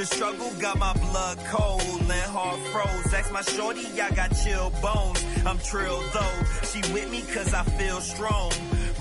The 0.00 0.06
struggle 0.06 0.50
got 0.58 0.78
my 0.78 0.94
blood 0.94 1.36
cold 1.50 1.82
and 2.00 2.30
heart 2.32 2.58
froze. 2.72 3.12
Ask 3.12 3.30
my 3.32 3.42
shorty, 3.42 3.84
I 4.00 4.10
got 4.12 4.34
chill 4.34 4.70
bones. 4.80 5.22
I'm 5.44 5.58
trill 5.58 6.00
though. 6.14 6.42
She 6.62 6.80
with 6.94 7.10
me 7.10 7.20
cause 7.34 7.52
I 7.52 7.64
feel 7.64 8.00
strong. 8.00 8.50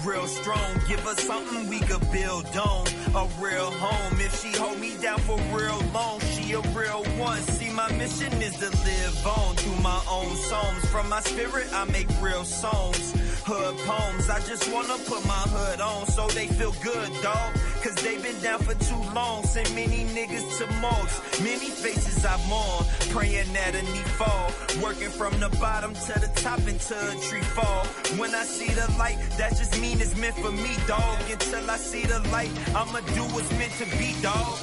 Real 0.04 0.28
strong, 0.28 0.74
give 0.90 1.00
her 1.00 1.16
something 1.16 1.70
we 1.70 1.80
could 1.80 2.02
build 2.12 2.48
on. 2.58 2.86
A 3.16 3.30
real 3.40 3.72
home. 3.72 4.20
If 4.20 4.42
she 4.42 4.52
hold 4.58 4.78
me 4.82 4.98
down 5.02 5.20
for 5.20 5.38
real 5.58 5.82
long, 5.94 6.20
she 6.34 6.52
a 6.52 6.60
real 6.76 7.06
one. 7.16 7.40
See, 7.44 7.70
my 7.70 7.90
mission 7.94 8.34
is 8.42 8.58
to 8.58 8.70
live 8.70 9.26
on 9.26 9.56
through 9.56 9.82
my 9.82 10.02
own 10.12 10.36
songs. 10.36 10.84
From 10.88 11.08
my 11.08 11.22
spirit, 11.22 11.68
I 11.72 11.86
make 11.86 12.10
real 12.22 12.44
songs. 12.44 13.14
Hood 13.52 13.78
poems, 13.80 14.30
I 14.30 14.40
just 14.42 14.72
wanna 14.72 14.94
put 15.10 15.26
my 15.26 15.44
hood 15.50 15.82
on 15.82 16.06
so 16.06 16.28
they 16.28 16.46
feel 16.46 16.72
good, 16.84 17.10
dog. 17.24 17.50
Cause 17.82 17.96
they 17.96 18.22
been 18.22 18.40
down 18.44 18.60
for 18.60 18.76
too 18.76 19.02
long. 19.16 19.44
Send 19.44 19.74
many 19.74 20.06
niggas 20.14 20.46
to 20.60 20.68
morgues. 20.78 21.18
Many 21.42 21.72
faces 21.72 22.24
I've 22.24 22.46
mourn. 22.48 22.86
Praying 23.10 23.52
that 23.54 23.74
a 23.74 23.82
knee 23.82 24.10
fall. 24.22 24.52
Working 24.84 25.10
from 25.10 25.34
the 25.40 25.50
bottom 25.58 25.96
to 25.96 26.14
the 26.20 26.30
top 26.36 26.60
until 26.60 27.02
a 27.10 27.16
tree 27.26 27.48
fall. 27.58 27.86
When 28.22 28.36
I 28.36 28.44
see 28.44 28.72
the 28.72 28.86
light, 29.00 29.18
that 29.40 29.58
just 29.58 29.82
mean 29.82 30.00
it's 30.00 30.16
meant 30.16 30.36
for 30.36 30.52
me, 30.52 30.76
dog. 30.86 31.18
Until 31.32 31.72
I 31.72 31.78
see 31.78 32.06
the 32.06 32.20
light, 32.30 32.52
I'ma 32.76 33.00
do 33.18 33.24
what's 33.34 33.50
meant 33.58 33.74
to 33.82 33.86
be, 33.98 34.14
dog. 34.22 34.60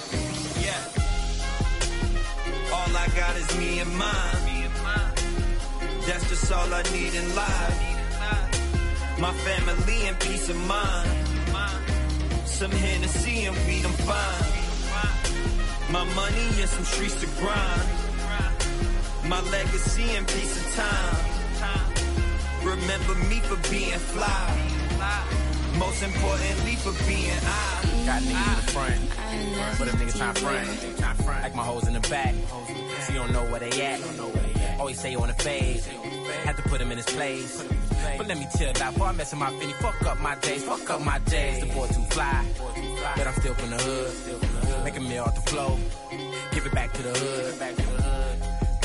Yeah. 0.62 0.78
All 2.70 2.92
I 2.94 3.08
got 3.18 3.34
is 3.34 3.50
me 3.58 3.80
and 3.80 3.92
mine. 3.98 4.46
That's 6.06 6.28
just 6.28 6.52
all 6.52 6.72
I 6.72 6.82
need 6.94 7.14
in 7.14 7.34
life. 7.34 7.95
My 9.18 9.32
family 9.32 10.08
and 10.08 10.20
peace 10.20 10.50
of 10.50 10.56
mind. 10.68 11.10
Some 12.44 12.70
Hennessy 12.70 13.44
and 13.46 13.56
weed, 13.66 13.84
I'm 13.84 13.92
fine. 13.92 14.52
My 15.90 16.04
money 16.14 16.60
and 16.60 16.68
some 16.68 16.84
streets 16.84 17.18
to 17.20 17.26
grind. 17.40 17.88
My 19.26 19.40
legacy 19.50 20.04
and 20.16 20.28
peace 20.28 20.56
of 20.56 20.74
time. 20.74 21.16
Remember 22.62 23.14
me 23.30 23.40
for 23.40 23.56
being 23.70 23.98
fly. 24.12 24.52
Most 25.78 26.02
importantly 26.02 26.76
for 26.76 26.92
being 27.08 27.38
I. 27.42 27.82
Got 28.06 28.22
niggas 28.22 28.48
in 28.48 28.56
the 28.56 28.72
front, 28.72 29.00
but 29.78 29.86
them 29.88 29.96
niggas 29.96 30.16
tryna 30.20 30.38
front. 31.24 31.42
Like 31.42 31.54
my 31.54 31.64
hoes 31.64 31.86
in 31.88 31.94
the 31.94 32.00
back, 32.00 32.34
so 33.02 33.12
you 33.12 33.18
don't 33.18 33.32
know 33.32 33.44
where 33.50 33.60
they 33.60 33.82
at. 33.82 34.00
Always 34.78 35.00
say 35.00 35.12
you 35.12 35.20
on 35.20 35.28
the 35.28 35.34
fade, 35.34 35.80
had 36.44 36.56
to 36.56 36.62
put 36.62 36.80
him 36.80 36.90
in 36.92 36.98
his 36.98 37.06
place. 37.06 37.64
But 38.16 38.28
let 38.28 38.38
me 38.38 38.46
tell 38.54 38.72
that 38.72 38.92
before 38.92 39.08
I 39.08 39.12
mess 39.12 39.32
with 39.32 39.40
my 39.40 39.50
Finny, 39.58 39.72
fuck 39.74 40.02
up 40.06 40.20
my 40.20 40.34
days, 40.36 40.62
fuck 40.64 40.90
up 40.90 41.00
my 41.00 41.18
days. 41.20 41.60
The 41.60 41.74
boy 41.74 41.86
too 41.88 42.02
fly, 42.10 42.44
but 43.16 43.26
I'm 43.26 43.34
still 43.34 43.54
from 43.54 43.70
the 43.70 43.76
hood. 43.76 44.96
A 44.96 45.00
meal 45.00 45.24
off 45.24 45.34
the 45.34 45.50
flow, 45.50 45.78
give 46.52 46.64
it 46.64 46.72
back 46.72 46.92
to 46.94 47.02
the 47.02 47.10
hood. 47.10 48.25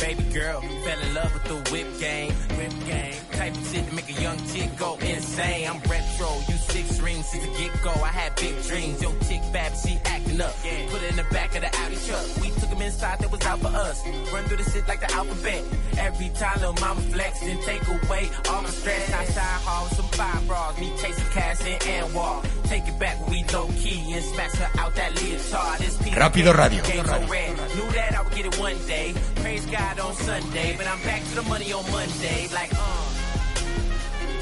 Baby 0.01 0.23
girl, 0.33 0.61
fell 0.61 0.99
in 0.99 1.13
love 1.13 1.31
with 1.31 1.43
the 1.43 1.71
whip 1.71 1.87
game. 1.99 2.33
Whip 2.57 2.73
game. 2.87 3.13
Type 3.33 3.55
of 3.55 3.67
shit 3.67 3.87
to 3.87 3.95
make 3.95 4.09
a 4.09 4.19
young 4.19 4.37
chick 4.47 4.75
go 4.75 4.97
insane. 4.97 5.69
I'm 5.69 5.77
retro, 5.81 6.29
you 6.49 6.57
six 6.57 6.99
rings 6.99 7.27
since 7.29 7.45
the 7.45 7.51
get 7.55 7.81
go. 7.83 7.91
I 7.91 8.07
had 8.07 8.35
big 8.35 8.61
dreams. 8.63 8.99
Yo, 8.99 9.11
chick 9.29 9.41
bad, 9.53 9.77
she 9.77 9.99
acting 10.05 10.41
up. 10.41 10.53
Put 10.89 11.03
it 11.03 11.11
in 11.11 11.15
the 11.17 11.27
back 11.31 11.55
of 11.55 11.61
the 11.61 11.71
Audi 11.81 11.97
truck. 12.07 12.25
We 12.41 12.49
took 12.49 12.69
him 12.69 12.81
inside, 12.81 13.19
that 13.19 13.31
was 13.31 13.45
out 13.45 13.59
for 13.59 13.67
us. 13.67 14.01
Run 14.33 14.43
through 14.45 14.57
the 14.57 14.69
shit 14.71 14.87
like 14.87 15.01
the 15.01 15.11
alphabet. 15.13 15.63
Every 15.99 16.29
time 16.29 16.59
little 16.59 16.73
mama 16.81 17.01
flex, 17.01 17.39
then 17.41 17.61
take 17.61 17.87
away 17.87 18.29
all 18.49 18.63
my 18.63 18.69
stress. 18.69 19.13
Outside 19.13 19.61
hall 19.61 19.83
with 19.85 19.97
some 19.97 20.09
five 20.17 20.47
bras. 20.47 20.79
Me 20.79 20.91
chasing 20.97 21.31
cash 21.31 21.61
in 21.61 21.77
and 21.87 22.13
walk. 22.15 22.43
Take 22.63 22.87
it 22.87 22.97
back 22.99 23.21
when 23.21 23.31
we 23.31 23.43
low 23.53 23.67
key 23.77 24.13
and 24.13 24.23
smash 24.23 24.53
her 24.53 24.79
out 24.79 24.95
that 24.95 25.13
leotard. 25.15 25.77
This 25.77 25.97
piece 25.97 26.13
Rápido 26.15 26.57
Radio. 26.57 26.81
Red. 27.27 27.57
Knew 27.75 27.91
that 27.91 28.15
I 28.17 28.21
would 28.23 28.33
get 28.33 28.45
it 28.47 28.59
one 28.59 28.77
day. 28.87 29.13
Praise 29.35 29.65
God 29.65 29.90
on 29.99 30.13
Sunday, 30.13 30.75
but 30.77 30.87
I'm 30.87 31.01
back 31.03 31.21
to 31.23 31.35
the 31.35 31.43
money 31.43 31.73
on 31.73 31.83
Monday. 31.91 32.47
Like, 32.53 32.71
uh. 32.73 33.01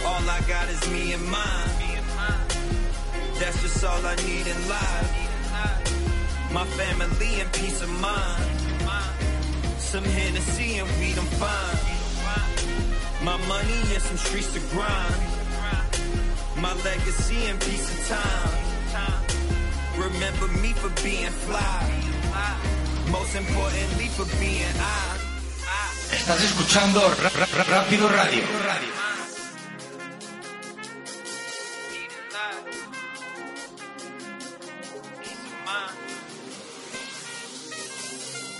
All 0.05 0.29
I 0.29 0.41
got 0.47 0.69
is 0.69 0.89
me 0.91 1.13
and 1.13 1.25
mine. 1.29 2.03
That's 3.39 3.61
just 3.61 3.83
all 3.83 4.05
I 4.05 4.15
need 4.15 4.45
in 4.47 4.69
life. 4.69 6.51
My 6.51 6.65
family 6.65 7.41
and 7.41 7.51
peace 7.53 7.81
of 7.81 7.89
mind. 8.01 8.43
Some 9.77 10.03
Hennessy 10.03 10.77
and 10.77 10.89
weed 10.99 11.17
I'm 11.17 11.25
fine. 11.39 11.99
My 13.23 13.37
money 13.47 13.79
and 13.93 14.03
some 14.03 14.17
streets 14.17 14.53
to 14.53 14.59
grind. 14.71 15.21
My 16.57 16.73
legacy 16.83 17.45
and 17.45 17.59
peace 17.61 17.89
of 17.89 18.07
time. 18.07 18.69
Remember 19.97 20.47
me 20.61 20.73
for 20.73 20.89
being 21.03 21.31
fly. 21.47 22.09
Most 23.11 23.35
importantly 23.35 24.07
for 24.07 24.25
being 24.39 24.75
I. 24.77 25.28
Estás 26.11 26.41
escuchando 26.43 27.01
Ra- 27.21 27.29
Ra- 27.29 27.45
Ra- 27.45 27.63
Rápido 27.63 28.07
Radio. 28.09 28.43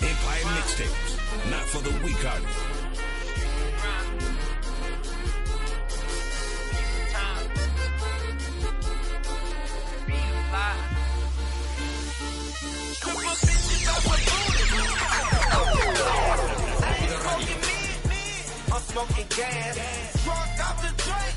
Empire 0.02 0.46
Mixtapes, 0.56 1.18
not 1.50 1.66
for 1.70 1.82
the 1.82 1.91
weak-hearted. 2.04 2.48
I'm 13.91 14.48
smoking 18.90 19.30
gas. 19.30 19.76
Drunk 20.26 20.60
off 20.66 20.78
the 20.82 20.91
drink. 21.03 21.34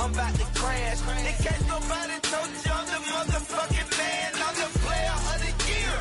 I'm 0.00 0.12
about 0.14 0.34
to 0.40 0.46
crash. 0.58 1.00
In 1.26 1.34
case 1.44 1.64
nobody 1.66 2.16
told 2.30 2.50
you 2.64 2.72
I'm 2.78 2.86
the 2.92 3.00
motherfucking 3.12 3.90
man. 3.98 4.30
I'm 4.46 4.54
the 4.62 4.68
player 4.82 5.16
of 5.30 5.38
the 5.42 5.52
year. 5.68 5.96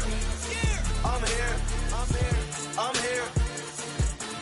I'm 1.11 1.23
here. 1.33 1.55
I'm 1.97 2.09
here. 2.17 2.37
I'm 2.85 2.97
here. 3.05 3.27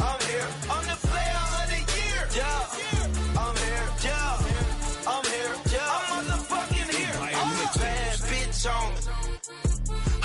I'm 0.07 0.20
here. 0.30 0.48
I'm 0.74 0.86
the 0.91 0.98
player 1.07 1.41
of 1.60 1.66
the 1.74 1.82
year. 1.95 2.22
Yeah. 2.40 3.44
I'm 3.44 3.56
here. 3.66 3.86
Yeah. 4.07 5.12
I'm 5.14 5.26
here. 5.36 5.53
Yeah. 5.74 5.95
I'm 5.95 6.06
motherfucking 6.12 6.90
here. 6.99 7.18
I'm 7.40 7.52
a 7.64 7.70
bad 7.80 8.16
bitch 8.30 8.62
on. 8.76 8.91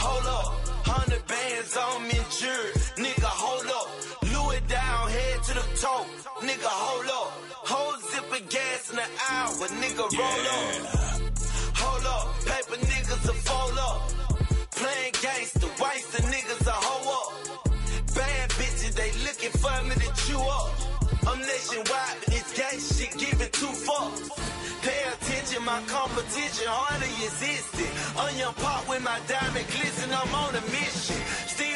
Hold 0.03 0.27
up. 0.27 0.49
Hundred 0.91 1.25
bands 1.27 1.77
on 1.77 2.03
me, 2.09 2.19
injured. 2.19 2.80
Nigga, 6.41 6.67
hold 6.67 7.07
up. 7.07 7.31
Whole 7.71 7.97
zip 8.11 8.33
of 8.33 8.49
gas 8.49 8.91
in 8.91 8.97
the 8.97 9.09
hour. 9.31 9.69
Nigga, 9.83 10.05
roll 10.19 10.47
up. 10.57 11.01
Hold 11.77 12.07
up. 12.07 12.25
Paper 12.45 12.79
niggas 12.87 13.25
a 13.29 13.35
fold 13.47 13.79
up. 13.79 13.99
Playing 14.73 15.15
gangster. 15.21 15.69
Waste 15.83 16.13
the 16.13 16.23
niggas 16.33 16.67
a 16.67 16.73
hoe 16.73 17.19
up. 17.19 18.15
Bad 18.15 18.51
bitches, 18.51 18.95
they 18.95 19.11
looking 19.27 19.55
for 19.61 19.77
me 19.85 19.95
to 19.95 20.11
chew 20.25 20.41
up. 20.41 20.73
I'm 21.29 21.39
nationwide, 21.39 22.17
but 22.21 22.29
this 22.33 22.49
gang 22.57 22.81
shit 22.81 23.13
giving 23.19 23.53
two 23.53 23.73
fucks. 23.87 24.31
Pay 24.83 25.01
attention, 25.13 25.65
my 25.65 25.81
competition 25.87 26.67
hardly 26.67 27.13
existed. 27.29 27.91
On 28.17 28.33
your 28.39 28.53
part 28.65 28.89
with 28.89 29.03
my 29.05 29.21
diamond 29.29 29.67
glisten, 29.69 30.11
I'm 30.11 30.35
on 30.35 30.55
a 30.57 30.63
mission. 30.73 31.21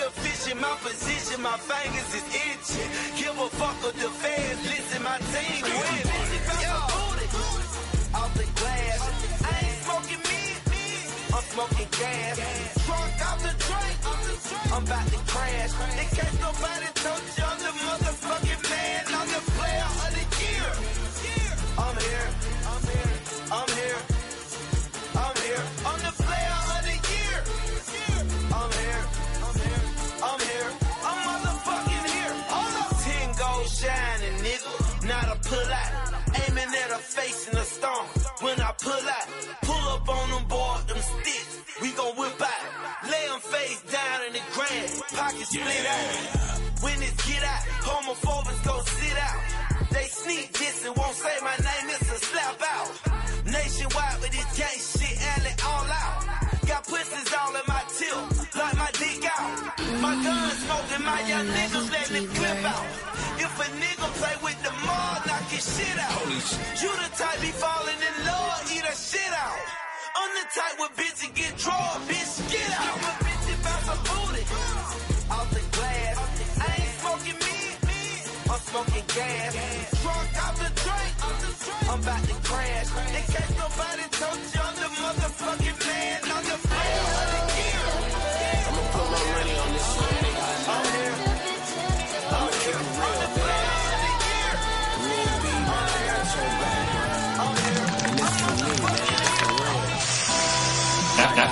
Still 0.05 0.23
fishing 0.23 0.61
my 0.61 0.77
position, 0.83 1.41
my 1.41 1.57
fingers 1.57 2.15
is 2.15 2.25
itching. 2.29 2.91
Give 3.17 3.39
a 3.41 3.49
fuck 3.57 3.83
with 3.83 3.95
the 3.95 4.11
fans, 4.11 4.63
listen, 4.65 5.03
my 5.03 5.17
team 5.17 5.63
winning. 5.65 6.04
Pull 38.85 39.09
out, 39.17 39.29
pull 39.63 39.85
up 39.97 40.09
on 40.09 40.27
them 40.31 40.45
boy, 40.47 40.77
them 40.89 41.01
sticks. 41.01 41.53
We 41.81 41.89
gon' 41.93 42.15
whip 42.17 42.41
out. 42.41 42.65
Lay 43.11 43.25
them 43.33 43.41
face 43.41 43.81
down 43.89 44.19
in 44.29 44.33
the 44.37 44.45
ground. 44.53 44.91
Pockets 45.17 45.51
split 45.51 45.87
out. 45.89 46.11
When 46.85 46.97
it's 47.03 47.21
get 47.27 47.43
out, 47.43 47.65
homophobes 47.89 48.61
go 48.65 48.77
sit 48.85 49.17
out. 49.29 49.41
They 49.91 50.05
sneak 50.05 50.53
this 50.53 50.85
and 50.87 50.95
won't 50.97 51.17
say 51.17 51.37
my 51.41 51.57
name, 51.69 51.87
it's 51.97 52.13
a 52.13 52.19
slap 52.29 52.61
out. 52.77 52.93
Nationwide 53.47 54.19
with 54.21 54.33
this 54.37 54.51
gang 54.59 54.81
shit, 54.93 55.17
alley 55.33 55.55
all 55.65 55.89
out. 56.03 56.21
Got 56.69 56.85
pussies 56.87 57.33
all 57.41 57.55
in 57.57 57.67
my 57.67 57.83
tilt, 57.97 58.29
like 58.61 58.77
my 58.77 58.91
dick 59.01 59.25
out. 59.35 59.51
My 60.01 60.15
gun 60.25 60.51
smoking, 60.63 61.05
my 61.05 61.21
young 61.29 61.47
niggas 61.47 61.89
letting 61.91 62.25
it 62.25 62.31
clip 62.37 62.65
out. 62.65 63.14
A 63.65 63.67
nigga 63.81 64.09
play 64.21 64.37
with 64.45 64.63
the 64.63 64.73
mall, 64.85 65.17
knock 65.27 65.49
his 65.49 65.65
shit 65.65 65.99
out. 65.99 66.21
You 66.83 66.91
the 67.01 67.09
type 67.17 67.41
be 67.41 67.49
falling 67.49 67.97
in 67.97 68.27
love, 68.27 68.61
eat 68.71 68.85
a 68.85 68.95
shit 68.95 69.33
out. 69.33 69.65
I'm 70.21 70.31
the 70.37 70.45
type 70.53 70.77
with 70.81 70.93
bitch 71.01 71.25
and 71.25 71.35
get 71.35 71.57
drawn, 71.57 71.97
bitch, 72.05 72.45
get 72.53 72.71
out. 72.77 72.99
A 73.09 73.13
bitch 73.25 73.47
and 73.55 73.63
bounce 73.65 73.89
a 73.89 73.97
booty 74.05 74.24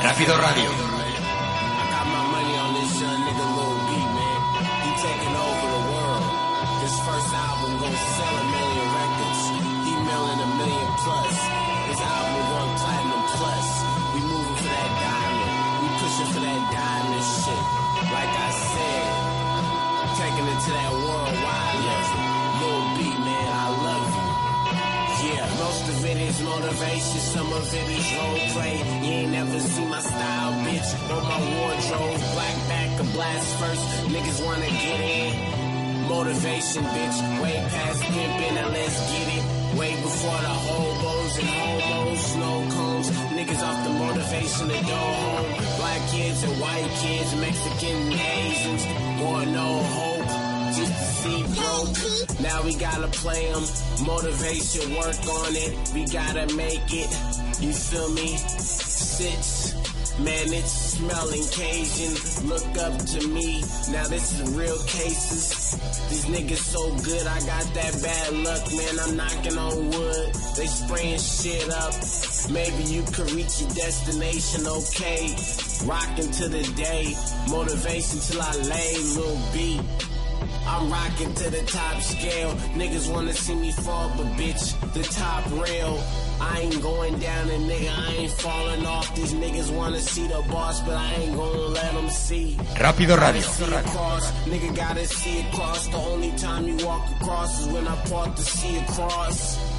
Rápido 0.02 0.36
Radio. 0.36 0.81
Motivation, 26.52 27.20
some 27.34 27.52
of 27.52 27.64
it 27.80 27.88
is 27.98 28.06
role 28.16 28.42
play. 28.54 28.76
You 29.04 29.12
ain't 29.20 29.32
never 29.32 29.58
seen 29.60 29.88
my 29.88 30.00
style, 30.00 30.52
bitch. 30.64 30.90
Or 31.12 31.22
my 31.32 31.40
wardrobe, 31.54 32.20
black 32.34 32.56
back, 32.68 32.90
a 33.00 33.04
blast 33.14 33.50
first. 33.60 33.84
Niggas 34.14 34.38
wanna 34.46 34.70
get 34.84 35.00
in. 35.00 35.32
Motivation, 36.08 36.82
bitch. 36.94 37.18
Way 37.42 37.56
past 37.74 38.00
pimping 38.02 38.56
and 38.62 38.70
let's 38.76 38.98
get 39.10 39.28
it. 39.36 39.44
Way 39.80 39.92
before 40.06 40.40
the 40.46 40.54
hobos 40.66 41.34
and 41.40 41.50
homos, 41.58 42.20
snow 42.32 42.58
cones. 42.76 43.08
Niggas 43.36 43.62
off 43.68 43.78
the 43.86 43.92
motivation 44.04 44.64
to 44.72 44.80
go 44.94 45.02
home. 45.24 45.50
Black 45.80 46.02
kids 46.12 46.42
and 46.46 46.54
white 46.60 46.90
kids, 47.02 47.30
Mexican 47.46 47.98
and 48.12 48.20
Asians. 48.44 48.82
More 49.20 49.44
no 49.46 49.68
hope, 49.96 50.11
broke. 51.22 52.40
Now 52.40 52.62
we 52.62 52.74
gotta 52.74 53.08
play 53.08 53.22
play 53.22 53.46
'em. 53.54 53.64
Motivation, 54.04 54.94
work 54.96 55.22
on 55.40 55.54
it. 55.54 55.72
We 55.94 56.04
gotta 56.06 56.46
make 56.54 56.88
it. 56.90 57.10
You 57.60 57.72
feel 57.72 58.10
me? 58.10 58.36
Sits. 58.36 59.74
Man, 60.18 60.52
it's 60.52 60.72
smelling 60.96 61.46
Cajun. 61.56 62.14
Look 62.48 62.70
up 62.86 62.94
to 63.12 63.28
me. 63.28 63.62
Now 63.94 64.06
this 64.08 64.26
is 64.38 64.50
real 64.54 64.78
cases. 64.86 65.42
These 66.10 66.26
niggas 66.34 66.64
so 66.74 66.82
good, 67.08 67.26
I 67.26 67.38
got 67.46 67.66
that 67.78 67.92
bad 68.02 68.30
luck, 68.46 68.64
man. 68.78 68.94
I'm 69.02 69.16
knocking 69.16 69.56
on 69.56 69.90
wood. 69.90 70.34
They 70.56 70.66
spraying 70.66 71.18
shit 71.18 71.70
up. 71.70 71.94
Maybe 72.50 72.82
you 72.94 73.02
could 73.14 73.30
reach 73.32 73.60
your 73.60 73.70
destination, 73.70 74.66
okay? 74.66 75.22
Rocking 75.86 76.30
to 76.38 76.48
the 76.48 76.64
day. 76.76 77.14
Motivation 77.48 78.18
till 78.20 78.42
I 78.42 78.52
lay, 78.72 78.92
little 79.16 79.40
beat. 79.54 80.11
I'm 80.72 80.90
rocking 80.90 81.34
to 81.34 81.50
the 81.50 81.62
top 81.66 82.00
scale. 82.00 82.52
Niggas 82.80 83.12
wanna 83.12 83.34
see 83.34 83.54
me 83.54 83.72
fall, 83.72 84.10
but 84.16 84.26
bitch, 84.40 84.64
the 84.94 85.02
top 85.02 85.44
rail. 85.62 86.02
I 86.40 86.60
ain't 86.60 86.80
going 86.82 87.18
down 87.18 87.50
and 87.50 87.70
nigga, 87.70 87.92
I 88.08 88.12
ain't 88.14 88.32
falling 88.32 88.86
off. 88.86 89.14
These 89.14 89.34
niggas 89.34 89.70
wanna 89.70 90.00
see 90.00 90.26
the 90.26 90.42
boss, 90.50 90.80
but 90.80 90.96
I 90.96 91.12
ain't 91.20 91.36
gonna 91.36 91.68
let 91.78 91.92
them 91.92 92.08
see. 92.08 92.56
Rápido 92.76 93.20
Radio. 93.20 93.42
Gotta 93.42 93.42
see 93.42 93.74
across, 93.74 94.32
nigga 94.48 94.74
gotta 94.74 95.06
see 95.06 95.40
across. 95.40 95.88
The 95.88 95.98
only 95.98 96.32
time 96.38 96.66
you 96.66 96.76
walk 96.86 97.04
across 97.20 97.60
is 97.60 97.66
when 97.68 97.86
I 97.86 97.96
part 98.08 98.34
to 98.36 98.42
see 98.42 98.78
across. 98.78 99.71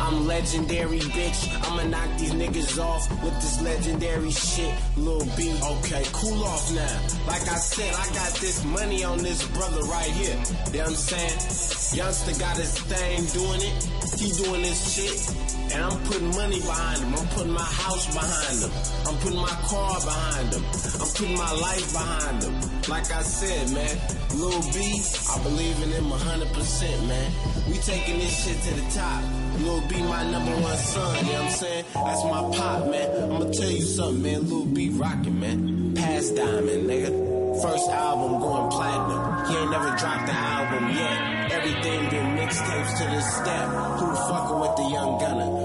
I'm 0.00 0.26
legendary, 0.26 0.98
bitch. 0.98 1.40
I'ma 1.70 1.84
knock 1.84 2.08
these 2.18 2.32
niggas 2.32 2.82
off 2.82 3.08
with 3.22 3.34
this 3.34 3.60
legendary 3.62 4.30
shit. 4.30 4.74
Lil 4.96 5.24
B, 5.36 5.52
okay, 5.62 6.02
cool 6.12 6.42
off 6.44 6.72
now. 6.74 7.00
Like 7.26 7.42
I 7.42 7.56
said, 7.56 7.92
I 7.94 8.06
got 8.14 8.32
this 8.40 8.64
money 8.64 9.04
on 9.04 9.18
this 9.18 9.46
brother 9.48 9.82
right 9.82 10.10
here. 10.10 10.36
You 10.72 10.78
know 10.78 10.84
what 10.84 10.88
I'm 10.88 10.94
saying? 10.94 11.96
Youngster 11.96 12.38
got 12.40 12.56
his 12.56 12.78
thing 12.80 13.24
doing 13.34 13.60
it. 13.60 14.18
He 14.18 14.32
doing 14.42 14.62
this 14.62 14.80
shit. 14.94 15.49
And 15.72 15.84
I'm 15.84 16.02
putting 16.04 16.30
money 16.34 16.60
behind 16.60 16.98
him. 17.02 17.14
I'm 17.14 17.26
putting 17.28 17.52
my 17.52 17.62
house 17.62 18.06
behind 18.12 18.58
him. 18.58 18.72
I'm 19.06 19.16
putting 19.22 19.40
my 19.40 19.56
car 19.70 20.00
behind 20.00 20.52
him. 20.54 20.64
I'm 21.00 21.10
putting 21.14 21.36
my 21.36 21.52
life 21.52 21.92
behind 21.92 22.42
him. 22.42 22.54
Like 22.88 23.10
I 23.12 23.22
said, 23.22 23.70
man, 23.70 23.94
Lil 24.34 24.60
B, 24.74 25.02
I 25.30 25.42
believe 25.42 25.76
in 25.82 25.90
him 25.90 26.10
100%, 26.10 27.08
man. 27.08 27.32
We 27.68 27.78
taking 27.78 28.18
this 28.18 28.34
shit 28.44 28.60
to 28.62 28.74
the 28.74 28.90
top. 28.90 29.22
Lil 29.60 29.80
B, 29.88 30.02
my 30.02 30.28
number 30.30 30.56
one 30.60 30.76
son, 30.76 31.24
you 31.24 31.32
know 31.32 31.38
what 31.38 31.42
I'm 31.42 31.50
saying? 31.50 31.84
That's 31.94 32.24
my 32.24 32.42
pop, 32.56 32.90
man. 32.90 33.30
I'ma 33.30 33.52
tell 33.52 33.70
you 33.70 33.82
something, 33.82 34.22
man. 34.22 34.48
Lil 34.48 34.66
B 34.66 34.90
rocking, 34.90 35.38
man. 35.38 35.94
Past 35.94 36.34
diamond, 36.34 36.90
nigga. 36.90 37.62
First 37.62 37.90
album 37.90 38.40
going 38.40 38.70
platinum. 38.70 39.46
He 39.46 39.56
ain't 39.56 39.70
never 39.70 39.94
dropped 39.98 40.26
the 40.26 40.32
album 40.32 40.88
yet. 40.96 41.52
Everything 41.52 42.08
been 42.08 42.36
mixtapes 42.38 42.98
to 42.98 43.04
this 43.10 43.36
step. 43.36 43.68
Who 43.98 44.06
fucking 44.14 44.60
with 44.60 44.76
the 44.76 44.88
young 44.88 45.18
gunner? 45.18 45.59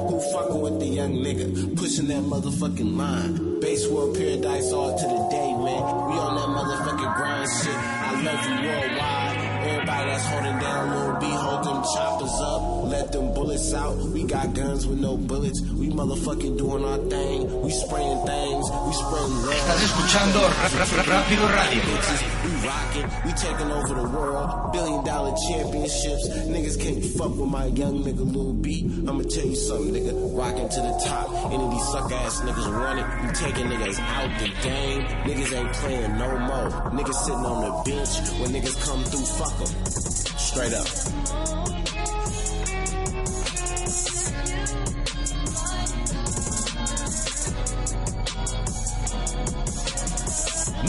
With 0.66 0.80
the 0.80 0.88
young 0.88 1.14
nigga? 1.18 1.78
Pushing 1.78 2.08
that 2.08 2.24
motherfucking 2.24 2.98
line. 2.98 3.60
Base 3.60 3.88
world 3.88 4.18
paradise 4.18 4.72
all 4.72 4.98
to 4.98 5.06
the 5.06 5.28
day, 5.30 5.54
man. 5.54 5.84
We 6.10 6.18
on 6.18 6.34
that 6.42 6.50
motherfucking 6.58 7.16
grind 7.18 7.50
shit. 7.62 7.78
I 7.78 8.12
love 8.26 8.42
you 8.50 8.68
worldwide. 8.68 9.38
Everybody 9.70 10.10
that's 10.10 10.26
holding 10.26 10.58
down 10.58 10.90
Lil 10.90 11.20
B, 11.20 11.26
hold 11.30 11.66
them 11.66 11.84
choppers 11.94 12.42
up. 12.42 12.75
Let 12.96 13.12
them 13.12 13.34
bullets 13.34 13.74
out. 13.74 13.98
We 14.16 14.24
got 14.24 14.54
guns 14.54 14.88
with 14.88 15.00
no 15.02 15.18
bullets. 15.18 15.60
We 15.60 15.90
motherfucking 15.90 16.58
doing 16.58 16.86
our 16.86 16.98
thing. 17.10 17.62
We 17.62 17.70
spraying 17.70 18.26
things. 18.26 18.66
We 18.88 18.94
spraying 18.94 19.36
love. 19.44 19.52
Estás 19.52 19.84
escuchando 19.84 20.40
Rápido 21.04 21.46
Radio. 21.60 21.84
We 22.46 22.52
rocking, 22.66 23.08
we 23.26 23.32
taking 23.34 23.70
over 23.70 23.96
the 24.00 24.08
world. 24.16 24.72
Billion 24.72 25.04
dollar 25.04 25.36
championships. 25.50 26.30
Niggas 26.48 26.80
can't 26.80 27.04
fuck 27.18 27.36
with 27.36 27.50
my 27.50 27.66
young 27.66 28.02
nigga 28.06 28.24
Lil 28.34 28.54
B. 28.54 28.88
I'ma 29.06 29.24
tell 29.24 29.46
you 29.46 29.58
something, 29.58 29.94
nigga. 29.94 30.14
Rocking 30.32 30.70
to 30.70 30.80
the 30.80 30.96
top. 31.04 31.52
Any 31.52 31.64
of 31.66 31.72
these 31.72 31.88
suck 31.92 32.10
ass 32.14 32.40
niggas 32.48 32.70
want 32.80 33.00
it. 33.00 33.08
We 33.24 33.28
taking 33.36 33.68
niggas 33.76 34.00
out 34.00 34.40
the 34.40 34.48
game. 34.64 35.02
Niggas 35.28 35.52
ain't 35.52 35.74
playing 35.74 36.18
no 36.18 36.30
more. 36.48 36.70
Niggas 36.96 37.20
sitting 37.26 37.46
on 37.46 37.60
the 37.60 37.72
bench. 37.92 38.14
When 38.40 38.50
niggas 38.56 38.78
come 38.88 39.04
through, 39.04 39.28
fuck 39.36 39.54
them. 39.60 39.68
Straight 40.40 40.74
up. 40.74 40.88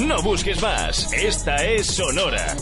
No 0.00 0.20
busques 0.22 0.60
más. 0.60 1.10
Esta 1.12 1.56
es 1.64 1.86
Sonora. 1.86 2.54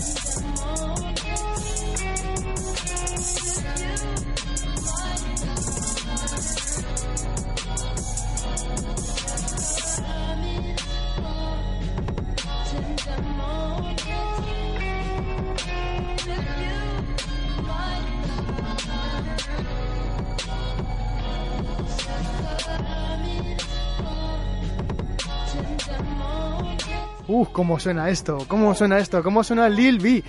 Cómo 27.55 27.81
suena 27.81 28.11
esto, 28.11 28.45
cómo 28.49 28.75
suena 28.75 28.99
esto, 28.99 29.23
cómo 29.23 29.43
suena 29.43 29.71
Lil 29.71 29.99
B. 29.99 30.23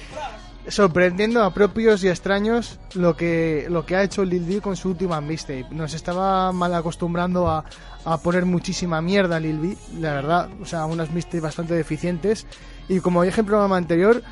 Sorprendiendo 0.68 1.44
a 1.44 1.54
propios 1.54 2.04
y 2.04 2.08
extraños 2.08 2.80
lo 2.94 3.16
que, 3.16 3.68
lo 3.70 3.86
que 3.86 3.96
ha 3.98 4.04
hecho 4.04 4.24
Lil 4.24 4.46
B 4.46 4.62
con 4.62 4.76
su 4.76 4.90
última 4.90 5.20
mixtape. 5.22 5.68
Nos 5.72 5.94
estaba 5.94 6.52
mal 6.54 6.74
acostumbrando 6.74 7.48
a, 7.48 7.66
a 8.06 8.18
poner 8.20 8.46
muchísima 8.46 9.02
mierda 9.02 9.36
a 9.36 9.40
Lil 9.40 9.60
B, 9.60 9.78
la 10.00 10.14
verdad. 10.14 10.50
O 10.62 10.66
sea, 10.66 10.86
unas 10.86 11.12
mixtapes 11.12 11.42
bastante 11.42 11.74
deficientes. 11.76 12.48
Y 12.88 13.00
como 13.00 13.22
dije 13.24 13.42
en 13.42 13.46
el 13.46 13.50
programa 13.50 13.78
anterior, 13.78 14.24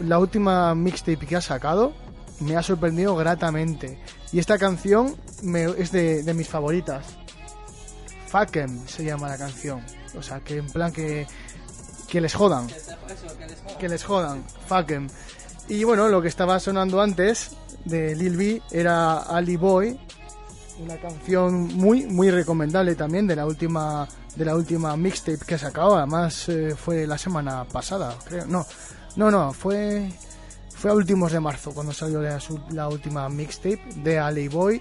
la 0.00 0.18
última 0.18 0.74
mixtape 0.74 1.26
que 1.26 1.36
ha 1.36 1.40
sacado 1.40 1.92
me 2.40 2.56
ha 2.56 2.62
sorprendido 2.62 3.16
gratamente. 3.16 3.98
Y 4.32 4.38
esta 4.38 4.58
canción 4.58 5.14
es 5.78 5.92
de, 5.92 6.22
de 6.22 6.34
mis 6.34 6.48
favoritas. 6.48 7.04
Fuck 8.28 8.56
'em 8.56 8.86
se 8.86 9.04
llama 9.04 9.28
la 9.28 9.38
canción. 9.38 9.80
O 10.18 10.22
sea, 10.22 10.40
que 10.40 10.58
en 10.58 10.66
plan 10.66 10.92
que, 10.92 11.26
que 12.10 12.20
les 12.20 12.34
jodan. 12.34 12.66
Que 13.78 13.88
les 13.88 14.04
jodan. 14.04 14.44
Fuck. 14.66 14.92
Y 15.68 15.84
bueno, 15.84 16.08
lo 16.08 16.20
que 16.20 16.28
estaba 16.28 16.58
sonando 16.58 17.00
antes 17.00 17.52
de 17.84 18.14
Lil 18.16 18.36
B 18.36 18.62
era 18.72 19.18
Ali 19.18 19.56
Boy, 19.56 19.98
una 20.80 20.96
canción 20.96 21.68
muy 21.76 22.06
muy 22.06 22.30
recomendable 22.30 22.94
también 22.94 23.26
de 23.26 23.36
la 23.36 23.46
última 23.46 24.08
de 24.34 24.44
la 24.44 24.56
última 24.56 24.96
mixtape 24.96 25.44
que 25.46 25.58
sacado. 25.58 25.96
Además 25.96 26.48
eh, 26.48 26.74
fue 26.76 27.06
la 27.06 27.18
semana 27.18 27.64
pasada, 27.64 28.16
creo. 28.24 28.46
No, 28.46 28.66
no, 29.16 29.30
no, 29.30 29.52
fue 29.52 30.10
fue 30.74 30.90
a 30.90 30.94
últimos 30.94 31.30
de 31.30 31.40
marzo 31.40 31.72
cuando 31.72 31.92
salió 31.92 32.20
la, 32.20 32.40
la 32.70 32.88
última 32.88 33.28
mixtape 33.28 33.82
de 33.96 34.18
Ali 34.18 34.48
Boy. 34.48 34.80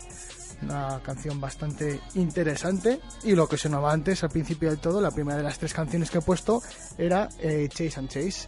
Una 0.61 1.01
canción 1.01 1.39
bastante 1.39 2.01
interesante. 2.15 2.99
Y 3.23 3.33
lo 3.33 3.47
que 3.47 3.57
sonaba 3.57 3.91
antes, 3.91 4.23
al 4.23 4.29
principio 4.29 4.69
del 4.69 4.79
todo, 4.79 4.99
la 5.01 5.11
primera 5.11 5.37
de 5.37 5.43
las 5.43 5.57
tres 5.57 5.73
canciones 5.73 6.11
que 6.11 6.17
he 6.17 6.21
puesto 6.21 6.61
era 6.97 7.29
eh, 7.39 7.67
Chase 7.69 7.99
and 7.99 8.09
Chase. 8.09 8.47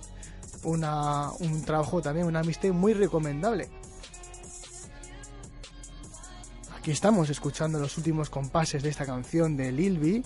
Una, 0.64 1.32
un 1.40 1.64
trabajo 1.64 2.02
también, 2.02 2.28
una 2.28 2.44
mixtape 2.44 2.72
muy 2.72 2.94
recomendable. 2.94 3.70
Aquí 6.78 6.92
estamos 6.92 7.30
escuchando 7.30 7.80
los 7.80 7.98
últimos 7.98 8.30
compases 8.30 8.84
de 8.84 8.90
esta 8.90 9.06
canción 9.06 9.56
de 9.56 9.72
Lil 9.72 10.00
B. 10.00 10.24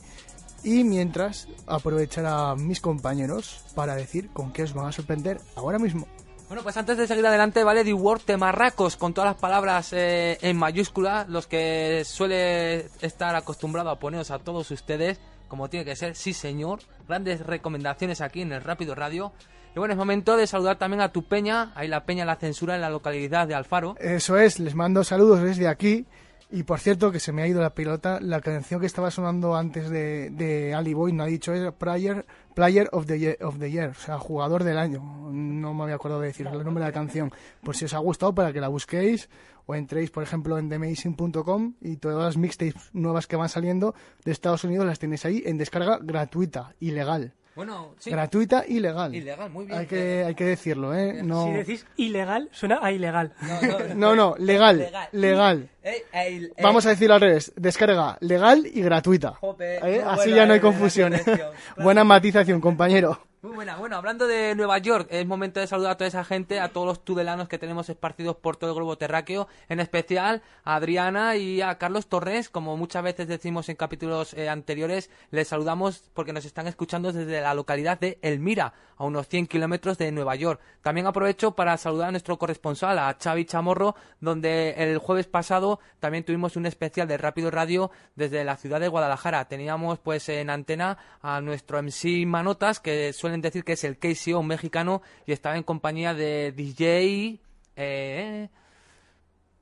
Y 0.63 0.83
mientras 0.83 1.47
aprovechar 1.67 2.25
a 2.25 2.55
mis 2.55 2.81
compañeros 2.81 3.63
para 3.75 3.95
decir 3.95 4.29
con 4.31 4.51
qué 4.51 4.63
os 4.63 4.73
van 4.73 4.87
a 4.87 4.91
sorprender 4.91 5.39
ahora 5.55 5.77
mismo. 5.77 6.07
Bueno, 6.47 6.61
pues 6.61 6.77
antes 6.77 6.97
de 6.97 7.07
seguir 7.07 7.25
adelante, 7.25 7.63
¿vale? 7.63 7.83
The 7.83 7.93
Word 7.93 8.21
Temarracos, 8.21 8.97
con 8.97 9.15
todas 9.15 9.31
las 9.31 9.41
palabras 9.41 9.91
eh, 9.93 10.37
en 10.41 10.57
mayúscula, 10.57 11.25
los 11.27 11.47
que 11.47 12.03
suele 12.05 12.85
estar 13.01 13.35
acostumbrado 13.35 13.89
a 13.89 13.97
poneros 13.97 14.29
a 14.29 14.37
todos 14.37 14.69
ustedes, 14.69 15.19
como 15.47 15.69
tiene 15.69 15.85
que 15.85 15.95
ser, 15.95 16.15
sí 16.15 16.33
señor. 16.33 16.81
Grandes 17.07 17.39
recomendaciones 17.39 18.21
aquí 18.21 18.41
en 18.41 18.51
el 18.51 18.63
Rápido 18.63 18.93
Radio. 18.93 19.31
Y 19.75 19.79
bueno, 19.79 19.93
es 19.93 19.97
momento 19.97 20.37
de 20.37 20.45
saludar 20.45 20.77
también 20.77 21.01
a 21.01 21.11
tu 21.11 21.23
peña, 21.23 21.71
ahí 21.75 21.87
la 21.87 22.05
peña 22.05 22.25
La 22.25 22.35
Censura 22.35 22.75
en 22.75 22.81
la 22.81 22.91
localidad 22.91 23.47
de 23.47 23.55
Alfaro. 23.55 23.95
Eso 23.99 24.37
es, 24.37 24.59
les 24.59 24.75
mando 24.75 25.03
saludos 25.03 25.41
desde 25.41 25.67
aquí. 25.67 26.05
Y 26.51 26.63
por 26.63 26.79
cierto, 26.79 27.11
que 27.11 27.19
se 27.19 27.31
me 27.31 27.41
ha 27.41 27.47
ido 27.47 27.59
la 27.59 27.73
pelota, 27.73 28.19
la 28.21 28.39
canción 28.39 28.79
que 28.79 28.85
estaba 28.85 29.09
sonando 29.11 29.55
antes 29.55 29.89
de, 29.89 30.29
de 30.29 30.73
Ali 30.73 30.93
Boy 30.93 31.11
no 31.11 31.23
ha 31.23 31.27
dicho 31.27 31.53
es 31.53 31.73
Player, 31.73 32.25
player 32.53 32.87
of, 32.91 33.07
the 33.07 33.17
year, 33.19 33.37
of 33.41 33.57
the 33.59 33.69
Year, 33.71 33.89
o 33.89 33.93
sea, 33.95 34.19
jugador 34.19 34.63
del 34.63 34.77
año. 34.77 35.01
No 35.31 35.73
me 35.73 35.83
había 35.83 35.95
acordado 35.95 36.21
de 36.21 36.27
decir 36.27 36.45
el 36.47 36.63
nombre 36.63 36.83
de 36.83 36.89
la 36.89 36.93
canción. 36.93 37.31
Por 37.63 37.75
si 37.75 37.85
os 37.85 37.93
ha 37.93 37.97
gustado, 37.97 38.33
para 38.35 38.53
que 38.53 38.61
la 38.61 38.67
busquéis 38.67 39.27
o 39.65 39.73
entréis, 39.73 40.11
por 40.11 40.21
ejemplo, 40.21 40.57
en 40.59 40.69
TheMazing.com 40.69 41.73
y 41.81 41.97
todas 41.97 42.23
las 42.23 42.37
mixtapes 42.37 42.89
nuevas 42.93 43.25
que 43.25 43.35
van 43.35 43.49
saliendo 43.49 43.95
de 44.23 44.31
Estados 44.31 44.63
Unidos 44.63 44.85
las 44.85 44.99
tenéis 44.99 45.25
ahí 45.25 45.41
en 45.45 45.57
descarga 45.57 45.97
gratuita, 46.01 46.75
ilegal. 46.79 47.33
Bueno, 47.55 47.95
sí. 47.99 48.11
Gratuita, 48.11 48.65
ilegal. 48.67 49.15
Ilegal, 49.15 49.49
muy 49.49 49.65
bien. 49.65 49.79
Hay 49.79 49.85
que, 49.87 50.25
hay 50.25 50.35
que 50.35 50.43
decirlo, 50.43 50.93
¿eh? 50.93 51.23
No, 51.23 51.45
Si 51.45 51.51
decís 51.53 51.85
ilegal, 51.95 52.49
suena 52.51 52.79
a 52.81 52.91
ilegal. 52.91 53.33
no, 53.95 54.13
no, 54.13 54.35
legal, 54.37 54.77
Legal. 54.77 55.09
legal. 55.13 55.69
Eh, 55.85 56.03
eh, 56.13 56.51
Vamos 56.63 56.83
a 56.87 56.89
decirlo 56.89 57.13
al 57.13 57.21
revés, 57.21 57.53
descarga 57.55 58.17
legal 58.19 58.65
y 58.65 58.81
gratuita. 58.81 59.35
Jope, 59.39 59.75
¿Eh? 59.75 60.03
Así 60.03 60.31
ya 60.31 60.47
no 60.47 60.53
hay 60.53 60.59
confusión. 60.59 61.13
Buena 61.77 62.03
matización, 62.03 62.59
compañero. 62.59 63.19
Muy 63.45 63.53
buena. 63.53 63.77
Bueno, 63.77 63.95
hablando 63.97 64.25
de 64.25 64.55
Nueva 64.55 64.79
York, 64.79 65.07
es 65.11 65.27
momento 65.27 65.59
de 65.59 65.67
saludar 65.67 65.91
a 65.91 65.97
toda 65.97 66.07
esa 66.07 66.23
gente, 66.23 66.59
a 66.59 66.69
todos 66.69 66.87
los 66.87 67.05
tudelanos 67.05 67.47
que 67.47 67.59
tenemos 67.59 67.87
esparcidos 67.87 68.37
por 68.37 68.57
todo 68.57 68.71
el 68.71 68.75
globo 68.75 68.97
terráqueo, 68.97 69.47
en 69.69 69.79
especial 69.79 70.41
a 70.63 70.77
Adriana 70.77 71.35
y 71.35 71.61
a 71.61 71.77
Carlos 71.77 72.07
Torres, 72.07 72.49
como 72.49 72.75
muchas 72.75 73.03
veces 73.03 73.27
decimos 73.27 73.69
en 73.69 73.75
capítulos 73.75 74.33
eh, 74.33 74.49
anteriores, 74.49 75.11
les 75.29 75.47
saludamos 75.47 76.09
porque 76.15 76.33
nos 76.33 76.45
están 76.45 76.65
escuchando 76.65 77.11
desde 77.11 77.39
la 77.39 77.53
localidad 77.53 77.99
de 77.99 78.17
Elmira, 78.23 78.73
a 78.97 79.03
unos 79.03 79.27
100 79.27 79.45
kilómetros 79.45 79.99
de 79.99 80.11
Nueva 80.11 80.33
York. 80.35 80.59
También 80.81 81.05
aprovecho 81.05 81.51
para 81.51 81.77
saludar 81.77 82.07
a 82.07 82.11
nuestro 82.11 82.39
corresponsal, 82.39 82.97
a 82.97 83.15
Xavi 83.21 83.45
Chamorro, 83.45 83.95
donde 84.21 84.71
el 84.71 84.97
jueves 84.97 85.27
pasado 85.27 85.74
también 85.99 86.23
tuvimos 86.23 86.55
un 86.55 86.65
especial 86.65 87.07
de 87.07 87.17
Rápido 87.17 87.51
Radio 87.51 87.91
desde 88.15 88.43
la 88.43 88.57
ciudad 88.57 88.79
de 88.79 88.87
Guadalajara. 88.87 89.47
Teníamos 89.47 89.99
pues 89.99 90.29
en 90.29 90.49
antena 90.49 90.97
a 91.21 91.41
nuestro 91.41 91.81
MC 91.81 92.25
Manotas, 92.25 92.79
que 92.79 93.13
suelen 93.13 93.41
decir 93.41 93.63
que 93.63 93.73
es 93.73 93.83
el 93.83 93.97
KCO 93.97 94.43
mexicano, 94.43 95.01
y 95.25 95.31
estaba 95.31 95.57
en 95.57 95.63
compañía 95.63 96.13
de 96.13 96.51
DJ... 96.51 97.39
Eh, 97.77 98.49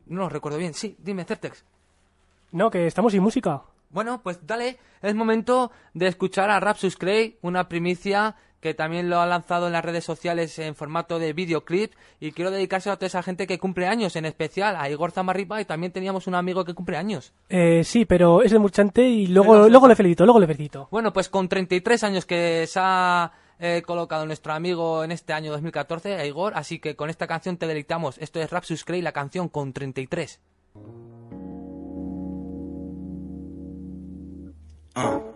no 0.06 0.22
lo 0.22 0.30
recuerdo 0.30 0.58
bien. 0.58 0.74
Sí, 0.74 0.96
dime, 1.00 1.26
Certex. 1.26 1.64
No, 2.52 2.70
que 2.70 2.86
estamos 2.86 3.12
sin 3.12 3.24
música. 3.24 3.64
Bueno, 3.90 4.22
pues 4.22 4.46
dale, 4.46 4.80
es 5.02 5.16
momento 5.16 5.72
de 5.94 6.08
escuchar 6.08 6.50
a 6.50 6.60
Rapsus 6.60 6.98
Clay, 6.98 7.38
una 7.42 7.70
primicia 7.70 8.36
que 8.64 8.74
también 8.74 9.10
lo 9.10 9.20
ha 9.20 9.26
lanzado 9.28 9.68
en 9.68 9.74
las 9.74 9.84
redes 9.84 10.06
sociales 10.06 10.58
en 10.58 10.74
formato 10.74 11.20
de 11.20 11.34
videoclip 11.34 11.92
y 12.22 12.32
quiero 12.32 12.50
dedicarse 12.50 12.90
a 12.90 12.96
toda 12.96 13.08
esa 13.08 13.22
gente 13.22 13.46
que 13.46 13.60
cumple 13.60 13.88
años, 13.88 14.16
en 14.16 14.24
especial 14.26 14.78
a 14.78 14.90
Igor 14.90 15.12
Zamarripa 15.12 15.60
y 15.62 15.66
también 15.66 15.92
teníamos 15.92 16.26
un 16.28 16.36
amigo 16.36 16.64
que 16.64 16.74
cumple 16.74 16.96
años. 16.96 17.34
Eh, 17.50 17.84
sí, 17.84 18.06
pero 18.06 18.42
es 18.42 18.52
de 18.52 18.60
Murchante 18.60 19.04
y 19.04 19.28
luego, 19.28 19.52
Pero- 19.52 19.70
luego 19.70 19.88
le 19.90 19.96
felicito, 19.98 20.24
luego 20.26 20.40
le 20.40 20.48
felicito. 20.48 20.88
Bueno, 20.90 21.12
pues 21.12 21.28
con 21.28 21.50
33 21.50 22.04
años 22.06 22.26
que 22.26 22.66
se 22.66 22.80
ha 22.82 23.34
eh, 23.60 23.82
colocado 23.86 24.26
nuestro 24.26 24.54
amigo 24.54 25.04
en 25.04 25.12
este 25.12 25.34
año 25.34 25.52
2014, 25.52 26.16
a 26.16 26.26
Igor, 26.26 26.54
así 26.56 26.80
que 26.80 26.96
con 26.96 27.10
esta 27.10 27.28
canción 27.28 27.58
te 27.58 27.68
deleitamos. 27.68 28.18
Esto 28.18 28.40
es 28.40 28.50
Rapsus 28.50 28.86
Clay, 28.86 29.02
la 29.02 29.12
canción 29.12 29.50
con 29.50 29.74
33. 29.74 30.40
Te 34.94 35.33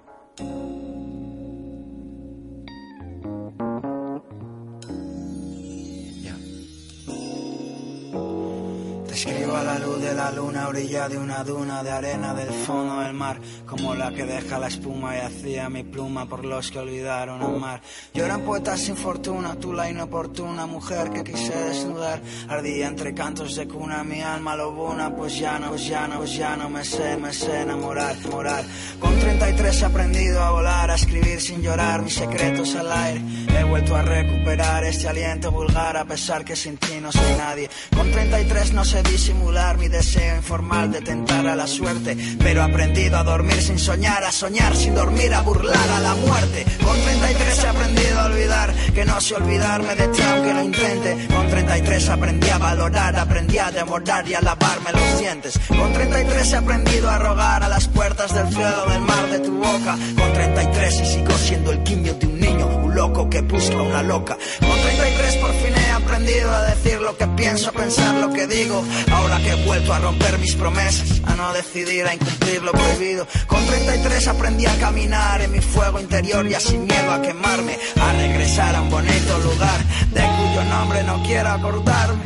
escribo 9.17 9.57
a 9.57 9.63
la 9.63 9.79
luz 9.79 9.99
de 9.99 10.13
la 10.13 10.31
luna, 10.31 10.65
a 10.65 10.67
orilla 10.67 11.09
de 11.09 11.17
una 11.17 11.43
duna 11.43 11.81
de 11.81 11.89
arena 11.89 12.35
del 12.35 12.49
fondo 12.49 12.99
del 12.99 13.13
mar, 13.13 13.39
como 13.65 13.95
la 13.95 14.11
que 14.11 14.25
deja 14.25 14.59
la 14.59 14.67
espuma 14.67 15.15
y 15.15 15.21
hacía 15.21 15.69
mi 15.69 15.83
pluma 15.83 16.27
por 16.27 16.45
los 16.45 16.69
que 16.69 16.77
olvidaron 16.77 17.41
amar. 17.41 17.81
Yo 18.13 18.25
era 18.25 18.37
un 18.37 18.43
poeta 18.43 18.77
sin 18.77 18.95
fortuna, 18.95 19.55
tú 19.55 19.73
la 19.73 19.89
inoportuna 19.89 20.67
mujer 20.67 21.09
que 21.09 21.23
quise 21.23 21.51
desnudar, 21.51 22.21
ardía 22.47 22.87
entre 22.87 23.15
cantos 23.15 23.55
de 23.55 23.67
cuna, 23.67 24.03
mi 24.03 24.21
alma 24.21 24.55
lobuna, 24.55 25.09
pues 25.15 25.39
ya 25.39 25.57
no, 25.57 25.69
pues 25.69 25.87
ya 25.87 26.07
no, 26.07 26.17
pues 26.17 26.35
ya 26.35 26.55
no 26.55 26.69
me 26.69 26.85
sé, 26.85 27.17
me 27.17 27.33
sé 27.33 27.61
enamorar, 27.61 28.15
morar. 28.29 28.63
Con 28.99 29.17
33 29.17 29.81
he 29.81 29.85
aprendido 29.85 30.43
a 30.43 30.51
volar, 30.51 30.91
a 30.91 30.95
escribir 30.95 31.41
sin 31.41 31.63
llorar, 31.63 32.03
mis 32.03 32.13
secretos 32.13 32.75
al 32.75 32.91
aire. 32.91 33.21
He 33.57 33.63
vuelto 33.63 33.95
a 33.95 34.03
recuperar 34.03 34.83
este 34.83 35.07
aliento 35.07 35.51
vulgar 35.51 35.97
a 35.97 36.05
pesar 36.05 36.45
que 36.45 36.55
sin 36.55 36.77
ti 36.77 36.99
no 37.01 37.11
soy 37.11 37.35
nadie. 37.35 37.67
Con 37.95 38.11
33 38.11 38.73
no 38.73 38.85
sé 38.85 39.06
disimular 39.11 39.77
mi 39.77 39.87
deseo 39.87 40.35
informal 40.35 40.91
de 40.91 41.01
tentar 41.01 41.47
a 41.47 41.55
la 41.55 41.67
suerte, 41.67 42.17
pero 42.39 42.61
he 42.61 42.63
aprendido 42.63 43.17
a 43.17 43.23
dormir 43.23 43.61
sin 43.61 43.79
soñar, 43.79 44.23
a 44.23 44.31
soñar 44.31 44.75
sin 44.75 44.95
dormir, 44.95 45.33
a 45.33 45.41
burlar 45.41 45.89
a 45.95 45.99
la 45.99 46.15
muerte. 46.15 46.65
Con 46.83 46.99
33 46.99 47.63
he 47.63 47.67
aprendido 47.67 48.19
a 48.19 48.25
olvidar 48.25 48.73
que 48.93 49.05
no 49.05 49.19
sé 49.21 49.35
olvidarme 49.35 49.95
de 49.95 50.07
ti 50.09 50.21
aunque 50.21 50.53
lo 50.53 50.63
intente. 50.63 51.27
Con 51.33 51.47
33 51.47 52.09
aprendí 52.09 52.49
a 52.49 52.57
valorar, 52.57 53.15
aprendí 53.15 53.57
a 53.57 53.71
demorar 53.71 54.27
y 54.27 54.33
a 54.33 54.41
lavarme 54.41 54.91
los 54.91 55.19
dientes. 55.19 55.59
Con 55.67 55.93
33 55.93 56.51
he 56.51 56.55
aprendido 56.55 57.09
a 57.09 57.17
rogar 57.17 57.63
a 57.63 57.69
las 57.69 57.87
puertas 57.87 58.33
del 58.33 58.49
cielo, 58.49 58.85
del 58.89 59.01
mar, 59.01 59.29
de 59.31 59.39
tu 59.39 59.57
boca. 59.57 59.97
Con 60.17 60.33
33 60.33 61.01
y 61.01 61.05
sigo 61.05 61.37
siendo 61.37 61.71
el 61.71 61.83
guiño 61.83 62.13
de 62.13 62.25
un 62.25 62.39
niño, 62.39 62.67
un 62.67 62.95
loco 62.95 63.29
que 63.29 63.41
busca 63.41 63.81
una 63.81 64.03
loca. 64.03 64.37
Con 64.59 64.81
33 64.81 65.35
por 65.37 65.53
fin 65.53 65.76
aprendido 66.07 66.49
a 66.51 66.61
decir 66.61 67.01
lo 67.01 67.17
que 67.17 67.27
pienso, 67.27 67.69
a 67.69 67.73
pensar 67.73 68.15
lo 68.15 68.31
que 68.31 68.47
digo. 68.47 68.83
Ahora 69.11 69.37
que 69.39 69.51
he 69.51 69.65
vuelto 69.65 69.93
a 69.93 69.99
romper 69.99 70.39
mis 70.39 70.55
promesas, 70.55 71.21
a 71.25 71.35
no 71.35 71.53
decidir, 71.53 72.05
a 72.05 72.13
incumplir 72.13 72.63
lo 72.63 72.71
prohibido. 72.71 73.27
Con 73.45 73.65
33 73.65 74.27
aprendí 74.29 74.65
a 74.65 74.79
caminar 74.79 75.41
en 75.41 75.51
mi 75.51 75.59
fuego 75.59 75.99
interior 75.99 76.45
y 76.47 76.53
sin 76.55 76.85
miedo 76.85 77.11
a 77.11 77.21
quemarme, 77.21 77.77
a 77.99 78.13
regresar 78.13 78.75
a 78.75 78.81
un 78.81 78.89
bonito 78.89 79.39
lugar 79.39 79.79
de 80.13 80.21
cuyo 80.21 80.63
nombre 80.69 81.03
no 81.03 81.21
quiero 81.23 81.49
acordarme. 81.49 82.23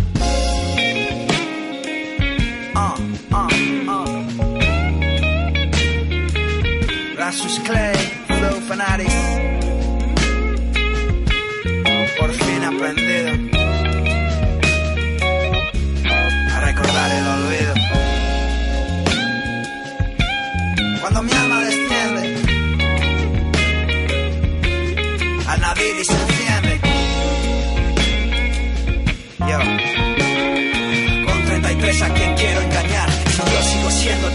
Ah, 2.75 2.95
ah, 3.31 3.47
ah. 3.87 4.05
Rasus 7.17 7.59
Clay, 7.61 7.95
Flow 8.27 8.61
Fanatics. 8.67 9.13
Por 12.19 12.31
fin 12.31 12.63
aprendido 12.63 13.60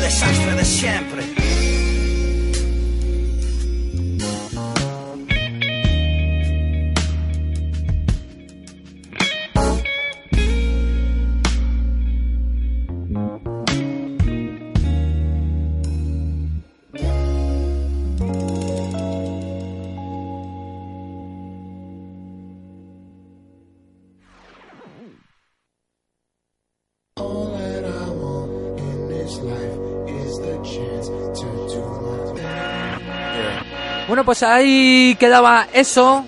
desastre 0.06 0.54
de 0.54 0.64
siempre. 0.64 1.35
Bueno, 34.08 34.24
pues 34.24 34.42
ahí 34.42 35.16
quedaba 35.18 35.66
eso. 35.72 36.24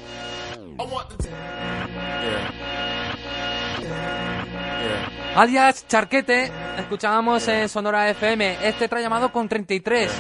Alias 5.37 5.87
Charquete, 5.87 6.51
escuchábamos 6.79 7.47
en 7.47 7.69
Sonora 7.69 8.11
FM, 8.11 8.59
este 8.67 8.89
trae 8.89 9.03
llamado 9.03 9.31
con 9.31 9.49
33. 9.49 10.11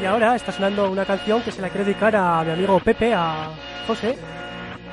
Y 0.00 0.04
ahora 0.06 0.34
está 0.34 0.50
sonando 0.52 0.90
una 0.90 1.04
canción 1.04 1.42
que 1.42 1.52
se 1.52 1.60
la 1.60 1.68
quiero 1.68 1.84
dedicar 1.84 2.16
a 2.16 2.42
mi 2.42 2.52
amigo 2.52 2.80
Pepe, 2.80 3.12
a 3.12 3.50
José, 3.86 4.16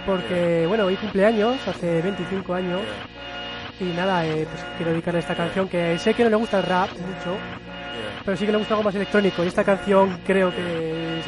porque, 0.06 0.66
bueno, 0.68 0.84
hoy 0.84 0.98
cumpleaños, 0.98 1.66
hace 1.66 2.02
25 2.02 2.54
años, 2.54 2.82
y 3.80 3.86
nada, 3.86 4.26
eh, 4.26 4.46
pues 4.52 4.66
quiero 4.76 4.92
dedicarle 4.92 5.22
esta 5.22 5.36
canción 5.36 5.70
que 5.70 5.98
sé 5.98 6.14
que 6.14 6.26
no 6.26 6.30
le 6.30 6.36
gusta 6.36 6.58
el 6.58 6.64
rap 6.64 6.90
mucho, 6.92 7.38
pero 8.24 8.38
sí 8.38 8.46
que 8.46 8.52
le 8.52 8.58
gusta 8.58 8.74
algo 8.74 8.84
más 8.84 8.96
electrónico, 8.96 9.44
y 9.44 9.48
esta 9.48 9.64
canción 9.64 10.20
creo 10.26 10.54
que 10.54 11.22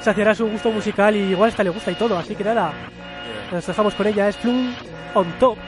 se 0.00 0.10
hacerá 0.10 0.34
su 0.34 0.46
gusto 0.48 0.70
musical 0.70 1.16
y 1.16 1.30
igual 1.30 1.50
hasta 1.50 1.64
le 1.64 1.70
gusta 1.70 1.90
y 1.90 1.94
todo, 1.94 2.18
así 2.18 2.34
que 2.34 2.44
nada, 2.44 2.72
nos 3.50 3.66
dejamos 3.66 3.94
con 3.94 4.06
ella, 4.06 4.28
es 4.28 4.36
Plum 4.36 4.74
on 5.14 5.32
Top. 5.38 5.58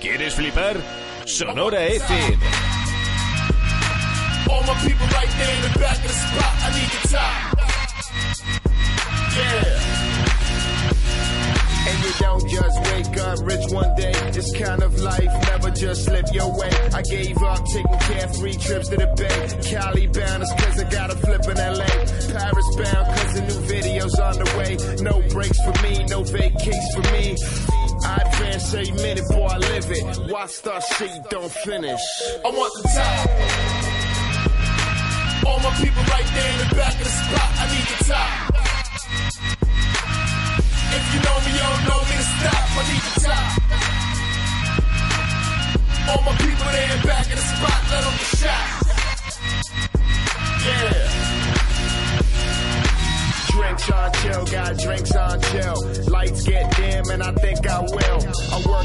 ¿Quieres 0.00 0.34
flipar? 0.34 0.76
Sonora 1.24 1.84
FM. 1.84 2.38
All 4.48 4.62
my 4.62 4.74
people 4.86 5.06
right 5.08 5.28
there 5.36 5.54
in 5.56 5.62
the 5.62 5.78
back 5.80 5.96
of 5.96 6.06
the 6.06 6.12
spot, 6.12 6.54
I 6.62 6.70
need 6.72 6.92
your 6.92 7.02
top. 7.10 7.56
Yeah. 9.34 10.15
You 12.06 12.12
don't 12.20 12.48
just 12.48 12.78
wake 12.92 13.18
up 13.18 13.38
rich 13.42 13.72
one 13.72 13.96
day. 13.96 14.12
This 14.30 14.56
kind 14.56 14.80
of 14.80 14.96
life 15.00 15.32
never 15.48 15.70
just 15.70 16.04
slip 16.04 16.26
your 16.32 16.56
way. 16.56 16.70
I 16.94 17.02
gave 17.02 17.36
up 17.42 17.64
taking 17.66 17.98
carefree 17.98 18.56
trips 18.58 18.88
to 18.90 18.96
the 18.96 19.10
bay. 19.18 19.70
Cali 19.70 20.06
bound 20.06 20.42
is 20.44 20.52
cause 20.56 20.84
I 20.84 20.88
got 20.88 21.10
a 21.10 21.16
flip 21.16 21.42
in 21.50 21.56
LA. 21.56 21.94
Paris 22.30 22.76
bound 22.76 23.06
cause 23.10 23.34
the 23.34 23.42
new 23.48 23.60
video's 23.66 24.14
on 24.20 24.34
the 24.38 24.54
way. 24.56 24.76
No 25.02 25.20
breaks 25.34 25.60
for 25.64 25.82
me, 25.82 26.04
no 26.04 26.22
vacates 26.22 26.94
for 26.94 27.02
me. 27.12 27.36
I 28.04 28.22
advance 28.24 28.72
every 28.72 28.92
minute, 28.92 29.24
boy, 29.28 29.46
I 29.46 29.58
live 29.58 29.90
it. 29.90 30.30
Why 30.30 30.46
start 30.46 30.84
shit 30.96 31.10
don't 31.28 31.50
finish? 31.50 32.00
I 32.44 32.48
want 32.50 32.72
the 32.82 32.88
top. 32.88 33.85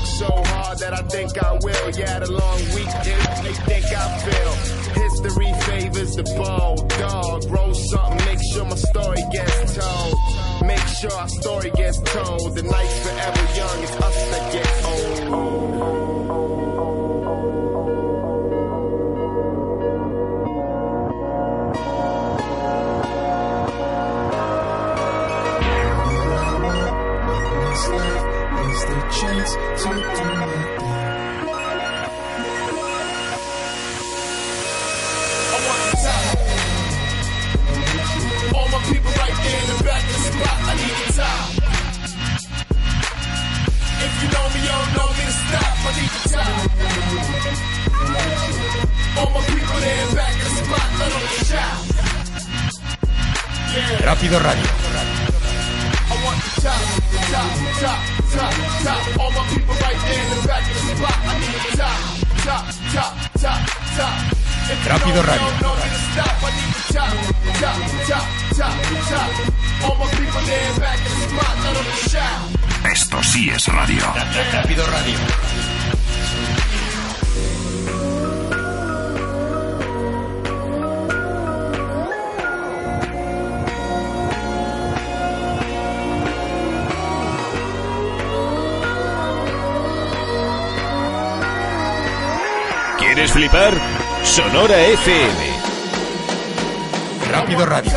Work 0.02 0.08
so 0.08 0.44
hard 0.54 0.78
that 0.80 0.94
I 0.94 1.02
think 1.04 1.32
I 1.38 1.54
will. 1.54 1.90
Yeah, 1.92 2.20
the 2.20 2.32
long 2.32 2.60
week, 2.76 2.92
they, 3.04 3.54
think 3.70 3.86
I 3.86 4.18
feel. 4.26 4.54
History 5.04 5.54
favors 5.66 6.16
the 6.16 6.24
bold 6.24 6.90
dog. 6.90 7.46
Roll 7.50 7.74
something, 7.74 8.26
make 8.26 8.40
sure 8.54 8.66
my 8.66 8.76
story 8.76 9.24
gets 9.32 9.76
told. 9.76 10.16
Make 10.66 10.88
sure 11.00 11.14
our 11.14 11.30
story 11.30 11.72
gets 11.72 12.00
told. 12.00 12.56
The 12.56 12.64
night's 12.64 13.00
forever 13.04 13.46
young, 13.58 13.84
it's 13.84 13.96
us 14.02 14.32
that 14.32 14.54
get 14.54 14.86
old. 14.86 14.91
Let 49.14 49.34
them 49.34 49.44
get 51.22 51.46
shot. 51.48 51.92
Esto 72.92 73.24
sí 73.24 73.50
es 73.50 73.68
radio. 73.68 74.04
Rápido 74.54 74.86
Radio. 74.88 75.71
Flipar? 93.42 93.74
Sonora 94.24 94.80
FM. 94.80 95.40
Rápido 97.32 97.66
Radio. 97.66 97.92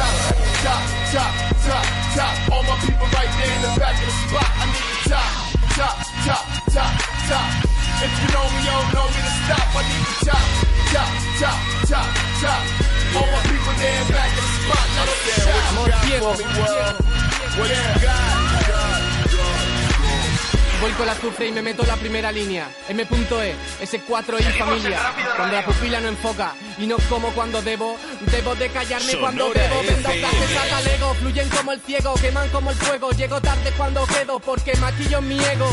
Voy 20.85 20.93
con 20.93 21.06
la 21.06 21.12
azufre 21.12 21.48
y 21.48 21.51
me 21.51 21.62
meto 21.62 21.81
en 21.81 21.89
la 21.89 21.97
primera 21.97 22.31
línea. 22.31 22.69
M.E, 22.90 23.06
S4 23.06 24.39
y 24.39 24.59
familia. 24.59 24.98
Cuando 25.35 25.56
la 25.56 25.65
pupila 25.65 25.98
no 25.98 26.09
enfoca 26.09 26.52
y 26.77 26.86
no 26.86 26.98
como 27.09 27.31
cuando 27.31 27.62
debo. 27.62 27.97
Debo 28.31 28.55
de 28.55 28.69
callarme 28.69 29.16
cuando 29.19 29.51
debo. 29.55 29.77
Vendo 29.81 30.11
FM. 30.11 30.28
frases 30.28 30.56
a 30.59 30.69
talego, 30.69 31.15
fluyen 31.15 31.48
como 31.48 31.73
el 31.73 31.81
ciego, 31.81 32.12
queman 32.16 32.51
como 32.51 32.70
el 32.70 32.77
fuego. 32.77 33.11
Llego 33.12 33.40
tarde 33.40 33.73
cuando 33.78 34.06
quedo 34.06 34.39
porque 34.40 34.77
maquillo 34.77 35.23
mi 35.23 35.43
ego. 35.43 35.70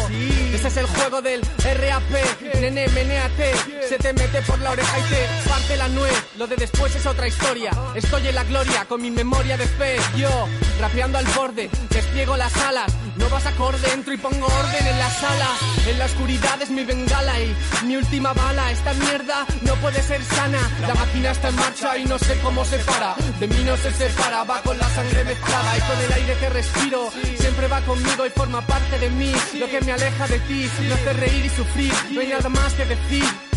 Ese 0.53 0.69
es 0.69 0.77
el 0.77 0.85
juego 0.85 1.21
del 1.21 1.41
RAP. 1.41 2.61
Nene, 2.61 2.87
menéate. 2.87 3.53
Se 3.89 3.97
te 3.97 4.13
mete 4.13 4.41
por 4.43 4.59
la 4.59 4.71
oreja 4.71 4.97
y 4.97 5.03
te 5.09 5.49
la 5.77 5.87
nuez. 5.87 6.13
Lo 6.37 6.47
de 6.47 6.55
después 6.55 6.95
es 6.95 7.05
otra 7.05 7.27
historia. 7.27 7.71
Estoy 7.95 8.27
en 8.27 8.35
la 8.35 8.43
gloria 8.43 8.85
con 8.85 9.01
mi 9.01 9.11
memoria 9.11 9.57
de 9.57 9.65
fe. 9.65 9.97
Yo, 10.17 10.47
rapeando 10.79 11.17
al 11.17 11.25
borde, 11.35 11.69
despliego 11.89 12.35
las 12.37 12.55
alas. 12.57 12.91
No 13.17 13.29
vas 13.29 13.45
acorde, 13.45 13.91
entro 13.93 14.13
y 14.13 14.17
pongo 14.17 14.47
orden 14.47 14.87
en 14.87 14.97
la 14.97 15.09
sala. 15.09 15.47
En 15.87 15.99
la 15.99 16.05
oscuridad 16.05 16.61
es 16.61 16.69
mi 16.69 16.83
bengala 16.83 17.39
y 17.39 17.55
mi 17.85 17.95
última 17.95 18.33
bala. 18.33 18.71
Esta 18.71 18.93
mierda 18.93 19.45
no 19.61 19.75
puede 19.75 20.01
ser 20.01 20.23
sana. 20.23 20.59
La 20.81 20.93
máquina 20.95 21.31
está 21.31 21.49
en 21.49 21.55
marcha 21.55 21.97
y 21.97 22.05
no 22.05 22.17
sé 22.17 22.39
cómo 22.41 22.65
se 22.65 22.79
para. 22.79 23.15
De 23.39 23.47
mí 23.47 23.63
no 23.63 23.77
se 23.77 23.91
separa, 23.91 24.43
va 24.43 24.61
con 24.61 24.77
la 24.77 24.89
sangre 24.89 25.23
mezclada 25.23 25.77
y 25.77 25.81
con 25.81 26.01
el 26.01 26.13
aire 26.13 26.37
que 26.37 26.49
respiro. 26.49 27.11
Siempre 27.37 27.67
va 27.67 27.81
conmigo 27.81 28.25
y 28.25 28.29
forma 28.29 28.65
parte 28.65 28.99
de 28.99 29.09
mí. 29.09 29.31
Lo 29.59 29.67
que 29.67 29.81
me 29.81 29.91
aleja 29.91 30.27
de 30.27 30.39
ti, 30.39 30.69
no 30.87 30.95
hace 30.95 31.13
reír 31.13 31.45
y 31.45 31.49
sufrir. 31.49 31.93
No 32.11 32.21
hay 32.21 32.27
nada 32.27 32.49
más 32.49 32.73
que 32.73 32.85
decir. 32.85 33.50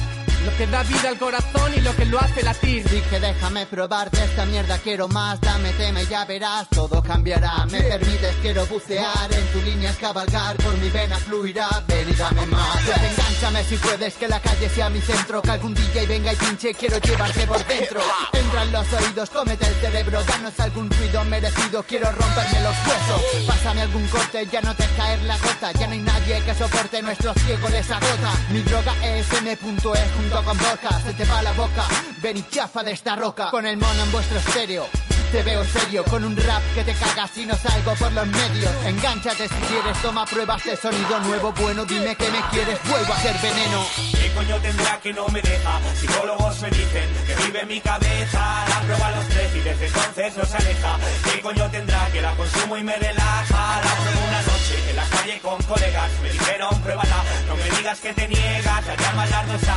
Lo 0.45 0.55
que 0.59 0.66
da 0.66 0.83
vida 0.83 1.09
al 1.09 1.19
corazón 1.19 1.73
y 1.75 1.81
lo 1.81 1.97
que 1.97 2.05
lo 2.05 2.21
hace 2.21 2.43
latir. 2.43 2.87
Dije 2.89 3.19
déjame 3.19 3.65
probar 3.65 4.11
de 4.11 4.25
esta 4.25 4.45
mierda, 4.45 4.77
quiero 4.79 5.09
más, 5.09 5.41
dame 5.41 5.73
tema 5.73 6.03
y 6.03 6.07
ya 6.07 6.27
verás, 6.27 6.69
todo 6.69 7.03
cambiará. 7.03 7.65
Me 7.71 7.81
permites, 7.81 8.37
quiero 8.43 8.66
bucear, 8.66 9.33
en 9.33 9.47
tu 9.53 9.62
línea 9.62 9.95
cabalgar, 9.99 10.57
por 10.57 10.77
mi 10.79 10.91
vena 10.91 11.16
fluirá, 11.16 11.83
ven 11.89 12.11
y 12.11 12.12
dame 12.12 12.47
más. 12.47 12.79
Engánchame 12.89 13.65
si 13.65 13.77
puedes, 13.77 14.15
que 14.15 14.29
la 14.29 14.39
calle 14.41 14.69
sea 14.69 14.91
mi 14.91 15.01
centro, 15.01 15.41
que 15.41 15.51
algún 15.51 15.73
DJ 15.73 16.07
venga 16.07 16.33
y 16.33 16.37
pinche, 16.37 16.75
quiero 16.75 16.99
llevarte 16.99 17.47
por 17.47 17.65
dentro. 17.66 18.01
Entra 18.33 18.62
en 18.65 18.73
los 18.73 18.93
oídos, 18.93 19.31
cómete 19.31 19.66
el 19.66 19.75
cerebro, 19.77 20.23
danos 20.25 20.61
algún 20.61 20.91
ruido 20.91 21.25
merecido, 21.25 21.83
quiero 21.85 22.12
romperme 22.12 22.61
los 22.61 22.77
huesos. 22.87 23.47
Pásame 23.47 23.81
algún 23.81 24.07
corte, 24.09 24.47
ya 24.53 24.61
no 24.61 24.75
te 24.75 24.87
caer 24.89 25.23
la 25.23 25.39
gota, 25.39 25.73
ya 25.73 25.87
no 25.87 25.95
hay 25.95 26.01
nadie 26.01 26.43
que 26.43 26.55
soporte 26.55 27.01
nuestro 27.01 27.33
ciego 27.33 27.69
les 27.71 27.91
agota. 27.91 28.33
Mi 28.51 28.61
droga 28.61 28.93
es 29.03 29.33
M.E 29.33 29.57
junto 29.57 29.95
con 30.43 30.59
Borja, 30.59 31.01
se 31.01 31.12
te 31.12 31.24
va 31.27 31.43
la 31.43 31.52
boca, 31.52 31.85
ven 32.20 32.36
y 32.36 32.43
chafa 32.48 32.82
de 32.82 32.93
esta 32.93 33.15
roca. 33.15 33.51
Con 33.51 33.66
el 33.66 33.77
mono 33.77 34.02
en 34.02 34.11
vuestro 34.11 34.39
estéreo, 34.39 34.89
te 35.31 35.43
veo 35.43 35.65
serio, 35.65 36.05
con 36.05 36.24
un 36.24 36.36
rap 36.36 36.62
que 36.74 36.82
te 36.82 36.93
cagas 36.94 37.36
y 37.36 37.47
no 37.47 37.56
salgo 37.56 37.94
por 37.94 38.12
los 38.12 38.27
medios. 38.27 38.70
Engánchate 38.85 39.48
si 39.48 39.55
quieres, 39.55 39.97
toma 40.02 40.24
pruebas 40.27 40.65
de 40.65 40.77
sonido 40.77 41.20
nuevo, 41.20 41.52
bueno, 41.52 41.85
dime 41.85 42.16
que 42.16 42.28
me 42.31 42.40
quieres, 42.51 42.78
vuelvo 42.89 43.12
a 43.12 43.16
ser 43.19 43.36
veneno. 43.39 43.86
¿Qué 44.12 44.32
coño 44.32 44.56
tendrá 44.61 44.98
que 45.01 45.12
no 45.12 45.28
me 45.28 45.40
deja? 45.40 45.81
Psicólogos 46.01 46.61
me 46.62 46.70
dicen 46.70 47.09
que 47.27 47.35
vive 47.44 47.66
mi 47.66 47.81
cabeza. 47.81 48.65
La 48.69 48.81
prueba 48.81 49.06
a 49.06 49.11
los 49.12 49.28
tres 49.28 49.55
y 49.55 49.61
desde 49.61 49.86
entonces 49.86 50.36
no 50.36 50.44
se 50.44 50.56
aleja. 50.56 50.98
¿Qué 51.24 51.40
coño 51.40 51.70
tendrá 51.70 52.09
que 52.12 52.20
la 52.20 52.35
consumo 52.35 52.77
y 52.77 52.82
me 52.82 52.97
relaja? 52.97 53.81
La 53.85 53.94
pruebo 53.94 54.20
una 54.28 54.43
noche 54.43 54.90
en 54.90 54.97
la 54.97 55.05
calle 55.05 55.40
con 55.40 55.62
colegas. 55.62 56.11
Me 56.23 56.31
dijeron, 56.31 56.81
pruébala, 56.82 57.24
no 57.47 57.56
me 57.56 57.77
digas 57.77 58.01
que 58.01 58.12
te 58.12 58.28
niegas. 58.28 58.86
La 58.86 58.97
llaman 58.97 59.31
las 59.31 59.47
dos 59.47 59.69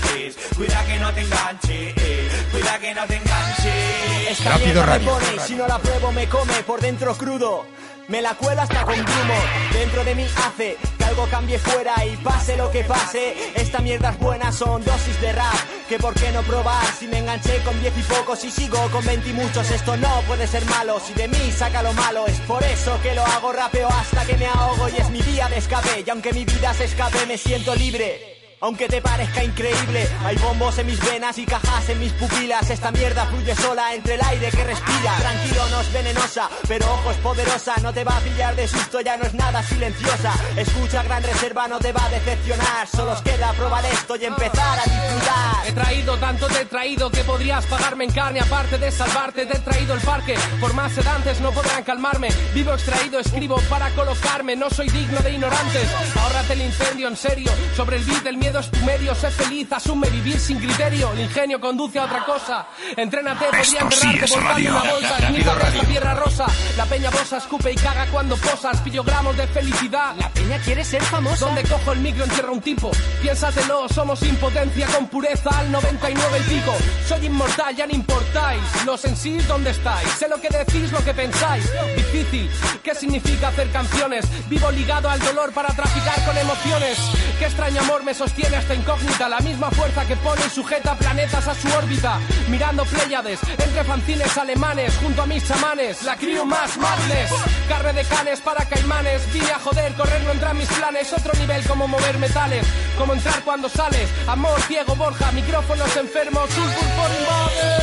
H's. 0.00 0.56
Cuida 0.56 0.84
que 0.86 0.98
no 0.98 1.12
te 1.12 1.20
enganche, 1.20 1.94
cuida 2.52 2.78
que 2.78 2.94
no 2.94 3.06
te 3.06 3.16
enganche. 3.16 4.30
Esta 4.30 4.50
Rápido 4.50 4.66
mierda 4.66 4.86
Radio. 4.86 5.04
me 5.06 5.12
pone 5.12 5.36
y 5.36 5.38
si 5.40 5.54
no 5.54 5.66
la 5.66 5.78
pruebo 5.78 6.12
me 6.12 6.28
come 6.28 6.62
por 6.66 6.80
dentro 6.80 7.14
crudo. 7.14 7.66
Me 8.08 8.20
la 8.20 8.34
cuela 8.34 8.62
hasta 8.62 8.82
con 8.82 8.96
grumo, 8.96 9.34
dentro 9.72 10.02
de 10.02 10.16
mí 10.16 10.26
hace 10.44 10.76
que 10.98 11.04
algo 11.04 11.28
cambie 11.28 11.60
fuera 11.60 11.94
y 12.04 12.16
pase 12.16 12.56
lo 12.56 12.68
que 12.72 12.82
pase. 12.82 13.52
Esta 13.54 13.78
mierda 13.78 14.10
es 14.10 14.18
buena, 14.18 14.50
son 14.50 14.84
dosis 14.84 15.20
de 15.20 15.30
rap. 15.32 15.54
Que 15.88 15.96
por 15.96 16.14
qué 16.14 16.32
no 16.32 16.42
probar 16.42 16.84
si 16.98 17.06
me 17.06 17.18
enganché 17.18 17.62
con 17.62 17.80
diez 17.80 17.96
y 17.96 18.02
pocos 18.02 18.42
y 18.44 18.50
sigo 18.50 18.78
con 18.90 19.06
20 19.06 19.28
y 19.28 19.32
muchos. 19.32 19.70
Esto 19.70 19.96
no 19.96 20.22
puede 20.26 20.48
ser 20.48 20.64
malo, 20.66 20.98
si 20.98 21.14
de 21.14 21.28
mí 21.28 21.52
saca 21.56 21.84
lo 21.84 21.92
malo. 21.92 22.26
Es 22.26 22.40
por 22.40 22.64
eso 22.64 22.98
que 23.00 23.14
lo 23.14 23.24
hago 23.24 23.52
rapeo 23.52 23.88
hasta 23.88 24.24
que 24.24 24.36
me 24.36 24.46
ahogo 24.46 24.88
y 24.88 24.96
es 24.96 25.08
mi 25.10 25.22
vía 25.22 25.48
de 25.48 25.58
escape. 25.58 26.02
Y 26.04 26.10
aunque 26.10 26.32
mi 26.32 26.44
vida 26.44 26.74
se 26.74 26.86
escape, 26.86 27.26
me 27.26 27.38
siento 27.38 27.76
libre. 27.76 28.39
Aunque 28.62 28.88
te 28.88 29.00
parezca 29.00 29.42
increíble, 29.42 30.06
hay 30.22 30.36
bombos 30.36 30.76
en 30.76 30.86
mis 30.86 31.00
venas 31.00 31.38
y 31.38 31.46
cajas 31.46 31.88
en 31.88 31.98
mis 31.98 32.12
pupilas. 32.12 32.68
Esta 32.68 32.90
mierda 32.90 33.24
fluye 33.24 33.54
sola 33.54 33.94
entre 33.94 34.16
el 34.16 34.20
aire 34.22 34.50
que 34.50 34.64
respira. 34.64 35.16
Tranquilo, 35.18 35.66
no 35.70 35.80
es 35.80 35.90
venenosa, 35.90 36.50
pero 36.68 36.92
ojo 36.92 37.10
es 37.10 37.16
poderosa. 37.18 37.74
No 37.82 37.90
te 37.94 38.04
va 38.04 38.18
a 38.18 38.20
pillar 38.20 38.54
de 38.54 38.68
susto, 38.68 39.00
ya 39.00 39.16
no 39.16 39.24
es 39.24 39.32
nada 39.32 39.62
silenciosa. 39.62 40.34
Escucha, 40.56 41.02
gran 41.02 41.22
reserva, 41.22 41.68
no 41.68 41.78
te 41.78 41.90
va 41.90 42.04
a 42.04 42.10
decepcionar. 42.10 42.86
Solo 42.86 43.12
os 43.12 43.22
queda 43.22 43.50
probar 43.54 43.82
esto 43.86 44.16
y 44.16 44.26
empezar 44.26 44.78
a 44.78 44.84
disfrutar. 44.84 45.66
He 45.66 45.72
traído 45.72 46.18
tanto 46.18 46.46
te 46.48 46.60
he 46.60 46.64
traído 46.66 47.10
que 47.10 47.24
podrías 47.24 47.64
pagarme 47.64 48.04
en 48.04 48.12
carne 48.12 48.40
aparte 48.40 48.76
de 48.76 48.90
salvarte 48.90 49.46
te 49.46 49.56
he 49.56 49.60
traído 49.60 49.94
el 49.94 50.00
parque 50.00 50.34
por 50.60 50.74
más 50.74 50.92
sedantes 50.92 51.40
no 51.40 51.52
podrán 51.52 51.84
calmarme 51.84 52.28
vivo 52.54 52.72
extraído 52.72 53.20
escribo 53.20 53.60
para 53.68 53.90
colocarme 53.90 54.56
no 54.56 54.68
soy 54.70 54.88
digno 54.88 55.20
de 55.20 55.32
ignorantes 55.32 55.88
ahórrate 56.16 56.54
el 56.54 56.62
incendio 56.62 57.08
en 57.08 57.16
serio 57.16 57.52
sobre 57.76 57.98
el 57.98 58.04
beat 58.04 58.26
el 58.26 58.36
miedo 58.36 58.49
es 58.58 58.70
tu 58.70 58.84
medio 58.84 59.14
sé 59.14 59.30
feliz 59.30 59.72
asume 59.72 60.10
vivir 60.10 60.38
sin 60.40 60.58
criterio 60.58 61.12
el 61.12 61.20
ingenio 61.20 61.60
conduce 61.60 61.98
a 61.98 62.04
otra 62.04 62.24
cosa. 62.24 62.66
Entrénate 62.96 63.44
podría 63.44 63.64
sí 63.64 63.76
enterrarte 63.76 64.24
es 64.24 64.32
por 64.32 64.42
darle 64.42 64.68
radio. 64.68 64.70
una 64.70 64.92
bolsa 64.92 65.18
Radio. 65.18 65.68
esta 65.68 65.86
tierra 65.86 66.14
rosa. 66.14 66.46
La 66.76 66.84
peña 66.86 67.10
bosa 67.10 67.36
escupe 67.36 67.72
y 67.72 67.76
caga 67.76 68.06
cuando 68.06 68.36
posas 68.36 68.80
pillo 68.80 69.04
gramos 69.04 69.36
de 69.36 69.46
felicidad. 69.46 70.16
La 70.16 70.28
peña 70.30 70.58
quiere 70.58 70.84
ser 70.84 71.02
famosa. 71.02 71.46
Donde 71.46 71.62
cojo 71.62 71.92
el 71.92 72.00
micro 72.00 72.24
entierro 72.24 72.52
un 72.52 72.60
tipo. 72.60 72.90
Piénsatelo 73.22 73.88
somos 73.88 74.22
impotencia 74.22 74.86
con 74.88 75.06
pureza 75.06 75.50
al 75.50 75.70
99 75.70 76.38
y 76.38 76.54
pico. 76.54 76.74
Soy 77.06 77.26
inmortal 77.26 77.76
ya 77.76 77.86
no 77.86 77.94
importáis 77.94 78.62
los 78.84 79.04
en 79.04 79.16
sí 79.16 79.38
dónde 79.46 79.70
estáis 79.70 80.08
sé 80.18 80.28
lo 80.28 80.40
que 80.40 80.48
decís 80.48 80.90
lo 80.90 81.04
que 81.04 81.14
pensáis. 81.14 81.64
Difícil 81.96 82.50
qué 82.82 82.94
significa 82.94 83.48
hacer 83.48 83.70
canciones 83.70 84.24
vivo 84.48 84.70
ligado 84.72 85.08
al 85.08 85.20
dolor 85.20 85.52
para 85.52 85.68
traficar 85.68 86.24
con 86.24 86.36
emociones. 86.36 86.98
Qué 87.38 87.44
extraño 87.46 87.80
amor 87.80 88.02
me 88.02 88.14
sostiene 88.14 88.39
esta 88.42 88.74
incógnita 88.74 89.28
la 89.28 89.40
misma 89.40 89.70
fuerza 89.70 90.04
que 90.06 90.16
pone 90.16 90.40
y 90.46 90.50
sujeta 90.50 90.94
planetas 90.96 91.46
a 91.46 91.54
su 91.54 91.68
órbita 91.68 92.18
mirando 92.48 92.84
pléyades 92.84 93.38
entre 93.50 93.84
fanzines 93.84 94.36
alemanes 94.38 94.96
junto 94.96 95.22
a 95.22 95.26
mis 95.26 95.46
chamanes 95.46 96.02
la 96.02 96.16
crew 96.16 96.44
más 96.44 96.76
madness 96.78 97.30
carne 97.68 97.92
de 97.92 98.04
canes 98.04 98.40
para 98.40 98.64
caimanes 98.64 99.32
vine 99.32 99.50
a 99.50 99.58
joder 99.58 99.92
correr 99.94 100.22
no 100.22 100.32
entra 100.32 100.50
en 100.50 100.58
mis 100.58 100.68
planes 100.68 101.12
otro 101.12 101.32
nivel 101.38 101.62
como 101.66 101.86
mover 101.86 102.18
metales 102.18 102.66
como 102.98 103.12
entrar 103.12 103.42
cuando 103.44 103.68
sales 103.68 104.08
amor 104.26 104.60
ciego 104.62 104.94
borja 104.96 105.30
micrófonos 105.32 105.96
enfermos 105.96 106.50
sulfur 106.50 106.88
por 106.96 107.10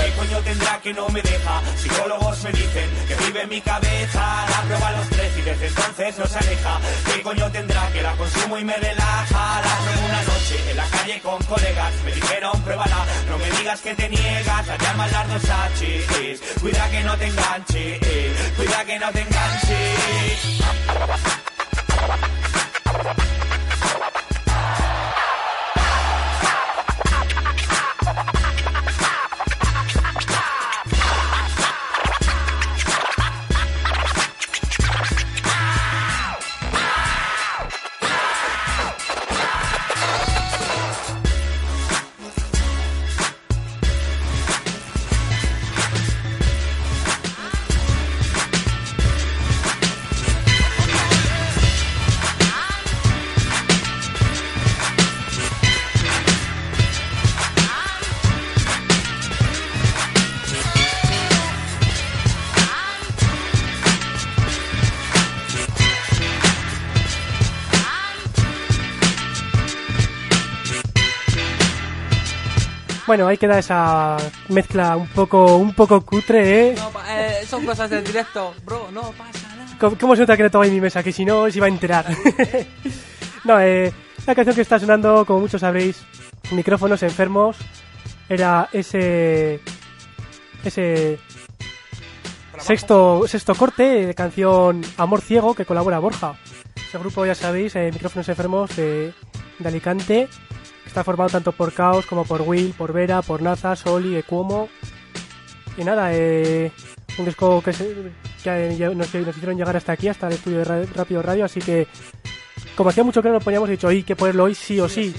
¿Qué 0.04 0.14
coño 0.14 0.40
tendrá 0.40 0.80
que 0.82 0.94
no 0.94 1.08
me 1.10 1.22
deja? 1.22 1.62
Psicólogos 1.76 2.44
me 2.44 2.52
dicen 2.52 2.90
que 3.08 3.16
vive 3.26 3.42
en 3.44 3.50
mi 3.50 3.62
cabeza. 3.62 4.46
La 4.50 4.62
prueba 4.64 4.88
a 4.88 4.92
los 4.94 5.10
tres 5.10 5.38
y 5.38 5.42
desde 5.42 5.68
entonces 5.68 6.18
no 6.18 6.26
se 6.26 6.38
aleja. 6.40 6.80
¿Qué 7.06 7.22
coño 7.22 7.52
tendrá 7.52 7.88
que 7.92 8.02
la 8.02 8.16
consumo 8.16 8.58
y 8.58 8.64
me 8.64 8.76
relaja? 8.76 9.62
La 9.62 10.06
una 10.08 10.22
noche 10.24 10.47
en 10.56 10.78
la 10.78 10.86
calle 10.86 11.20
con 11.22 11.44
colegas. 11.44 11.94
Me 12.06 12.12
dijeron, 12.14 12.62
pruébala, 12.62 13.06
no 13.30 13.38
me 13.38 13.52
digas 13.52 13.82
que 13.82 13.94
te 13.96 14.10
niegas. 14.10 14.68
La 14.68 14.78
llaman 14.78 15.12
las 15.12 15.28
dos 15.30 15.44
H's. 15.44 16.60
Cuida 16.62 16.90
que 16.90 17.04
no 17.04 17.18
te 17.18 17.28
enganche, 17.28 18.00
cuida 18.56 18.86
que 18.86 19.00
no 19.00 19.12
te 19.12 19.22
enganche. 19.22 19.78
Bueno, 73.08 73.26
ahí 73.26 73.38
queda 73.38 73.58
esa 73.58 74.18
mezcla 74.50 74.98
un 74.98 75.08
poco 75.08 75.56
un 75.56 75.74
poco 75.74 76.02
cutre, 76.02 76.72
¿eh? 76.72 76.76
No, 76.76 76.92
eh, 77.08 77.46
son 77.48 77.66
cosas 77.66 77.90
del 77.90 78.04
directo, 78.04 78.54
bro, 78.66 78.90
no 78.92 79.14
pasa 79.14 79.56
nada. 79.56 79.78
¿Cómo, 79.80 79.98
cómo 79.98 80.16
se 80.16 80.24
nota 80.24 80.36
que 80.36 80.44
no 80.44 80.52
tengo 80.52 80.64
ahí 80.64 80.72
mi 80.72 80.82
mesa? 80.82 81.02
Que 81.02 81.14
si 81.14 81.24
no, 81.24 81.50
se 81.50 81.58
iba 81.58 81.68
a 81.68 81.70
enterar. 81.70 82.06
no, 83.46 83.62
eh, 83.62 83.94
la 84.26 84.36
canción 84.36 84.54
que 84.54 84.62
está 84.62 84.78
sonando, 84.78 85.26
como 85.26 85.40
muchos 85.40 85.62
sabréis, 85.62 86.04
Micrófonos 86.52 87.02
Enfermos, 87.02 87.56
era 88.28 88.68
ese... 88.74 89.62
ese... 90.66 91.18
Sexto, 92.60 93.26
sexto 93.28 93.56
corte 93.56 94.08
de 94.08 94.16
canción 94.16 94.82
Amor 94.98 95.22
Ciego 95.22 95.54
que 95.56 95.64
colabora 95.64 96.00
Borja. 96.00 96.36
Ese 96.76 96.98
grupo, 96.98 97.26
ya 97.26 97.36
sabéis, 97.36 97.74
eh, 97.78 97.90
Micrófonos 97.94 98.28
Enfermos 98.28 98.76
de, 98.76 99.14
de 99.60 99.68
Alicante, 99.68 100.28
está 100.98 101.04
formado 101.04 101.30
tanto 101.30 101.52
por 101.52 101.74
Caos 101.74 102.08
como 102.08 102.26
por 102.26 102.42
Will, 102.42 102.74
por 102.76 102.92
Vera, 102.92 103.22
por 103.22 103.40
Naza, 103.44 103.76
Soli, 103.76 104.16
Ecuomo. 104.16 104.68
Y 105.78 105.84
nada, 105.84 106.10
eh, 106.12 106.72
un 107.20 107.26
disco 107.26 107.62
que, 107.62 107.72
se- 107.72 108.12
que 108.44 108.50
eh, 108.50 108.96
nos, 108.96 109.14
nos 109.14 109.36
hicieron 109.38 109.56
llegar 109.58 109.78
hasta 109.78 109.92
aquí, 109.92 110.08
hasta 110.08 110.26
el 110.26 110.34
estudio 110.34 110.58
de 110.66 110.86
Rápido 110.88 111.22
Radio, 111.22 111.46
así 111.46 111.60
que 111.60 111.88
como 112.76 112.90
hacía 112.90 113.04
mucho 113.04 113.22
que 113.22 113.28
no 113.28 113.36
lo 113.36 113.42
poníamos, 113.42 113.70
he 113.70 113.74
dicho, 113.74 113.88
hoy 113.90 114.02
que 114.02 114.16
ponerlo 114.16 114.46
hoy 114.46 114.56
sí 114.56 114.80
o 114.80 114.90
sí. 114.90 115.14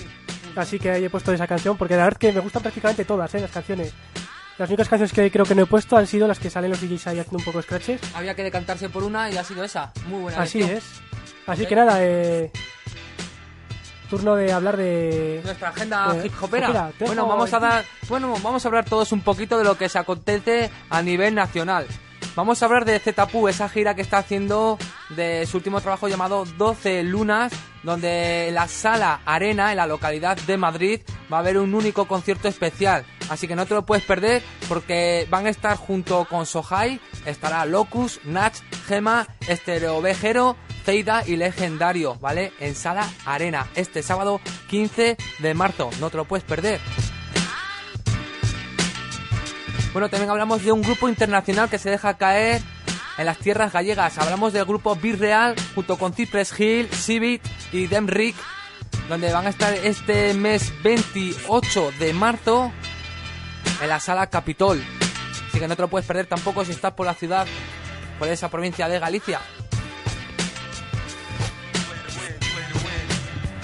Así 0.56 0.80
que 0.80 0.90
ahí 0.90 1.05
he 1.05 1.10
puesto 1.10 1.32
esa 1.32 1.46
canción, 1.46 1.76
porque 1.76 1.96
la 1.96 2.05
verdad 2.05 2.18
que 2.18 2.32
me 2.32 2.40
gustan 2.40 2.62
prácticamente 2.62 3.05
todas, 3.05 3.32
eh, 3.36 3.40
las 3.40 3.52
canciones. 3.52 3.92
Las 4.59 4.68
únicas 4.68 4.88
canciones 4.88 5.12
que 5.12 5.30
creo 5.30 5.44
que 5.44 5.55
no 5.55 5.62
he 5.62 5.66
puesto 5.66 5.96
han 5.96 6.09
sido 6.09 6.26
las 6.26 6.40
que 6.40 6.50
salen 6.50 6.70
los 6.72 6.80
DJs 6.80 7.06
ahí 7.06 7.18
haciendo 7.20 7.38
un 7.38 7.44
poco 7.44 7.59
de 7.59 7.62
scratches. 7.62 8.00
Había 8.16 8.34
que 8.34 8.42
decantarse 8.42 8.88
por 8.88 9.05
una 9.05 9.30
y 9.30 9.36
ha 9.36 9.44
sido 9.44 9.62
esa. 9.62 9.92
Muy 10.09 10.22
buena 10.22 10.42
Así 10.42 10.60
es. 10.60 10.82
Así 11.46 11.62
Ok. 11.62 11.68
que 11.68 11.76
nada, 11.76 11.98
eh, 12.05 12.50
turno 14.09 14.35
de 14.35 14.52
hablar 14.52 14.76
de 14.76 15.40
nuestra 15.44 15.68
agenda 15.68 16.12
de 16.14 16.26
hip 16.26 16.32
hopera. 16.40 16.93
Bueno, 16.98 17.26
vamos 17.26 17.52
a 17.52 17.59
dar, 17.59 17.85
bueno, 18.09 18.35
vamos 18.43 18.64
a 18.64 18.68
hablar 18.68 18.85
todos 18.85 19.12
un 19.12 19.20
poquito 19.20 19.59
de 19.59 19.64
lo 19.64 19.76
que 19.76 19.89
se 19.89 19.98
acontece 19.98 20.70
a 20.90 21.02
nivel 21.02 21.35
nacional. 21.35 21.86
Vamos 22.35 22.62
a 22.62 22.66
hablar 22.66 22.85
de 22.85 22.98
Zetapu, 23.01 23.48
esa 23.48 23.68
gira 23.68 23.97
que 23.97 24.02
está 24.02 24.18
haciendo 24.18 24.78
de 25.10 25.44
su 25.47 25.56
último 25.56 25.80
trabajo 25.80 26.06
llamado 26.06 26.44
12 26.44 27.02
Lunas, 27.02 27.52
donde 27.82 28.48
en 28.48 28.55
la 28.55 28.68
Sala 28.68 29.22
Arena, 29.24 29.72
en 29.72 29.76
la 29.76 29.89
localidad 29.89 30.36
de 30.36 30.56
Madrid, 30.56 31.01
va 31.32 31.39
a 31.39 31.40
haber 31.40 31.59
un 31.59 31.74
único 31.74 32.06
concierto 32.06 32.47
especial. 32.47 33.05
Así 33.28 33.48
que 33.48 33.56
no 33.56 33.66
te 33.66 33.74
lo 33.74 33.85
puedes 33.85 34.05
perder 34.05 34.43
porque 34.68 35.26
van 35.28 35.47
a 35.47 35.51
estar 35.51 35.76
junto 35.76 36.26
con 36.26 36.47
Sohai, 36.47 37.01
estará 37.26 37.64
Locus, 37.66 38.20
Nach, 38.24 38.55
Gema, 38.86 39.26
Estereo 39.48 40.01
Vejero, 40.01 40.56
Y 40.90 41.36
Legendario, 41.36 42.15
¿vale? 42.15 42.55
En 42.60 42.74
Sala 42.74 43.06
Arena, 43.27 43.66
este 43.74 44.02
sábado 44.02 44.40
15 44.69 45.19
de 45.39 45.55
marzo. 45.55 45.90
No 46.01 46.09
te 46.09 46.16
lo 46.16 46.24
puedes 46.24 46.44
perder. 46.44 46.81
Bueno, 49.93 50.09
también 50.09 50.31
hablamos 50.31 50.65
de 50.65 50.73
un 50.73 50.81
grupo 50.81 51.10
internacional 51.10 51.69
que 51.69 51.78
se 51.78 51.90
deja 51.90 52.16
caer 52.16 52.62
en 53.19 53.27
las 53.27 53.36
tierras 53.36 53.70
gallegas. 53.70 54.16
Hablamos 54.16 54.55
del 54.55 54.65
grupo 54.65 54.97
Real 54.98 55.55
junto 55.74 55.98
con 55.98 56.15
Cypress 56.15 56.59
Hill, 56.59 56.89
Civit 56.89 57.43
y 57.70 57.86
Dem 57.86 58.06
Rick, 58.06 58.36
donde 59.10 59.31
van 59.31 59.47
a 59.47 59.51
estar 59.51 59.74
este 59.74 60.32
mes 60.32 60.73
28 60.82 61.93
de 61.98 62.15
marzo 62.15 62.73
en 63.82 63.89
la 63.90 64.01
sala 64.01 64.28
Capitol. 64.28 64.82
Así 65.51 65.60
que 65.60 65.69
no 65.69 65.77
te 65.77 65.82
lo 65.82 65.89
puedes 65.89 66.06
perder 66.06 66.24
tampoco 66.24 66.65
si 66.65 66.73
estás 66.73 66.94
por 66.94 67.05
la 67.05 67.12
ciudad, 67.12 67.47
por 68.19 68.28
esa 68.28 68.48
provincia 68.48 68.89
de 68.89 68.98
Galicia. 68.98 69.40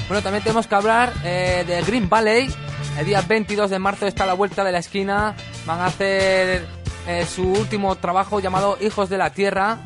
Bueno, 0.09 0.23
también 0.23 0.43
tenemos 0.45 0.67
que 0.67 0.75
hablar 0.75 1.13
eh, 1.25 1.65
de 1.67 1.83
Green 1.83 2.09
Valley. 2.09 2.49
El 2.99 3.07
día 3.07 3.23
22 3.23 3.71
de 3.71 3.79
marzo 3.79 4.07
está 4.07 4.25
a 4.25 4.27
la 4.27 4.35
vuelta 4.35 4.63
de 4.63 4.71
la 4.71 4.79
esquina. 4.79 5.35
Van 5.67 5.81
a 5.81 5.87
hacer 5.87 6.67
eh, 7.09 7.27
su 7.27 7.43
último 7.43 7.97
trabajo 7.97 8.39
llamado 8.39 8.77
Hijos 8.83 9.09
de 9.09 9.17
la 9.17 9.31
Tierra. 9.31 9.79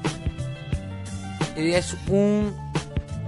Y 1.57 1.73
es 1.73 1.97
un 2.09 2.53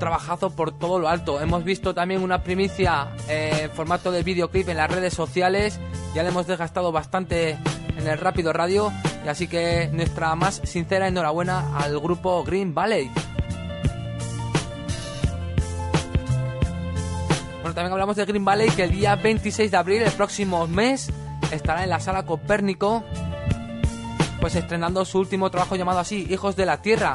trabajazo 0.00 0.50
por 0.50 0.76
todo 0.76 0.98
lo 0.98 1.08
alto. 1.08 1.40
Hemos 1.40 1.62
visto 1.62 1.94
también 1.94 2.22
una 2.22 2.42
primicia 2.42 3.08
eh, 3.28 3.62
en 3.62 3.70
formato 3.70 4.10
de 4.10 4.24
videoclip 4.24 4.68
en 4.68 4.76
las 4.76 4.90
redes 4.90 5.14
sociales. 5.14 5.78
Ya 6.12 6.24
le 6.24 6.30
hemos 6.30 6.48
desgastado 6.48 6.90
bastante 6.90 7.56
en 7.96 8.08
el 8.08 8.18
Rápido 8.18 8.52
Radio. 8.52 8.92
Y 9.24 9.28
así 9.28 9.46
que 9.46 9.88
nuestra 9.92 10.34
más 10.34 10.60
sincera 10.64 11.06
enhorabuena 11.06 11.76
al 11.78 12.00
grupo 12.00 12.42
Green 12.42 12.74
Valley. 12.74 13.12
Bueno, 17.60 17.74
también 17.74 17.92
hablamos 17.92 18.16
de 18.16 18.24
Green 18.24 18.44
Valley 18.44 18.70
que 18.70 18.84
el 18.84 18.92
día 18.92 19.16
26 19.16 19.70
de 19.70 19.76
abril, 19.76 20.02
el 20.02 20.12
próximo 20.12 20.66
mes, 20.66 21.10
estará 21.50 21.84
en 21.84 21.90
la 21.90 22.00
sala 22.00 22.24
Copérnico, 22.24 23.04
pues 24.40 24.54
estrenando 24.56 25.04
su 25.04 25.18
último 25.18 25.50
trabajo 25.50 25.76
llamado 25.76 25.98
así, 25.98 26.26
Hijos 26.30 26.56
de 26.56 26.64
la 26.64 26.80
Tierra, 26.80 27.14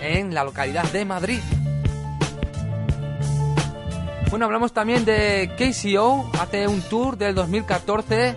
en 0.00 0.32
la 0.32 0.44
localidad 0.44 0.84
de 0.92 1.04
Madrid. 1.04 1.40
Bueno, 4.30 4.46
hablamos 4.46 4.72
también 4.72 5.04
de 5.04 5.50
KCO, 5.56 6.30
hace 6.40 6.68
un 6.68 6.82
tour 6.82 7.16
del 7.16 7.34
2014 7.34 8.36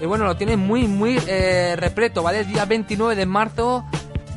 y 0.00 0.06
bueno, 0.06 0.24
lo 0.24 0.36
tienen 0.36 0.60
muy, 0.60 0.86
muy 0.86 1.18
eh, 1.26 1.74
repleto, 1.76 2.22
¿vale? 2.22 2.40
El 2.40 2.48
día 2.48 2.66
29 2.66 3.14
de 3.16 3.24
marzo 3.26 3.86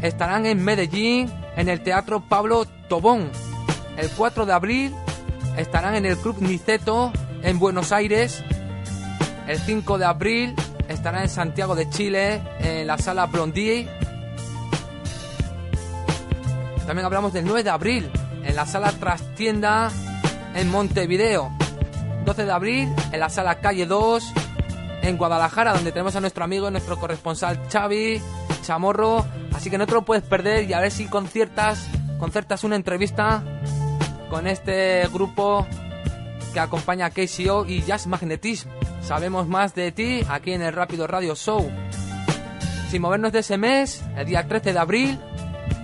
estarán 0.02 0.46
en 0.46 0.64
Medellín, 0.64 1.30
en 1.58 1.68
el 1.68 1.82
Teatro 1.82 2.22
Pablo 2.22 2.66
Tobón. 2.88 3.30
El 3.98 4.12
4 4.12 4.46
de 4.46 4.54
abril 4.54 4.96
estarán 5.58 5.96
en 5.96 6.06
el 6.06 6.18
Club 6.18 6.38
Niceto, 6.40 7.12
en 7.42 7.58
Buenos 7.58 7.92
Aires. 7.92 8.44
El 9.48 9.58
5 9.58 9.98
de 9.98 10.06
abril 10.06 10.56
estarán 10.88 11.24
en 11.24 11.30
Santiago 11.30 11.76
de 11.76 11.90
Chile, 11.90 12.42
en 12.60 12.86
la 12.86 13.00
Sala 13.00 13.26
Blondie. 13.26 13.90
También 16.86 17.06
hablamos 17.06 17.34
del 17.34 17.46
9 17.46 17.64
de 17.64 17.70
abril, 17.72 18.12
en 18.44 18.56
la 18.56 18.68
Sala 18.68 18.92
Trastienda, 18.92 19.92
en 20.54 20.70
Montevideo. 20.70 21.52
12 22.24 22.46
de 22.46 22.52
abril, 22.52 22.94
en 23.12 23.20
la 23.20 23.30
Sala 23.30 23.56
Calle 23.56 23.88
2, 23.88 24.32
en 25.02 25.18
Guadalajara, 25.18 25.74
donde 25.74 25.92
tenemos 25.92 26.16
a 26.16 26.22
nuestro 26.22 26.44
amigo, 26.44 26.70
nuestro 26.70 27.00
corresponsal 27.00 27.60
Xavi 27.72 28.22
Chamorro. 28.62 29.26
Así 29.56 29.72
que 29.72 29.78
no 29.80 29.88
te 29.88 29.94
lo 29.94 30.04
puedes 30.04 30.24
perder 30.24 30.70
y 30.70 30.74
a 30.74 30.82
ver 30.82 30.92
si 30.92 31.08
conciertas, 31.08 31.88
concertas 32.20 32.64
una 32.64 32.76
entrevista 32.76 33.44
con 34.30 34.48
este 34.48 35.08
grupo 35.12 35.66
que 36.54 36.60
acompaña 36.60 37.08
a 37.08 37.10
KCO 37.10 37.66
y 37.66 37.82
Jazz 37.84 38.08
Magnetism. 38.08 38.70
Sabemos 39.02 39.48
más 39.48 39.76
de 39.76 39.92
ti 39.92 40.22
aquí 40.30 40.54
en 40.54 40.62
el 40.62 40.74
Rápido 40.74 41.08
Radio 41.08 41.36
Show. 41.36 41.70
Sin 42.90 43.02
movernos 43.02 43.32
de 43.32 43.40
ese 43.40 43.58
mes, 43.58 44.04
el 44.16 44.26
día 44.26 44.48
13 44.48 44.74
de 44.74 44.80
abril, 44.80 45.20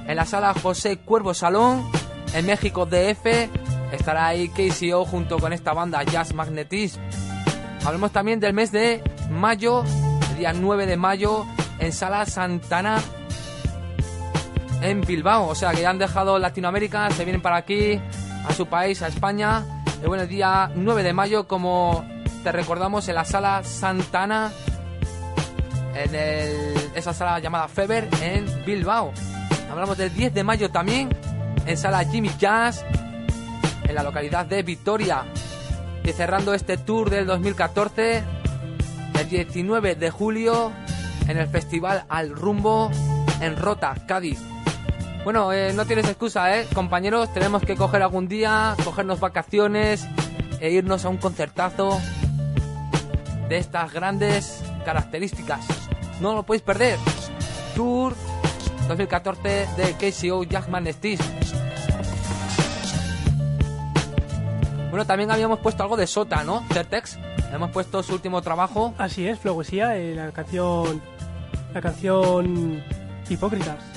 en 0.08 0.16
la 0.16 0.26
sala 0.26 0.54
José 0.54 0.98
Cuervo 0.98 1.34
Salón, 1.34 1.90
en 2.34 2.46
México 2.46 2.86
DF, 2.86 3.26
estará 3.92 4.28
ahí 4.28 4.50
KCO 4.50 5.06
junto 5.06 5.38
con 5.38 5.54
esta 5.54 5.74
banda 5.74 6.04
Jazz 6.04 6.34
Magnetism. 6.34 7.02
Hablemos 7.86 8.12
también 8.12 8.40
del 8.40 8.54
mes 8.54 8.72
de 8.72 9.04
mayo, 9.30 9.84
el 10.32 10.38
día 10.38 10.54
9 10.54 10.86
de 10.86 10.98
mayo, 10.98 11.46
en 11.80 11.92
Sala 11.92 12.26
Santana, 12.26 13.02
en 14.82 15.02
Bilbao. 15.02 15.48
O 15.48 15.56
sea 15.56 15.72
que 15.72 15.82
ya 15.82 15.90
han 15.90 15.98
dejado 15.98 16.40
Latinoamérica, 16.40 17.10
se 17.12 17.26
vienen 17.26 17.42
para 17.42 17.58
aquí, 17.58 18.00
a 18.48 18.54
su 18.54 18.68
país, 18.68 19.02
a 19.02 19.08
España. 19.08 19.64
El 20.04 20.28
día 20.28 20.70
9 20.76 21.02
de 21.04 21.14
mayo, 21.14 21.48
como 21.48 22.06
te 22.44 22.52
recordamos, 22.52 23.08
en 23.08 23.16
la 23.16 23.24
Sala 23.26 23.64
Santana, 23.64 24.52
en 25.96 26.14
el- 26.16 26.92
esa 26.96 27.14
sala 27.14 27.40
llamada 27.40 27.68
Feber, 27.68 28.10
en 28.22 28.46
Bilbao. 28.66 29.12
Hablamos 29.72 29.98
del 29.98 30.14
10 30.14 30.34
de 30.34 30.44
mayo 30.44 30.70
también, 30.72 31.10
en 31.66 31.78
Sala 31.78 32.04
Jimmy 32.04 32.32
Jazz, 32.38 32.84
en 33.84 33.96
la 33.96 34.04
localidad 34.04 34.46
de 34.46 34.62
Vitoria. 34.64 35.24
Y 36.04 36.12
cerrando 36.12 36.54
este 36.54 36.78
tour 36.78 37.10
del 37.10 37.26
2014, 37.26 38.24
el 39.20 39.30
19 39.30 39.96
de 39.96 40.10
julio, 40.12 40.72
en 41.28 41.38
el 41.38 41.48
Festival 41.48 42.04
Al 42.10 42.32
Rumbo, 42.32 42.92
en 43.40 43.56
Rota, 43.56 43.96
Cádiz. 44.06 44.40
Bueno, 45.24 45.54
eh, 45.54 45.72
no 45.74 45.86
tienes 45.86 46.06
excusa, 46.10 46.60
¿eh? 46.60 46.68
Compañeros, 46.74 47.34
tenemos 47.34 47.64
que 47.64 47.78
coger 47.78 48.02
algún 48.02 48.28
día, 48.28 48.76
cogernos 48.84 49.22
vacaciones 49.22 50.06
e 50.60 50.70
irnos 50.72 51.06
a 51.06 51.10
un 51.10 51.16
concertazo 51.16 51.98
de 53.48 53.58
estas 53.58 53.94
grandes 53.94 54.62
características. 54.84 55.66
No 56.20 56.34
lo 56.34 56.44
podéis 56.44 56.64
perder. 56.64 57.00
Tour 57.74 58.16
2014 58.90 59.68
de 59.78 59.94
KCO 59.94 60.44
Jackman 60.44 60.92
Stis. 60.92 61.22
Bueno, 64.90 65.06
también 65.06 65.32
habíamos 65.32 65.60
puesto 65.60 65.84
algo 65.84 65.96
de 65.96 66.06
Sota, 66.06 66.44
¿no? 66.44 66.66
Certex. 66.72 67.18
Hemos 67.54 67.72
puesto 67.72 68.04
su 68.04 68.14
último 68.14 68.42
trabajo. 68.42 68.94
Así 68.98 69.26
es, 69.26 69.40
Flowesía, 69.40 69.96
eh, 69.96 70.16
la 70.16 70.32
canción. 70.32 71.02
La 71.74 71.82
canción. 71.82 72.84
Hipócritas. 73.30 73.93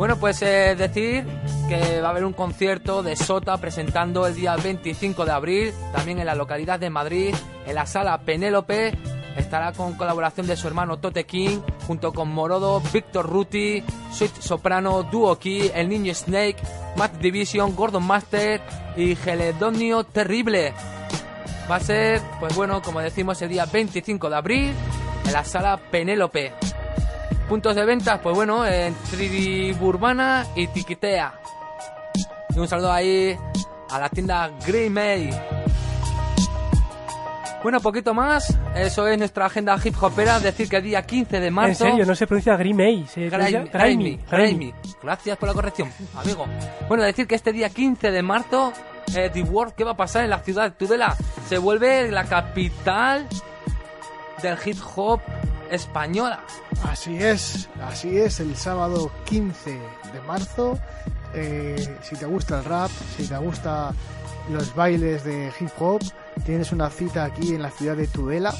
Bueno, 0.00 0.16
pues 0.16 0.40
eh, 0.40 0.76
decir 0.78 1.26
que 1.68 2.00
va 2.00 2.08
a 2.08 2.10
haber 2.12 2.24
un 2.24 2.32
concierto 2.32 3.02
de 3.02 3.16
Sota 3.16 3.58
presentando 3.58 4.26
el 4.26 4.34
día 4.34 4.56
25 4.56 5.26
de 5.26 5.30
abril, 5.30 5.74
también 5.92 6.18
en 6.18 6.24
la 6.24 6.34
localidad 6.34 6.80
de 6.80 6.88
Madrid, 6.88 7.34
en 7.66 7.74
la 7.74 7.84
sala 7.84 8.16
Penélope. 8.22 8.96
Estará 9.36 9.72
con 9.72 9.98
colaboración 9.98 10.46
de 10.46 10.56
su 10.56 10.66
hermano 10.68 11.00
Tote 11.00 11.26
King, 11.26 11.58
junto 11.86 12.14
con 12.14 12.30
Morodo, 12.30 12.80
Víctor 12.94 13.28
Ruti, 13.28 13.84
Sweet 14.10 14.40
Soprano, 14.40 15.02
Duo 15.02 15.38
Key, 15.38 15.70
El 15.74 15.90
Niño 15.90 16.14
Snake, 16.14 16.56
Matt 16.96 17.18
Division, 17.18 17.76
Gordon 17.76 18.06
Master 18.06 18.62
y 18.96 19.14
Geledonio 19.16 20.04
Terrible. 20.04 20.72
Va 21.70 21.76
a 21.76 21.80
ser, 21.80 22.22
pues 22.40 22.56
bueno, 22.56 22.80
como 22.80 23.00
decimos, 23.00 23.42
el 23.42 23.50
día 23.50 23.66
25 23.66 24.30
de 24.30 24.36
abril 24.36 24.72
en 25.26 25.32
la 25.34 25.44
sala 25.44 25.76
Penélope. 25.76 26.54
Puntos 27.50 27.74
de 27.74 27.84
ventas, 27.84 28.20
pues 28.22 28.36
bueno, 28.36 28.64
en 28.64 28.94
3D 28.94 29.76
Urbana 29.80 30.46
y 30.54 30.68
Tiquitea. 30.68 31.34
Y 32.54 32.58
un 32.60 32.68
saludo 32.68 32.92
ahí 32.92 33.36
a 33.90 33.98
la 33.98 34.08
tienda 34.08 34.52
Green 34.64 34.92
May. 34.92 35.30
Bueno, 37.60 37.80
poquito 37.80 38.14
más. 38.14 38.56
Eso 38.76 39.08
es 39.08 39.18
nuestra 39.18 39.46
agenda 39.46 39.76
hip 39.82 40.00
hopera. 40.00 40.38
Decir 40.38 40.68
que 40.68 40.76
el 40.76 40.84
día 40.84 41.02
15 41.02 41.40
de 41.40 41.50
marzo. 41.50 41.86
En 41.86 41.90
serio, 41.90 42.06
no 42.06 42.14
se 42.14 42.28
pronuncia 42.28 42.56
Grimey, 42.56 43.04
se 43.08 43.28
pronuncia. 43.28 43.64
Gracias 45.02 45.36
por 45.36 45.48
la 45.48 45.54
corrección, 45.54 45.90
amigo. 46.14 46.46
Bueno, 46.86 47.02
decir 47.02 47.26
que 47.26 47.34
este 47.34 47.52
día 47.52 47.68
15 47.68 48.12
de 48.12 48.22
marzo, 48.22 48.72
eh, 49.12 49.28
The 49.32 49.42
World, 49.42 49.74
¿qué 49.74 49.82
va 49.82 49.90
a 49.90 49.96
pasar 49.96 50.22
en 50.22 50.30
la 50.30 50.38
ciudad 50.38 50.70
de 50.70 50.70
Tudela? 50.70 51.16
Se 51.48 51.58
vuelve 51.58 52.12
la 52.12 52.26
capital 52.26 53.26
del 54.40 54.56
hip 54.64 54.78
hop 54.94 55.20
española. 55.70 56.40
Así 56.82 57.16
es, 57.22 57.68
así 57.82 58.18
es, 58.18 58.40
el 58.40 58.56
sábado 58.56 59.10
15 59.24 59.70
de 59.70 60.20
marzo. 60.26 60.78
eh, 61.34 61.98
si 62.02 62.16
te 62.16 62.26
gusta 62.26 62.58
el 62.58 62.64
rap, 62.64 62.90
si 63.16 63.26
te 63.26 63.36
gusta 63.38 63.92
los 64.50 64.74
bailes 64.74 65.22
de 65.24 65.52
hip 65.60 65.70
hop, 65.78 66.02
tienes 66.44 66.72
una 66.72 66.90
cita 66.90 67.24
aquí 67.24 67.54
en 67.54 67.62
la 67.62 67.70
ciudad 67.70 67.96
de 67.96 68.08
Tudela 68.08 68.52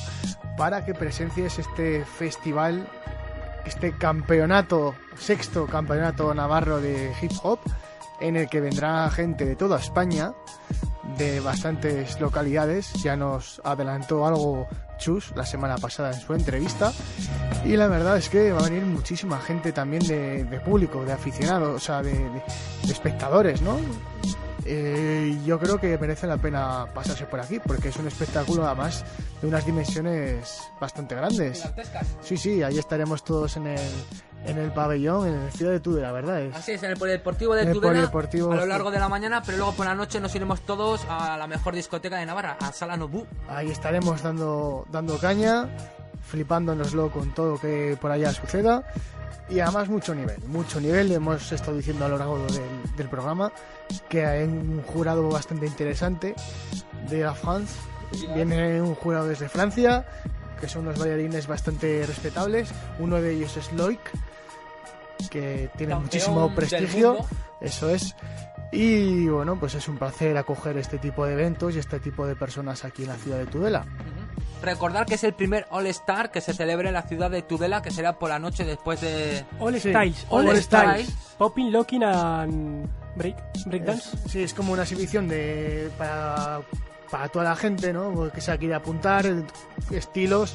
para 0.57 0.85
que 0.85 0.95
presencies 0.95 1.59
este 1.59 2.05
festival, 2.05 2.87
este 3.67 3.97
campeonato, 3.97 4.95
sexto 5.19 5.67
campeonato 5.67 6.33
navarro 6.35 6.81
de 6.81 7.13
hip 7.21 7.33
hop, 7.43 7.59
en 8.21 8.37
el 8.37 8.49
que 8.49 8.61
vendrá 8.61 9.11
gente 9.11 9.45
de 9.47 9.57
toda 9.57 9.79
España, 9.79 10.33
de 11.19 11.41
bastantes 11.41 12.21
localidades. 12.21 12.93
Ya 13.03 13.17
nos 13.17 13.61
adelantó 13.65 14.27
algo 14.27 14.67
Chus 14.99 15.33
la 15.35 15.47
semana 15.47 15.79
pasada 15.79 16.13
en 16.13 16.21
su 16.21 16.35
entrevista. 16.35 16.93
Y 17.65 17.77
la 17.77 17.89
verdad 17.89 18.17
es 18.19 18.29
que 18.29 18.53
va 18.53 18.61
a 18.61 18.65
venir 18.65 18.85
muchísima 18.85 19.39
gente 19.41 19.73
también 19.73 20.07
de, 20.07 20.45
de 20.45 20.61
público, 20.61 21.05
de 21.05 21.13
aficionados, 21.13 21.75
o 21.75 21.79
sea, 21.79 22.03
de, 22.03 22.13
de- 22.13 22.43
de 22.85 22.93
espectadores, 22.93 23.61
¿no? 23.63 23.79
Eh, 24.67 25.39
yo 25.45 25.59
creo 25.59 25.81
que 25.81 25.97
merece 25.99 26.27
la 26.27 26.37
pena 26.37 26.87
pasarse 26.95 27.25
por 27.25 27.41
aquí, 27.41 27.59
porque 27.61 27.89
es 27.89 27.97
un 27.97 28.07
espectáculo 28.07 28.67
además 28.67 29.05
de 29.41 29.49
unas 29.49 29.65
dimensiones 29.65 30.61
bastante 30.81 31.15
grandes. 31.15 31.63
Sí, 32.23 32.37
sí, 32.37 32.63
ahí 32.63 32.79
estaremos 32.79 33.25
todos 33.25 33.57
en 33.57 33.69
el, 33.69 33.81
en 34.47 34.59
el 34.59 34.73
pabellón, 34.73 35.29
en 35.29 35.35
el 35.35 35.53
ciudad 35.53 35.73
de 35.73 35.81
Tudela, 35.81 36.09
la 36.09 36.13
verdad 36.13 36.41
es. 36.43 36.55
Así 36.55 36.73
es, 36.73 36.83
en 36.83 36.91
el 36.91 36.97
Polideportivo 36.97 37.55
de 37.55 37.73
Tudela, 37.73 38.11
a 38.11 38.57
lo 38.57 38.67
largo 38.67 38.91
de 38.91 38.99
la 38.99 39.09
mañana, 39.09 39.43
pero 39.45 39.59
luego 39.59 39.73
por 39.73 39.87
la 39.87 39.95
noche 39.95 40.21
nos 40.21 40.35
iremos 40.35 40.61
todos 40.63 41.05
a 41.09 41.37
la 41.37 41.47
mejor 41.47 41.75
discoteca 41.75 42.17
de 42.17 42.27
Navarra, 42.27 42.57
a 42.61 42.73
Sala 42.73 42.97
Nobu. 42.97 43.27
Ahí 43.49 43.71
estaremos 43.71 44.23
dando, 44.23 44.87
dando 44.91 45.19
caña, 45.19 45.69
flipándonoslo 46.23 47.11
con 47.11 47.35
todo 47.35 47.53
lo 47.53 47.61
que 47.61 47.97
por 48.01 48.11
allá 48.11 48.33
suceda. 48.33 48.85
Y 49.49 49.59
además 49.59 49.89
mucho 49.89 50.15
nivel, 50.15 50.39
mucho 50.47 50.81
nivel. 50.81 51.11
Hemos 51.11 51.51
estado 51.51 51.77
diciendo 51.77 52.05
a 52.05 52.09
lo 52.09 52.17
largo 52.17 52.39
del, 52.39 52.63
del 52.97 53.09
programa 53.09 53.51
que 54.09 54.25
hay 54.25 54.45
un 54.45 54.81
jurado 54.83 55.29
bastante 55.29 55.67
interesante 55.67 56.37
de 57.09 57.21
la 57.21 57.35
France. 57.35 57.75
Viene 58.35 58.81
un 58.81 58.95
jurado 58.95 59.27
desde 59.27 59.49
Francia, 59.49 60.07
que 60.61 60.69
son 60.69 60.83
unos 60.83 61.01
bailarines 61.01 61.49
bastante 61.49 62.05
respetables. 62.07 62.71
Uno 63.01 63.21
de 63.21 63.33
ellos 63.33 63.57
es 63.57 63.73
Loic, 63.73 64.01
que 65.29 65.71
tiene 65.77 65.93
Campeón 65.93 66.03
muchísimo 66.03 66.55
prestigio. 66.55 67.19
Eso 67.61 67.91
es. 67.91 68.15
Y 68.73 69.27
bueno, 69.27 69.59
pues 69.59 69.75
es 69.75 69.89
un 69.89 69.99
placer 69.99 70.37
acoger 70.39 70.77
este 70.79 70.99
tipo 70.99 71.27
de 71.27 71.33
eventos 71.33 71.75
y 71.75 71.81
este 71.81 71.99
tipo 71.99 72.27
de 72.27 72.37
personas 72.37 72.85
aquí 72.85 73.03
en 73.03 73.09
la 73.09 73.17
ciudad 73.17 73.39
de 73.39 73.47
Tudela. 73.47 73.85
Recordar 74.63 75.07
que 75.07 75.15
es 75.15 75.25
el 75.25 75.33
primer 75.33 75.67
All 75.71 75.87
Star 75.89 76.31
que 76.31 76.41
se 76.41 76.53
celebra 76.53 76.89
en 76.89 76.95
la 76.95 77.03
ciudad 77.03 77.31
de 77.31 77.43
Tudela, 77.43 77.83
que 77.83 77.91
será 77.91 78.19
por 78.19 78.29
la 78.29 78.39
noche 78.39 78.65
después 78.65 79.01
de... 79.01 79.45
All 79.59 79.75
Sí. 79.81 79.89
Styles. 79.91 80.27
All 80.29 80.47
All, 80.49 80.57
Styles. 80.63 81.07
Styles. 81.07 81.35
Popping, 81.39 81.73
locking 81.73 82.05
and 82.05 82.89
break, 83.17 83.37
breakdance. 83.67 84.11
Es- 84.15 84.31
sí, 84.31 84.43
es 84.43 84.55
como 84.55 84.73
una 84.75 84.83
exhibición 84.83 85.27
de 85.29 85.91
para, 85.99 86.61
para 87.11 87.29
toda 87.29 87.47
la 87.47 87.57
gente, 87.57 87.93
¿no? 87.93 88.31
Que 88.31 88.41
se 88.43 88.57
quiere 88.59 88.75
apuntar, 88.75 89.25
estilos 89.91 90.55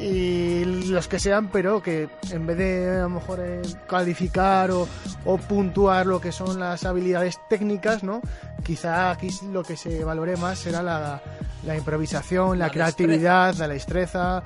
y 0.00 0.64
los 0.64 1.08
que 1.08 1.18
sean, 1.18 1.48
pero 1.48 1.82
que 1.82 2.08
en 2.30 2.46
vez 2.46 2.56
de 2.56 2.98
a 2.98 3.02
lo 3.02 3.10
mejor 3.10 3.40
eh, 3.42 3.60
calificar 3.88 4.70
o, 4.70 4.88
o 5.24 5.36
puntuar 5.38 6.06
lo 6.06 6.20
que 6.20 6.32
son 6.32 6.58
las 6.58 6.84
habilidades 6.84 7.38
técnicas, 7.48 8.02
¿no? 8.02 8.22
Quizá 8.64 9.10
aquí 9.10 9.28
lo 9.52 9.62
que 9.62 9.76
se 9.76 10.02
valore 10.04 10.36
más 10.36 10.58
será 10.58 10.82
la, 10.82 11.20
la 11.64 11.76
improvisación, 11.76 12.58
la, 12.58 12.66
La 12.66 12.72
creatividad, 12.72 13.54
la 13.56 13.68
destreza. 13.68 14.42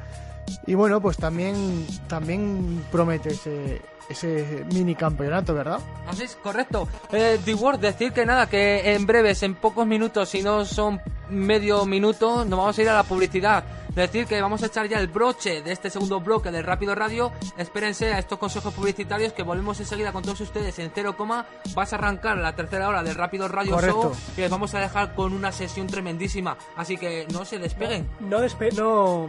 Y 0.67 0.75
bueno, 0.75 1.01
pues 1.01 1.17
también, 1.17 1.87
también 2.07 2.85
promete 2.93 3.31
ese, 3.31 3.81
ese 4.11 4.65
mini 4.73 4.95
campeonato, 4.95 5.55
¿verdad? 5.55 5.79
Así 6.07 6.25
es, 6.25 6.37
correcto. 6.37 6.87
Eh, 7.13 7.39
The 7.45 7.55
Word, 7.55 7.79
decir 7.79 8.13
que 8.13 8.27
nada, 8.27 8.47
que 8.47 8.95
en 8.95 9.07
breves, 9.07 9.43
en 9.43 9.55
pocos 9.55 9.87
minutos, 9.87 10.29
si 10.29 10.43
no 10.43 10.65
son 10.65 11.01
medio 11.31 11.87
minuto, 11.87 12.45
nos 12.45 12.59
vamos 12.59 12.79
a 12.79 12.83
ir 12.83 12.89
a 12.91 12.95
la 12.95 13.05
publicidad. 13.05 13.65
Decir 13.95 14.27
que 14.27 14.43
vamos 14.43 14.61
a 14.65 14.67
echar 14.67 14.89
ya 14.89 14.99
el 14.99 15.07
broche 15.07 15.63
de 15.63 15.71
este 15.71 15.89
segundo 15.89 16.19
bloque 16.19 16.51
del 16.51 16.65
Rápido 16.65 16.97
Radio. 16.97 17.31
Espérense 17.57 18.13
a 18.13 18.19
estos 18.19 18.39
consejos 18.39 18.75
publicitarios 18.75 19.33
que 19.33 19.45
volvemos 19.45 19.79
enseguida 19.79 20.11
con 20.11 20.25
todos 20.25 20.41
ustedes 20.41 20.77
en 20.81 20.91
cero 20.93 21.17
coma. 21.17 21.47
Vas 21.75 21.93
a 21.93 21.97
arrancar 21.97 22.37
la 22.39 22.57
tercera 22.57 22.89
hora 22.89 23.05
del 23.05 23.15
Rápido 23.15 23.47
Radio 23.47 23.75
Correcto. 23.75 24.13
Show 24.13 24.17
y 24.37 24.41
les 24.41 24.51
vamos 24.51 24.75
a 24.75 24.81
dejar 24.81 25.15
con 25.15 25.33
una 25.33 25.53
sesión 25.53 25.87
tremendísima. 25.87 26.57
Así 26.77 26.97
que 26.97 27.29
no 27.33 27.45
se 27.45 27.61
despeguen. 27.61 28.11
No, 28.19 28.41
despe 28.41 28.71
no, 28.73 29.29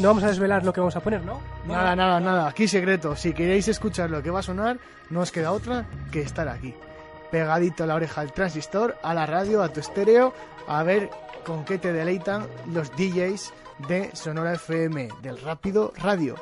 no 0.00 0.08
vamos 0.08 0.24
a 0.24 0.28
desvelar 0.28 0.64
lo 0.64 0.72
que 0.72 0.80
vamos 0.80 0.96
a 0.96 1.00
poner, 1.00 1.22
¿no? 1.22 1.40
Nada, 1.66 1.94
nada, 1.94 2.18
nada. 2.18 2.48
Aquí 2.48 2.66
secreto. 2.66 3.14
Si 3.14 3.32
queréis 3.32 3.68
escuchar 3.68 4.10
lo 4.10 4.24
que 4.24 4.30
va 4.30 4.40
a 4.40 4.42
sonar, 4.42 4.78
no 5.08 5.20
os 5.20 5.30
queda 5.30 5.52
otra 5.52 5.86
que 6.10 6.20
estar 6.20 6.48
aquí. 6.48 6.74
Pegadito 7.30 7.84
a 7.84 7.86
la 7.86 7.94
oreja 7.94 8.22
al 8.22 8.32
transistor, 8.32 8.96
a 9.04 9.14
la 9.14 9.26
radio, 9.26 9.62
a 9.62 9.68
tu 9.68 9.78
estéreo, 9.78 10.34
a 10.66 10.82
ver 10.82 11.10
con 11.46 11.64
qué 11.64 11.78
te 11.78 11.92
deleitan 11.92 12.48
los 12.72 12.90
DJs 12.96 13.52
de 13.88 14.14
Sonora 14.14 14.54
FM, 14.54 15.08
del 15.22 15.40
Rápido 15.40 15.92
Radio. 15.96 16.34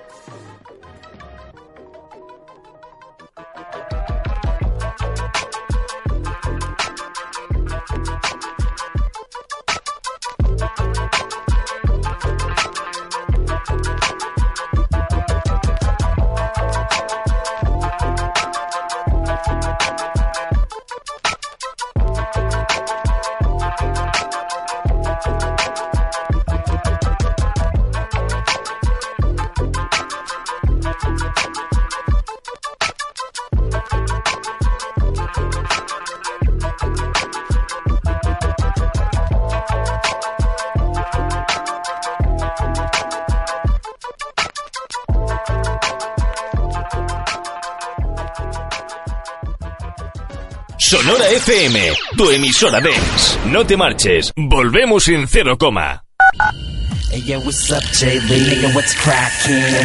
FM, 51.48 51.80
tu 52.14 52.28
emisora 52.28 52.78
dance. 52.78 53.38
No 53.46 53.66
te 53.66 53.74
marches, 53.74 54.34
volvemos 54.36 55.08
en 55.08 55.26
cero 55.26 55.56
coma. 55.56 56.04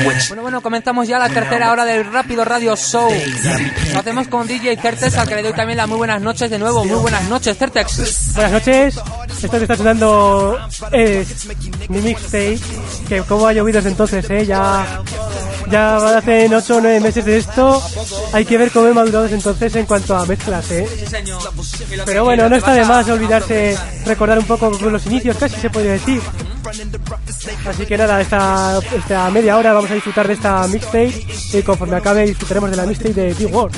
Bueno, 0.04 0.42
bueno, 0.42 0.62
comenzamos 0.62 1.08
ya 1.08 1.20
la 1.20 1.30
tercera 1.30 1.72
hora 1.72 1.86
del 1.86 2.12
Rápido 2.12 2.44
Radio 2.44 2.76
Show. 2.76 3.10
Lo 3.94 4.00
hacemos 4.00 4.28
con 4.28 4.46
DJ 4.46 4.76
Certex, 4.76 5.16
al 5.16 5.30
que 5.30 5.36
le 5.36 5.44
doy 5.44 5.54
también 5.54 5.78
las 5.78 5.88
muy 5.88 5.96
buenas 5.96 6.22
noches 6.22 6.50
de 6.50 6.60
nuevo. 6.60 6.84
Muy 6.84 7.00
buenas 7.00 7.24
noches, 7.30 7.58
Certex. 7.58 8.34
Buenas 8.34 8.52
noches. 8.52 9.00
Esto 9.42 9.52
que 9.52 9.64
está 9.64 9.78
sonando 9.78 10.60
es 10.92 11.48
mi 11.88 12.02
mixtape. 12.02 12.60
Que 13.08 13.22
como 13.22 13.48
ha 13.48 13.54
llovido 13.54 13.78
desde 13.78 13.92
entonces, 13.92 14.30
¿eh? 14.30 14.46
Ya, 14.46 15.02
ya 15.70 16.18
hacen 16.18 16.54
8 16.54 16.76
o 16.76 16.82
9 16.82 17.00
meses 17.00 17.26
de 17.26 17.38
esto. 17.38 17.82
Hay 18.32 18.46
que 18.46 18.58
ver 18.58 18.72
cómo 18.72 18.88
he 18.88 18.94
madurado 18.94 19.28
entonces 19.28 19.76
en 19.76 19.86
cuanto 19.86 20.16
a 20.16 20.26
mezclas, 20.26 20.72
¿eh? 20.72 20.88
Pero 22.06 22.24
bueno, 22.24 22.50
no 22.50 22.56
está 22.56 22.74
de 22.74 22.86
más 22.86 23.08
olvidarse, 23.10 23.78
recordar 24.06 24.40
un 24.40 24.46
poco 24.46 24.70
los 24.70 25.06
inicios, 25.06 25.38
casi 25.38 25.60
se 25.60 25.70
podría 25.70 25.94
decir. 25.94 26.22
Así 27.68 27.86
que 27.86 27.98
nada, 27.98 28.22
esta, 28.22 28.80
esta 28.96 29.30
media 29.30 29.58
hora 29.58 29.74
vamos 29.74 29.92
a 29.92 29.94
disfrutar 29.94 30.28
de 30.28 30.34
esta 30.34 30.68
mixtape 30.68 31.26
y 31.54 31.62
conforme 31.62 31.98
acabe 31.98 32.26
disfrutaremos 32.26 32.72
de 32.72 32.78
la 32.78 32.86
mixtape 32.86 33.14
de 33.14 33.34
Big 33.34 33.54
World. 33.54 33.76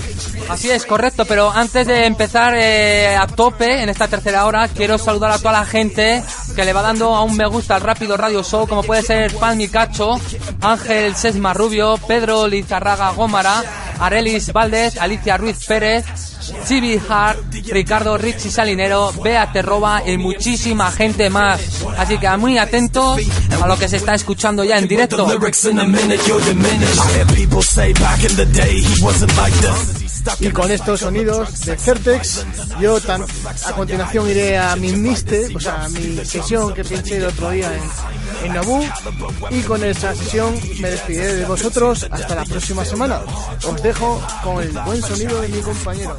Así 0.50 0.70
es, 0.70 0.86
correcto, 0.86 1.26
pero 1.26 1.52
antes 1.52 1.88
de 1.88 2.06
empezar 2.06 2.54
eh, 2.56 3.16
a 3.16 3.28
tope 3.28 3.82
en 3.82 3.90
esta 3.90 4.08
tercera 4.08 4.46
hora, 4.46 4.68
quiero 4.68 4.98
saludar 4.98 5.32
a 5.32 5.40
toda 5.40 5.54
la 5.54 5.66
gente 5.66 6.24
que 6.56 6.66
le 6.66 6.74
va 6.74 6.82
dando 6.82 7.16
a 7.16 7.24
un 7.24 7.36
me 7.36 7.48
gusta 7.48 7.76
al 7.76 7.82
Rápido 7.82 8.16
Radio 8.16 8.44
Show, 8.44 8.68
como 8.68 8.84
puede 8.84 9.02
ser 9.02 9.34
Pan 9.36 9.58
Micacho, 9.58 10.20
Ángel 10.62 11.16
Sesma 11.16 11.54
Rubio, 11.54 11.98
Pedro 12.08 12.48
Lizarraga 12.48 13.12
Gómara, 13.12 13.64
Arelis 14.00 14.54
Valdés, 14.54 14.98
Alicia 14.98 15.38
Ruiz 15.38 15.66
Pérez, 15.66 16.06
Chibi 16.68 17.00
Hart, 17.10 17.40
Ricardo 17.72 18.18
Richie 18.18 18.52
Salinero, 18.52 19.12
Bea 19.24 19.52
Terroba 19.52 20.02
y 20.06 20.18
muchísima 20.18 20.92
gente 20.92 21.30
más. 21.30 21.84
Así 21.98 22.18
que 22.18 22.28
muy 22.38 22.58
atentos 22.58 23.20
a 23.62 23.68
lo 23.68 23.78
que 23.78 23.88
se 23.88 23.98
está 23.98 24.14
escuchando 24.14 24.64
ya 24.64 24.78
en 24.78 24.88
directo. 24.88 25.26
Y 30.40 30.50
con 30.50 30.72
estos 30.72 31.02
sonidos 31.02 31.62
de 31.62 31.78
Certex, 31.78 32.46
yo 32.80 33.00
tan, 33.00 33.24
a 33.24 33.72
continuación 33.74 34.30
iré 34.30 34.58
a 34.58 34.76
mi 34.76 34.92
miste, 34.92 35.48
o 35.56 35.60
sea, 35.60 35.86
a 35.86 35.90
mi 35.90 36.24
sesión 36.26 36.74
que 36.74 36.84
pinché 36.84 37.18
el 37.18 37.26
otro 37.26 37.52
día 37.52 37.72
en, 37.74 38.46
en 38.46 38.54
Naboo. 38.54 38.84
Y 39.52 39.62
con 39.62 39.84
esa 39.84 40.16
sesión 40.16 40.56
me 40.80 40.90
despediré 40.90 41.36
de 41.36 41.46
vosotros 41.46 42.08
hasta 42.10 42.36
la 42.36 42.46
próxima 42.46 42.84
semana. 42.86 43.22
Os 43.64 43.82
dejo 43.84 44.22
con 44.44 44.62
el 44.62 44.72
buen 44.72 45.02
sonido 45.02 45.42
de 45.42 45.48
mi 45.50 45.62
compañero. 45.62 46.18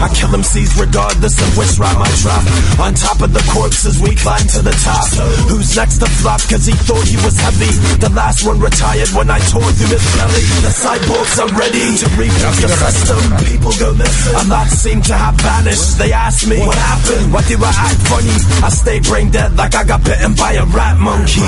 I 0.00 0.08
kill 0.14 0.28
MCs 0.30 0.78
regardless 0.78 1.34
of 1.40 1.58
which 1.58 1.78
rhyme 1.78 2.00
I 2.00 2.10
drop. 2.22 2.44
On 2.80 2.94
top 2.94 3.20
of 3.22 3.32
the 3.32 3.42
corpses, 3.52 3.98
we 4.00 4.14
climb 4.14 4.46
to 4.54 4.62
the 4.62 4.72
top. 4.84 5.06
Who's 5.50 5.76
next 5.76 5.98
to 5.98 6.06
flop? 6.06 6.40
Cause 6.48 6.64
he 6.66 6.72
thought 6.86 7.06
he 7.06 7.16
was 7.16 7.36
heavy. 7.38 7.70
The 7.98 8.10
last 8.14 8.46
one 8.46 8.60
retired 8.60 9.10
when 9.10 9.30
I 9.30 9.38
tore 9.50 9.70
through 9.72 9.98
his 9.98 10.04
belly. 10.16 10.42
The 10.62 10.72
cyborgs 10.72 11.38
are 11.42 11.57
ready 11.58 11.98
to 11.98 12.06
repeat 12.14 12.32
the 12.38 12.68
system. 12.70 13.18
People 13.44 13.72
go 13.78 13.92
missing. 13.94 14.34
A 14.34 14.44
lot 14.48 14.68
seem 14.68 15.02
to 15.02 15.14
have 15.14 15.34
vanished. 15.34 15.98
They 15.98 16.12
ask 16.12 16.46
me, 16.46 16.58
what 16.58 16.78
happened? 16.78 17.32
Why 17.32 17.42
do 17.42 17.58
I 17.58 17.72
act 17.74 18.00
funny? 18.06 18.36
I 18.62 18.68
stay 18.70 19.00
brain 19.00 19.30
dead 19.30 19.56
like 19.56 19.74
I 19.74 19.84
got 19.84 20.04
bitten 20.04 20.34
by 20.34 20.52
a 20.52 20.64
rat 20.64 20.96
monkey. 20.98 21.42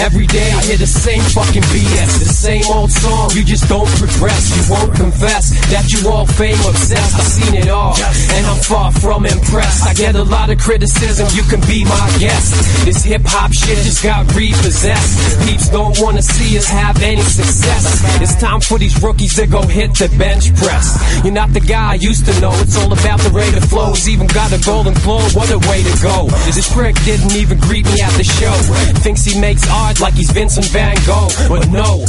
Every 0.00 0.26
day 0.26 0.48
I 0.56 0.64
hear 0.64 0.78
the 0.78 0.86
same 0.86 1.20
fucking 1.36 1.60
BS, 1.68 2.24
the 2.24 2.32
same 2.32 2.64
old 2.72 2.90
song. 2.90 3.28
You 3.36 3.44
just 3.44 3.68
don't 3.68 3.86
progress. 4.00 4.48
You 4.56 4.72
won't 4.72 4.96
confess 4.96 5.52
that 5.68 5.92
you 5.92 6.08
all 6.08 6.24
fame 6.24 6.56
obsessed. 6.64 7.20
I've 7.20 7.28
seen 7.28 7.54
it 7.60 7.68
all, 7.68 7.92
and 7.92 8.46
I'm 8.48 8.56
far 8.64 8.92
from 8.92 9.26
impressed. 9.26 9.84
I 9.86 9.92
get 9.92 10.16
a 10.16 10.24
lot 10.24 10.48
of 10.48 10.56
criticism. 10.58 11.28
You 11.36 11.44
can 11.52 11.60
be 11.68 11.84
my 11.84 12.08
guest. 12.16 12.56
This 12.86 13.04
hip 13.04 13.20
hop 13.26 13.52
shit 13.52 13.76
just 13.84 14.02
got 14.02 14.24
repossessed. 14.34 15.44
Peeps 15.44 15.68
don't 15.68 15.92
wanna 16.00 16.22
see 16.22 16.56
us 16.56 16.66
have 16.66 16.96
any 17.02 17.20
success. 17.20 18.00
It's 18.22 18.40
time 18.40 18.62
for 18.62 18.78
these 18.78 18.96
rookies 19.02 19.36
to 19.36 19.46
go 19.46 19.60
hit 19.66 19.92
the 20.00 20.08
bench 20.16 20.48
press. 20.56 20.96
You're 21.22 21.36
not 21.36 21.52
the 21.52 21.60
guy 21.60 21.92
I 21.92 21.98
used 22.00 22.24
to 22.24 22.32
know. 22.40 22.56
It's 22.64 22.76
all 22.80 22.90
about 22.90 23.20
the 23.20 23.30
rate 23.36 23.52
of 23.52 23.64
flows. 23.68 24.08
Even 24.08 24.28
got 24.28 24.50
a 24.52 24.60
golden 24.64 24.94
globe. 25.04 25.32
What 25.36 25.50
a 25.52 25.58
way 25.68 25.84
to 25.84 25.94
go. 26.00 26.26
This 26.48 26.72
prick 26.72 26.96
didn't 27.04 27.36
even 27.36 27.60
greet 27.60 27.84
me 27.84 28.00
at 28.00 28.16
the 28.16 28.24
show. 28.24 28.56
Thinks 29.04 29.24
he 29.24 29.38
makes 29.38 29.68
art, 29.68 29.89
like 29.98 30.14
he's 30.14 30.30
Vincent 30.30 30.66
Van 30.66 30.94
Gogh. 31.06 31.28
But 31.48 31.68
no, 31.70 32.04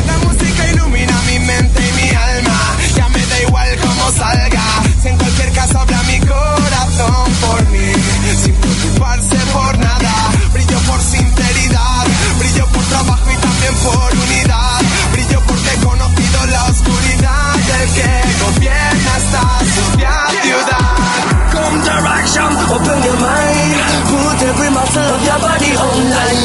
la 0.08 0.18
música 0.18 0.72
ilumina 0.72 1.22
mi 1.28 1.40
mente 1.40 1.82
y 1.88 1.92
mi 2.02 2.10
alma. 2.10 2.78
Ya 2.96 3.08
me 3.10 3.26
da 3.26 3.42
igual 3.42 3.78
cómo 3.82 4.12
salga. 4.12 4.64
Si 5.02 5.08
en 5.08 5.18
cualquier 5.18 5.52
caso 5.54 5.80
habla 5.80 6.04
mi 6.04 6.20
corazón 6.20 7.32
por 7.42 7.70
mí, 7.70 7.94
sin 8.44 8.56
preocuparse 8.56 9.38
por 9.54 9.78
nada. 9.78 10.32
Brillo 10.54 10.80
por 10.80 11.02
sinceridad, 11.02 12.06
brillo 12.40 12.66
por 12.68 12.84
trabajo 12.86 13.32
y 13.32 13.38
también 13.38 13.76
por 13.76 14.12
unidad. 14.16 14.82
Brillo 15.14 15.42
porque 15.48 15.70
he 15.74 15.86
conocido 15.86 16.46
la 16.48 16.66
oscuridad 16.66 17.54
del 17.56 17.90
que 17.92 18.21
gobierna 18.44 19.12
esta 19.18 19.44
sucia 19.74 20.16
ciudad. 20.42 21.02
Come 21.52 21.80
direction, 21.84 22.52
open 22.76 23.00
your 23.04 23.18
mind. 23.20 23.76
Put 24.12 24.42
every 24.50 24.70
muscle 24.72 25.10
of 25.16 25.22
your 25.24 25.40
body 25.40 25.72
online. 25.76 26.40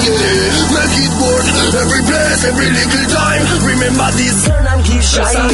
Make 0.74 0.98
it 1.04 1.12
worth 1.20 1.74
every 1.82 2.02
place, 2.08 2.44
every 2.44 2.70
little 2.70 3.06
time. 3.14 3.44
Remember 3.64 4.10
this. 4.18 4.44
Turn 4.44 4.66
and 4.66 4.84
keep 4.84 5.02
shining. 5.02 5.50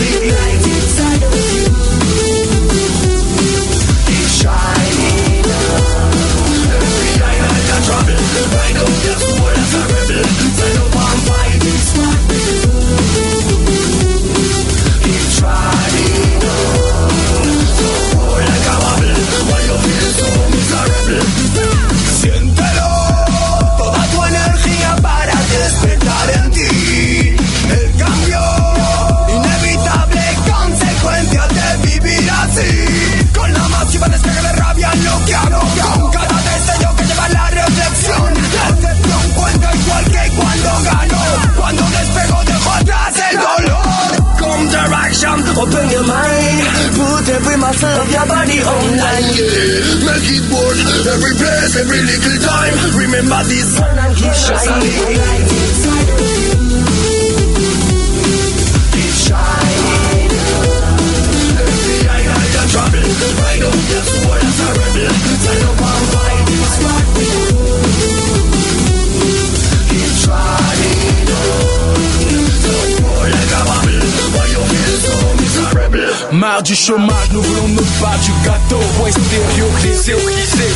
Inside 0.72 1.22
of. 1.22 1.32
Keep 4.08 4.28
shining. 4.40 5.44
Every 6.76 7.22
island 7.30 7.66
I 7.72 7.78
travel, 7.86 8.20
right 8.56 8.76
up 8.82 8.92
your 9.04 9.18
soul 9.20 9.54
as 9.62 9.74
a 9.74 10.71
open 45.58 45.86
your 45.90 46.06
mind. 46.06 46.60
Put 46.96 47.28
every 47.28 47.56
muscle 47.56 47.88
of 47.88 48.08
your 48.10 48.26
body 48.26 48.58
online. 48.62 49.24
Yeah, 49.36 50.06
make 50.06 50.28
it 50.28 50.44
work 50.48 50.78
every 51.12 51.34
place, 51.36 51.76
every 51.76 52.02
little 52.02 52.38
time. 52.42 52.74
Remember 52.96 53.42
this. 53.48 53.78
Turn 53.78 53.98
and 53.98 54.16
keep 54.16 54.34
shining. 54.34 55.52
Island 62.72 63.38
right 63.38 63.62
up 63.62 63.74
your 63.90 64.02
soul 64.02 64.32
as 64.32 64.60
a 64.60 64.68
rebel. 64.78 65.31
Marre 76.32 76.62
du 76.62 76.74
chômage, 76.74 77.28
nous 77.32 77.42
voulons 77.42 77.68
notre 77.68 78.00
part 78.00 78.18
du 78.20 78.32
gâteau. 78.42 78.80
Voix 78.96 79.08
extériorisée, 79.08 80.16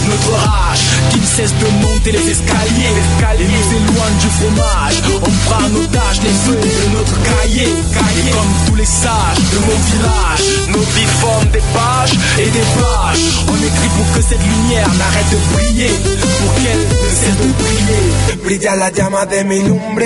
notre 0.06 0.32
rage 0.36 0.80
qui 1.10 1.18
ne 1.18 1.24
cesse 1.24 1.54
de 1.54 1.66
monter 1.82 2.12
les 2.12 2.30
escaliers. 2.30 2.92
Et 3.38 3.80
nous 3.80 4.20
du 4.20 4.28
fromage. 4.36 5.02
On 5.16 5.48
prend 5.48 5.64
en 5.64 5.74
otage 5.82 6.20
les 6.22 6.30
feuilles 6.44 6.60
de 6.60 6.96
notre 6.96 7.16
cahier. 7.22 7.68
Et 7.68 8.30
comme 8.30 8.52
tous 8.66 8.74
les 8.74 8.84
sages 8.84 9.38
de 9.52 9.58
mon 9.58 9.78
village, 9.88 10.44
nos 10.68 10.86
vies 10.94 11.52
des 11.52 11.64
pages 11.72 12.12
et 12.38 12.50
des 12.50 12.66
pages. 12.76 13.44
On 13.48 13.56
écrit 13.56 13.90
pour 13.96 14.12
que 14.14 14.22
cette 14.22 14.42
lumière 14.42 14.88
n'arrête 14.98 15.30
de 15.30 15.38
briller. 15.54 15.90
Pour 16.20 16.54
qu'elle 16.54 16.84
ne 16.84 17.08
cesse 17.08 17.38
de 17.40 17.52
briller. 17.62 18.44
Brilla 18.44 18.76
la 18.76 18.90
llama 18.90 19.24
de 19.26 19.42
mi 19.42 19.62
lumbre, 19.62 20.04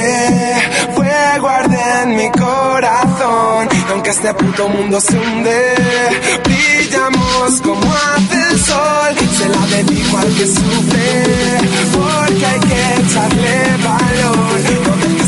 fuego 0.94 1.47
arde 1.47 1.77
en 2.05 2.09
mi 2.14 2.31
corazón. 2.31 3.69
Aunque 3.90 4.10
este 4.10 4.32
puto 4.34 4.68
mundo 4.68 5.00
se 5.00 5.18
hunde, 5.18 5.74
brillamos 6.44 7.60
como 7.60 7.92
hace 7.92 8.52
el 8.52 8.60
sol. 8.60 9.16
Se 9.36 9.48
la 9.48 9.66
dedico 9.66 10.18
al 10.18 10.34
que 10.34 10.46
sufre, 10.46 11.24
porque 11.92 12.46
hay 12.46 12.60
que 12.60 13.02
echarle 13.02 13.76
valor. 13.82 15.19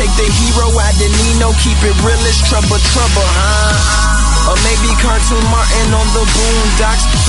Take 0.00 0.16
the 0.16 0.29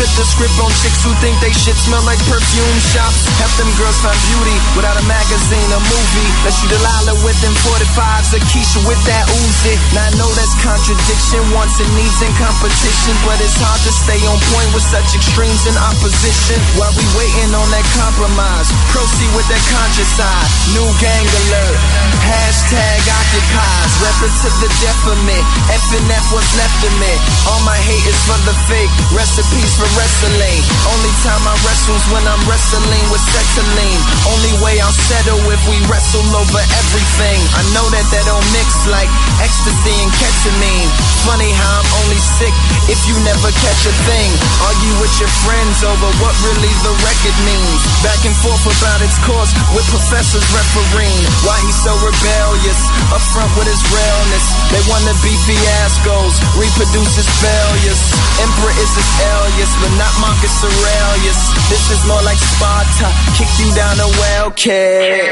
Flip 0.02 0.18
the 0.18 0.26
script 0.26 0.58
on 0.58 0.74
chicks 0.82 1.06
who 1.06 1.14
think 1.22 1.38
they 1.46 1.54
shit 1.54 1.78
smell 1.78 2.02
like 2.10 2.18
perfume 2.26 2.78
shops. 2.90 3.22
Help 3.38 3.54
them 3.62 3.70
girls 3.78 4.02
find 4.02 4.18
beauty 4.34 4.58
without 4.74 4.98
a 4.98 5.06
magazine 5.06 5.70
or 5.70 5.78
movie. 5.78 6.30
Let's 6.42 6.58
shoot 6.58 6.74
Delilah 6.74 7.22
with 7.22 7.38
them 7.46 7.54
45s, 7.62 8.34
Keisha 8.50 8.82
with 8.90 8.98
that 9.06 9.30
Uzi. 9.30 9.78
Now 9.94 10.10
I 10.10 10.12
know 10.18 10.26
that's 10.34 10.58
contradiction, 10.58 11.46
wants 11.54 11.78
and 11.78 11.92
needs 11.94 12.18
in 12.18 12.34
competition, 12.34 13.14
but 13.30 13.38
it's 13.46 13.54
hard 13.62 13.78
to 13.86 13.94
stay 13.94 14.18
on 14.26 14.42
point 14.50 14.74
with 14.74 14.82
such 14.90 15.06
extremes 15.14 15.70
in 15.70 15.78
opposition. 15.78 16.58
While 16.82 16.98
we 16.98 17.06
waiting 17.22 17.54
on 17.54 17.70
that 17.70 17.86
compromise, 17.94 18.74
proceed 18.90 19.30
with 19.38 19.46
that 19.54 19.62
conscious 19.70 20.10
side. 20.18 20.50
New 20.74 20.90
gang 20.98 21.30
alert, 21.46 21.78
hashtag 22.26 23.06
occupies, 23.06 23.92
reference 24.02 24.38
to 24.42 24.50
the 24.66 24.70
death 24.82 25.04
of 25.14 25.20
me. 25.30 25.38
F 25.70 25.86
what's 26.34 26.56
left 26.56 26.80
of 26.88 26.94
me. 26.98 27.14
All 27.52 27.62
my 27.68 27.76
hate 27.76 28.08
is 28.08 28.18
for 28.24 28.40
the 28.48 28.56
fake, 28.66 28.94
recipes 29.12 29.76
for 29.76 29.91
wrestling. 29.98 30.60
Only 30.88 31.14
time 31.24 31.44
I 31.48 31.56
wrestle's 31.66 32.06
when 32.14 32.24
I'm 32.28 32.44
wrestling 32.48 33.06
with 33.12 33.24
settling. 33.32 33.98
Only 34.32 34.54
way 34.64 34.80
I'll 34.80 34.96
settle 35.12 35.40
if 35.52 35.62
we 35.68 35.78
wrestle 35.88 36.26
over 36.36 36.62
everything. 36.80 37.40
I 37.58 37.64
know 37.76 37.86
that 37.92 38.06
that 38.12 38.24
don't 38.26 38.48
mix 38.56 38.88
like 38.88 39.10
ecstasy 39.44 39.96
and 40.02 40.12
ketamine. 40.16 40.90
Funny 41.28 41.52
how 41.54 41.82
I'm 41.82 41.90
only 42.04 42.22
sick 42.40 42.56
if 42.90 43.00
you 43.06 43.16
never 43.22 43.50
catch 43.62 43.82
a 43.86 43.94
thing. 44.10 44.30
Argue 44.66 44.96
with 45.02 45.14
your 45.22 45.32
friends 45.46 45.84
over 45.86 46.10
what 46.22 46.34
really 46.46 46.74
the 46.86 46.94
record 47.06 47.38
means. 47.46 47.82
Back 48.02 48.22
and 48.26 48.36
forth 48.42 48.66
about 48.66 49.00
its 49.04 49.18
course 49.28 49.52
with 49.76 49.86
professors 49.92 50.46
refereeing. 50.50 51.26
Why 51.46 51.58
he's 51.66 51.78
so 51.82 51.94
rebellious, 52.02 52.80
upfront 53.14 53.52
with 53.58 53.70
his 53.70 53.82
realness. 53.92 54.46
They 54.74 54.84
wanna 54.90 55.14
be 55.22 55.34
fiascos, 55.46 56.36
reproduce 56.58 57.14
his 57.18 57.30
failures. 57.42 58.02
Emperor 58.42 58.74
is 58.82 58.92
his 58.96 59.10
alias, 59.22 59.72
but 59.82 59.92
not 59.98 60.14
Marcus 60.22 60.54
Aurelius. 60.62 61.42
This 61.68 61.90
is 61.90 62.02
more 62.06 62.22
like 62.22 62.38
Sparta, 62.38 63.10
kick 63.36 63.50
you 63.58 63.74
down 63.74 63.98
a 63.98 64.10
well 64.22 64.50
kid. 64.54 65.26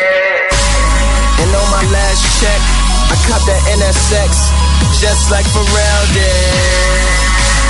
And 1.39 1.49
on 1.53 1.67
my 1.71 1.85
last 1.93 2.25
check, 2.41 2.61
I 3.09 3.15
cut 3.29 3.41
the 3.45 3.57
NSX, 3.79 4.31
just 4.99 5.31
like 5.31 5.45
Pharrell 5.53 6.03
did. 6.11 7.29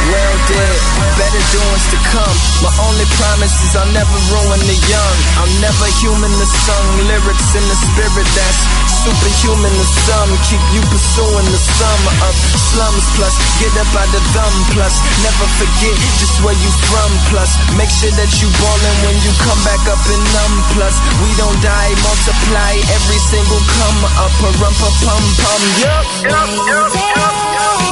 Well 0.10 0.38
did, 0.48 0.80
better 1.20 1.44
doings 1.54 1.86
to 1.92 1.98
come. 2.10 2.38
My 2.64 2.72
only 2.88 3.06
promise 3.20 3.54
is 3.62 3.76
I'll 3.76 3.92
never 3.92 4.18
ruin 4.32 4.64
the 4.64 4.80
young. 4.88 5.18
I'm 5.44 5.54
never 5.60 5.86
human 6.00 6.32
to 6.32 6.48
sung 6.48 6.88
lyrics 7.06 7.54
in 7.54 7.64
the 7.68 7.78
spirit 7.78 8.28
that's 8.34 8.89
superhuman 9.00 9.72
to 9.72 9.88
some. 10.06 10.32
Keep 10.50 10.64
you 10.76 10.82
pursuing 10.92 11.48
the 11.48 11.62
sum 11.62 12.02
of 12.28 12.36
slums 12.70 13.06
plus 13.16 13.36
get 13.60 13.74
up 13.80 13.92
out 13.96 14.10
the 14.12 14.22
thumb 14.36 14.56
plus 14.76 14.96
never 15.24 15.48
forget 15.58 15.96
just 16.20 16.38
where 16.44 16.56
you 16.56 16.72
from 16.90 17.12
plus 17.32 17.52
make 17.80 17.90
sure 17.90 18.14
that 18.20 18.30
you 18.42 18.48
ballin' 18.60 18.98
when 19.06 19.18
you 19.26 19.32
come 19.42 19.62
back 19.66 19.82
up 19.90 20.02
in 20.10 20.22
numb 20.22 20.56
plus 20.76 20.96
we 21.24 21.30
don't 21.40 21.60
die 21.62 21.94
multiply 22.04 22.74
every 22.94 23.20
single 23.30 23.62
come 23.78 24.00
up 24.22 24.36
a 24.44 24.50
rump 24.62 24.80
a 24.80 24.90
pum 25.06 25.24
pum 25.42 25.62
yup 25.82 26.06
yup 26.30 26.50
yup 26.70 26.92
yup 26.94 27.90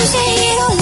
Lose 0.00 0.79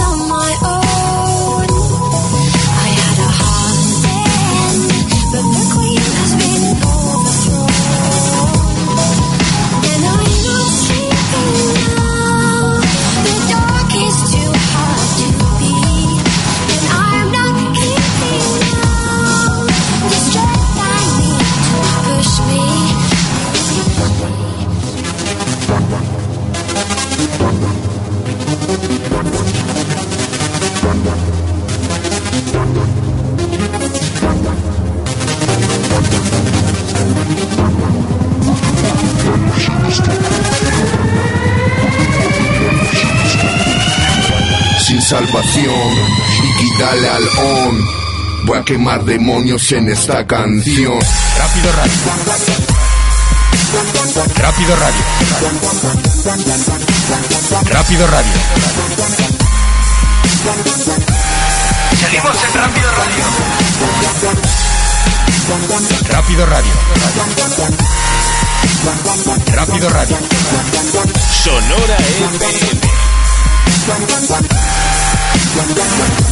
salvación 45.48 45.92
y 46.44 46.52
quítale 46.58 47.08
al 47.08 47.28
on. 47.38 47.86
Voy 48.44 48.58
a 48.58 48.64
quemar 48.64 49.04
demonios 49.04 49.72
en 49.72 49.88
esta 49.88 50.26
canción. 50.26 50.98
Rápido 51.38 51.72
Radio. 51.72 51.92
Rápido 54.36 54.76
Radio. 54.76 55.02
Rápido 57.70 58.06
Radio. 58.06 58.32
Seguimos 62.00 62.36
en 62.44 62.54
Rápido 62.54 62.90
Radio. 62.92 63.24
Rápido 66.10 66.46
Radio. 66.46 66.72
Rápido 69.54 69.88
Radio. 69.90 70.16
Sonora 71.42 71.96
FM. 71.96 72.88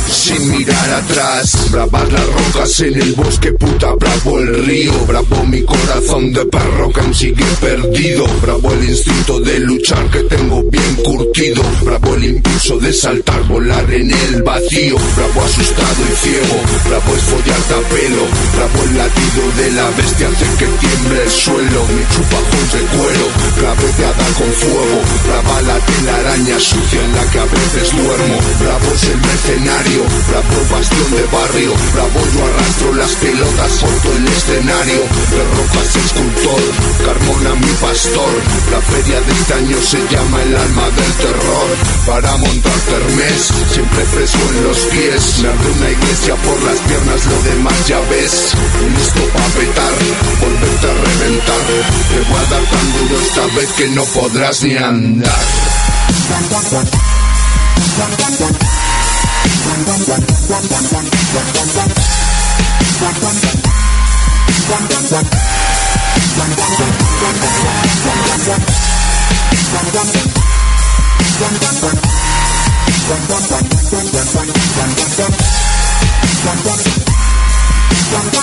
Sin 0.08 0.50
mirar 0.50 0.90
atrás, 0.90 1.70
bravas 1.70 2.12
las 2.12 2.26
rocas 2.26 2.80
en 2.80 3.00
el 3.00 3.12
bosque, 3.14 3.52
puta, 3.52 3.94
bravo 3.94 4.38
el 4.38 4.64
río, 4.64 4.92
bravo 5.06 5.44
mi 5.46 5.62
corazón 5.62 6.32
de 6.32 6.44
perro 6.46 6.90
que 6.92 7.14
sigue 7.14 7.44
perdido, 7.60 8.26
bravo 8.42 8.72
el 8.72 8.88
instinto 8.88 9.40
de 9.40 9.60
luchar 9.60 10.10
que 10.10 10.20
tengo 10.24 10.62
bien 10.64 10.96
curtido, 11.04 11.62
bravo 11.82 12.14
el 12.14 12.24
impulso 12.56 12.78
de 12.78 12.92
saltar, 12.92 13.42
volar 13.48 13.84
en 13.92 14.10
el 14.10 14.42
vacío, 14.42 14.96
bravo 15.16 15.42
asustado 15.44 16.00
y 16.10 16.16
ciego, 16.16 16.56
bravo 16.88 17.14
es 17.14 17.22
follarte 17.22 17.74
a 17.74 17.82
pelo, 17.88 18.24
bravo 18.56 18.82
el 18.84 18.96
latido 18.96 19.42
de 19.56 19.70
la 19.72 19.90
bestia 19.90 20.28
hace 20.28 20.46
que 20.56 20.66
tiemble 20.66 21.22
el 21.22 21.30
suelo, 21.30 21.80
mi 21.92 22.02
chupajón 22.08 22.66
de 22.72 22.82
cuero, 22.96 23.26
claveteada 23.58 24.26
con 24.38 24.52
fuego, 24.56 24.98
brava 25.26 25.62
la 25.62 25.78
telaraña 25.84 26.58
sucia 26.60 27.04
en 27.04 27.12
la 27.12 27.24
que 27.30 27.38
a 27.40 27.44
veces 27.44 27.92
duermo, 27.92 28.38
bravo 28.60 28.88
es 28.94 29.04
el 29.04 29.20
mercenario, 29.20 30.00
bravo 30.28 30.56
bastión 30.70 31.10
de 31.12 31.24
barrio, 31.28 31.72
bravo 31.92 32.20
yo 32.32 32.40
arrastro 32.46 32.94
las 32.94 33.12
pelotas 33.16 33.72
por 33.80 33.94
todo 34.00 34.16
el 34.16 34.28
escenario, 34.28 35.00
de 35.04 35.40
rojas 35.44 35.96
escultor, 35.96 36.62
Carmona 37.04 37.54
mi 37.60 37.72
pastor, 37.80 38.32
la 38.72 38.80
feria 38.80 39.20
de 39.20 39.32
este 39.32 39.54
año 39.54 39.76
se 39.82 40.00
llama 40.08 40.42
el 40.42 40.56
alma 40.56 40.86
del 40.96 41.12
terror, 41.20 41.68
para 42.06 42.45
montar 42.46 42.80
termes, 42.90 43.52
siempre 43.72 44.04
fresco 44.04 44.38
en 44.50 44.64
los 44.64 44.78
pies, 44.78 45.38
me 45.42 45.48
arde 45.48 45.70
una 45.78 45.90
iglesia 45.90 46.34
por 46.36 46.62
las 46.62 46.78
piernas, 46.80 47.26
lo 47.26 47.42
demás 47.42 47.86
ya 47.86 48.00
ves, 48.10 48.52
listo 48.96 49.22
pa' 49.34 49.48
petar, 49.58 49.94
volverte 50.40 50.86
a 50.86 50.94
reventar, 50.94 51.62
te 52.10 52.20
voy 52.30 52.40
a 52.40 52.50
dar 52.50 52.64
tan 52.64 52.86
duro 52.98 53.20
esta 53.20 53.46
vez 53.56 53.68
que 53.76 53.88
no 53.88 54.04
podrás 54.04 54.62
ni 54.62 54.76
andar. 54.76 55.34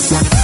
Thank 0.06 0.34
you. 0.34 0.43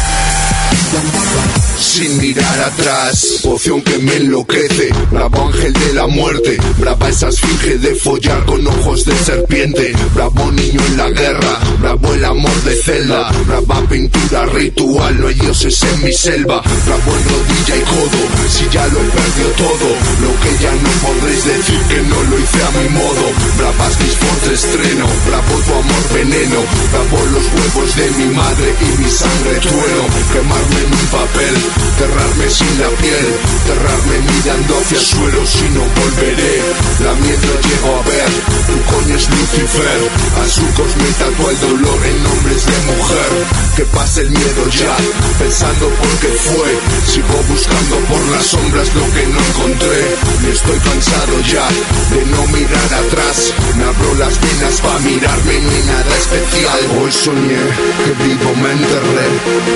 Sin 1.80 2.18
mirar 2.18 2.60
atrás. 2.60 3.40
Poción 3.44 3.82
que 3.82 3.98
me 3.99 4.16
enloquece, 4.16 4.90
bravo 5.11 5.48
ángel 5.48 5.74
de 5.74 5.94
la 5.94 6.07
muerte, 6.07 6.57
brava 6.78 7.10
esa 7.10 7.30
esfinge 7.30 7.78
de 7.78 7.95
follar 7.95 8.45
con 8.45 8.66
ojos 8.68 9.06
de 9.06 9.16
serpiente, 9.16 9.94
bravo 10.14 10.52
niño 10.52 10.80
en 10.88 10.98
la 10.98 11.10
guerra, 11.10 11.60
bravo 11.80 12.14
el 12.14 12.26
amor 12.26 12.64
de 12.64 12.76
celda, 12.76 13.32
brava 13.48 13.82
pintura 13.88 14.45
ritual, 14.48 15.20
no 15.20 15.28
hay 15.28 15.34
dioses 15.36 15.82
en 15.84 16.03
mi 16.03 16.14
selva, 16.14 16.61
bravo 16.86 17.18
en 17.18 17.24
rodilla 17.30 17.76
y 17.76 17.82
codo, 17.82 18.22
si 18.49 18.66
ya 18.72 18.88
lo 18.88 18.99
he 18.99 19.10
perdido 19.10 19.49
todo, 19.57 19.90
lo 20.22 20.32
que 20.41 20.64
ya 20.64 20.72
no 20.72 20.90
podréis 21.03 21.45
decir 21.45 21.80
que 21.90 22.02
no 22.02 22.24
lo 22.24 22.40
hice 22.40 22.64
a 22.64 22.72
mi 22.72 22.90
modo, 22.90 23.24
bravas 23.57 23.99
mis 23.99 24.20
de 24.48 24.53
estreno, 24.53 25.06
bravo 25.28 25.53
tu 25.66 25.74
amor 25.74 26.03
veneno, 26.14 26.60
bravo 26.91 27.26
los 27.34 27.45
huevos 27.53 27.95
de 27.95 28.10
mi 28.11 28.36
madre 28.36 28.76
y 28.82 29.02
mi 29.02 29.10
sangre 29.10 29.60
trueno, 29.60 30.03
quemarme 30.32 30.78
en 30.80 31.07
papel, 31.11 31.56
cerrarme 31.97 32.49
sin 32.49 32.73
la 32.80 32.89
piel, 33.01 33.27
cerrarme 33.65 34.15
mirando 34.31 34.80
hacia 34.80 34.97
el 34.97 35.06
suelo 35.06 35.45
si 35.45 35.65
no 35.76 35.84
volveré, 35.84 36.56
la 37.03 37.14
miedo 37.15 37.51
llego 37.68 37.89
a 37.99 38.01
ver, 38.07 38.31
tu 38.68 38.77
coño 38.91 39.15
es 39.15 39.30
Lucifer, 39.30 39.99
a 40.39 40.47
sucos 40.47 40.91
me 40.95 41.10
tatúa 41.19 41.51
el 41.51 41.60
dolor 41.60 41.99
en 42.06 42.23
nombres 42.23 42.65
de 42.65 42.77
mujer, 42.91 43.31
que 43.76 43.84
pase 43.85 44.22
el 44.22 44.30
miedo 44.31 44.64
ya, 44.69 44.95
pensando 45.39 45.89
por 45.89 46.14
qué 46.22 46.31
fue, 46.47 46.69
sigo 47.07 47.38
buscando 47.49 47.95
por 48.07 48.22
las 48.31 48.45
sombras 48.45 48.88
lo 48.95 49.06
que 49.14 49.26
no 49.27 49.39
encontré, 49.39 50.01
y 50.43 50.51
estoy 50.51 50.80
cansado 50.80 51.34
ya 51.51 51.68
de 52.15 52.26
no 52.31 52.47
mirar 52.47 52.89
atrás, 53.03 53.53
me 53.76 53.84
abro 53.84 54.15
las 54.15 54.39
venas 54.39 54.81
para 54.81 54.99
mirarme 54.99 55.60
ni 55.60 55.80
nada 55.88 56.14
especial, 56.18 56.80
hoy 57.01 57.11
soñé 57.11 57.64
que 57.99 58.23
vivo 58.23 58.56
me 58.56 58.72
enterré, 58.72 59.27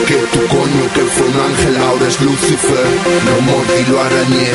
que 0.07 0.17
tu 0.31 0.47
coño 0.47 0.92
que 0.93 1.01
fue 1.01 1.27
un 1.27 1.39
ángel 1.39 1.77
ahora 1.77 2.07
es 2.07 2.21
Lucifer, 2.21 2.87
lo 3.25 3.41
mordí 3.41 3.83
lo 3.89 3.99
arañé, 4.01 4.49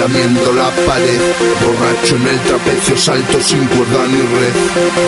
lamiendo 0.00 0.52
la 0.52 0.70
pared, 0.86 1.20
borracho 1.60 2.16
en 2.16 2.28
el 2.28 2.40
trapecio 2.40 2.96
salto 2.96 3.40
sin 3.40 3.64
cuerda 3.66 4.06
ni 4.08 4.20
red, 4.20 4.54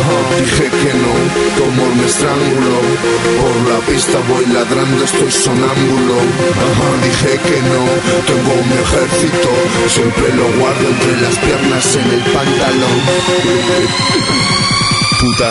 Ah, 0.04 0.40
dije 0.40 0.64
que 0.64 0.92
no, 1.02 1.14
tu 1.56 1.64
amor 1.64 1.94
me 1.96 2.06
estranguló, 2.06 2.78
por 3.40 3.56
la 3.72 3.78
pista 3.86 4.18
voy 4.28 4.46
ladrando 4.46 5.04
estoy 5.04 5.30
sonámbulo, 5.30 6.16
Ajá, 6.66 6.88
dije 7.02 7.32
que 7.46 7.58
no, 7.70 7.82
tengo 8.28 8.52
un 8.64 8.70
ejército, 8.84 9.48
siempre 9.88 10.28
lo 10.34 10.46
guardo 10.58 10.86
entre 10.88 11.20
las 11.20 11.36
piernas 11.38 11.96
en 11.96 12.10
el 12.10 12.22
pantalón, 12.32 12.98
puta. 15.20 15.50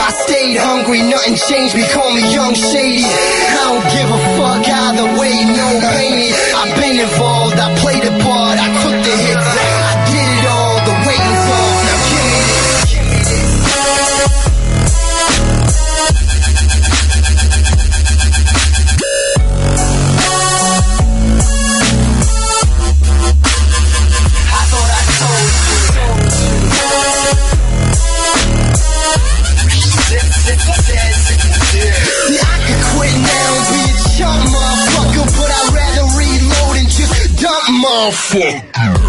I 0.00 0.10
stayed 0.26 0.56
hungry, 0.56 1.02
nothing 1.02 1.36
changed 1.48 1.74
me, 1.74 1.84
call 1.92 2.12
me 2.12 2.20
Young 2.32 2.54
Shady. 2.54 3.04
I 3.04 3.64
don't 3.64 3.84
give 3.88 4.08
a 4.10 4.20
fuck 4.36 4.64
either 4.68 5.08
way, 5.20 5.44
no 5.56 5.68
pain. 5.80 6.32
I've 6.56 6.74
been 6.76 7.00
involved, 7.00 7.56
I 7.56 7.74
played 7.80 8.04
a 8.04 8.12
part, 8.24 8.58
I 8.60 8.68
took 8.82 8.96
the 9.04 9.19
motherfucker. 37.80 39.00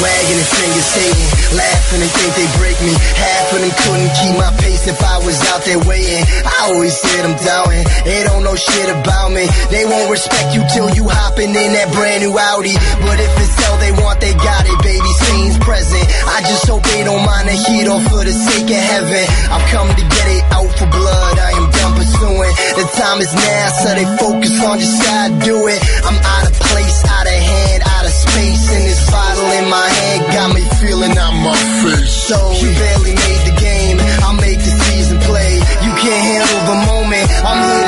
Wagging 0.00 0.36
their 0.36 0.44
fingers, 0.44 0.94
hating, 0.94 1.37
laughing 1.58 2.00
and 2.06 2.12
think 2.14 2.30
they 2.38 2.48
break 2.62 2.78
me. 2.86 2.94
Half 2.94 3.52
of 3.52 3.58
them 3.58 3.74
couldn't 3.82 4.12
keep 4.22 4.34
my 4.38 4.52
pace 4.62 4.86
if 4.86 4.98
I 5.02 5.18
was 5.26 5.38
out 5.50 5.66
there 5.66 5.82
waiting. 5.82 6.22
I 6.46 6.70
always 6.70 6.94
said 6.94 7.26
I'm 7.26 7.34
doubting, 7.42 7.84
they 8.06 8.22
don't 8.22 8.46
know 8.46 8.54
shit 8.54 8.88
about 8.88 9.34
me. 9.34 9.50
They 9.74 9.84
won't 9.84 10.08
respect 10.08 10.54
you 10.54 10.62
till 10.70 10.88
you 10.94 11.10
hopping 11.10 11.50
in 11.50 11.70
that 11.74 11.90
brand 11.90 12.22
new 12.22 12.34
Audi. 12.38 12.78
But 13.02 13.18
if 13.18 13.32
it's 13.42 13.54
hell 13.58 13.76
they 13.82 13.92
want, 13.98 14.22
they 14.22 14.32
got 14.38 14.62
it, 14.62 14.78
baby. 14.86 15.10
Scenes 15.26 15.58
present. 15.58 16.06
I 16.30 16.46
just 16.46 16.64
hope 16.70 16.86
they 16.94 17.02
don't 17.02 17.24
mind 17.26 17.50
the 17.50 17.58
heat 17.58 17.90
or 17.90 18.00
for 18.06 18.22
the 18.22 18.32
sake 18.32 18.70
of 18.70 18.82
heaven. 18.94 19.24
I'm 19.50 19.64
coming 19.74 19.96
to 19.98 20.06
get 20.06 20.26
it 20.30 20.44
out 20.54 20.70
for 20.78 20.86
blood. 20.86 21.34
I 21.42 21.50
am 21.58 21.66
done 21.74 21.92
pursuing. 21.98 22.54
The 22.78 22.86
time 22.94 23.18
is 23.18 23.32
now, 23.34 23.66
so 23.82 23.88
they 23.98 24.06
focus 24.22 24.54
on 24.62 24.78
just 24.78 24.96
how 25.02 25.26
I 25.26 25.28
do 25.42 25.56
it. 25.66 25.80
I'm 26.06 26.18
out 26.22 26.44
of 26.46 26.54
place, 26.70 26.98
out 27.10 27.26
of 27.26 27.27
in 29.58 29.68
my 29.68 29.88
hand 29.88 30.22
got 30.32 30.54
me 30.54 30.62
feeling 30.78 31.14
out 31.18 31.34
my 31.34 31.58
face. 31.82 32.14
So 32.30 32.38
you 32.62 32.70
barely 32.78 33.14
made 33.14 33.42
the 33.50 33.56
game. 33.58 33.98
I'll 34.22 34.38
make 34.38 34.58
the 34.58 34.74
season 34.86 35.18
play. 35.18 35.58
You 35.82 35.92
can't 35.98 36.24
handle 36.30 36.62
the 36.70 36.78
moment. 36.86 37.26
I'm 37.42 37.58
here 37.66 37.87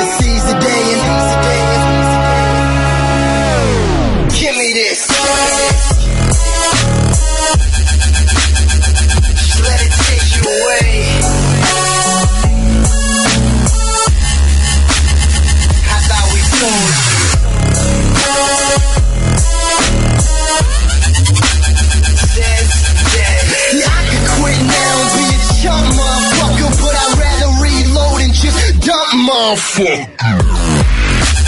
motherfucker. 29.55 30.07
Uh, 30.19 31.41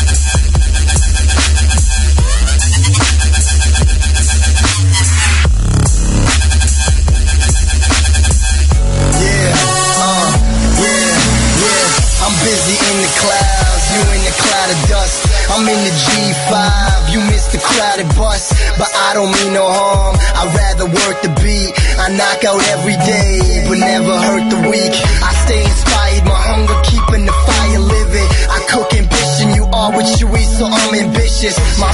yeah. 9.20 9.54
I'm 12.24 12.36
busy 12.40 12.80
in 12.80 12.98
the 13.04 13.12
clouds, 13.20 13.86
you 13.92 14.00
in 14.16 14.24
the 14.24 14.36
cloud 14.40 14.70
of 14.72 14.80
dust. 14.88 15.28
I'm 15.52 15.68
in 15.68 15.80
the 15.84 15.92
G5, 15.92 17.12
you 17.12 17.20
miss 17.28 17.52
the 17.52 17.60
crowded 17.60 18.08
bus. 18.16 18.56
But 18.80 18.88
I 18.96 19.14
don't 19.14 19.30
mean 19.30 19.54
no 19.54 19.68
harm, 19.68 20.16
I'd 20.16 20.56
rather 20.56 20.88
work 20.88 21.22
the 21.22 21.30
beat. 21.44 21.76
I 22.00 22.10
knock 22.16 22.44
out 22.48 22.64
every 22.74 22.96
day, 23.04 23.68
but 23.68 23.78
never 23.78 24.16
hurt 24.18 24.50
the 24.50 24.60
weak. 24.72 24.96
I 25.20 25.32
stay 25.46 25.64
inspired, 25.68 26.24
my 26.26 26.40
hunger 26.48 26.80
keeping 26.88 27.13
bitches. 31.44 31.80
My 31.80 31.93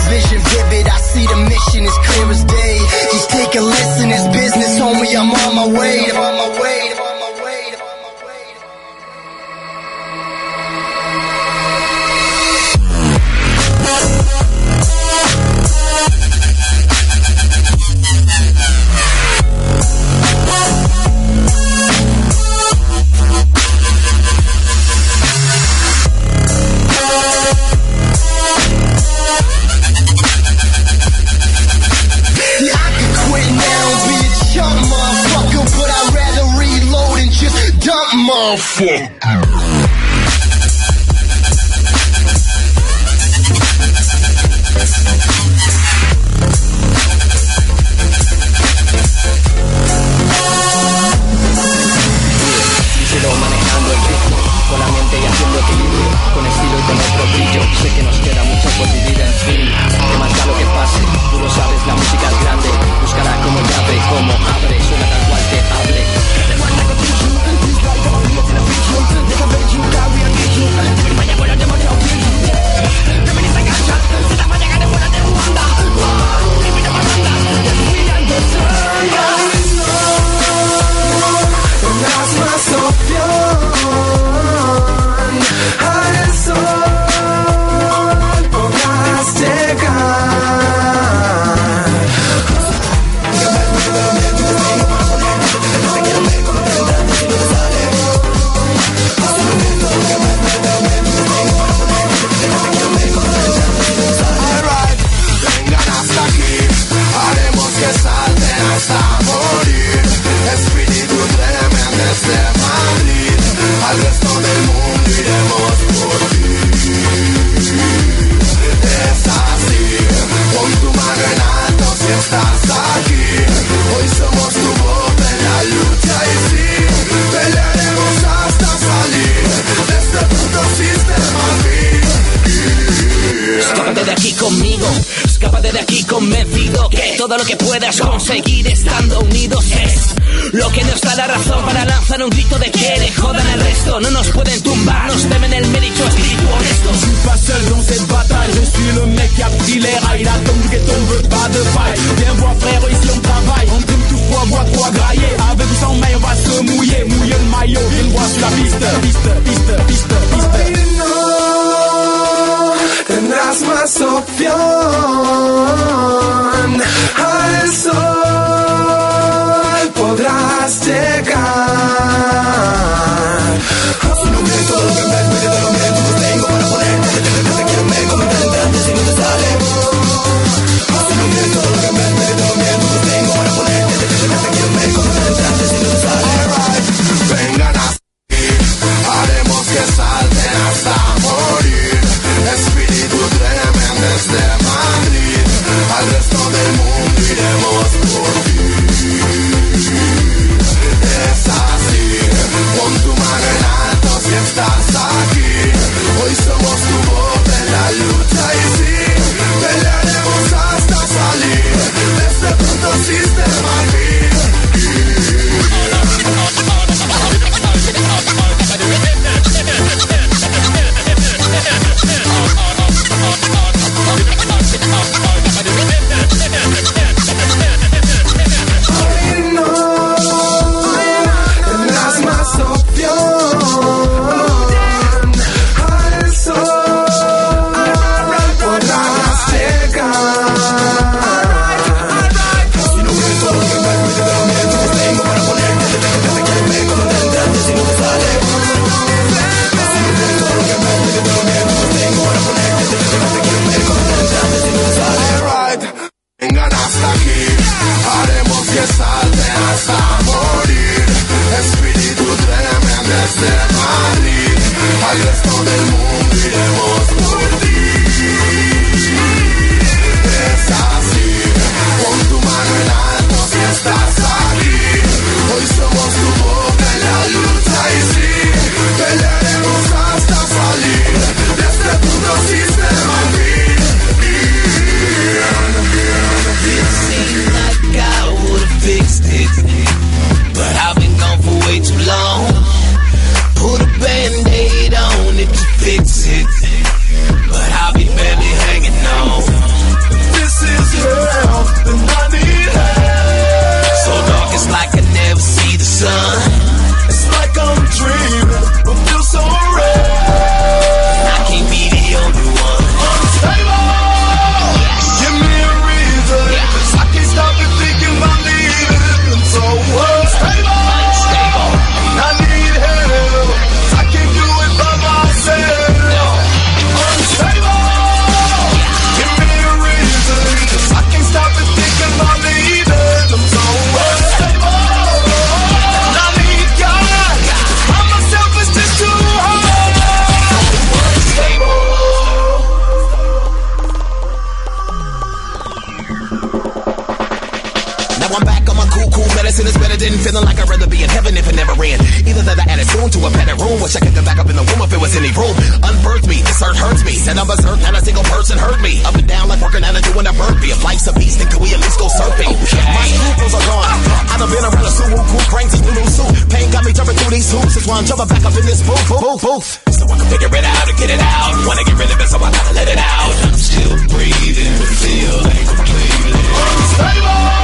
be 351.00 351.08
in 351.08 351.10
heaven 351.16 351.32
if 351.40 351.48
it 351.48 351.56
never 351.56 351.72
ran. 351.80 351.96
Either 352.28 352.44
that 352.44 352.60
I 352.60 352.66
added 352.68 352.88
soon 352.92 353.08
to 353.16 353.20
a 353.24 353.32
better 353.32 353.56
room, 353.56 353.80
wish 353.80 353.96
I 353.96 354.04
could 354.04 354.12
get 354.12 354.28
back 354.28 354.36
up 354.36 354.52
in 354.52 354.60
the 354.60 354.66
womb 354.68 354.84
if 354.84 354.92
it 354.92 355.00
was 355.00 355.16
any 355.16 355.32
room. 355.32 355.56
Unbirthed 355.80 356.28
me, 356.28 356.44
this 356.44 356.60
hurt 356.60 356.76
hurts 356.76 357.08
me. 357.08 357.16
Said 357.16 357.40
I'm 357.40 357.48
berserk, 357.48 357.80
not 357.80 357.96
a 357.96 358.04
single 358.04 358.28
person 358.28 358.60
hurt 358.60 358.84
me. 358.84 359.00
Up 359.08 359.16
and 359.16 359.24
down 359.24 359.48
like 359.48 359.64
working 359.64 359.84
out 359.88 359.96
and 359.96 360.04
doing 360.04 360.28
a 360.28 360.36
burpee. 360.36 360.76
If 360.76 360.84
life's 360.84 361.08
a 361.08 361.16
beast, 361.16 361.40
then 361.40 361.48
can 361.48 361.64
we 361.64 361.72
at 361.72 361.80
least 361.80 361.96
go 361.96 362.12
surfing? 362.12 362.52
My 362.52 363.08
scruples 363.08 363.56
are 363.56 363.66
gone. 363.66 364.00
I 364.28 364.36
done 364.36 364.52
been 364.52 364.66
around 364.68 364.84
a 364.84 364.92
suwu 364.92 365.20
cool 365.32 365.46
cranks 365.48 365.74
and 365.80 365.84
blue 365.88 366.10
suit. 366.12 366.34
Pain 366.52 366.68
got 366.76 366.84
me 366.84 366.92
jumping 366.92 367.16
through 367.16 367.32
these 367.32 367.48
hoops. 367.48 367.80
That's 367.80 367.88
why 367.88 368.04
I'm 368.04 368.06
jumping 368.06 368.28
back 368.28 368.44
up 368.44 368.56
in 368.60 368.66
this 368.68 368.84
booth, 368.84 369.06
booth, 369.08 369.40
booth. 369.40 369.68
So 369.96 370.04
I 370.04 370.16
can 370.20 370.28
figure 370.28 370.52
it 370.52 370.68
out 370.68 370.86
and 370.90 370.98
get 371.00 371.10
it 371.16 371.22
out. 371.24 371.56
Wanna 371.64 371.88
get 371.88 371.96
rid 371.96 372.12
of 372.12 372.20
it, 372.20 372.28
so 372.28 372.38
I 372.44 372.52
gotta 372.52 372.74
let 372.76 372.88
it 372.92 373.00
out. 373.00 373.32
I'm 373.48 373.56
still 373.56 373.96
breathing, 374.12 374.76
feeling 375.00 375.64
completely 375.64 376.44
unstable. 376.44 377.59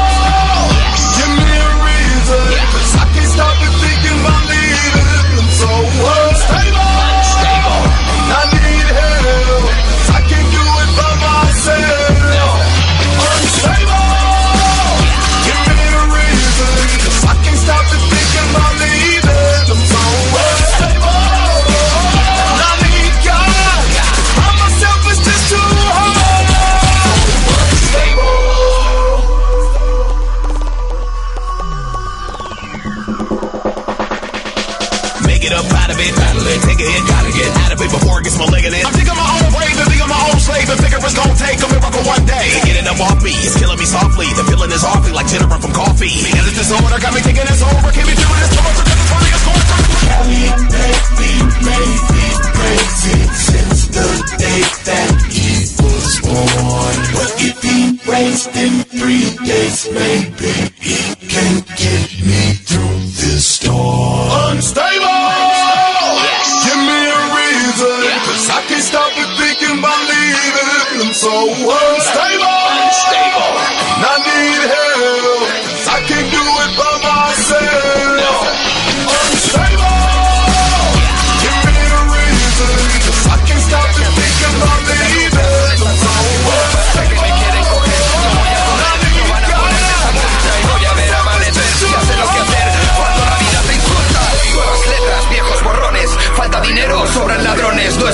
Get 42.95 43.11
off 43.11 43.23
me, 43.23 43.31
it's 43.31 43.57
killing 43.59 43.77
me 43.77 43.85
softly. 43.85 44.27
The 44.35 44.43
feeling 44.43 44.71
is 44.71 44.83
awfully 44.83 45.11
like 45.11 45.27
Jennifer 45.27 45.59
from 45.59 45.73
coffee. 45.73 46.11
And 46.31 46.43
this 46.47 46.55
disorder 46.55 46.99
got 46.99 47.13
me 47.13 47.21
thinking 47.21 47.43
it's 47.43 47.63
over, 47.63 47.91
can't 47.91 48.07
be 48.07 48.15
doing 48.15 48.39
this 48.39 48.51
torture, 48.55 48.85
cause 48.85 48.99
it's 48.99 49.13
only 49.15 49.31
a 49.31 49.39
score. 49.43 49.63
Can 50.05 50.23
he 50.31 50.43
make 50.71 51.07
me, 51.19 51.31
make 51.65 52.03
me 52.15 52.27
crazy 52.55 53.19
since 53.35 53.79
the 53.91 54.07
day 54.39 54.61
that 54.87 55.11
he 55.27 55.49
was 55.83 56.09
born? 56.23 56.95
But 57.15 57.31
if 57.41 57.55
he 57.63 57.99
raised 58.09 58.55
in 58.55 58.84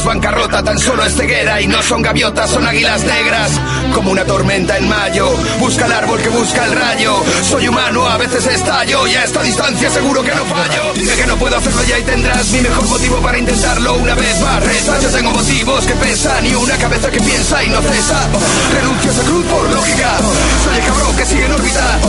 es 0.01 0.05
bancarrota, 0.05 0.63
tan 0.63 0.79
solo 0.79 1.03
es 1.05 1.15
ceguera 1.15 1.61
y 1.61 1.67
no 1.67 1.81
son 1.83 2.01
gaviotas, 2.01 2.49
son 2.49 2.65
águilas 2.65 3.03
negras. 3.03 3.51
Como 3.93 4.11
una 4.11 4.25
tormenta 4.25 4.77
en 4.77 4.87
mayo, 4.87 5.29
busca 5.59 5.85
el 5.85 5.91
árbol 5.91 6.19
que 6.19 6.29
busca 6.29 6.65
el 6.65 6.73
rayo. 6.73 7.15
Soy 7.43 7.67
humano, 7.67 8.07
a 8.07 8.17
veces 8.17 8.45
estallo 8.47 9.05
y 9.07 9.15
a 9.15 9.23
esta 9.23 9.43
distancia 9.43 9.89
seguro 9.89 10.23
que 10.23 10.33
no 10.33 10.45
fallo. 10.45 10.93
Dime 10.95 11.13
que 11.13 11.27
no 11.27 11.35
puedo 11.37 11.57
hacerlo 11.57 11.83
ya 11.83 11.99
y 11.99 12.03
tendrás 12.03 12.49
mi 12.49 12.61
mejor 12.61 12.87
motivo 12.87 13.17
para 13.21 13.37
intentarlo 13.37 13.93
una 13.95 14.15
vez 14.15 14.39
más. 14.41 14.63
Reza, 14.63 14.99
yo 14.99 15.09
tengo 15.09 15.31
motivos 15.31 15.85
que 15.85 15.93
pesan 15.93 16.45
y 16.45 16.55
una 16.55 16.77
cabeza 16.77 17.11
que 17.11 17.19
piensa 17.19 17.63
y 17.63 17.69
no 17.69 17.81
cesa. 17.81 18.27
Renuncio 18.73 19.11
a 19.11 19.13
esa 19.13 19.23
cruz 19.23 19.45
por 19.45 19.69
lógica. 19.69 20.17
Soy 20.63 20.77
el 20.77 20.85
cabrón 20.85 21.15
que 21.15 21.25
sigue 21.25 21.45
en 21.45 21.51
órbita. 21.51 21.99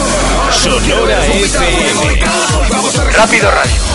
Sonora 0.52 1.26
FM. 1.26 2.24
Rápido 3.16 3.50
Radio. 3.50 3.91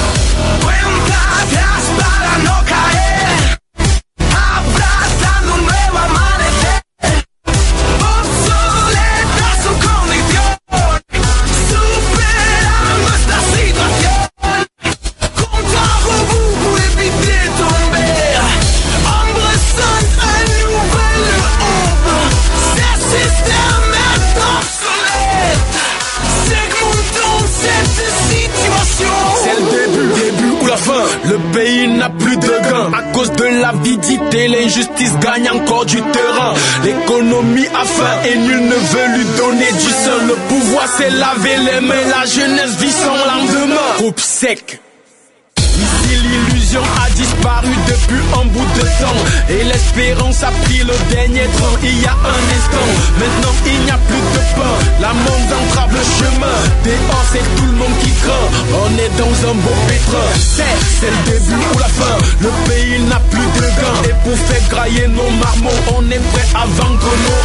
Ici 44.37 46.13
l'illusion 46.13 46.83
a 47.03 47.09
disparu 47.09 47.73
depuis 47.87 48.21
un 48.39 48.45
bout 48.45 48.67
de 48.75 48.81
temps. 49.01 49.21
Et 49.49 49.63
l'espérance 49.63 50.43
a 50.43 50.51
pris 50.63 50.83
le 50.83 50.93
dernier 51.09 51.47
train 51.57 51.73
il 51.81 52.01
y 52.01 52.05
a 52.05 52.11
un 52.11 52.43
instant. 52.57 52.89
Maintenant 53.17 53.55
il 53.65 53.79
n'y 53.85 53.89
a 53.89 53.97
plus 53.97 54.21
de 54.35 54.43
pain, 54.55 54.75
la 55.01 55.13
monde 55.13 55.51
entrave 55.61 55.91
le 55.91 56.03
chemin. 56.19 56.57
Dehors 56.85 57.25
c'est 57.31 57.47
tout 57.57 57.65
le 57.65 57.77
monde 57.81 57.97
qui 58.03 58.11
craint, 58.21 58.47
on 58.85 58.91
est 59.01 59.13
dans 59.17 59.49
un 59.49 59.55
beau 59.55 59.75
pétrin 59.87 60.27
C'est, 60.37 60.75
c'est 60.99 61.09
le 61.09 61.21
début 61.25 61.65
ou 61.73 61.79
la 61.79 61.89
fin, 61.89 62.17
le 62.41 62.49
pays 62.69 62.99
n'a 63.09 63.19
plus 63.31 63.49
de 63.57 63.65
gain 63.79 63.97
Et 64.09 64.15
pour 64.23 64.37
faire 64.37 64.69
grailler 64.69 65.07
nos 65.07 65.29
marmots, 65.41 65.81
on 65.97 66.03
est 66.11 66.23
prêt 66.31 66.47
à 66.53 66.65
vendre 66.65 67.11
nos 67.25 67.36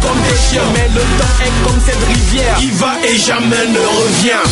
comme 0.00 0.20
des 0.22 0.36
chiens. 0.36 0.62
Mais 0.74 0.88
le 0.94 1.00
temps 1.00 1.36
est 1.44 1.68
comme 1.68 1.80
cette 1.84 2.04
rivière. 2.04 2.56
Qui 2.56 2.70
va 2.72 2.92
et 3.04 3.16
jamais 3.16 3.66
ne 3.68 3.78
revient 3.78 4.50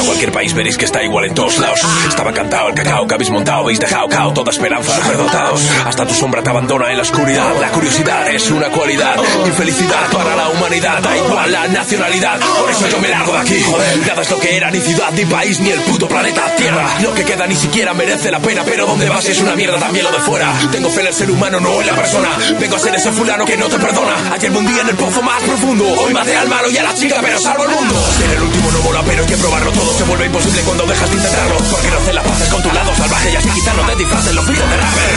a 0.00 0.04
cualquier 0.04 0.32
país, 0.32 0.54
veréis 0.54 0.76
que 0.76 0.84
está 0.84 1.02
igual 1.02 1.26
en 1.26 1.34
todos 1.34 1.58
lados. 1.58 1.80
Estaba 2.08 2.32
cantado 2.32 2.68
el 2.68 2.74
cacao 2.74 3.06
que 3.06 3.14
habéis 3.14 3.30
montado, 3.30 3.62
habéis 3.62 3.80
dejado 3.80 4.08
cao 4.08 4.32
toda 4.32 4.50
esperanza, 4.50 4.94
superdotados. 4.96 5.62
Hasta 5.84 6.06
tu 6.06 6.14
sombra 6.14 6.42
te 6.42 6.50
abandona 6.50 6.90
en 6.90 6.96
la 6.96 7.02
oscuridad. 7.02 7.60
La 7.60 7.70
curiosidad 7.70 8.28
es 8.28 8.50
una 8.50 8.68
cualidad, 8.68 9.16
infelicidad 9.44 10.10
para 10.12 10.36
la 10.36 10.48
humanidad. 10.48 11.00
Da 11.02 11.16
igual 11.16 11.52
la 11.52 11.68
nacionalidad, 11.68 12.38
por 12.40 12.70
eso 12.70 12.88
yo 12.88 12.98
me 12.98 13.08
largo 13.08 13.32
de 13.32 13.38
aquí. 13.38 13.64
Nada 14.06 14.22
es 14.22 14.30
lo 14.30 14.38
que 14.38 14.56
era, 14.56 14.70
ni 14.70 14.80
ciudad, 14.80 15.10
ni 15.12 15.24
país, 15.24 15.60
ni 15.60 15.70
el 15.70 15.80
puto 15.80 16.08
planeta 16.08 16.54
Tierra. 16.56 16.86
Lo 17.02 17.14
que 17.14 17.24
queda 17.24 17.46
ni 17.46 17.56
siquiera 17.56 17.94
merece 17.94 18.30
la 18.30 18.40
pena, 18.40 18.62
pero 18.64 18.86
donde 18.86 19.08
vas 19.08 19.24
es 19.26 19.40
una 19.40 19.54
mierda 19.54 19.78
también 19.78 20.04
lo 20.04 20.12
de 20.12 20.20
fuera. 20.20 20.52
Tengo 20.70 20.90
fe 20.90 21.00
en 21.00 21.06
el 21.08 21.14
ser 21.14 21.30
humano, 21.30 21.60
no 21.60 21.80
en 21.80 21.86
la 21.86 21.94
persona. 21.94 22.28
Vengo 22.58 22.76
a 22.76 22.78
ser 22.78 22.94
ese 22.94 23.12
fulano 23.12 23.44
que 23.44 23.56
no 23.56 23.66
te 23.68 23.78
perdona. 23.78 24.32
Ayer 24.32 24.50
me 24.50 24.58
hundí 24.58 24.78
en 24.78 24.88
el 24.88 24.96
pozo 24.96 25.22
más 25.22 25.42
profundo. 25.42 25.84
Hoy 26.00 26.12
maté 26.12 26.36
al 26.36 26.48
malo 26.48 26.70
y 26.70 26.76
a 26.76 26.82
la 26.82 26.94
chica, 26.94 27.16
pero 27.20 27.38
salvo 27.38 27.64
el 27.64 27.70
mundo. 27.70 27.94
Ser 28.18 28.36
el 28.36 28.42
último 28.42 28.70
no 28.72 28.80
mola, 28.80 29.02
pero 29.04 29.22
hay 29.22 29.28
que 29.28 29.36
probarlo 29.36 29.72
todo. 29.72 29.85
Se 29.96 30.04
vuelve 30.04 30.26
imposible 30.26 30.60
cuando 30.62 30.86
dejas 30.86 31.08
de 31.10 31.16
intentarlo. 31.16 31.56
Porque 31.70 31.88
no 31.90 31.98
hace 31.98 32.12
las 32.12 32.24
paces 32.24 32.48
con 32.48 32.62
tu 32.62 32.72
lado 32.72 32.94
salvaje. 32.94 33.32
Y 33.32 33.36
así 33.36 33.48
quizá 33.50 33.72
no 33.74 33.86
te 33.86 33.96
disfraces 33.96 34.34
los 34.34 34.44
filtros 34.44 34.70
de 34.70 34.76
rapper 34.76 35.10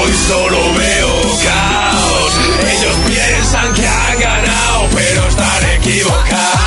Hoy 0.00 0.12
solo 0.28 0.74
veo 0.74 1.22
caos. 1.44 2.32
Ellos 2.70 2.96
piensan 3.06 3.74
que 3.74 3.86
han 3.86 4.20
ganado 4.20 4.88
Pero 4.94 5.28
están 5.28 5.70
equivocados. 5.76 6.65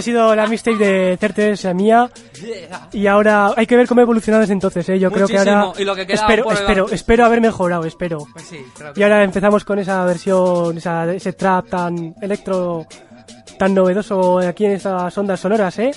Ha 0.00 0.02
sido 0.02 0.34
la 0.34 0.46
mixtape 0.46 0.76
de 0.76 1.16
Certes, 1.20 1.64
la 1.64 1.74
mía. 1.74 2.10
Y 2.92 3.06
ahora 3.06 3.52
hay 3.56 3.66
que 3.66 3.76
ver 3.76 3.86
cómo 3.86 4.00
ha 4.00 4.02
evolucionado 4.02 4.40
desde 4.40 4.54
entonces, 4.54 4.88
¿eh? 4.88 4.98
Yo 4.98 5.10
creo 5.10 5.28
que 5.28 5.38
ahora... 5.38 5.66
Muchísimo, 5.66 5.82
y 5.82 5.84
lo 5.84 5.94
que 5.94 6.06
queda 6.06 6.20
espero, 6.22 6.50
espero, 6.50 6.68
delante. 6.68 6.94
espero 6.94 7.24
haber 7.24 7.40
mejorado, 7.40 7.84
espero. 7.84 8.26
Pues 8.32 8.44
sí, 8.46 8.64
Y 8.96 9.02
ahora 9.02 9.22
empezamos 9.22 9.64
con 9.64 9.78
esa 9.78 10.04
versión, 10.04 10.76
esa, 10.76 11.10
ese 11.12 11.32
trap 11.34 11.68
tan 11.68 12.14
electro, 12.20 12.86
tan 13.58 13.74
novedoso 13.74 14.38
aquí 14.40 14.64
en 14.66 14.72
estas 14.72 15.16
ondas 15.16 15.38
sonoras, 15.40 15.78
¿eh? 15.78 15.90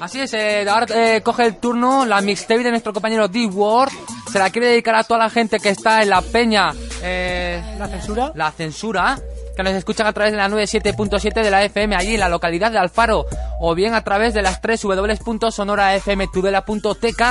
Así 0.00 0.20
es, 0.20 0.34
eh, 0.34 0.66
ahora 0.68 0.86
eh, 0.90 1.20
coge 1.22 1.46
el 1.46 1.56
turno 1.56 2.04
la 2.04 2.20
mixtape 2.20 2.64
de 2.64 2.70
nuestro 2.70 2.92
compañero 2.92 3.28
D-Word. 3.28 3.92
Se 4.32 4.38
la 4.40 4.50
quiere 4.50 4.66
dedicar 4.68 4.96
a 4.96 5.04
toda 5.04 5.20
la 5.20 5.30
gente 5.30 5.60
que 5.60 5.68
está 5.68 6.02
en 6.02 6.10
la 6.10 6.20
peña. 6.20 6.72
eh, 7.02 7.62
¿La 7.78 7.86
censura? 7.86 8.32
La 8.34 8.50
censura. 8.50 9.16
Que 9.56 9.62
nos 9.62 9.74
escuchan 9.74 10.06
a 10.06 10.12
través 10.12 10.32
de 10.32 10.38
la 10.38 10.48
97.7 10.48 11.42
de 11.42 11.50
la 11.50 11.64
FM 11.64 11.94
allí 11.94 12.14
en 12.14 12.20
la 12.20 12.28
localidad 12.28 12.72
de 12.72 12.78
Alfaro. 12.78 13.26
O 13.60 13.74
bien 13.74 13.94
a 13.94 14.02
través 14.02 14.34
de 14.34 14.42
las 14.42 14.60
3 14.60 14.84
www.sonorafmtudela.tk. 14.84 17.22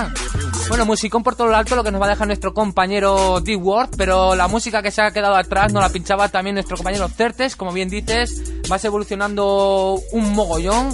Bueno, 0.69 0.85
musicón 0.85 1.23
por 1.23 1.35
todo 1.35 1.47
lo 1.47 1.57
alto, 1.57 1.75
lo 1.75 1.83
que 1.83 1.91
nos 1.91 2.01
va 2.01 2.05
a 2.05 2.09
dejar 2.09 2.27
nuestro 2.27 2.53
compañero 2.53 3.41
D-Word. 3.41 3.89
Pero 3.97 4.35
la 4.35 4.47
música 4.47 4.81
que 4.81 4.91
se 4.91 5.01
ha 5.01 5.11
quedado 5.11 5.35
atrás 5.35 5.73
nos 5.73 5.83
la 5.83 5.89
pinchaba 5.89 6.29
también 6.29 6.55
nuestro 6.55 6.77
compañero 6.77 7.09
Certes. 7.09 7.55
Como 7.55 7.73
bien 7.73 7.89
dices, 7.89 8.41
vas 8.69 8.85
evolucionando 8.85 9.99
un 10.11 10.33
mogollón. 10.33 10.93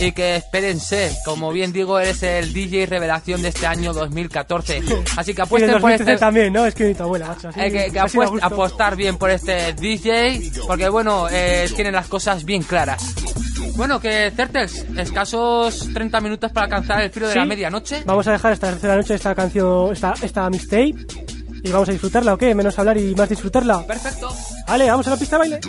Y 0.00 0.12
que 0.12 0.36
espérense, 0.36 1.16
como 1.24 1.50
bien 1.52 1.72
digo, 1.72 1.98
eres 2.00 2.22
el 2.22 2.52
DJ 2.52 2.86
revelación 2.86 3.40
de 3.42 3.48
este 3.48 3.66
año 3.66 3.92
2014. 3.92 4.82
Así 5.16 5.34
que 5.34 5.42
apuesten 5.42 5.70
por 5.72 5.80
2013 5.82 6.12
este... 6.12 6.16
también, 6.20 6.52
¿no? 6.52 6.66
Es 6.66 6.74
que 6.74 6.84
ni 6.84 6.94
tu 6.94 7.04
abuela, 7.04 7.28
macho. 7.28 7.48
así- 7.48 7.60
Eh, 7.60 7.70
que, 7.70 7.92
que 7.92 8.00
así 8.00 8.18
apuest- 8.18 8.38
apostar 8.42 8.96
bien 8.96 9.16
por 9.16 9.30
este 9.30 9.72
DJ, 9.74 10.50
porque 10.66 10.88
bueno, 10.88 11.26
eh, 11.30 11.70
tiene 11.74 11.92
las 11.92 12.08
cosas 12.08 12.44
bien 12.44 12.62
claras. 12.64 13.14
Bueno, 13.76 14.00
que 14.00 14.32
Certes, 14.34 14.84
escasos 14.96 15.88
30 15.94 16.20
minutos 16.20 16.50
para 16.52 16.64
alcanzar 16.66 17.00
el 17.02 17.10
filo 17.10 17.28
de 17.28 17.34
la 17.36 17.42
Sí. 17.42 17.48
medianoche. 17.48 18.02
Vamos 18.04 18.26
a 18.28 18.32
dejar 18.32 18.52
esta 18.52 18.70
tercera 18.70 18.96
noche 18.96 19.14
esta 19.14 19.34
canción, 19.34 19.92
esta, 19.92 20.14
esta 20.22 20.48
mixtape. 20.50 20.94
Y 21.62 21.70
vamos 21.72 21.88
a 21.88 21.92
disfrutarla, 21.92 22.34
¿o 22.34 22.36
qué? 22.38 22.54
Menos 22.54 22.78
hablar 22.78 22.98
y 22.98 23.14
más 23.14 23.28
disfrutarla. 23.28 23.86
Perfecto. 23.86 24.28
Vale, 24.68 24.90
vamos 24.90 25.06
a 25.06 25.10
la 25.10 25.16
pista 25.16 25.36
de 25.36 25.38
baile. 25.38 25.60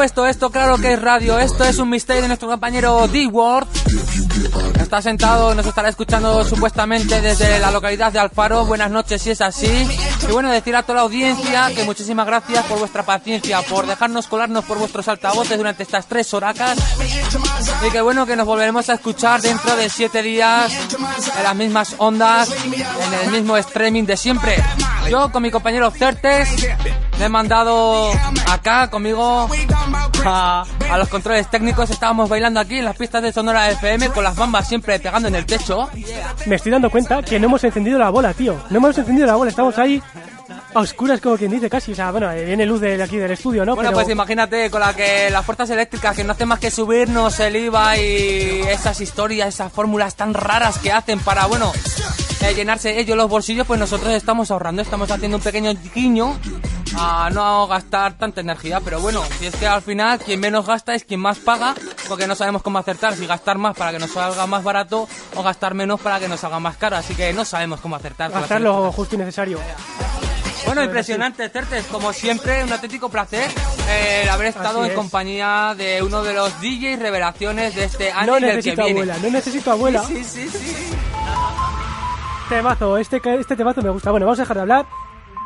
Supuesto, 0.00 0.26
esto 0.26 0.50
claro 0.50 0.78
que 0.78 0.94
es 0.94 1.02
radio. 1.02 1.38
Esto 1.38 1.62
es 1.62 1.78
un 1.78 1.90
misterio 1.90 2.22
de 2.22 2.28
nuestro 2.28 2.48
compañero 2.48 3.06
D-Word. 3.06 3.68
Está 4.80 5.02
sentado, 5.02 5.54
nos 5.54 5.66
estará 5.66 5.90
escuchando 5.90 6.42
supuestamente 6.42 7.20
desde 7.20 7.58
la 7.58 7.70
localidad 7.70 8.10
de 8.10 8.18
Alfaro. 8.18 8.64
Buenas 8.64 8.90
noches 8.90 9.20
si 9.20 9.32
es 9.32 9.42
así. 9.42 9.66
Y 10.26 10.32
bueno, 10.32 10.50
decir 10.50 10.74
a 10.74 10.84
toda 10.84 10.96
la 10.96 11.00
audiencia 11.02 11.70
que 11.74 11.84
muchísimas 11.84 12.26
gracias 12.26 12.64
por 12.64 12.78
vuestra 12.78 13.02
paciencia, 13.02 13.60
por 13.60 13.86
dejarnos 13.86 14.26
colarnos 14.26 14.64
por 14.64 14.78
vuestros 14.78 15.06
altavoces 15.06 15.58
durante 15.58 15.82
estas 15.82 16.06
tres 16.06 16.32
horacas. 16.32 16.78
Y 17.86 17.90
que 17.90 18.00
bueno, 18.00 18.24
que 18.24 18.36
nos 18.36 18.46
volveremos 18.46 18.88
a 18.88 18.94
escuchar 18.94 19.42
dentro 19.42 19.76
de 19.76 19.90
siete 19.90 20.22
días 20.22 20.72
en 21.36 21.42
las 21.42 21.54
mismas 21.54 21.94
ondas, 21.98 22.50
en 22.64 23.26
el 23.26 23.30
mismo 23.32 23.54
streaming 23.58 24.04
de 24.04 24.16
siempre. 24.16 24.56
Yo 25.10 25.30
con 25.30 25.42
mi 25.42 25.50
compañero 25.50 25.90
Certes 25.90 26.48
me 27.18 27.26
he 27.26 27.28
mandado 27.28 28.10
acá 28.50 28.88
conmigo 28.88 29.50
a, 30.24 30.64
a 30.90 30.98
los 30.98 31.08
controles 31.08 31.48
técnicos. 31.50 31.90
Estábamos 31.90 32.28
bailando 32.28 32.60
aquí 32.60 32.78
en 32.78 32.84
las 32.84 32.96
pistas 32.96 33.22
de 33.22 33.32
Sonora 33.32 33.70
FM 33.70 34.10
con 34.10 34.24
las 34.24 34.36
bambas 34.36 34.68
siempre 34.68 34.98
pegando 35.00 35.28
en 35.28 35.34
el 35.34 35.46
techo. 35.46 35.88
Me 36.46 36.56
estoy 36.56 36.72
dando 36.72 36.90
cuenta 36.90 37.22
que 37.22 37.38
no 37.38 37.46
hemos 37.46 37.62
encendido 37.64 37.98
la 37.98 38.10
bola, 38.10 38.34
tío. 38.34 38.56
No 38.70 38.78
hemos 38.78 38.96
encendido 38.96 39.26
la 39.26 39.36
bola, 39.36 39.50
estamos 39.50 39.76
ahí 39.78 40.02
a 40.74 40.80
oscuras 40.80 41.20
como 41.20 41.36
quien 41.36 41.50
dice 41.50 41.68
casi. 41.70 41.92
O 41.92 41.94
sea, 41.94 42.10
bueno, 42.10 42.30
eh, 42.30 42.44
viene 42.44 42.66
luz 42.66 42.80
de 42.80 43.02
aquí 43.02 43.16
del 43.16 43.30
estudio, 43.32 43.64
¿no? 43.64 43.74
Bueno, 43.74 43.90
Pero- 43.90 44.00
pues 44.02 44.08
imagínate 44.12 44.70
con 44.70 44.80
la 44.80 44.94
que 44.94 45.30
las 45.30 45.44
fuerzas 45.44 45.70
eléctricas 45.70 46.14
que 46.16 46.24
no 46.24 46.32
hacen 46.32 46.48
más 46.48 46.58
que 46.58 46.70
subirnos 46.70 47.38
el 47.40 47.56
IVA 47.56 47.96
y 47.98 48.60
esas 48.68 49.00
historias, 49.00 49.48
esas 49.54 49.72
fórmulas 49.72 50.14
tan 50.14 50.34
raras 50.34 50.78
que 50.78 50.92
hacen 50.92 51.18
para, 51.20 51.46
bueno, 51.46 51.72
eh, 52.42 52.54
llenarse 52.54 52.98
ellos 52.98 53.16
los 53.16 53.28
bolsillos, 53.28 53.66
pues 53.66 53.78
nosotros 53.80 54.12
estamos 54.12 54.50
ahorrando, 54.50 54.82
estamos 54.82 55.10
haciendo 55.10 55.36
un 55.38 55.42
pequeño 55.42 55.72
guiño 55.94 56.38
a 56.96 57.30
no 57.32 57.66
gastar 57.66 58.14
tanta 58.18 58.40
energía. 58.40 58.80
Pero 58.80 59.00
bueno, 59.00 59.22
si 59.38 59.46
es 59.46 59.56
que 59.56 59.66
al 59.66 59.82
final 59.82 60.18
quien 60.18 60.40
menos 60.40 60.66
gasta 60.66 60.94
es 60.94 61.04
quien 61.04 61.20
más 61.20 61.38
paga, 61.38 61.74
porque 62.08 62.26
no 62.26 62.34
sabemos 62.34 62.62
cómo 62.62 62.78
acertar, 62.78 63.14
si 63.14 63.26
gastar 63.26 63.58
más 63.58 63.76
para 63.76 63.92
que 63.92 63.98
nos 63.98 64.10
salga 64.12 64.46
más 64.46 64.62
barato 64.64 65.08
o 65.36 65.42
gastar 65.42 65.74
menos 65.74 66.00
para 66.00 66.18
que 66.20 66.28
nos 66.28 66.40
salga 66.40 66.58
más 66.60 66.76
caro. 66.76 66.96
Así 66.96 67.14
que 67.14 67.32
no 67.32 67.44
sabemos 67.44 67.80
cómo 67.80 67.96
acertar. 67.96 68.30
gastar 68.30 68.60
lo 68.60 68.90
justo 68.92 69.14
y 69.14 69.18
necesario. 69.18 69.58
bueno, 70.66 70.82
impresionante, 70.84 71.48
Certes. 71.48 71.86
Como 71.86 72.12
siempre, 72.12 72.62
un 72.64 72.72
auténtico 72.72 73.08
placer 73.08 73.50
eh, 73.88 74.28
haber 74.30 74.48
estado 74.48 74.80
Así 74.80 74.86
en 74.86 74.90
es. 74.92 74.96
compañía 74.96 75.74
de 75.76 76.02
uno 76.02 76.22
de 76.22 76.34
los 76.34 76.60
DJs 76.60 76.98
revelaciones 76.98 77.74
de 77.74 77.84
este 77.84 78.10
año 78.12 78.26
No 78.26 78.34
del 78.34 78.42
que 78.44 78.56
necesito 78.56 78.84
viene. 78.84 79.00
abuela, 79.00 79.16
no 79.22 79.30
necesito 79.30 79.70
abuela. 79.72 80.04
Sí, 80.04 80.22
sí, 80.24 80.48
sí. 80.48 80.76
Temazo, 82.48 82.98
este, 82.98 83.20
este 83.38 83.54
temazo 83.56 83.80
me 83.80 83.90
gusta. 83.90 84.10
Bueno, 84.10 84.26
vamos 84.26 84.38
a 84.40 84.42
dejar 84.42 84.56
de 84.56 84.60
hablar. 84.62 84.86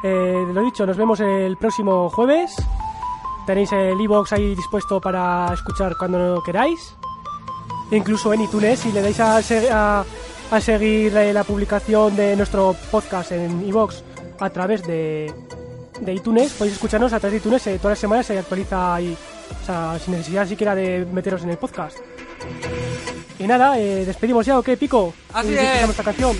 Eh, 0.07 0.47
lo 0.53 0.61
dicho, 0.63 0.85
nos 0.85 0.97
vemos 0.99 1.19
el 1.21 1.57
próximo 1.57 2.11
jueves. 2.11 2.55
Tenéis 3.47 3.73
el 3.73 3.99
iBox 4.01 4.33
ahí 4.35 4.55
dispuesto 4.55 5.01
para 5.01 5.51
escuchar 5.55 5.97
cuando 5.99 6.43
queráis. 6.45 6.95
Incluso 7.91 8.33
en 8.33 8.43
iTunes, 8.43 8.81
si 8.81 8.93
le 8.93 9.01
dais 9.03 9.19
a, 9.21 9.39
a- 9.39 10.05
a 10.51 10.61
seguir 10.61 11.17
eh, 11.17 11.33
la 11.33 11.43
publicación 11.45 12.15
de 12.17 12.37
nuestro 12.37 12.77
podcast 12.91 13.33
en 13.33 13.67
iBox 13.67 14.05
a 14.41 14.51
través 14.51 14.83
de, 14.87 15.33
de 16.01 16.13
iTunes, 16.15 16.53
podéis 16.53 16.75
escucharnos 16.75 17.13
a 17.15 17.19
través 17.21 17.33
de 17.33 17.39
iTunes. 17.49 17.67
eh, 17.67 17.79
todas 17.79 17.93
las 17.93 17.99
semanas 17.99 18.27
se 18.27 18.39
actualiza 18.39 18.95
ahí, 18.95 19.17
o 19.63 19.65
sea, 19.67 19.99
sin 19.99 20.13
necesidad 20.15 20.47
siquiera 20.47 20.75
de 20.75 21.07
meteros 21.13 21.43
en 21.45 21.51
el 21.51 21.57
podcast. 21.59 21.97
Y 23.39 23.47
nada, 23.47 23.79
eh, 23.79 24.05
despedimos 24.05 24.45
ya, 24.45 24.59
¿o 24.59 24.63
qué, 24.63 24.77
Pico? 24.77 25.15
Así 25.33 25.49
Y 25.51 25.55
es. 25.55 25.63
escuchamos 25.63 25.91
esta 25.91 26.03
canción. 26.05 26.37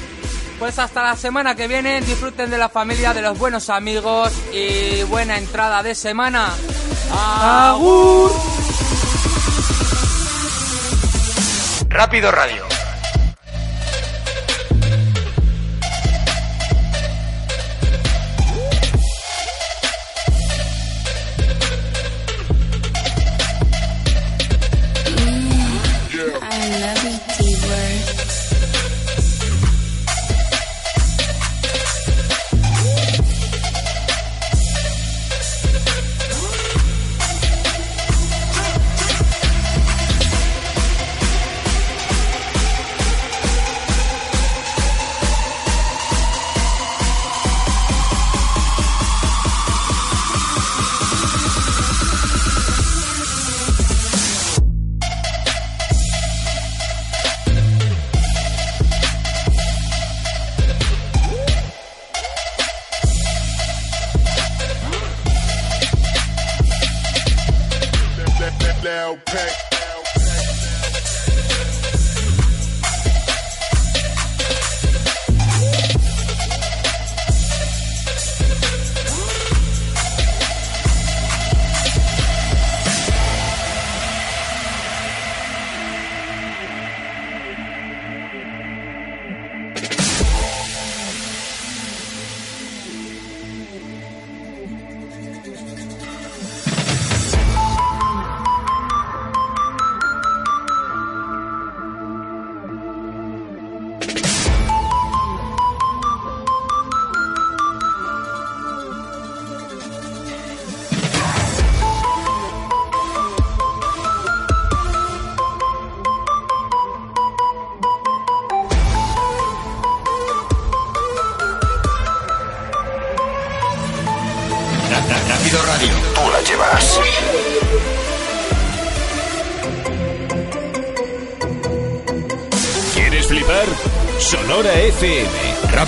Pues 0.65 0.79
hasta 0.79 1.03
la 1.03 1.15
semana 1.15 1.55
que 1.55 1.69
viene, 1.69 2.01
disfruten 2.01 2.49
de 2.49 2.57
la 2.57 2.71
familia, 2.71 3.13
de 3.13 3.21
los 3.21 3.39
buenos 3.39 3.69
amigos 3.69 4.33
y 4.51 5.03
buena 5.03 5.37
entrada 5.37 5.83
de 5.83 5.95
semana. 5.95 6.55
¡Agur! 7.13 8.33
Rápido 11.91 12.33
Radio. 12.33 12.74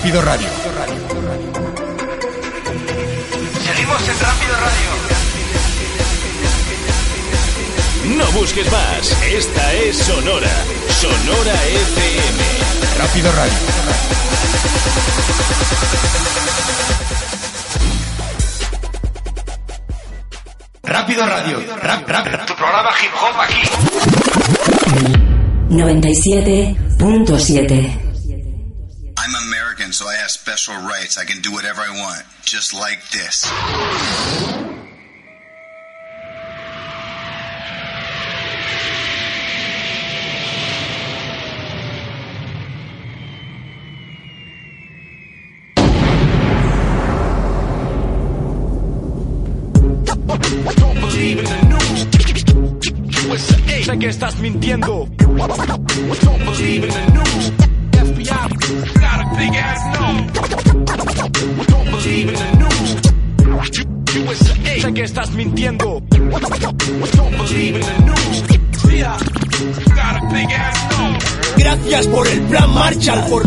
Rápido 0.07 0.23
Radio. 0.23 0.46
Rights. 30.75 31.19
I 31.19 31.25
can 31.25 31.41
do 31.43 31.53
whatever 31.53 31.83
I 31.83 31.91
want, 31.91 32.25
just 32.45 32.75
like 32.75 33.09
this. 33.11 34.56
lucha 73.07 73.25
por 73.27 73.46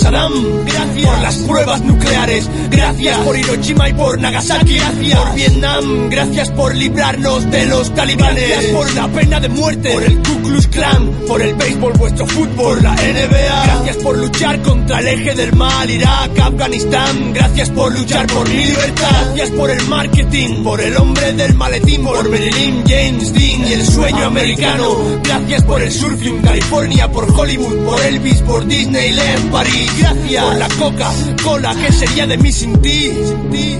Gracias 0.00 1.04
por 1.04 1.18
las 1.22 1.36
pruebas 1.38 1.80
nucleares. 1.82 2.48
Gracias 2.70 3.18
por 3.18 3.36
Hiroshima 3.36 3.88
y 3.88 3.92
por 3.94 4.20
Nagasaki. 4.20 4.74
Gracias 4.74 5.18
por 5.18 5.34
Vietnam. 5.34 6.10
Gracias 6.10 6.50
por 6.50 6.74
librarnos 6.74 7.50
de 7.50 7.66
los 7.66 7.94
talibanes. 7.94 8.48
Gracias 8.48 8.72
por 8.72 8.94
la 8.94 9.08
pena 9.08 9.40
de 9.40 9.48
muerte. 9.48 9.90
Por 9.92 10.02
el 10.04 10.16
Ku 10.18 10.42
Klux 10.42 10.66
Klan. 10.68 11.10
Por 11.26 11.42
el 11.42 11.54
béisbol, 11.54 11.92
vuestro 11.94 12.26
fútbol, 12.26 12.82
la 12.82 12.94
NBA. 12.94 13.64
Gracias 13.64 13.96
por 13.98 14.18
luchar 14.18 14.62
contra 14.62 15.00
el 15.00 15.08
eje 15.08 15.34
del 15.34 15.54
mal, 15.54 15.90
Irak, 15.90 16.38
Afganistán. 16.38 17.32
Gracias 17.34 17.70
por 17.70 17.92
luchar 17.92 18.26
por 18.28 18.48
mi 18.48 18.64
libertad. 18.64 19.26
Gracias 19.34 19.50
por 19.50 19.70
el 19.70 19.82
marketing. 19.88 20.62
Por 20.62 20.80
el 20.80 20.96
hombre 20.96 21.32
del 21.32 21.54
maletín. 21.54 22.04
Por 22.04 22.28
Marilyn 22.30 22.84
James 22.86 23.32
Dean 23.32 23.68
y 23.68 23.72
el 23.72 23.86
sueño 23.86 24.26
americano. 24.26 24.96
Gracias 25.24 25.64
por 25.64 25.82
el 25.82 25.90
surfing, 25.90 26.40
California. 26.42 27.10
Por 27.10 27.30
Hollywood, 27.30 27.84
por 27.84 28.00
Elvis, 28.00 28.42
por 28.42 28.66
Disneyland, 28.66 29.50
París. 29.50 29.87
Gracias 29.98 30.44
por 30.44 30.56
la 30.56 30.68
Coca-Cola. 30.68 31.74
¿Qué 31.74 31.92
sería 31.92 32.26
de 32.26 32.38
mí 32.38 32.52
sin 32.52 32.80
ti? 32.80 33.10
Sí, 33.50 33.76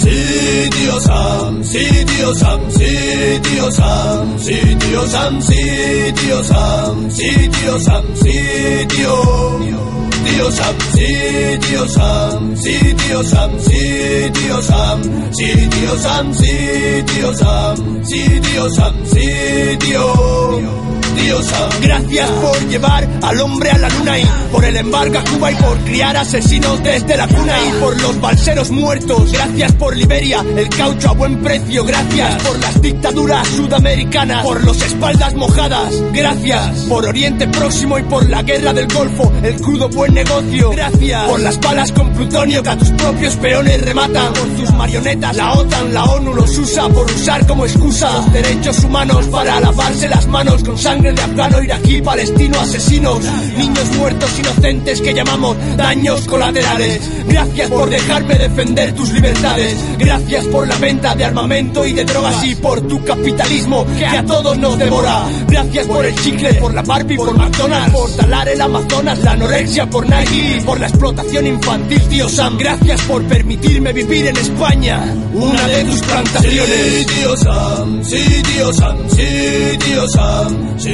sí, 0.00 0.04
sí, 0.04 0.70
sí, 1.64 1.80
sí, 1.80 2.30
sí, 7.10 7.34
sí, 7.34 7.44
sí, 7.44 7.44
sí, 7.44 8.40
sí, 10.74 11.18
sí, 16.34 17.04
sí, 18.04 18.40
sí, 18.44 18.82
sí, 19.12 19.76
tío. 19.78 21.03
Gracias 21.80 22.30
por 22.30 22.58
llevar 22.68 23.08
al 23.22 23.40
hombre 23.40 23.70
a 23.70 23.78
la 23.78 23.88
luna 23.88 24.18
y 24.18 24.24
por 24.50 24.64
el 24.64 24.76
embargo 24.76 25.18
a 25.18 25.24
Cuba 25.24 25.52
y 25.52 25.54
por 25.56 25.78
criar 25.78 26.16
asesinos 26.16 26.82
desde 26.82 27.16
la 27.16 27.26
cuna 27.28 27.56
y 27.66 27.80
por 27.80 28.00
los 28.00 28.20
balseros 28.20 28.70
muertos. 28.70 29.32
Gracias 29.32 29.72
por 29.72 29.96
Liberia, 29.96 30.44
el 30.56 30.68
caucho 30.68 31.10
a 31.10 31.12
buen 31.12 31.40
precio. 31.42 31.84
Gracias 31.84 32.42
por 32.42 32.58
las 32.58 32.80
dictaduras 32.80 33.48
sudamericanas, 33.48 34.44
por 34.44 34.64
los 34.64 34.80
espaldas 34.82 35.34
mojadas. 35.34 35.94
Gracias 36.12 36.78
por 36.88 37.06
Oriente 37.06 37.46
Próximo 37.48 37.98
y 37.98 38.02
por 38.02 38.28
la 38.28 38.42
guerra 38.42 38.72
del 38.72 38.86
Golfo, 38.86 39.32
el 39.42 39.60
crudo 39.60 39.88
buen 39.88 40.14
negocio. 40.14 40.70
Gracias 40.70 41.28
por 41.28 41.40
las 41.40 41.60
balas 41.60 41.92
con 41.92 42.12
plutonio 42.12 42.62
que 42.62 42.70
a 42.70 42.76
tus 42.76 42.90
propios 42.90 43.36
peones 43.36 43.80
rematan. 43.82 44.32
Por 44.32 44.48
tus 44.48 44.72
marionetas, 44.72 45.36
la 45.36 45.52
OTAN, 45.52 45.94
la 45.94 46.04
ONU 46.04 46.34
los 46.34 46.58
usa 46.58 46.88
por 46.88 47.10
usar 47.10 47.46
como 47.46 47.64
excusa 47.64 48.12
los 48.12 48.32
derechos 48.32 48.84
humanos 48.84 49.26
para 49.26 49.60
lavarse 49.60 50.08
las 50.08 50.26
manos 50.26 50.62
con 50.62 50.78
sangre 50.78 51.03
de 51.12 51.22
afgano, 51.22 51.62
iraquí, 51.62 52.00
palestino, 52.00 52.60
asesinos, 52.60 53.20
niños 53.56 53.96
muertos 53.98 54.38
inocentes 54.38 55.00
que 55.00 55.12
llamamos 55.12 55.56
daños 55.76 56.22
colaterales. 56.22 57.00
Gracias 57.28 57.70
por 57.70 57.90
dejarme 57.90 58.34
defender 58.36 58.94
tus 58.94 59.12
libertades. 59.12 59.76
Gracias 59.98 60.44
por 60.46 60.66
la 60.66 60.76
venta 60.76 61.14
de 61.14 61.24
armamento 61.24 61.86
y 61.86 61.92
de 61.92 62.04
drogas 62.04 62.44
y 62.44 62.54
por 62.54 62.80
tu 62.82 63.04
capitalismo 63.04 63.86
que 63.98 64.06
a 64.06 64.24
todos 64.24 64.56
nos 64.58 64.78
devora. 64.78 65.26
Gracias 65.48 65.86
por 65.86 66.06
el 66.06 66.14
chicle, 66.16 66.54
por 66.54 66.72
la 66.74 66.82
Barbie, 66.82 67.16
por 67.16 67.36
McDonald's, 67.36 67.92
por 67.92 68.10
talar 68.16 68.48
el 68.48 68.60
Amazonas, 68.60 69.18
la 69.20 69.32
anorexia, 69.32 69.86
por 69.90 70.08
Nike, 70.08 70.62
por 70.64 70.80
la 70.80 70.86
explotación 70.86 71.46
infantil, 71.46 72.00
tío 72.08 72.28
Sam. 72.28 72.56
Gracias 72.58 73.00
por 73.02 73.22
permitirme 73.24 73.92
vivir 73.92 74.26
en 74.26 74.36
España, 74.36 75.14
una 75.34 75.66
de 75.68 75.84
tus 75.84 76.00
plantaciones. 76.00 76.94
Sí, 76.98 77.06
tío 77.06 77.36
Sam, 77.36 78.04
sí, 78.04 78.42
tío 78.42 78.72
Sam, 78.72 78.98
sí, 79.08 79.78
tío 79.84 80.08
Sam, 80.08 80.78
sí, 80.78 80.93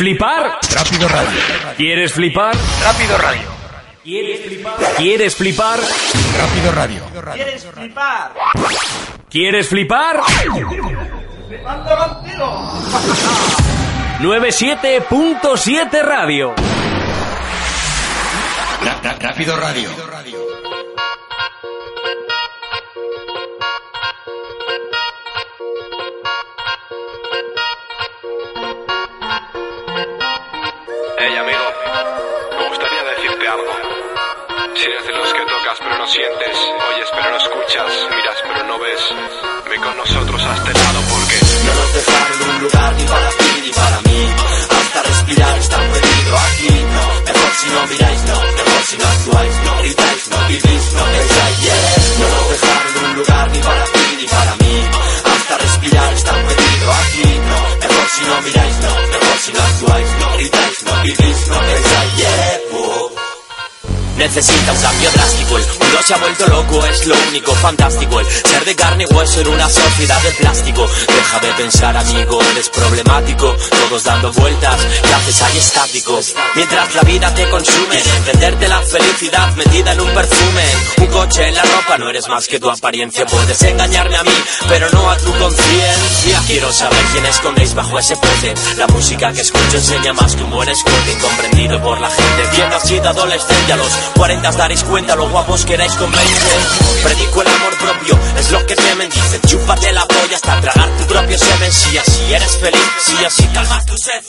flipar? 0.00 0.58
Rápido 0.74 1.06
Radio. 1.08 1.38
¿Quieres 1.76 2.12
flipar? 2.14 2.54
Rápido 2.82 3.18
Radio. 3.18 3.42
¿Quieres 4.02 4.40
flipar? 4.46 4.74
¿Quieres 4.96 5.36
flipar? 5.36 5.78
Rápido 6.38 6.72
Radio. 6.72 7.02
¿Quieres 7.34 7.66
flipar? 7.66 8.32
¿Quieres 9.28 9.68
flipar? 9.68 10.20
¡Flipando 11.48 11.96
contigo! 11.98 12.72
97.7 14.20 16.02
Radio. 16.02 16.54
Ra- 18.82 19.00
ra- 19.02 19.16
Rápido 19.20 19.54
Radio. 19.58 19.90
Sientes, 36.20 36.56
oyes 36.88 37.08
pero 37.16 37.30
no 37.30 37.36
escuchas, 37.36 37.92
miras 38.12 38.38
pero 38.44 38.62
no 38.68 38.78
ves, 38.78 39.02
ven 39.70 39.80
con 39.80 39.96
nosotros 39.96 40.42
a 40.42 40.52
este 40.54 40.72
lado 40.74 41.00
porque 41.08 41.36
No 41.64 41.72
nos 41.80 41.92
dejaron 41.94 42.38
un 42.50 42.60
lugar 42.60 42.92
ni 42.96 43.04
para 43.04 43.30
ti 43.40 43.50
ni 43.64 43.70
para 43.70 43.98
mí. 44.06 44.20
Hasta 44.76 45.02
respirar 45.02 45.58
está 45.58 45.76
prohibido 45.76 46.32
aquí. 46.48 46.72
No, 46.94 47.04
mejor 47.24 47.52
si 47.60 47.68
no 47.72 47.80
miráis, 47.86 48.22
no, 48.28 48.36
mejor 48.58 48.82
si 48.90 48.96
no 49.00 49.06
actuáis, 49.14 49.54
no 49.64 49.72
gritáis, 49.80 50.22
no 50.32 50.38
vivís, 50.48 50.84
no 50.98 51.04
pensáis. 51.14 51.58
Yeah. 51.64 51.96
No 52.20 52.26
nos 52.34 52.46
dejaron 52.52 52.94
un 53.04 53.12
lugar 53.16 53.50
ni 53.52 53.60
para 53.60 53.84
ti 53.84 54.06
ni 54.20 54.26
para 54.26 54.52
mí. 54.60 54.74
Hasta 55.32 55.54
respirar 55.64 56.12
está 56.12 56.32
prohibido 56.44 56.88
aquí. 57.00 57.28
No, 57.50 57.58
mejor 57.80 58.08
si 58.14 58.22
no 58.28 58.36
miráis, 58.42 58.76
no, 58.84 58.92
mejor 59.14 59.38
si 59.44 59.52
no 59.52 59.62
actuáis, 59.70 60.08
no 60.20 60.28
gritáis, 60.36 60.78
no 60.84 61.02
vivís, 61.02 61.38
no 61.48 61.58
pensáis. 61.60 62.16
Yeah. 62.16 62.60
Necesita 64.20 64.72
un 64.72 64.80
cambio 64.82 65.09
se 66.10 66.14
ha 66.14 66.18
vuelto 66.18 66.46
loco, 66.48 66.84
es 66.86 67.06
lo 67.06 67.14
único 67.28 67.54
fantástico, 67.54 68.18
el 68.18 68.26
ser 68.26 68.64
de 68.64 68.74
carne 68.74 69.04
y 69.08 69.14
hueso 69.14 69.42
en 69.42 69.46
una 69.46 69.68
sociedad 69.68 70.20
de 70.22 70.32
plástico. 70.32 70.84
Deja 71.06 71.38
de 71.38 71.52
pensar, 71.52 71.96
amigo, 71.96 72.42
eres 72.50 72.68
problemático, 72.68 73.54
todos 73.70 74.02
dando 74.02 74.32
vueltas, 74.32 74.80
haces 75.14 75.42
ahí 75.42 75.58
estáticos. 75.58 76.34
Mientras 76.56 76.94
la 76.96 77.02
vida 77.02 77.32
te 77.32 77.48
consume, 77.48 78.02
venderte 78.26 78.66
la 78.66 78.80
felicidad 78.80 79.54
metida 79.54 79.92
en 79.92 80.00
un 80.00 80.10
perfume, 80.12 80.64
un 80.98 81.06
coche 81.06 81.46
en 81.46 81.54
la 81.54 81.62
ropa, 81.62 81.96
no 81.98 82.10
eres 82.10 82.28
más 82.28 82.48
que 82.48 82.58
tu 82.58 82.68
apariencia. 82.68 83.24
Puedes 83.26 83.62
engañarme 83.62 84.16
a 84.16 84.24
mí, 84.24 84.34
pero 84.68 84.90
no 84.90 85.08
a 85.08 85.16
tu 85.16 85.32
conciencia. 85.38 86.42
Quiero 86.48 86.72
saber 86.72 87.04
quién 87.12 87.26
escondéis 87.26 87.72
bajo 87.74 87.96
ese 88.00 88.16
pote. 88.16 88.54
La 88.78 88.88
música 88.88 89.32
que 89.32 89.42
escucho 89.42 89.76
enseña 89.76 90.12
más 90.14 90.34
que 90.34 90.42
un 90.42 90.50
buen 90.50 90.68
escote, 90.68 91.12
incomprendido 91.12 91.80
por 91.80 92.00
la 92.00 92.10
gente. 92.10 92.56
Viendo 92.56 92.74
ha 92.74 92.80
sido 92.80 93.08
adolescente 93.08 93.72
a 93.72 93.76
los 93.76 93.92
40 94.16 94.48
os 94.48 94.56
daréis 94.56 94.82
cuenta 94.82 95.14
lo 95.14 95.28
guapos 95.28 95.64
que 95.64 95.74
erais 95.74 95.99
con 96.00 96.10
20. 96.10 96.34
Predico 97.02 97.42
el 97.42 97.48
amor 97.48 97.76
propio, 97.78 98.18
es 98.38 98.50
lo 98.50 98.64
que 98.64 98.74
temen. 98.74 99.10
Dicen, 99.10 99.40
chúpate 99.46 99.92
la 99.92 100.06
polla 100.06 100.34
hasta 100.34 100.60
tragar 100.60 100.88
tu 100.96 101.06
propio 101.06 101.38
semen. 101.38 101.70
Si 101.70 101.96
así 101.98 102.32
eres 102.32 102.58
feliz, 102.58 102.80
si 103.04 103.24
así 103.24 103.46
calmas 103.48 103.84
tu 103.84 103.96
sed. 103.98 104.22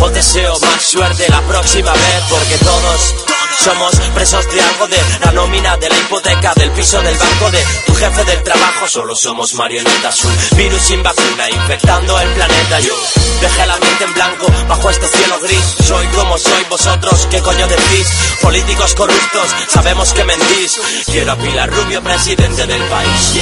Os 0.00 0.12
deseo 0.12 0.56
más 0.60 0.82
suerte 0.82 1.26
la 1.28 1.40
próxima 1.42 1.92
vez, 1.92 2.22
porque 2.30 2.58
todos 2.58 3.14
somos 3.58 3.94
presos 4.14 4.46
de 4.52 4.60
algo 4.60 4.86
de 4.86 4.98
la 5.24 5.32
nómina, 5.32 5.76
de 5.78 5.88
la 5.88 5.96
hipoteca, 5.96 6.52
del 6.54 6.70
piso, 6.70 7.00
del 7.02 7.16
banco, 7.16 7.50
de 7.50 7.64
tu 7.86 7.94
jefe 7.94 8.24
del 8.24 8.42
trabajo. 8.42 8.86
Solo 8.86 9.16
somos 9.16 9.54
marionetas, 9.54 10.24
un 10.24 10.36
virus 10.56 10.82
sin 10.82 11.02
vacuna 11.02 11.50
infectando 11.50 12.20
el 12.20 12.28
planeta. 12.34 12.80
Yo 12.80 12.94
dejé 13.40 13.66
la 13.66 13.76
mente 13.78 14.04
en 14.04 14.14
blanco 14.14 14.46
bajo 14.68 14.90
este 14.90 15.08
cielo 15.08 15.40
gris. 15.40 15.74
Soy 15.84 16.06
como 16.08 16.38
soy 16.38 16.64
vosotros, 16.68 17.26
¿qué 17.30 17.40
coño 17.40 17.66
decís? 17.66 18.06
Políticos 18.42 18.94
corruptos, 18.94 19.48
sabemos 19.68 20.12
que 20.12 20.24
mentís. 20.24 20.80
Quiero 21.16 21.32
a 21.32 21.36
Pilar 21.36 21.70
Rubio, 21.70 22.02
presidente 22.02 22.66
del 22.66 22.82
país. 22.92 23.40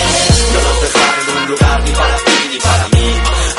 No 0.52 0.60
nos 0.62 0.80
dejaron 0.80 1.42
un 1.42 1.46
lugar 1.48 1.82
ni 1.82 1.90
para 1.90 2.16
ti 2.18 2.48
ni 2.52 2.58
para 2.60 2.88
mí. 2.88 3.06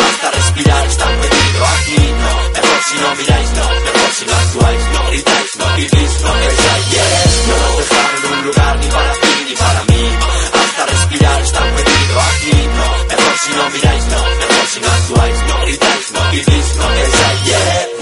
Hasta 0.08 0.32
respirar 0.32 0.86
está 0.88 1.04
prohibido 1.04 1.66
aquí. 1.76 2.00
No, 2.24 2.32
mejor 2.56 2.82
si 2.88 2.96
no 2.96 3.16
miráis, 3.16 3.50
no, 3.52 3.66
mejor 3.68 4.12
si 4.16 4.26
no 4.26 4.36
actuáis, 4.36 4.84
no 4.94 5.10
gritáis, 5.10 5.52
no 5.60 5.76
vivís, 5.76 6.22
no 6.24 6.32
pensáis. 6.32 6.90
Yeah. 6.92 7.24
No 7.50 7.56
nos 7.60 7.78
dejaron 7.78 8.32
un 8.32 8.46
lugar 8.46 8.78
ni 8.80 8.88
para 8.88 9.14
ti 9.20 9.34
ni 9.50 9.56
para 9.56 9.84
mí. 9.84 10.04
Hasta 10.64 10.86
respirar 10.86 11.42
está 11.42 11.60
prohibido 11.60 12.22
aquí. 12.32 12.56
No, 12.72 12.88
mejor 13.12 13.36
si 13.44 13.52
no 13.52 13.70
miráis, 13.70 14.04
no, 14.06 14.20
mejor 14.40 14.66
si 14.72 14.80
no 14.80 14.88
actuáis, 14.96 15.40
no 15.44 15.56
gritáis, 15.66 16.12
no 16.14 16.32
vivís, 16.32 16.68
no 16.78 16.88
pensáis. 16.88 17.95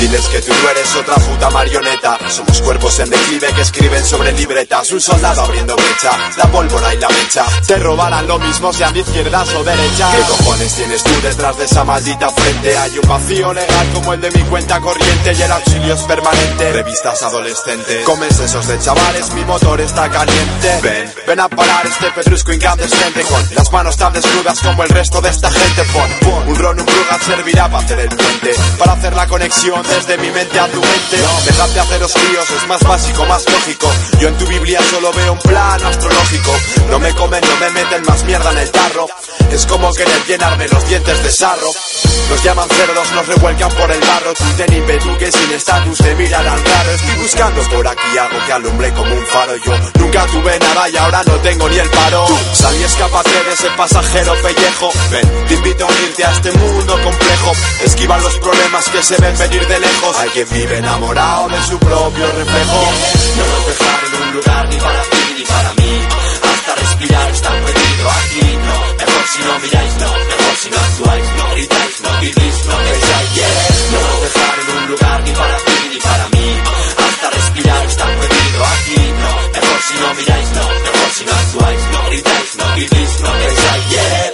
Diles 0.00 0.28
que 0.28 0.42
tú 0.42 0.52
no 0.62 0.70
eres 0.70 0.94
otra 0.94 1.14
puta 1.14 1.48
marioneta. 1.50 2.18
Somos 2.28 2.60
cuerpos 2.60 2.98
en 3.00 3.08
declive 3.08 3.52
que 3.54 3.62
escriben 3.62 4.04
sobre 4.04 4.32
libretas. 4.32 4.92
Un 4.92 5.00
soldado 5.00 5.42
abriendo 5.42 5.74
brecha, 5.74 6.10
la 6.36 6.44
pólvora 6.50 6.94
y 6.94 6.98
la 6.98 7.08
mecha. 7.08 7.44
Te 7.66 7.76
robarán 7.78 8.26
lo 8.26 8.38
mismo 8.38 8.72
sean 8.72 8.92
de 8.92 9.00
izquierdas 9.00 9.54
o 9.54 9.64
derechas. 9.64 10.14
¿Qué 10.14 10.22
cojones 10.22 10.74
tienes 10.74 11.02
tú 11.02 11.10
detrás 11.22 11.56
de 11.56 11.64
esa 11.64 11.84
maldita 11.84 12.28
frente? 12.28 12.76
Hay 12.76 12.98
un 12.98 13.08
vacío 13.08 13.54
legal 13.54 13.88
como 13.94 14.12
el 14.12 14.20
de 14.20 14.30
mi 14.32 14.42
cuenta 14.42 14.80
corriente 14.80 15.32
y 15.32 15.42
el 15.42 15.52
auxilio 15.52 15.94
es 15.94 16.02
permanente. 16.02 16.72
Revistas 16.72 17.22
adolescentes, 17.22 18.04
comen 18.04 18.32
sesos 18.34 18.66
de 18.66 18.78
chavales, 18.78 19.30
mi 19.32 19.44
motor 19.46 19.80
está 19.80 20.10
caliente. 20.10 20.78
Ven, 20.82 21.14
ven 21.26 21.40
a 21.40 21.48
parar 21.48 21.86
este 21.86 22.10
pedrusco 22.10 22.52
incandescente 22.52 23.22
con 23.22 23.42
las 23.54 23.72
manos 23.72 23.96
tan 23.96 24.12
desnudas 24.12 24.60
como 24.60 24.82
el 24.82 24.90
resto 24.90 25.22
de 25.22 25.30
esta 25.30 25.50
gente. 25.50 25.84
Pon, 25.84 26.48
un 26.48 26.56
ron, 26.56 26.80
un 26.80 26.86
servirá 27.24 27.68
para 27.70 27.84
hacer 27.84 28.00
el 28.00 28.08
puente, 28.08 28.50
para 28.78 28.92
hacer 28.92 29.14
la 29.14 29.26
conexión 29.26 29.85
desde 29.88 30.18
mi 30.18 30.30
mente 30.30 30.58
a 30.58 30.66
tu 30.68 30.80
mente. 30.80 31.16
Dejarte 31.44 31.80
hacer 31.80 32.00
los 32.00 32.12
tíos 32.12 32.50
es 32.50 32.66
más 32.66 32.80
básico, 32.82 33.24
más 33.26 33.44
lógico. 33.50 33.90
Yo 34.20 34.28
en 34.28 34.38
tu 34.38 34.46
Biblia 34.46 34.80
solo 34.90 35.12
veo 35.12 35.32
un 35.32 35.38
plano 35.38 35.88
astrológico. 35.88 36.52
No 36.90 36.98
me 36.98 37.12
comen, 37.14 37.42
no 37.42 37.56
me 37.56 37.70
meten 37.70 38.02
más 38.06 38.24
mierda 38.24 38.50
en 38.52 38.58
el 38.58 38.70
tarro. 38.70 39.06
Es 39.50 39.66
como 39.66 39.92
querer 39.92 40.24
llenarme 40.26 40.68
los 40.68 40.86
dientes 40.88 41.22
de 41.22 41.30
sarro. 41.30 41.70
Nos 42.28 42.42
llaman 42.42 42.68
cerdos, 42.68 43.12
nos 43.12 43.26
revuelcan 43.26 43.70
por 43.70 43.90
el 43.90 44.00
barro. 44.00 44.34
Tú 44.34 44.44
ten 44.56 44.72
impetu 44.72 45.16
que 45.18 45.30
sin 45.30 45.52
estatus 45.52 45.98
te 45.98 46.14
mirarán 46.16 46.64
raro. 46.64 46.90
Estoy 46.90 47.22
buscando 47.22 47.62
por 47.70 47.86
aquí 47.86 48.18
algo 48.18 48.44
que 48.44 48.52
alumbre 48.52 48.92
como 48.92 49.14
un 49.14 49.26
faro. 49.26 49.56
Yo 49.56 49.72
nunca 50.00 50.26
tuve 50.26 50.58
nada 50.58 50.88
y 50.88 50.96
ahora 50.96 51.22
no 51.24 51.34
tengo 51.36 51.68
ni 51.68 51.78
el 51.78 51.88
paro. 51.90 52.26
Salí, 52.52 52.82
escápate 52.82 53.30
de 53.30 53.52
ese 53.52 53.70
pasajero 53.76 54.34
pellejo. 54.42 54.90
Ven, 55.10 55.46
te 55.46 55.54
invito 55.54 55.84
a 55.84 55.88
unirte 55.88 56.24
a 56.24 56.32
este 56.32 56.52
mundo 56.52 57.00
complejo. 57.02 57.52
Esquiva 57.84 58.18
los 58.18 58.34
problemas 58.38 58.88
que 58.88 59.02
se 59.02 59.16
ven 59.18 59.38
venir 59.38 59.66
de 59.66 59.75
lejos. 59.80 60.16
Hay 60.18 60.28
quien 60.30 60.48
vive 60.50 60.78
enamorado 60.78 61.48
de 61.48 61.62
su 61.62 61.78
propio 61.78 62.26
reflejo. 62.32 62.80
No 63.36 63.44
nos 63.46 63.66
dejaron 63.66 64.22
un 64.22 64.32
lugar 64.34 64.68
ni 64.68 64.76
para 64.76 65.02
ti 65.02 65.34
ni 65.36 65.44
para 65.44 65.72
mí. 65.74 65.92
Hasta 66.42 66.74
respirar 66.74 67.30
está 67.30 67.48
prohibido 67.50 68.10
aquí. 68.10 68.58
No, 68.66 68.76
mejor 68.96 69.24
si 69.32 69.42
no 69.42 69.58
miráis, 69.60 69.94
no, 70.00 70.10
mejor 70.32 70.56
si 70.62 70.70
no 70.70 70.78
actuáis, 70.78 71.28
no 71.36 71.50
gritáis, 71.54 72.00
no 72.02 72.20
vivís, 72.20 72.56
no 72.66 72.76
pensáis. 72.76 73.34
Yeah. 73.34 73.68
No 73.92 74.00
nos 74.00 74.20
dejaron 74.22 74.76
un 74.76 74.86
lugar 74.90 75.22
ni 75.24 75.32
para 75.32 75.56
ti 75.58 75.88
ni 75.90 75.98
para 75.98 76.28
mí. 76.28 76.46
Hasta 77.06 77.30
respirar 77.30 77.84
está 77.86 78.04
prohibido 78.04 78.64
aquí. 78.64 79.00
No, 79.20 79.30
mejor 79.60 79.80
si 79.86 79.94
no 80.00 80.14
miráis, 80.14 80.48
no, 80.56 80.64
mejor 80.86 81.10
si 81.16 81.24
no 81.24 81.32
actuáis, 81.32 81.80
no 81.92 82.00
gritáis, 82.10 82.56
no 82.56 82.74
vivís, 82.74 83.20
no 83.20 83.30
pensáis. 83.32 83.88
Yeah. 83.90 84.32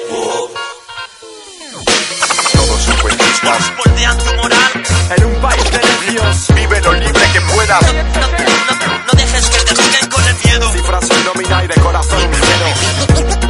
Todos 2.53 2.83
son 2.83 2.97
cuentistas. 3.03 3.73
Moldean 3.77 4.19
tu 4.19 4.35
moral. 4.37 4.72
En 5.11 5.25
un 5.25 5.35
país 5.41 5.71
de 5.71 5.79
necios, 5.79 6.55
vive 6.55 6.81
lo 6.81 6.93
libre 6.95 7.23
que 7.33 7.41
puedas. 7.41 7.83
No 7.83 9.19
dejes 9.19 9.51
que 9.51 9.65
te 9.65 9.83
sigan 9.83 10.11
con 10.11 10.27
el 10.27 10.35
miedo. 10.45 10.73
Cifras 10.73 11.07
sin 11.07 11.25
nómina 11.25 11.65
y 11.65 11.67
de 11.69 11.75
corazón 11.75 12.23
un 12.23 12.35
cero. 12.35 12.67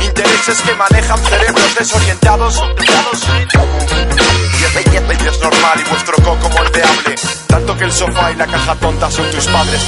Intereses 0.03 0.63
que 0.63 0.75
manejan 0.75 1.19
cerebros 1.19 1.75
desorientados. 1.79 2.63
Y 4.61 4.65
es, 4.65 5.23
y 5.23 5.27
es 5.29 5.41
normal 5.41 5.81
y 5.81 5.89
vuestro 5.89 6.17
coco 6.17 6.49
moldeable. 6.51 7.15
Tanto 7.47 7.77
que 7.77 7.85
el 7.85 7.93
sofá 7.93 8.33
y 8.33 8.37
la 8.37 8.47
caja 8.47 8.75
tonta 8.77 9.11
son 9.11 9.31
tus 9.31 9.47
padres. 9.47 9.83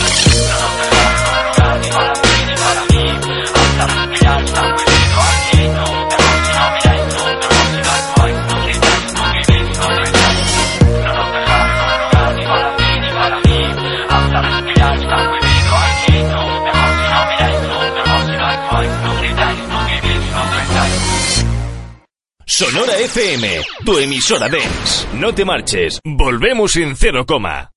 Sonora 22.46 22.96
FM, 22.98 23.62
tu 23.84 23.98
emisora 23.98 24.48
Dance. 24.48 25.08
No 25.14 25.34
te 25.34 25.44
marches, 25.44 25.98
volvemos 26.04 26.76
en 26.76 26.94
cero 26.94 27.24
coma. 27.26 27.73